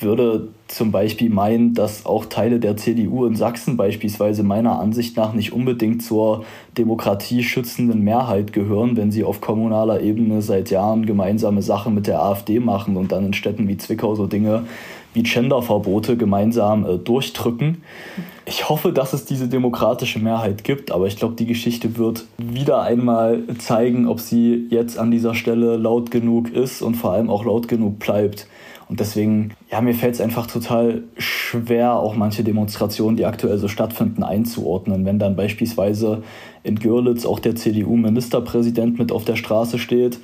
würde 0.00 0.48
zum 0.66 0.90
Beispiel 0.90 1.30
meinen, 1.30 1.72
dass 1.72 2.04
auch 2.04 2.24
Teile 2.24 2.58
der 2.58 2.76
CDU 2.76 3.26
in 3.26 3.36
Sachsen 3.36 3.76
beispielsweise 3.76 4.42
meiner 4.42 4.80
Ansicht 4.80 5.16
nach 5.16 5.34
nicht 5.34 5.52
unbedingt 5.52 6.02
zur 6.02 6.44
demokratieschützenden 6.76 8.02
Mehrheit 8.02 8.52
gehören, 8.52 8.96
wenn 8.96 9.12
sie 9.12 9.22
auf 9.22 9.40
kommunaler 9.40 10.00
Ebene 10.00 10.42
seit 10.42 10.70
Jahren 10.70 11.06
gemeinsame 11.06 11.62
Sachen 11.62 11.94
mit 11.94 12.08
der 12.08 12.20
AfD 12.20 12.58
machen 12.58 12.96
und 12.96 13.12
dann 13.12 13.26
in 13.26 13.34
Städten 13.34 13.68
wie 13.68 13.76
Zwickau 13.76 14.16
so 14.16 14.26
Dinge 14.26 14.64
wie 15.14 15.22
Genderverbote 15.22 16.16
gemeinsam 16.16 16.84
äh, 16.84 16.98
durchdrücken. 16.98 17.82
Ich 18.48 18.70
hoffe, 18.70 18.94
dass 18.94 19.12
es 19.12 19.26
diese 19.26 19.46
demokratische 19.46 20.20
Mehrheit 20.20 20.64
gibt, 20.64 20.90
aber 20.90 21.06
ich 21.06 21.18
glaube, 21.18 21.34
die 21.34 21.44
Geschichte 21.44 21.98
wird 21.98 22.24
wieder 22.38 22.80
einmal 22.80 23.42
zeigen, 23.58 24.08
ob 24.08 24.20
sie 24.20 24.68
jetzt 24.70 24.98
an 24.98 25.10
dieser 25.10 25.34
Stelle 25.34 25.76
laut 25.76 26.10
genug 26.10 26.50
ist 26.50 26.80
und 26.80 26.94
vor 26.94 27.12
allem 27.12 27.28
auch 27.28 27.44
laut 27.44 27.68
genug 27.68 27.98
bleibt. 27.98 28.46
Und 28.88 29.00
deswegen, 29.00 29.52
ja, 29.70 29.82
mir 29.82 29.92
fällt 29.92 30.14
es 30.14 30.22
einfach 30.22 30.46
total 30.46 31.02
schwer, 31.18 31.96
auch 31.96 32.16
manche 32.16 32.42
Demonstrationen, 32.42 33.18
die 33.18 33.26
aktuell 33.26 33.58
so 33.58 33.68
stattfinden, 33.68 34.22
einzuordnen. 34.22 35.04
Wenn 35.04 35.18
dann 35.18 35.36
beispielsweise 35.36 36.22
in 36.62 36.78
Görlitz 36.78 37.26
auch 37.26 37.40
der 37.40 37.54
CDU-Ministerpräsident 37.54 38.98
mit 38.98 39.12
auf 39.12 39.26
der 39.26 39.36
Straße 39.36 39.78
steht, 39.78 40.20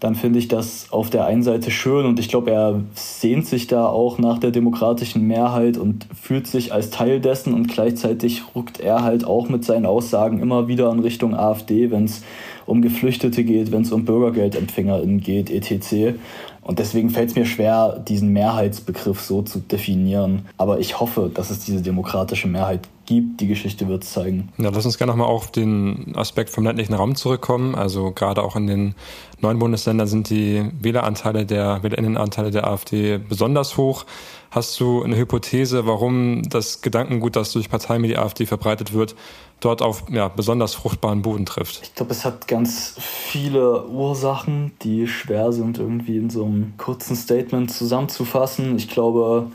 dann 0.00 0.14
finde 0.14 0.38
ich 0.38 0.48
das 0.48 0.88
auf 0.90 1.08
der 1.08 1.24
einen 1.24 1.42
Seite 1.42 1.70
schön 1.70 2.04
und 2.04 2.18
ich 2.20 2.28
glaube, 2.28 2.50
er 2.50 2.80
sehnt 2.94 3.46
sich 3.46 3.66
da 3.66 3.86
auch 3.86 4.18
nach 4.18 4.38
der 4.38 4.50
demokratischen 4.50 5.26
Mehrheit 5.26 5.78
und 5.78 6.06
fühlt 6.20 6.46
sich 6.46 6.72
als 6.72 6.90
Teil 6.90 7.18
dessen 7.20 7.54
und 7.54 7.68
gleichzeitig 7.68 8.42
rückt 8.54 8.78
er 8.78 9.02
halt 9.02 9.24
auch 9.24 9.48
mit 9.48 9.64
seinen 9.64 9.86
Aussagen 9.86 10.40
immer 10.40 10.68
wieder 10.68 10.92
in 10.92 11.00
Richtung 11.00 11.34
AfD, 11.34 11.90
wenn 11.90 12.04
es 12.04 12.22
um 12.66 12.82
Geflüchtete 12.82 13.44
geht, 13.44 13.72
wenn 13.72 13.82
es 13.82 13.92
um 13.92 14.04
BürgergeldempfängerInnen 14.04 15.20
geht, 15.20 15.50
etc. 15.50 16.18
Und 16.62 16.80
deswegen 16.80 17.10
fällt 17.10 17.30
es 17.30 17.36
mir 17.36 17.46
schwer, 17.46 18.02
diesen 18.08 18.32
Mehrheitsbegriff 18.32 19.20
so 19.20 19.42
zu 19.42 19.60
definieren. 19.60 20.46
Aber 20.56 20.80
ich 20.80 20.98
hoffe, 20.98 21.30
dass 21.32 21.50
es 21.50 21.60
diese 21.60 21.80
demokratische 21.80 22.48
Mehrheit 22.48 22.88
gibt. 23.06 23.40
Die 23.40 23.46
Geschichte 23.46 23.86
wird 23.86 24.02
es 24.02 24.12
zeigen. 24.12 24.48
Ja, 24.58 24.70
lass 24.70 24.84
uns 24.84 24.98
gerne 24.98 25.12
nochmal 25.12 25.28
auf 25.28 25.52
den 25.52 26.14
Aspekt 26.16 26.50
vom 26.50 26.64
ländlichen 26.64 26.94
Raum 26.94 27.14
zurückkommen. 27.14 27.76
Also 27.76 28.10
gerade 28.10 28.42
auch 28.42 28.56
in 28.56 28.66
den 28.66 28.94
neuen 29.40 29.60
Bundesländern 29.60 30.08
sind 30.08 30.28
die 30.28 30.64
Wähleranteile 30.80 31.46
der 31.46 31.84
Wählerinnenanteile 31.84 32.50
der 32.50 32.66
AfD 32.66 33.18
besonders 33.18 33.76
hoch. 33.76 34.04
Hast 34.50 34.80
du 34.80 35.02
eine 35.02 35.16
Hypothese, 35.16 35.86
warum 35.86 36.42
das 36.48 36.80
Gedankengut, 36.80 37.36
das 37.36 37.52
durch 37.52 37.70
Parteien 37.70 38.02
wie 38.02 38.08
die 38.08 38.16
AfD 38.16 38.46
verbreitet 38.46 38.92
wird, 38.92 39.14
dort 39.60 39.82
auf 39.82 40.04
ja, 40.10 40.28
besonders 40.28 40.74
fruchtbaren 40.74 41.22
Boden 41.22 41.46
trifft? 41.46 41.80
Ich 41.82 41.94
glaube, 41.94 42.12
es 42.12 42.24
hat 42.24 42.48
ganz 42.48 42.96
viele 42.98 43.86
Ursachen, 43.86 44.72
die 44.82 45.06
schwer 45.06 45.52
sind, 45.52 45.78
irgendwie 45.78 46.16
in 46.16 46.30
so 46.30 46.44
einem 46.44 46.74
kurzen 46.76 47.16
Statement 47.16 47.70
zusammenzufassen. 47.70 48.76
Ich 48.76 48.88
glaube, 48.88 49.50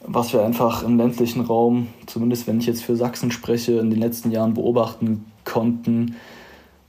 was 0.00 0.32
wir 0.32 0.44
einfach 0.44 0.82
im 0.82 0.96
ländlichen 0.96 1.42
Raum, 1.42 1.88
zumindest 2.06 2.46
wenn 2.46 2.60
ich 2.60 2.66
jetzt 2.66 2.84
für 2.84 2.96
Sachsen 2.96 3.30
spreche, 3.30 3.78
in 3.78 3.90
den 3.90 4.00
letzten 4.00 4.30
Jahren 4.30 4.54
beobachten 4.54 5.26
konnten, 5.44 6.16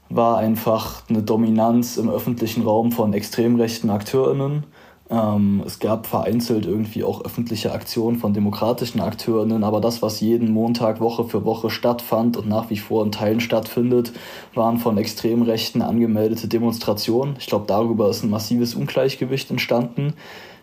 war 0.09 0.37
einfach 0.37 1.07
eine 1.09 1.21
Dominanz 1.21 1.97
im 1.97 2.09
öffentlichen 2.09 2.63
Raum 2.63 2.91
von 2.91 3.13
extrem 3.13 3.55
rechten 3.57 3.89
AkteurInnen 3.89 4.63
ähm, 5.09 5.63
es 5.65 5.79
gab 5.79 6.05
vereinzelt 6.05 6.65
irgendwie 6.65 7.03
auch 7.03 7.25
öffentliche 7.25 7.71
Aktionen 7.71 8.17
von 8.17 8.33
demokratischen 8.33 9.01
Akteurinnen, 9.01 9.63
aber 9.63 9.81
das, 9.81 10.01
was 10.01 10.19
jeden 10.19 10.53
Montag 10.53 10.99
Woche 10.99 11.23
für 11.23 11.45
Woche 11.45 11.71
stattfand 11.71 12.37
und 12.37 12.47
nach 12.47 12.69
wie 12.69 12.77
vor 12.77 13.03
in 13.03 13.11
Teilen 13.11 13.39
stattfindet, 13.39 14.11
waren 14.53 14.77
von 14.77 14.97
extrem 14.99 15.41
Rechten 15.41 15.81
angemeldete 15.81 16.47
Demonstrationen. 16.47 17.35
Ich 17.39 17.47
glaube, 17.47 17.65
darüber 17.67 18.09
ist 18.09 18.23
ein 18.23 18.29
massives 18.29 18.75
Ungleichgewicht 18.75 19.49
entstanden. 19.49 20.13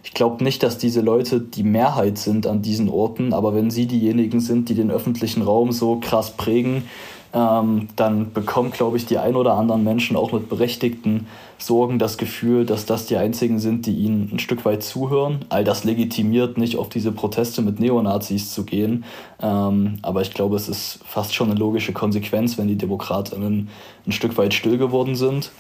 Ich 0.05 0.15
glaube 0.15 0.45
nicht, 0.45 0.63
dass 0.63 0.79
diese 0.79 1.01
Leute 1.01 1.41
die 1.41 1.65
Mehrheit 1.65 2.17
sind 2.17 2.47
an 2.47 2.63
diesen 2.63 2.89
Orten, 2.89 3.33
aber 3.33 3.53
wenn 3.53 3.73
sie 3.73 3.87
diejenigen 3.87 4.39
sind, 4.39 4.69
die 4.69 4.75
den 4.75 4.93
öffentlichen 4.93 5.43
Raum 5.43 5.73
so 5.73 5.97
krass 5.97 6.37
prägen, 6.37 6.85
ähm, 7.33 7.89
dann 7.97 8.33
bekommen, 8.33 8.71
glaube 8.71 8.97
ich, 8.97 9.07
die 9.07 9.19
ein 9.19 9.35
oder 9.35 9.55
anderen 9.55 9.83
Menschen 9.83 10.17
auch 10.17 10.31
mit 10.31 10.49
berechtigten 10.49 11.27
Sorgen 11.59 11.99
das 11.99 12.19
Gefühl, 12.19 12.67
dass 12.67 12.85
das 12.85 13.07
die 13.07 13.17
einzigen 13.17 13.59
sind, 13.59 13.87
die 13.87 13.95
ihnen 13.95 14.31
ein 14.33 14.39
Stück 14.39 14.65
weit 14.65 14.83
zuhören. 14.83 15.45
All 15.49 15.65
das 15.65 15.85
legitimiert 15.85 16.59
nicht, 16.59 16.77
auf 16.77 16.89
diese 16.89 17.13
Proteste 17.13 17.63
mit 17.63 17.81
Neonazis 17.81 18.53
zu 18.53 18.65
gehen. 18.65 19.05
Ähm, 19.41 19.99
aber 20.03 20.21
ich 20.23 20.35
glaube, 20.35 20.57
es 20.57 20.69
ist 20.69 21.01
fast 21.07 21.35
schon 21.35 21.51
eine 21.51 21.59
logische 21.59 21.93
Konsequenz, 21.93 22.59
wenn 22.59 22.69
die 22.69 22.77
Demokratinnen 22.77 23.69
ein 24.07 24.13
Stück 24.13 24.37
weit 24.37 24.53
still 24.53 24.77
geworden 24.77 25.17
sind. 25.17 25.51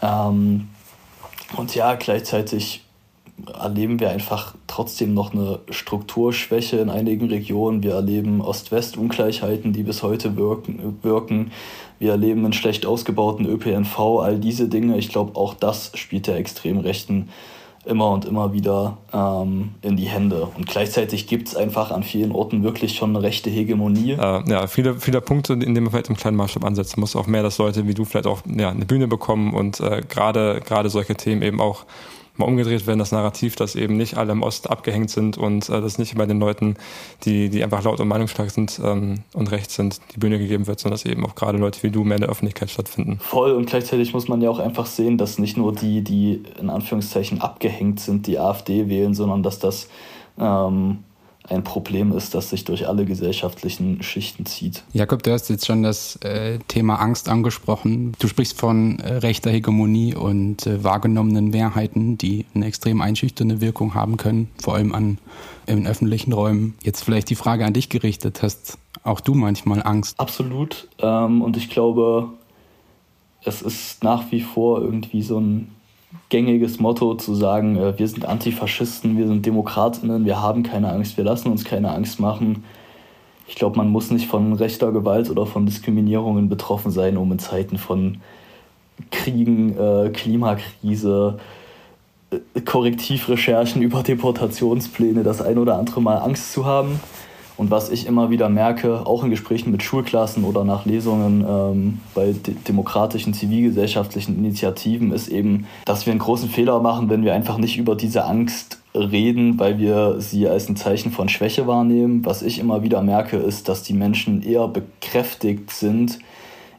Ähm, 0.00 0.68
und 1.56 1.74
ja, 1.74 1.94
gleichzeitig 1.94 2.83
erleben 3.58 4.00
wir 4.00 4.10
einfach 4.10 4.54
trotzdem 4.66 5.14
noch 5.14 5.32
eine 5.32 5.60
Strukturschwäche 5.70 6.78
in 6.78 6.90
einigen 6.90 7.28
Regionen. 7.28 7.82
Wir 7.82 7.94
erleben 7.94 8.40
Ost-West-Ungleichheiten, 8.40 9.72
die 9.72 9.82
bis 9.82 10.02
heute 10.02 10.36
wirken, 10.36 10.98
wirken. 11.02 11.52
Wir 11.98 12.12
erleben 12.12 12.44
einen 12.44 12.52
schlecht 12.52 12.86
ausgebauten 12.86 13.46
ÖPNV, 13.46 13.98
all 14.20 14.38
diese 14.38 14.68
Dinge. 14.68 14.98
Ich 14.98 15.08
glaube, 15.08 15.36
auch 15.36 15.54
das 15.54 15.92
spielt 15.94 16.26
der 16.26 16.36
Extremrechten 16.36 17.28
immer 17.86 18.10
und 18.10 18.24
immer 18.24 18.52
wieder 18.52 18.98
ähm, 19.12 19.74
in 19.82 19.96
die 19.96 20.06
Hände. 20.06 20.48
Und 20.56 20.66
gleichzeitig 20.66 21.26
gibt 21.26 21.48
es 21.48 21.56
einfach 21.56 21.90
an 21.90 22.02
vielen 22.02 22.32
Orten 22.32 22.62
wirklich 22.62 22.96
schon 22.96 23.10
eine 23.10 23.22
rechte 23.22 23.50
Hegemonie. 23.50 24.12
Äh, 24.12 24.50
ja, 24.50 24.66
viele, 24.66 24.98
viele 25.00 25.20
Punkte, 25.20 25.52
in 25.52 25.60
denen 25.60 25.84
man 25.84 25.90
vielleicht 25.90 26.08
im 26.08 26.16
kleinen 26.16 26.36
Maßstab 26.36 26.64
ansetzen 26.64 27.00
muss. 27.00 27.14
Auch 27.14 27.26
mehr, 27.26 27.42
dass 27.42 27.58
Leute 27.58 27.86
wie 27.86 27.94
du 27.94 28.04
vielleicht 28.04 28.26
auch 28.26 28.40
ja, 28.46 28.70
eine 28.70 28.86
Bühne 28.86 29.06
bekommen 29.06 29.52
und 29.52 29.80
äh, 29.80 30.02
gerade 30.08 30.62
gerade 30.64 30.88
solche 30.88 31.14
Themen 31.14 31.42
eben 31.42 31.60
auch 31.60 31.84
mal 32.36 32.46
umgedreht 32.46 32.86
werden, 32.86 32.98
das 32.98 33.12
Narrativ, 33.12 33.56
dass 33.56 33.76
eben 33.76 33.96
nicht 33.96 34.16
alle 34.16 34.32
im 34.32 34.42
Osten 34.42 34.68
abgehängt 34.68 35.10
sind 35.10 35.38
und 35.38 35.68
äh, 35.68 35.80
dass 35.80 35.98
nicht 35.98 36.16
bei 36.16 36.26
den 36.26 36.40
Leuten, 36.40 36.76
die, 37.24 37.48
die 37.48 37.62
einfach 37.62 37.82
laut 37.84 38.00
und 38.00 38.08
meinungsstark 38.08 38.50
sind 38.50 38.80
ähm, 38.82 39.20
und 39.34 39.50
rechts 39.50 39.76
sind, 39.76 40.00
die 40.14 40.18
Bühne 40.18 40.38
gegeben 40.38 40.66
wird, 40.66 40.80
sondern 40.80 40.98
dass 40.98 41.04
eben 41.04 41.24
auch 41.24 41.34
gerade 41.34 41.58
Leute 41.58 41.82
wie 41.82 41.90
du 41.90 42.04
mehr 42.04 42.16
in 42.16 42.22
der 42.22 42.30
Öffentlichkeit 42.30 42.70
stattfinden. 42.70 43.18
Voll 43.20 43.52
und 43.52 43.66
gleichzeitig 43.66 44.12
muss 44.12 44.28
man 44.28 44.40
ja 44.40 44.50
auch 44.50 44.58
einfach 44.58 44.86
sehen, 44.86 45.18
dass 45.18 45.38
nicht 45.38 45.56
nur 45.56 45.72
die, 45.72 46.02
die 46.02 46.42
in 46.60 46.70
Anführungszeichen 46.70 47.40
abgehängt 47.40 48.00
sind, 48.00 48.26
die 48.26 48.38
AfD 48.38 48.88
wählen, 48.88 49.14
sondern 49.14 49.42
dass 49.42 49.58
das 49.58 49.88
ähm, 50.38 50.98
ein 51.48 51.62
Problem 51.62 52.12
ist, 52.12 52.34
das 52.34 52.50
sich 52.50 52.64
durch 52.64 52.88
alle 52.88 53.04
gesellschaftlichen 53.04 54.02
Schichten 54.02 54.46
zieht. 54.46 54.82
Jakob, 54.92 55.22
du 55.22 55.32
hast 55.32 55.50
jetzt 55.50 55.66
schon 55.66 55.82
das 55.82 56.16
äh, 56.16 56.58
Thema 56.68 56.96
Angst 56.96 57.28
angesprochen. 57.28 58.12
Du 58.18 58.28
sprichst 58.28 58.58
von 58.58 58.98
äh, 58.98 59.14
rechter 59.16 59.50
Hegemonie 59.50 60.14
und 60.14 60.66
äh, 60.66 60.82
wahrgenommenen 60.82 61.48
Mehrheiten, 61.48 62.16
die 62.16 62.46
eine 62.54 62.66
extrem 62.66 63.02
einschüchternde 63.02 63.60
Wirkung 63.60 63.94
haben 63.94 64.16
können, 64.16 64.48
vor 64.62 64.74
allem 64.74 64.94
an 64.94 65.18
in 65.66 65.86
öffentlichen 65.86 66.32
Räumen. 66.32 66.74
Jetzt 66.82 67.04
vielleicht 67.04 67.28
die 67.30 67.34
Frage 67.34 67.64
an 67.64 67.72
dich 67.72 67.88
gerichtet. 67.88 68.42
Hast 68.42 68.78
auch 69.02 69.20
du 69.20 69.34
manchmal 69.34 69.82
Angst? 69.82 70.18
Absolut. 70.18 70.88
Ähm, 70.98 71.42
und 71.42 71.56
ich 71.56 71.68
glaube, 71.68 72.30
es 73.44 73.60
ist 73.60 74.02
nach 74.02 74.32
wie 74.32 74.40
vor 74.40 74.80
irgendwie 74.80 75.22
so 75.22 75.38
ein 75.38 75.74
gängiges 76.28 76.80
Motto 76.80 77.14
zu 77.14 77.34
sagen, 77.34 77.76
äh, 77.76 77.98
wir 77.98 78.08
sind 78.08 78.24
Antifaschisten, 78.24 79.16
wir 79.16 79.26
sind 79.26 79.46
Demokratinnen, 79.46 80.24
wir 80.24 80.40
haben 80.40 80.62
keine 80.62 80.90
Angst, 80.90 81.16
wir 81.16 81.24
lassen 81.24 81.50
uns 81.50 81.64
keine 81.64 81.92
Angst 81.92 82.20
machen. 82.20 82.64
Ich 83.46 83.56
glaube, 83.56 83.76
man 83.76 83.88
muss 83.88 84.10
nicht 84.10 84.26
von 84.26 84.54
rechter 84.54 84.90
Gewalt 84.92 85.30
oder 85.30 85.46
von 85.46 85.66
Diskriminierungen 85.66 86.48
betroffen 86.48 86.90
sein, 86.90 87.16
um 87.16 87.30
in 87.32 87.38
Zeiten 87.38 87.78
von 87.78 88.18
Kriegen, 89.10 89.76
äh, 89.76 90.10
Klimakrise, 90.10 91.38
äh, 92.30 92.60
Korrektivrecherchen 92.60 93.82
über 93.82 94.02
Deportationspläne 94.02 95.22
das 95.22 95.42
ein 95.42 95.58
oder 95.58 95.76
andere 95.78 96.00
Mal 96.00 96.18
Angst 96.18 96.52
zu 96.52 96.64
haben. 96.64 97.00
Und 97.56 97.70
was 97.70 97.90
ich 97.90 98.06
immer 98.06 98.30
wieder 98.30 98.48
merke, 98.48 99.06
auch 99.06 99.22
in 99.22 99.30
Gesprächen 99.30 99.70
mit 99.70 99.82
Schulklassen 99.82 100.44
oder 100.44 100.64
nach 100.64 100.86
Lesungen 100.86 101.44
ähm, 101.48 102.00
bei 102.14 102.32
de 102.32 102.54
demokratischen 102.66 103.32
zivilgesellschaftlichen 103.32 104.36
Initiativen, 104.36 105.12
ist 105.12 105.28
eben, 105.28 105.66
dass 105.84 106.04
wir 106.04 106.10
einen 106.10 106.20
großen 106.20 106.48
Fehler 106.48 106.80
machen, 106.80 107.08
wenn 107.10 107.24
wir 107.24 107.32
einfach 107.32 107.58
nicht 107.58 107.78
über 107.78 107.94
diese 107.94 108.24
Angst 108.24 108.78
reden, 108.94 109.58
weil 109.58 109.78
wir 109.78 110.20
sie 110.20 110.48
als 110.48 110.68
ein 110.68 110.76
Zeichen 110.76 111.12
von 111.12 111.28
Schwäche 111.28 111.66
wahrnehmen. 111.66 112.24
Was 112.24 112.42
ich 112.42 112.58
immer 112.58 112.82
wieder 112.82 113.02
merke, 113.02 113.36
ist, 113.36 113.68
dass 113.68 113.82
die 113.82 113.94
Menschen 113.94 114.42
eher 114.42 114.68
bekräftigt 114.68 115.70
sind, 115.70 116.18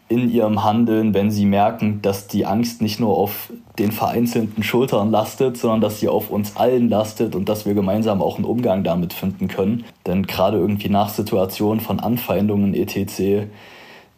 in 0.08 0.30
ihrem 0.30 0.64
Handeln, 0.64 1.14
wenn 1.16 1.32
sie 1.32 1.46
merken, 1.46 2.02
dass 2.02 2.28
die 2.28 2.46
Angst 2.46 2.82
nicht 2.82 3.00
nur 3.00 3.18
auf 3.18 3.52
den 3.80 3.92
vereinzelten 3.92 4.62
Schultern 4.62 5.10
lastet, 5.10 5.58
sondern 5.58 5.82
dass 5.82 6.00
sie 6.00 6.08
auf 6.08 6.30
uns 6.30 6.56
allen 6.58 6.90
lastet 6.90 7.36
und 7.36 7.50
dass 7.50 7.66
wir 7.66 7.74
gemeinsam 7.74 8.22
auch 8.22 8.36
einen 8.36 8.46
Umgang 8.46 8.84
damit 8.84 9.14
finden 9.14 9.48
können. 9.48 9.84
Denn 10.06 10.28
gerade 10.28 10.58
irgendwie 10.58 10.90
nach 10.90 11.10
Situationen 11.10 11.80
von 11.80 12.00
Anfeindungen 12.00 12.76
etc., 12.76 13.48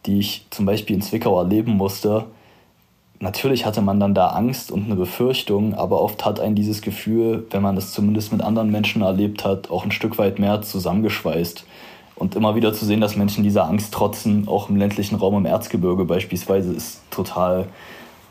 die 0.06 0.18
ich 0.18 0.46
zum 0.50 0.66
Beispiel 0.66 0.96
in 0.96 1.02
Zwickau 1.02 1.38
erleben 1.38 1.72
musste, 1.72 2.26
natürlich 3.18 3.64
hatte 3.64 3.80
man 3.80 3.98
dann 3.98 4.14
da 4.14 4.28
Angst 4.28 4.70
und 4.70 4.84
eine 4.84 4.94
Befürchtung, 4.94 5.74
aber 5.74 6.02
oft 6.02 6.24
hat 6.24 6.38
ein 6.38 6.54
dieses 6.54 6.82
Gefühl, 6.82 7.46
wenn 7.50 7.62
man 7.62 7.78
es 7.78 7.92
zumindest 7.92 8.30
mit 8.30 8.42
anderen 8.42 8.70
Menschen 8.70 9.02
erlebt 9.02 9.44
hat, 9.44 9.70
auch 9.70 9.84
ein 9.84 9.90
Stück 9.90 10.18
weit 10.18 10.38
mehr 10.38 10.60
zusammengeschweißt. 10.60 11.64
Und 12.18 12.34
immer 12.34 12.56
wieder 12.56 12.74
zu 12.74 12.84
sehen, 12.84 13.00
dass 13.00 13.14
Menschen 13.14 13.44
dieser 13.44 13.66
Angst 13.66 13.94
trotzen, 13.94 14.48
auch 14.48 14.68
im 14.68 14.76
ländlichen 14.76 15.14
Raum 15.14 15.36
im 15.36 15.46
Erzgebirge 15.46 16.04
beispielsweise, 16.04 16.72
ist 16.72 17.00
total 17.10 17.68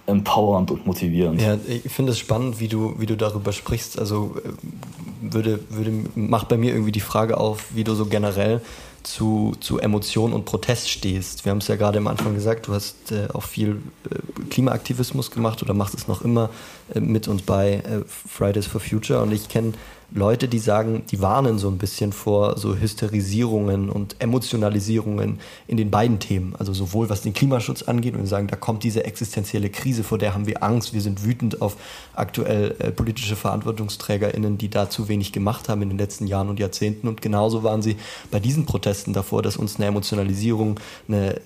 empowernd 0.08 0.72
und 0.72 0.86
motivierend. 0.86 1.42
Ja, 1.42 1.58
ich 1.68 1.92
finde 1.92 2.12
es 2.12 2.20
spannend, 2.20 2.60
wie 2.60 2.68
du, 2.68 2.96
wie 2.98 3.06
du 3.06 3.16
darüber 3.16 3.54
sprichst. 3.54 3.98
Also 3.98 4.36
äh, 4.44 5.34
würde, 5.34 5.60
würde, 5.70 5.92
macht 6.16 6.50
bei 6.50 6.58
mir 6.58 6.74
irgendwie 6.74 6.92
die 6.92 7.02
Frage 7.02 7.38
auf, 7.38 7.66
wie 7.76 7.84
du 7.84 7.94
so 7.94 8.06
generell 8.06 8.62
zu, 9.04 9.56
zu 9.62 9.80
Emotion 9.80 10.34
und 10.34 10.46
Protest 10.46 10.90
stehst. 10.90 11.46
Wir 11.46 11.52
haben 11.52 11.60
es 11.60 11.68
ja 11.68 11.76
gerade 11.76 11.98
am 11.98 12.08
Anfang 12.08 12.34
gesagt, 12.34 12.68
du 12.68 12.74
hast 12.74 13.12
äh, 13.12 13.28
auch 13.34 13.44
viel 13.44 13.82
äh, 14.10 14.50
Klimaaktivismus 14.50 15.32
gemacht 15.32 15.62
oder 15.62 15.74
machst 15.74 15.96
es 15.96 16.08
noch 16.08 16.22
immer 16.22 16.50
äh, 16.94 17.00
mit 17.00 17.28
uns 17.28 17.42
bei 17.42 17.76
äh, 17.76 18.02
Fridays 18.06 18.68
for 18.68 18.82
Future. 18.82 19.22
Und 19.22 19.32
ich 19.32 19.48
kenne 19.48 19.74
Leute, 20.12 20.48
die 20.48 20.60
sagen, 20.60 21.04
die 21.12 21.22
warnen 21.22 21.60
so 21.60 21.68
ein 21.68 21.78
bisschen 21.78 22.14
vor 22.14 22.58
so 22.58 22.78
Hysterisierungen 22.78 23.90
und 23.90 24.16
Emotionalisierungen 24.20 25.40
in 25.68 25.76
den 25.76 25.92
beiden 25.92 26.20
Themen. 26.20 26.56
Also 26.58 26.74
sowohl 26.74 27.10
was 27.10 27.24
den 27.24 27.34
Klimaschutz 27.34 27.84
angeht 27.84 28.16
und 28.16 28.26
sagen, 28.26 28.48
da 28.48 28.56
kommt 28.56 28.84
diese 28.84 29.04
existenzielle 29.04 29.70
Krise, 29.70 30.06
vor 30.06 30.18
der 30.18 30.34
haben 30.34 30.48
wir 30.48 30.64
Angst, 30.64 30.94
wir 30.94 31.02
sind 31.02 31.26
wütend 31.26 31.62
auf 31.62 31.76
aktuell 32.14 32.76
äh, 32.80 32.92
politische 32.92 33.36
VerantwortungsträgerInnen, 33.36 34.58
die 34.58 34.70
da 34.70 34.90
zu 34.90 35.10
wenig 35.10 35.34
gemacht 35.34 35.68
haben 35.68 35.82
in 35.82 35.90
den 35.90 35.98
letzten 35.98 36.26
Jahren 36.26 36.48
und 36.48 36.58
Jahrzehnten. 36.58 37.10
Und 37.10 37.22
genauso 37.22 37.64
waren 37.64 37.82
sie 37.82 37.98
bei 38.32 38.40
diesen 38.40 38.66
Protesten 38.66 39.12
davor, 39.12 39.42
dass 39.42 39.58
uns 39.58 39.76
eine 39.76 39.88
Emotionalisierung, 39.88 40.80
eine, 41.10 41.36
äh, 41.36 41.42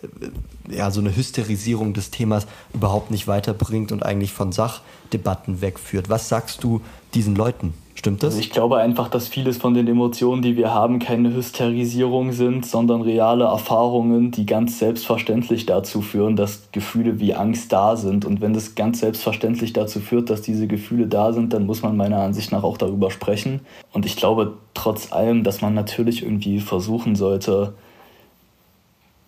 ja, 0.70 0.92
so 0.92 1.02
eine 1.02 1.16
Hysterisierung 1.16 1.96
des 1.96 2.12
Themas 2.12 2.46
überhaupt 2.76 3.10
nicht 3.10 3.28
weiterbringt 3.28 3.92
und 3.92 4.04
eigentlich 4.04 4.34
von 4.34 4.52
Sachdebatten 4.52 5.62
wegführt. 5.62 6.10
Was 6.10 6.30
sagst 6.30 6.64
du 6.64 6.82
diesen 7.16 7.36
Leuten? 7.36 7.74
Stimmt 7.94 8.24
das? 8.24 8.34
Also 8.34 8.40
ich 8.40 8.52
glaube 8.52 8.78
einfach, 8.78 9.10
dass 9.10 9.28
vieles 9.28 9.58
von 9.58 9.74
den 9.74 9.88
Emotionen, 9.88 10.42
die 10.42 10.56
wir 10.56 10.74
haben, 10.74 11.00
keine 11.00 11.34
Hysterisierung 11.34 12.32
sind, 12.32 12.66
sondern 12.66 13.02
reale 13.02 13.46
Erfahrungen, 13.46 14.32
die 14.32 14.46
ganz 14.46 14.80
selbstverständlich 14.80 15.66
dazu 15.66 16.02
führen, 16.02 16.36
dass 16.36 16.70
Gefühle 16.72 17.20
wie 17.20 17.34
Angst 17.34 17.72
da 17.74 17.96
sind. 17.96 18.26
Und 18.26 18.42
wenn 18.42 18.54
das 18.54 18.76
ganz 18.76 19.00
selbstverständlich 19.00 19.74
dazu 19.74 20.00
führt, 20.00 20.30
dass 20.30 20.42
diese 20.42 20.68
Gefühle 20.68 21.08
da 21.08 21.34
sind, 21.34 21.54
dann 21.54 21.66
muss 21.66 21.82
man 21.82 21.98
meiner 21.98 22.22
Ansicht 22.22 22.52
nach 22.52 22.64
auch 22.64 22.78
darüber 22.78 23.12
sprechen. 23.12 23.62
Und 23.92 24.06
ich 24.06 24.16
glaube 24.16 24.54
trotz 24.74 25.12
allem, 25.12 25.44
dass 25.44 25.62
man 25.62 25.74
natürlich 25.74 26.24
irgendwie 26.24 26.60
versuchen 26.60 27.16
sollte, 27.16 27.74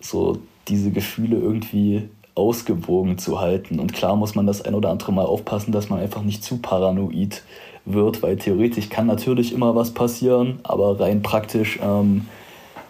so 0.00 0.38
diese 0.68 0.90
Gefühle 0.90 1.36
irgendwie 1.36 2.08
ausgewogen 2.34 3.18
zu 3.18 3.40
halten. 3.40 3.78
Und 3.78 3.92
klar 3.92 4.16
muss 4.16 4.34
man 4.34 4.46
das 4.46 4.62
ein 4.62 4.74
oder 4.74 4.90
andere 4.90 5.12
Mal 5.12 5.24
aufpassen, 5.24 5.72
dass 5.72 5.88
man 5.88 6.00
einfach 6.00 6.22
nicht 6.22 6.42
zu 6.42 6.58
paranoid 6.58 7.42
wird, 7.84 8.22
weil 8.22 8.36
theoretisch 8.36 8.88
kann 8.88 9.06
natürlich 9.06 9.52
immer 9.52 9.74
was 9.74 9.92
passieren, 9.92 10.60
aber 10.62 10.98
rein 11.00 11.22
praktisch 11.22 11.78
ähm, 11.82 12.26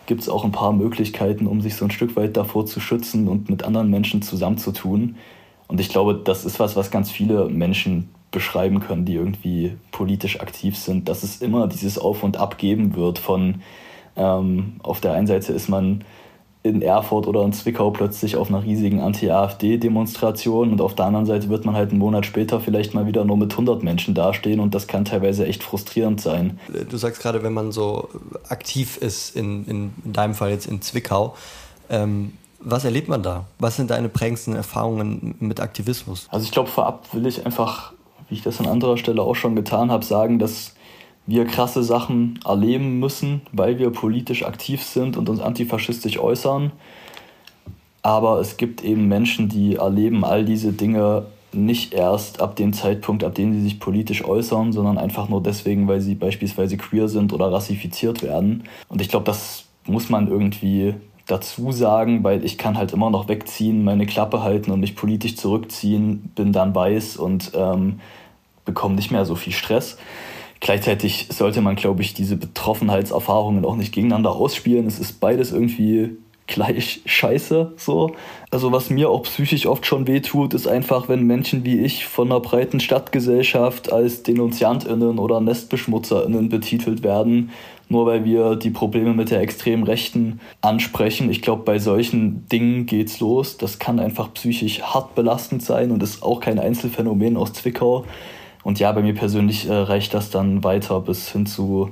gibt 0.06 0.22
es 0.22 0.28
auch 0.28 0.44
ein 0.44 0.52
paar 0.52 0.72
Möglichkeiten, 0.72 1.46
um 1.46 1.60
sich 1.60 1.76
so 1.76 1.84
ein 1.84 1.90
Stück 1.90 2.16
weit 2.16 2.36
davor 2.36 2.66
zu 2.66 2.80
schützen 2.80 3.28
und 3.28 3.50
mit 3.50 3.64
anderen 3.64 3.90
Menschen 3.90 4.22
zusammenzutun. 4.22 5.16
Und 5.66 5.80
ich 5.80 5.88
glaube, 5.88 6.14
das 6.14 6.44
ist 6.44 6.60
was, 6.60 6.76
was 6.76 6.90
ganz 6.90 7.10
viele 7.10 7.48
Menschen 7.48 8.10
beschreiben 8.30 8.80
können, 8.80 9.04
die 9.04 9.14
irgendwie 9.14 9.76
politisch 9.92 10.40
aktiv 10.40 10.76
sind, 10.76 11.08
dass 11.08 11.22
es 11.22 11.40
immer 11.40 11.68
dieses 11.68 11.98
Auf 11.98 12.22
und 12.22 12.36
Ab 12.36 12.58
geben 12.58 12.96
wird 12.96 13.18
von 13.18 13.62
ähm, 14.16 14.74
auf 14.82 15.00
der 15.00 15.12
einen 15.12 15.26
Seite 15.26 15.52
ist 15.52 15.68
man 15.68 16.04
in 16.64 16.80
Erfurt 16.80 17.26
oder 17.26 17.42
in 17.44 17.52
Zwickau 17.52 17.90
plötzlich 17.90 18.36
auf 18.36 18.48
einer 18.48 18.64
riesigen 18.64 19.00
Anti-AfD-Demonstration 19.00 20.72
und 20.72 20.80
auf 20.80 20.94
der 20.94 21.04
anderen 21.04 21.26
Seite 21.26 21.50
wird 21.50 21.66
man 21.66 21.74
halt 21.74 21.90
einen 21.90 21.98
Monat 21.98 22.24
später 22.24 22.58
vielleicht 22.58 22.94
mal 22.94 23.06
wieder 23.06 23.22
nur 23.26 23.36
mit 23.36 23.52
100 23.52 23.82
Menschen 23.82 24.14
dastehen 24.14 24.60
und 24.60 24.74
das 24.74 24.86
kann 24.86 25.04
teilweise 25.04 25.46
echt 25.46 25.62
frustrierend 25.62 26.22
sein. 26.22 26.58
Du 26.88 26.96
sagst 26.96 27.20
gerade, 27.20 27.42
wenn 27.42 27.52
man 27.52 27.70
so 27.70 28.08
aktiv 28.48 28.96
ist, 28.96 29.36
in, 29.36 29.66
in, 29.66 29.92
in 30.06 30.12
deinem 30.14 30.32
Fall 30.32 30.50
jetzt 30.50 30.64
in 30.64 30.80
Zwickau, 30.80 31.34
ähm, 31.90 32.32
was 32.60 32.86
erlebt 32.86 33.08
man 33.08 33.22
da? 33.22 33.44
Was 33.58 33.76
sind 33.76 33.90
deine 33.90 34.08
prägendsten 34.08 34.56
Erfahrungen 34.56 35.34
mit 35.40 35.60
Aktivismus? 35.60 36.28
Also 36.30 36.46
ich 36.46 36.50
glaube, 36.50 36.70
vorab 36.70 37.12
will 37.12 37.26
ich 37.26 37.44
einfach, 37.44 37.92
wie 38.30 38.36
ich 38.36 38.42
das 38.42 38.58
an 38.58 38.66
anderer 38.66 38.96
Stelle 38.96 39.20
auch 39.20 39.34
schon 39.34 39.54
getan 39.54 39.90
habe, 39.90 40.02
sagen, 40.02 40.38
dass 40.38 40.73
wir 41.26 41.46
krasse 41.46 41.82
Sachen 41.82 42.38
erleben 42.44 42.98
müssen, 42.98 43.42
weil 43.52 43.78
wir 43.78 43.90
politisch 43.90 44.44
aktiv 44.44 44.82
sind 44.82 45.16
und 45.16 45.28
uns 45.28 45.40
antifaschistisch 45.40 46.18
äußern. 46.18 46.72
Aber 48.02 48.40
es 48.40 48.58
gibt 48.58 48.84
eben 48.84 49.08
Menschen, 49.08 49.48
die 49.48 49.76
erleben 49.76 50.24
all 50.24 50.44
diese 50.44 50.72
Dinge 50.72 51.26
nicht 51.54 51.94
erst 51.94 52.40
ab 52.40 52.56
dem 52.56 52.72
Zeitpunkt, 52.72 53.24
ab 53.24 53.34
dem 53.34 53.54
sie 53.54 53.62
sich 53.62 53.80
politisch 53.80 54.24
äußern, 54.24 54.72
sondern 54.72 54.98
einfach 54.98 55.28
nur 55.28 55.42
deswegen, 55.42 55.88
weil 55.88 56.00
sie 56.00 56.14
beispielsweise 56.14 56.76
queer 56.76 57.08
sind 57.08 57.32
oder 57.32 57.50
rassifiziert 57.52 58.22
werden. 58.22 58.64
Und 58.88 59.00
ich 59.00 59.08
glaube, 59.08 59.24
das 59.24 59.64
muss 59.86 60.10
man 60.10 60.28
irgendwie 60.28 60.94
dazu 61.26 61.72
sagen, 61.72 62.22
weil 62.22 62.44
ich 62.44 62.58
kann 62.58 62.76
halt 62.76 62.92
immer 62.92 63.08
noch 63.08 63.28
wegziehen, 63.28 63.84
meine 63.84 64.06
Klappe 64.06 64.42
halten 64.42 64.70
und 64.70 64.80
mich 64.80 64.96
politisch 64.96 65.36
zurückziehen, 65.36 66.30
bin 66.34 66.52
dann 66.52 66.74
weiß 66.74 67.16
und 67.16 67.52
ähm, 67.54 68.00
bekomme 68.64 68.94
nicht 68.94 69.10
mehr 69.10 69.24
so 69.24 69.34
viel 69.34 69.52
Stress. 69.52 69.96
Gleichzeitig 70.64 71.26
sollte 71.28 71.60
man, 71.60 71.76
glaube 71.76 72.00
ich, 72.00 72.14
diese 72.14 72.38
Betroffenheitserfahrungen 72.38 73.66
auch 73.66 73.76
nicht 73.76 73.92
gegeneinander 73.92 74.34
ausspielen. 74.34 74.86
Es 74.86 74.98
ist 74.98 75.20
beides 75.20 75.52
irgendwie 75.52 76.16
gleich 76.46 77.02
scheiße 77.04 77.74
so. 77.76 78.14
Also 78.50 78.72
was 78.72 78.88
mir 78.88 79.10
auch 79.10 79.24
psychisch 79.24 79.66
oft 79.66 79.84
schon 79.84 80.06
wehtut, 80.06 80.54
ist 80.54 80.66
einfach, 80.66 81.06
wenn 81.10 81.26
Menschen 81.26 81.66
wie 81.66 81.80
ich 81.80 82.06
von 82.06 82.32
einer 82.32 82.40
breiten 82.40 82.80
Stadtgesellschaft 82.80 83.92
als 83.92 84.22
DenunziantInnen 84.22 85.18
oder 85.18 85.38
NestbeschmutzerInnen 85.42 86.48
betitelt 86.48 87.02
werden, 87.02 87.50
nur 87.90 88.06
weil 88.06 88.24
wir 88.24 88.56
die 88.56 88.70
Probleme 88.70 89.12
mit 89.12 89.30
der 89.30 89.42
extremen 89.42 89.82
Rechten 89.82 90.40
ansprechen. 90.62 91.28
Ich 91.28 91.42
glaube, 91.42 91.64
bei 91.64 91.78
solchen 91.78 92.48
Dingen 92.48 92.86
geht's 92.86 93.20
los. 93.20 93.58
Das 93.58 93.78
kann 93.78 94.00
einfach 94.00 94.32
psychisch 94.32 94.80
hart 94.80 95.14
belastend 95.14 95.62
sein 95.62 95.90
und 95.90 96.02
ist 96.02 96.22
auch 96.22 96.40
kein 96.40 96.58
Einzelfenomen 96.58 97.36
aus 97.36 97.52
Zwickau. 97.52 98.06
Und 98.64 98.80
ja, 98.80 98.90
bei 98.92 99.02
mir 99.02 99.14
persönlich 99.14 99.68
äh, 99.68 99.72
reicht 99.72 100.14
das 100.14 100.30
dann 100.30 100.64
weiter 100.64 101.00
bis 101.00 101.30
hin 101.30 101.46
zu 101.46 101.90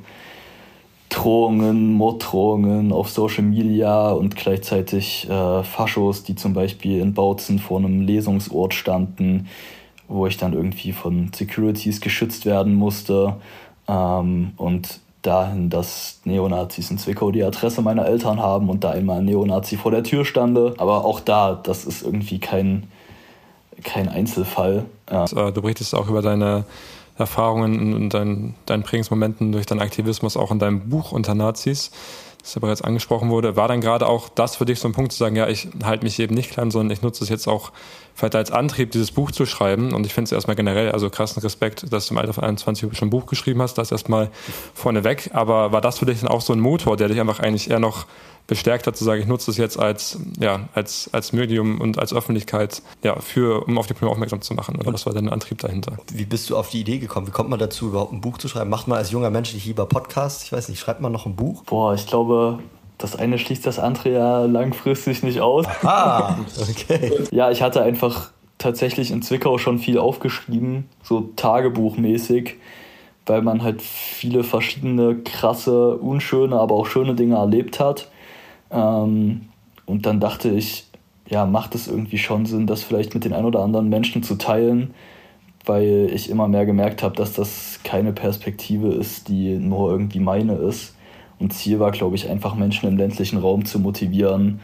Drohungen, 1.11 1.93
Morddrohungen 1.93 2.91
auf 2.91 3.11
Social 3.11 3.45
Media 3.45 4.11
und 4.11 4.35
gleichzeitig 4.35 5.29
äh, 5.29 5.63
Faschos, 5.63 6.25
die 6.25 6.35
zum 6.35 6.55
Beispiel 6.55 7.01
in 7.01 7.13
Bautzen 7.13 7.59
vor 7.59 7.79
einem 7.79 8.01
Lesungsort 8.01 8.73
standen, 8.73 9.49
wo 10.09 10.27
ich 10.27 10.39
dann 10.39 10.55
irgendwie 10.55 10.93
von 10.93 11.31
Securities 11.35 12.01
geschützt 12.01 12.47
werden 12.47 12.75
musste. 12.75 13.37
Ähm, 13.87 14.53
und 14.57 15.01
dahin, 15.21 15.71
dass 15.71 16.21
Neonazis 16.25 16.91
in 16.91 16.99
Zwickau 16.99 17.31
die 17.31 17.45
Adresse 17.45 17.83
meiner 17.83 18.07
Eltern 18.07 18.41
haben 18.41 18.69
und 18.69 18.83
da 18.85 18.91
einmal 18.91 19.19
ein 19.19 19.27
Neonazi 19.27 19.77
vor 19.77 19.91
der 19.91 20.03
Tür 20.03 20.25
stande. 20.25 20.75
Aber 20.79 21.05
auch 21.05 21.21
da, 21.21 21.55
das 21.55 21.85
ist 21.85 22.03
irgendwie 22.03 22.39
kein, 22.39 22.85
kein 23.83 24.09
Einzelfall. 24.09 24.85
Ja. 25.11 25.25
Äh, 25.25 25.53
du 25.53 25.63
berichtest 25.63 25.95
auch 25.95 26.09
über 26.09 26.23
deine 26.23 26.65
Erfahrungen 27.19 27.95
und 27.95 28.11
dein, 28.11 28.55
deinen 28.67 28.83
Prägungsmomenten 28.83 29.53
durch 29.53 29.67
deinen 29.67 29.81
Aktivismus 29.81 30.37
auch 30.37 30.51
in 30.51 30.59
deinem 30.59 30.89
Buch 30.89 31.13
unter 31.13 31.35
Nazis, 31.35 31.91
das 32.41 32.55
ja 32.55 32.61
bereits 32.61 32.83
angesprochen 32.83 33.31
wurde. 33.31 33.55
War 33.55 33.69
dann 33.69 33.81
gerade 33.81 34.09
auch 34.09 34.29
das 34.29 34.57
für 34.57 34.65
dich 34.65 34.81
so 34.81 34.89
ein 34.89 34.93
Punkt 34.93 35.13
zu 35.13 35.19
sagen, 35.19 35.37
ja, 35.37 35.47
ich 35.49 35.69
halte 35.85 36.05
mich 36.05 36.19
eben 36.19 36.35
nicht 36.35 36.51
klein, 36.51 36.71
sondern 36.71 36.91
ich 36.91 37.03
nutze 37.03 37.23
es 37.23 37.31
jetzt 37.31 37.47
auch 37.47 37.71
vielleicht 38.15 38.35
als 38.35 38.51
Antrieb, 38.51 38.91
dieses 38.91 39.13
Buch 39.13 39.31
zu 39.31 39.47
schreiben. 39.47 39.93
Und 39.93 40.07
ich 40.07 40.15
finde 40.15 40.27
es 40.27 40.33
erstmal 40.33 40.57
generell, 40.57 40.91
also 40.91 41.11
krassen 41.11 41.43
Respekt, 41.43 41.93
dass 41.93 42.07
du 42.07 42.15
im 42.15 42.19
Alter 42.19 42.33
von 42.33 42.45
21 42.45 42.97
schon 42.97 43.09
ein 43.09 43.11
Buch 43.11 43.27
geschrieben 43.27 43.63
hast, 43.63 43.75
das 43.75 43.93
erstmal 43.93 44.31
vorneweg. 44.75 45.31
Aber 45.35 45.73
war 45.73 45.81
das 45.81 45.99
für 45.99 46.07
dich 46.07 46.21
dann 46.21 46.29
auch 46.29 46.41
so 46.41 46.53
ein 46.53 46.61
Motor, 46.61 46.97
der 46.97 47.09
dich 47.09 47.21
einfach 47.21 47.41
eigentlich 47.41 47.71
eher 47.71 47.79
noch 47.79 48.07
bestärkt 48.53 48.87
hat, 48.87 48.99
zu 48.99 49.05
sagen, 49.05 49.23
ich 49.23 49.27
nutze 49.27 49.51
es 49.51 49.57
jetzt 49.57 49.79
als, 49.79 50.19
ja, 50.39 50.69
als, 50.75 51.09
als 51.13 51.33
Medium 51.33 51.81
und 51.81 51.99
als 51.99 52.13
Öffentlichkeit, 52.13 52.83
ja, 53.03 53.19
für, 53.19 53.67
um 53.67 53.79
auf 53.79 53.87
die 53.87 53.95
Probleme 53.95 54.13
aufmerksam 54.13 54.43
zu 54.43 54.53
machen. 54.53 54.77
Oder 54.77 54.93
was 54.93 55.07
war 55.07 55.15
dein 55.15 55.31
Antrieb 55.31 55.57
dahinter? 55.59 55.97
Wie 56.13 56.27
bist 56.27 56.51
du 56.51 56.59
auf 56.59 56.69
die 56.69 56.81
Idee 56.81 56.99
gekommen? 56.99 57.27
Wie 57.27 57.31
kommt 57.31 57.49
man 57.49 57.59
dazu, 57.59 57.89
überhaupt 57.89 58.13
ein 58.13 58.21
Buch 58.21 58.37
zu 58.37 58.49
schreiben? 58.49 58.69
Macht 58.69 58.89
man 58.89 58.99
als 58.99 59.11
junger 59.11 59.31
Mensch 59.31 59.55
nicht 59.55 59.65
lieber 59.65 59.87
Podcasts? 59.87 60.45
Ich 60.45 60.53
weiß 60.53 60.69
nicht, 60.69 60.81
schreibt 60.81 61.01
man 61.01 61.13
noch 61.13 61.25
ein 61.25 61.35
Buch? 61.35 61.65
Boah, 61.65 61.95
ich 61.95 62.07
glaube, 62.07 62.59
das 62.99 63.17
eine 63.17 63.39
schließt 63.39 63.65
das 63.65 63.79
andere 63.79 64.13
ja 64.13 64.45
langfristig 64.45 65.23
nicht 65.23 65.41
aus. 65.41 65.65
Ah, 65.83 66.37
okay. 66.71 67.25
ja, 67.31 67.51
ich 67.51 67.63
hatte 67.63 67.81
einfach 67.81 68.33
tatsächlich 68.59 69.11
in 69.11 69.23
Zwickau 69.23 69.57
schon 69.57 69.79
viel 69.79 69.97
aufgeschrieben, 69.97 70.91
so 71.03 71.31
tagebuchmäßig, 71.37 72.57
weil 73.25 73.41
man 73.41 73.63
halt 73.63 73.81
viele 73.81 74.45
verschiedene 74.45 75.17
krasse, 75.17 75.97
unschöne, 75.97 76.61
aber 76.61 76.75
auch 76.75 76.87
schöne 76.87 77.15
Dinge 77.15 77.37
erlebt 77.37 77.81
hat. 77.81 78.09
Ähm, 78.73 79.43
und 79.87 80.07
dann 80.07 80.21
dachte 80.21 80.51
ich, 80.51 80.87
ja, 81.29 81.47
macht 81.47 81.75
es 81.75 81.89
irgendwie 81.89 82.19
schon 82.19 82.47
Sinn, 82.47 82.67
das 82.67 82.83
vielleicht 82.83 83.15
mit 83.15 83.25
den 83.25 83.33
ein 83.33 83.45
oder 83.45 83.61
anderen 83.61 83.89
Menschen 83.89 84.23
zu 84.23 84.37
teilen, 84.37 84.95
weil 85.65 86.11
ich 86.13 86.31
immer 86.31 86.49
mehr 86.49 86.67
gemerkt 86.67 87.03
habe, 87.03 87.15
dass 87.15 87.33
das 87.33 87.81
keine 87.85 88.13
Perspektive 88.13 88.89
ist, 88.89 89.29
die 89.29 89.59
nur 89.59 89.91
irgendwie 89.91 90.21
meine 90.21 90.55
ist. 90.55 90.97
Und 91.39 91.53
Ziel 91.53 91.81
war, 91.81 91.91
glaube 91.91 92.17
ich, 92.17 92.29
einfach 92.29 92.55
Menschen 92.55 92.89
im 92.89 92.97
ländlichen 92.97 93.39
Raum 93.39 93.65
zu 93.65 93.81
motivieren, 93.81 94.61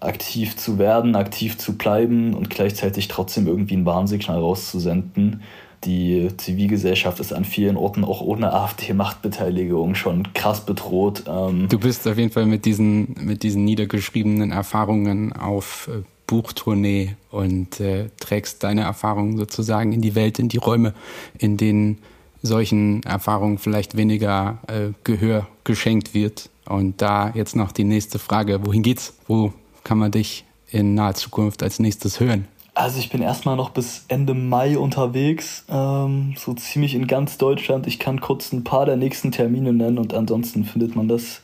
aktiv 0.00 0.56
zu 0.56 0.78
werden, 0.78 1.16
aktiv 1.16 1.56
zu 1.56 1.78
bleiben 1.78 2.34
und 2.34 2.50
gleichzeitig 2.50 3.08
trotzdem 3.08 3.46
irgendwie 3.46 3.76
ein 3.76 3.86
Warnsignal 3.86 4.38
rauszusenden, 4.38 5.42
die 5.84 6.28
Zivilgesellschaft 6.36 7.20
ist 7.20 7.32
an 7.32 7.44
vielen 7.44 7.76
Orten 7.76 8.04
auch 8.04 8.20
ohne 8.20 8.52
AfD-Machtbeteiligung 8.52 9.94
schon 9.94 10.32
krass 10.32 10.64
bedroht. 10.64 11.24
Ähm 11.26 11.68
du 11.68 11.78
bist 11.78 12.06
auf 12.08 12.18
jeden 12.18 12.30
Fall 12.30 12.46
mit 12.46 12.64
diesen, 12.64 13.14
mit 13.20 13.42
diesen 13.42 13.64
niedergeschriebenen 13.64 14.50
Erfahrungen 14.50 15.32
auf 15.32 15.88
äh, 15.92 16.02
Buchtournee 16.26 17.16
und 17.30 17.80
äh, 17.80 18.08
trägst 18.18 18.62
deine 18.64 18.82
Erfahrungen 18.82 19.36
sozusagen 19.36 19.92
in 19.92 20.00
die 20.00 20.14
Welt, 20.14 20.38
in 20.38 20.48
die 20.48 20.56
Räume, 20.56 20.94
in 21.38 21.56
denen 21.56 21.98
solchen 22.42 23.02
Erfahrungen 23.02 23.58
vielleicht 23.58 23.96
weniger 23.96 24.58
äh, 24.66 24.92
Gehör 25.04 25.46
geschenkt 25.64 26.14
wird. 26.14 26.50
Und 26.66 27.02
da 27.02 27.30
jetzt 27.34 27.56
noch 27.56 27.72
die 27.72 27.84
nächste 27.84 28.18
Frage, 28.18 28.64
wohin 28.64 28.82
geht's? 28.82 29.14
Wo 29.26 29.52
kann 29.82 29.98
man 29.98 30.10
dich 30.10 30.44
in 30.70 30.94
naher 30.94 31.14
Zukunft 31.14 31.62
als 31.62 31.78
nächstes 31.78 32.20
hören? 32.20 32.48
Also 32.76 32.98
ich 32.98 33.08
bin 33.08 33.22
erstmal 33.22 33.54
noch 33.54 33.70
bis 33.70 34.04
Ende 34.08 34.34
Mai 34.34 34.76
unterwegs, 34.76 35.64
ähm, 35.68 36.34
so 36.36 36.54
ziemlich 36.54 36.96
in 36.96 37.06
ganz 37.06 37.38
Deutschland. 37.38 37.86
Ich 37.86 38.00
kann 38.00 38.20
kurz 38.20 38.52
ein 38.52 38.64
paar 38.64 38.84
der 38.84 38.96
nächsten 38.96 39.30
Termine 39.30 39.72
nennen 39.72 39.96
und 39.96 40.12
ansonsten 40.12 40.64
findet 40.64 40.96
man 40.96 41.06
das 41.06 41.42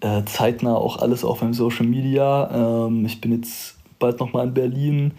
äh, 0.00 0.24
zeitnah 0.24 0.74
auch 0.74 0.98
alles 0.98 1.24
auf 1.24 1.40
meinem 1.40 1.54
Social 1.54 1.86
Media. 1.86 2.86
Ähm, 2.86 3.06
ich 3.06 3.20
bin 3.20 3.30
jetzt 3.30 3.76
bald 4.00 4.18
nochmal 4.18 4.48
in 4.48 4.54
Berlin, 4.54 5.12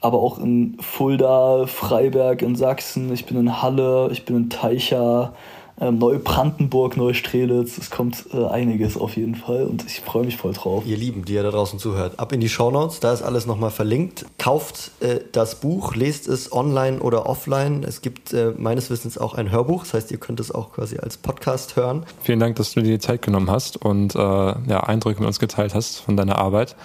aber 0.00 0.18
auch 0.18 0.40
in 0.40 0.76
Fulda, 0.80 1.66
Freiberg 1.66 2.42
in 2.42 2.56
Sachsen. 2.56 3.12
Ich 3.12 3.26
bin 3.26 3.38
in 3.38 3.62
Halle, 3.62 4.08
ich 4.10 4.24
bin 4.24 4.36
in 4.36 4.50
Teicha, 4.50 5.34
ähm, 5.80 5.98
Neubrandenburg, 5.98 6.96
Neustrelitz. 6.96 7.78
Es 7.78 7.90
kommt 7.90 8.26
äh, 8.32 8.44
einiges 8.46 8.96
auf 8.96 9.16
jeden 9.16 9.34
Fall 9.34 9.64
und 9.64 9.84
ich 9.86 10.00
freue 10.00 10.24
mich 10.24 10.36
voll 10.36 10.52
drauf. 10.52 10.84
Ihr 10.86 10.96
Lieben, 10.96 11.24
die 11.24 11.34
ihr 11.34 11.42
da 11.42 11.50
draußen 11.50 11.78
zuhört, 11.78 12.18
ab 12.18 12.32
in 12.32 12.40
die 12.40 12.48
Shownotes, 12.48 13.00
da 13.00 13.12
ist 13.12 13.22
alles 13.22 13.46
nochmal 13.46 13.70
verlinkt. 13.70 14.26
Kauft 14.38 14.92
äh, 15.00 15.20
das 15.32 15.60
Buch, 15.60 15.94
lest 15.94 16.28
es 16.28 16.52
online 16.52 17.00
oder 17.00 17.26
offline. 17.26 17.84
Es 17.84 18.02
gibt 18.02 18.32
äh, 18.32 18.52
meines 18.56 18.90
Wissens 18.90 19.18
auch 19.18 19.34
ein 19.34 19.50
Hörbuch, 19.50 19.84
das 19.84 19.94
heißt, 19.94 20.10
ihr 20.10 20.18
könnt 20.18 20.40
es 20.40 20.52
auch 20.52 20.72
quasi 20.72 20.98
als 20.98 21.16
Podcast 21.16 21.76
hören. 21.76 22.04
Vielen 22.22 22.40
Dank, 22.40 22.56
dass 22.56 22.72
du 22.72 22.82
dir 22.82 22.92
die 22.92 22.98
Zeit 22.98 23.22
genommen 23.22 23.50
hast 23.50 23.76
und 23.76 24.14
äh, 24.14 24.18
ja, 24.18 24.80
Eindrücke 24.80 25.20
mit 25.20 25.26
uns 25.26 25.38
geteilt 25.38 25.74
hast 25.74 25.98
von 25.98 26.16
deiner 26.16 26.38
Arbeit 26.38 26.76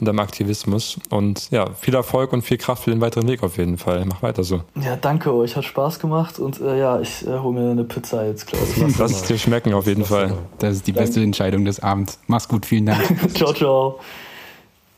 und 0.00 0.06
deinem 0.06 0.20
Aktivismus. 0.20 0.98
Und 1.10 1.50
ja, 1.50 1.70
viel 1.74 1.94
Erfolg 1.94 2.32
und 2.32 2.42
viel 2.42 2.58
Kraft 2.58 2.84
für 2.84 2.90
den 2.90 3.00
weiteren 3.00 3.28
Weg 3.28 3.42
auf 3.42 3.58
jeden 3.58 3.78
Fall. 3.78 4.04
Mach 4.06 4.22
weiter 4.22 4.44
so. 4.44 4.62
Ja, 4.80 4.96
danke 4.96 5.32
euch, 5.34 5.56
hat 5.56 5.64
Spaß 5.64 5.98
gemacht 5.98 6.38
und 6.38 6.60
äh, 6.60 6.78
ja, 6.78 7.00
ich 7.00 7.26
äh, 7.26 7.38
hole 7.38 7.60
mir 7.60 7.70
eine 7.70 7.84
Pizza 7.84 8.26
jetzt, 8.26 8.46
Klaus. 8.46 8.76
Lass 8.98 9.12
es 9.12 9.22
dir 9.22 9.38
schmecken 9.38 9.74
auf 9.74 9.86
jeden 9.86 10.04
Fall. 10.04 10.36
Das 10.58 10.76
ist 10.76 10.86
die 10.86 10.92
beste 10.92 11.20
Entscheidung 11.20 11.64
des 11.64 11.80
Abends. 11.80 12.18
Mach's 12.26 12.48
gut, 12.48 12.66
vielen 12.66 12.86
Dank. 12.86 13.02
ciao, 13.34 13.52
ciao. 13.52 14.00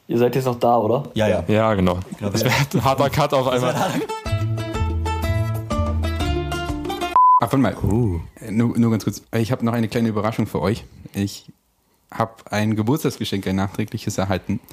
Ihr 0.08 0.18
seid 0.18 0.36
jetzt 0.36 0.44
noch 0.44 0.58
da, 0.58 0.78
oder? 0.78 1.04
Ja, 1.14 1.26
ja. 1.26 1.44
Ja, 1.48 1.74
genau. 1.74 1.98
Das 2.20 2.44
wäre 2.44 2.54
ein 2.74 2.84
harter 2.84 3.10
Cut 3.10 3.34
auf 3.34 3.48
einmal. 3.48 3.74
Ach, 7.38 7.52
warte 7.52 7.58
mal. 7.58 7.76
Äh, 8.40 8.50
Nur, 8.50 8.78
nur 8.78 8.90
ganz 8.90 9.04
kurz. 9.04 9.22
Ich 9.34 9.52
habe 9.52 9.64
noch 9.64 9.74
eine 9.74 9.88
kleine 9.88 10.08
Überraschung 10.08 10.46
für 10.46 10.60
euch. 10.60 10.84
Ich 11.12 11.46
habe 12.12 12.34
ein 12.50 12.76
Geburtstagsgeschenk, 12.76 13.46
ein 13.46 13.56
nachträgliches 13.56 14.18
erhalten. 14.18 14.60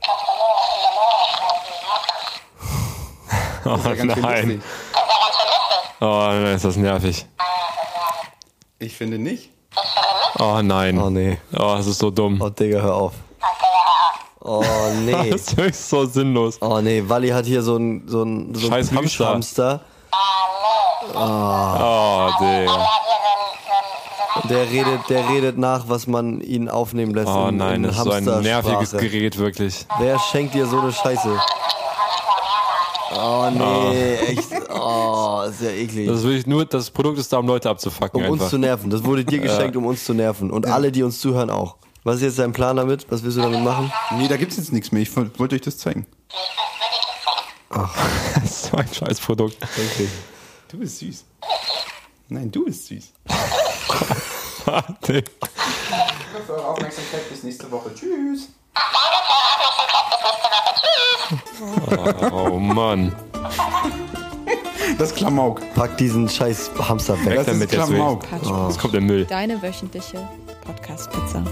Oh 3.66 3.78
schön 3.78 4.08
nein. 4.08 4.62
Oh 6.02 6.06
nein, 6.28 6.46
ist 6.48 6.66
das 6.66 6.76
nervig. 6.76 7.26
Ich 8.78 8.98
finde 8.98 9.18
nicht. 9.18 9.52
Oh 10.38 10.60
nein. 10.62 11.00
Oh 11.00 11.10
nee. 11.10 11.38
Oh, 11.54 11.76
das 11.78 11.88
ist 11.88 12.00
so 12.00 12.12
dumm. 12.12 12.42
Oh 12.42 12.50
Digga, 12.50 12.82
hör 12.82 12.96
auf. 12.96 13.14
Oh 14.42 14.62
nee. 15.06 15.30
Das 15.32 15.42
ist 15.44 15.56
wirklich 15.56 15.78
so 15.78 16.04
sinnlos. 16.06 16.58
Oh 16.62 16.82
nee, 16.82 17.02
Wally 17.08 17.30
hat 17.30 17.46
hier 17.46 17.62
so 17.64 17.78
ein 17.78 18.04
so 18.06 18.24
ein 18.24 18.54
so 18.54 18.68
Scheiß 18.68 18.92
Hamster. 18.92 19.00
Plüschhamster. 19.00 19.82
Oh, 21.16 22.30
Digga. 22.42 22.88
Der 24.50 24.70
redet, 24.70 25.10
der 25.10 25.30
redet 25.30 25.58
nach, 25.58 25.88
was 25.88 26.06
man 26.08 26.42
ihn 26.42 26.68
aufnehmen 26.68 27.14
lässt. 27.14 27.28
Oh 27.30 27.48
in, 27.48 27.58
nein, 27.58 27.76
in 27.76 27.84
das 27.84 27.98
ist 27.98 28.04
so 28.04 28.12
ein 28.12 28.44
nerviges. 28.44 28.92
Gerät, 28.92 29.38
wirklich. 29.38 29.86
Wer 30.00 30.20
schenkt 30.20 30.54
dir 30.54 30.66
so 30.66 30.80
eine 30.80 30.92
Scheiße? 30.92 31.40
Oh 33.16 33.50
nee, 33.52 34.16
echt. 34.16 34.50
Oh, 34.70 35.44
ist 35.48 35.62
ja 35.62 35.70
eklig. 35.70 36.08
Das 36.08 36.18
ist 36.20 36.24
wirklich 36.24 36.48
nur, 36.48 36.66
das 36.66 36.90
Produkt 36.90 37.20
ist 37.20 37.32
da, 37.32 37.38
um 37.38 37.48
Leute 37.48 37.70
abzufacken 37.70 38.22
um 38.22 38.32
uns 38.32 38.42
einfach. 38.42 38.50
zu 38.50 38.58
nerven. 38.58 38.90
Das 38.90 39.04
wurde 39.04 39.24
dir 39.24 39.40
geschenkt, 39.40 39.76
um 39.78 39.86
uns 39.86 40.04
zu 40.04 40.14
nerven. 40.14 40.52
Und 40.52 40.66
alle, 40.66 40.92
die 40.92 41.04
uns 41.04 41.20
zuhören, 41.20 41.50
auch. 41.50 41.78
Was 42.04 42.18
ist 42.18 42.24
jetzt 42.24 42.40
dein 42.40 42.52
Plan 42.52 42.76
damit? 42.76 43.06
Was 43.10 43.24
willst 43.24 43.38
du 43.38 43.42
damit 43.42 43.64
machen? 43.64 43.92
Nee, 44.18 44.28
da 44.28 44.36
gibt's 44.36 44.58
jetzt 44.58 44.74
nichts 44.74 44.92
mehr. 44.92 45.02
Ich 45.04 45.16
wollte 45.16 45.56
euch 45.56 45.62
das 45.62 45.78
zeigen. 45.78 46.06
Das 48.36 48.44
ist 48.44 48.66
so 48.66 48.78
ein 48.78 48.88
scheiß 48.92 49.20
Produkt. 49.20 49.58
Okay. 49.62 50.08
Du 50.70 50.78
bist 50.78 51.00
süß. 51.00 51.26
Nein, 52.34 52.52
du 52.52 52.66
bist 52.66 52.88
süß. 52.88 53.14
Nee. 55.10 55.22
Für 56.48 56.54
eure 56.54 56.68
Aufmerksamkeit 56.70 57.30
bis 57.30 57.44
nächste 57.44 57.70
Woche. 57.70 57.94
Tschüss. 57.94 58.48
Oh 62.32 62.58
Mann. 62.58 63.14
Das 64.98 65.10
ist 65.12 65.18
Klamauk. 65.18 65.62
Pack 65.76 65.98
diesen 65.98 66.28
scheiß 66.30 66.72
Hamster 66.80 67.20
weg. 67.20 67.26
Weg 67.26 67.36
Das 67.36 67.46
damit 67.48 67.72
ist 67.72 67.78
jetzt. 67.78 67.88
Klamauk. 67.90 68.30
Patchwork. 68.30 68.68
Das 68.70 68.78
kommt 68.80 68.94
der 68.94 69.02
Müll. 69.02 69.26
Deine 69.26 69.62
wöchentliche 69.62 70.18
Podcast-Pizza. 70.66 71.44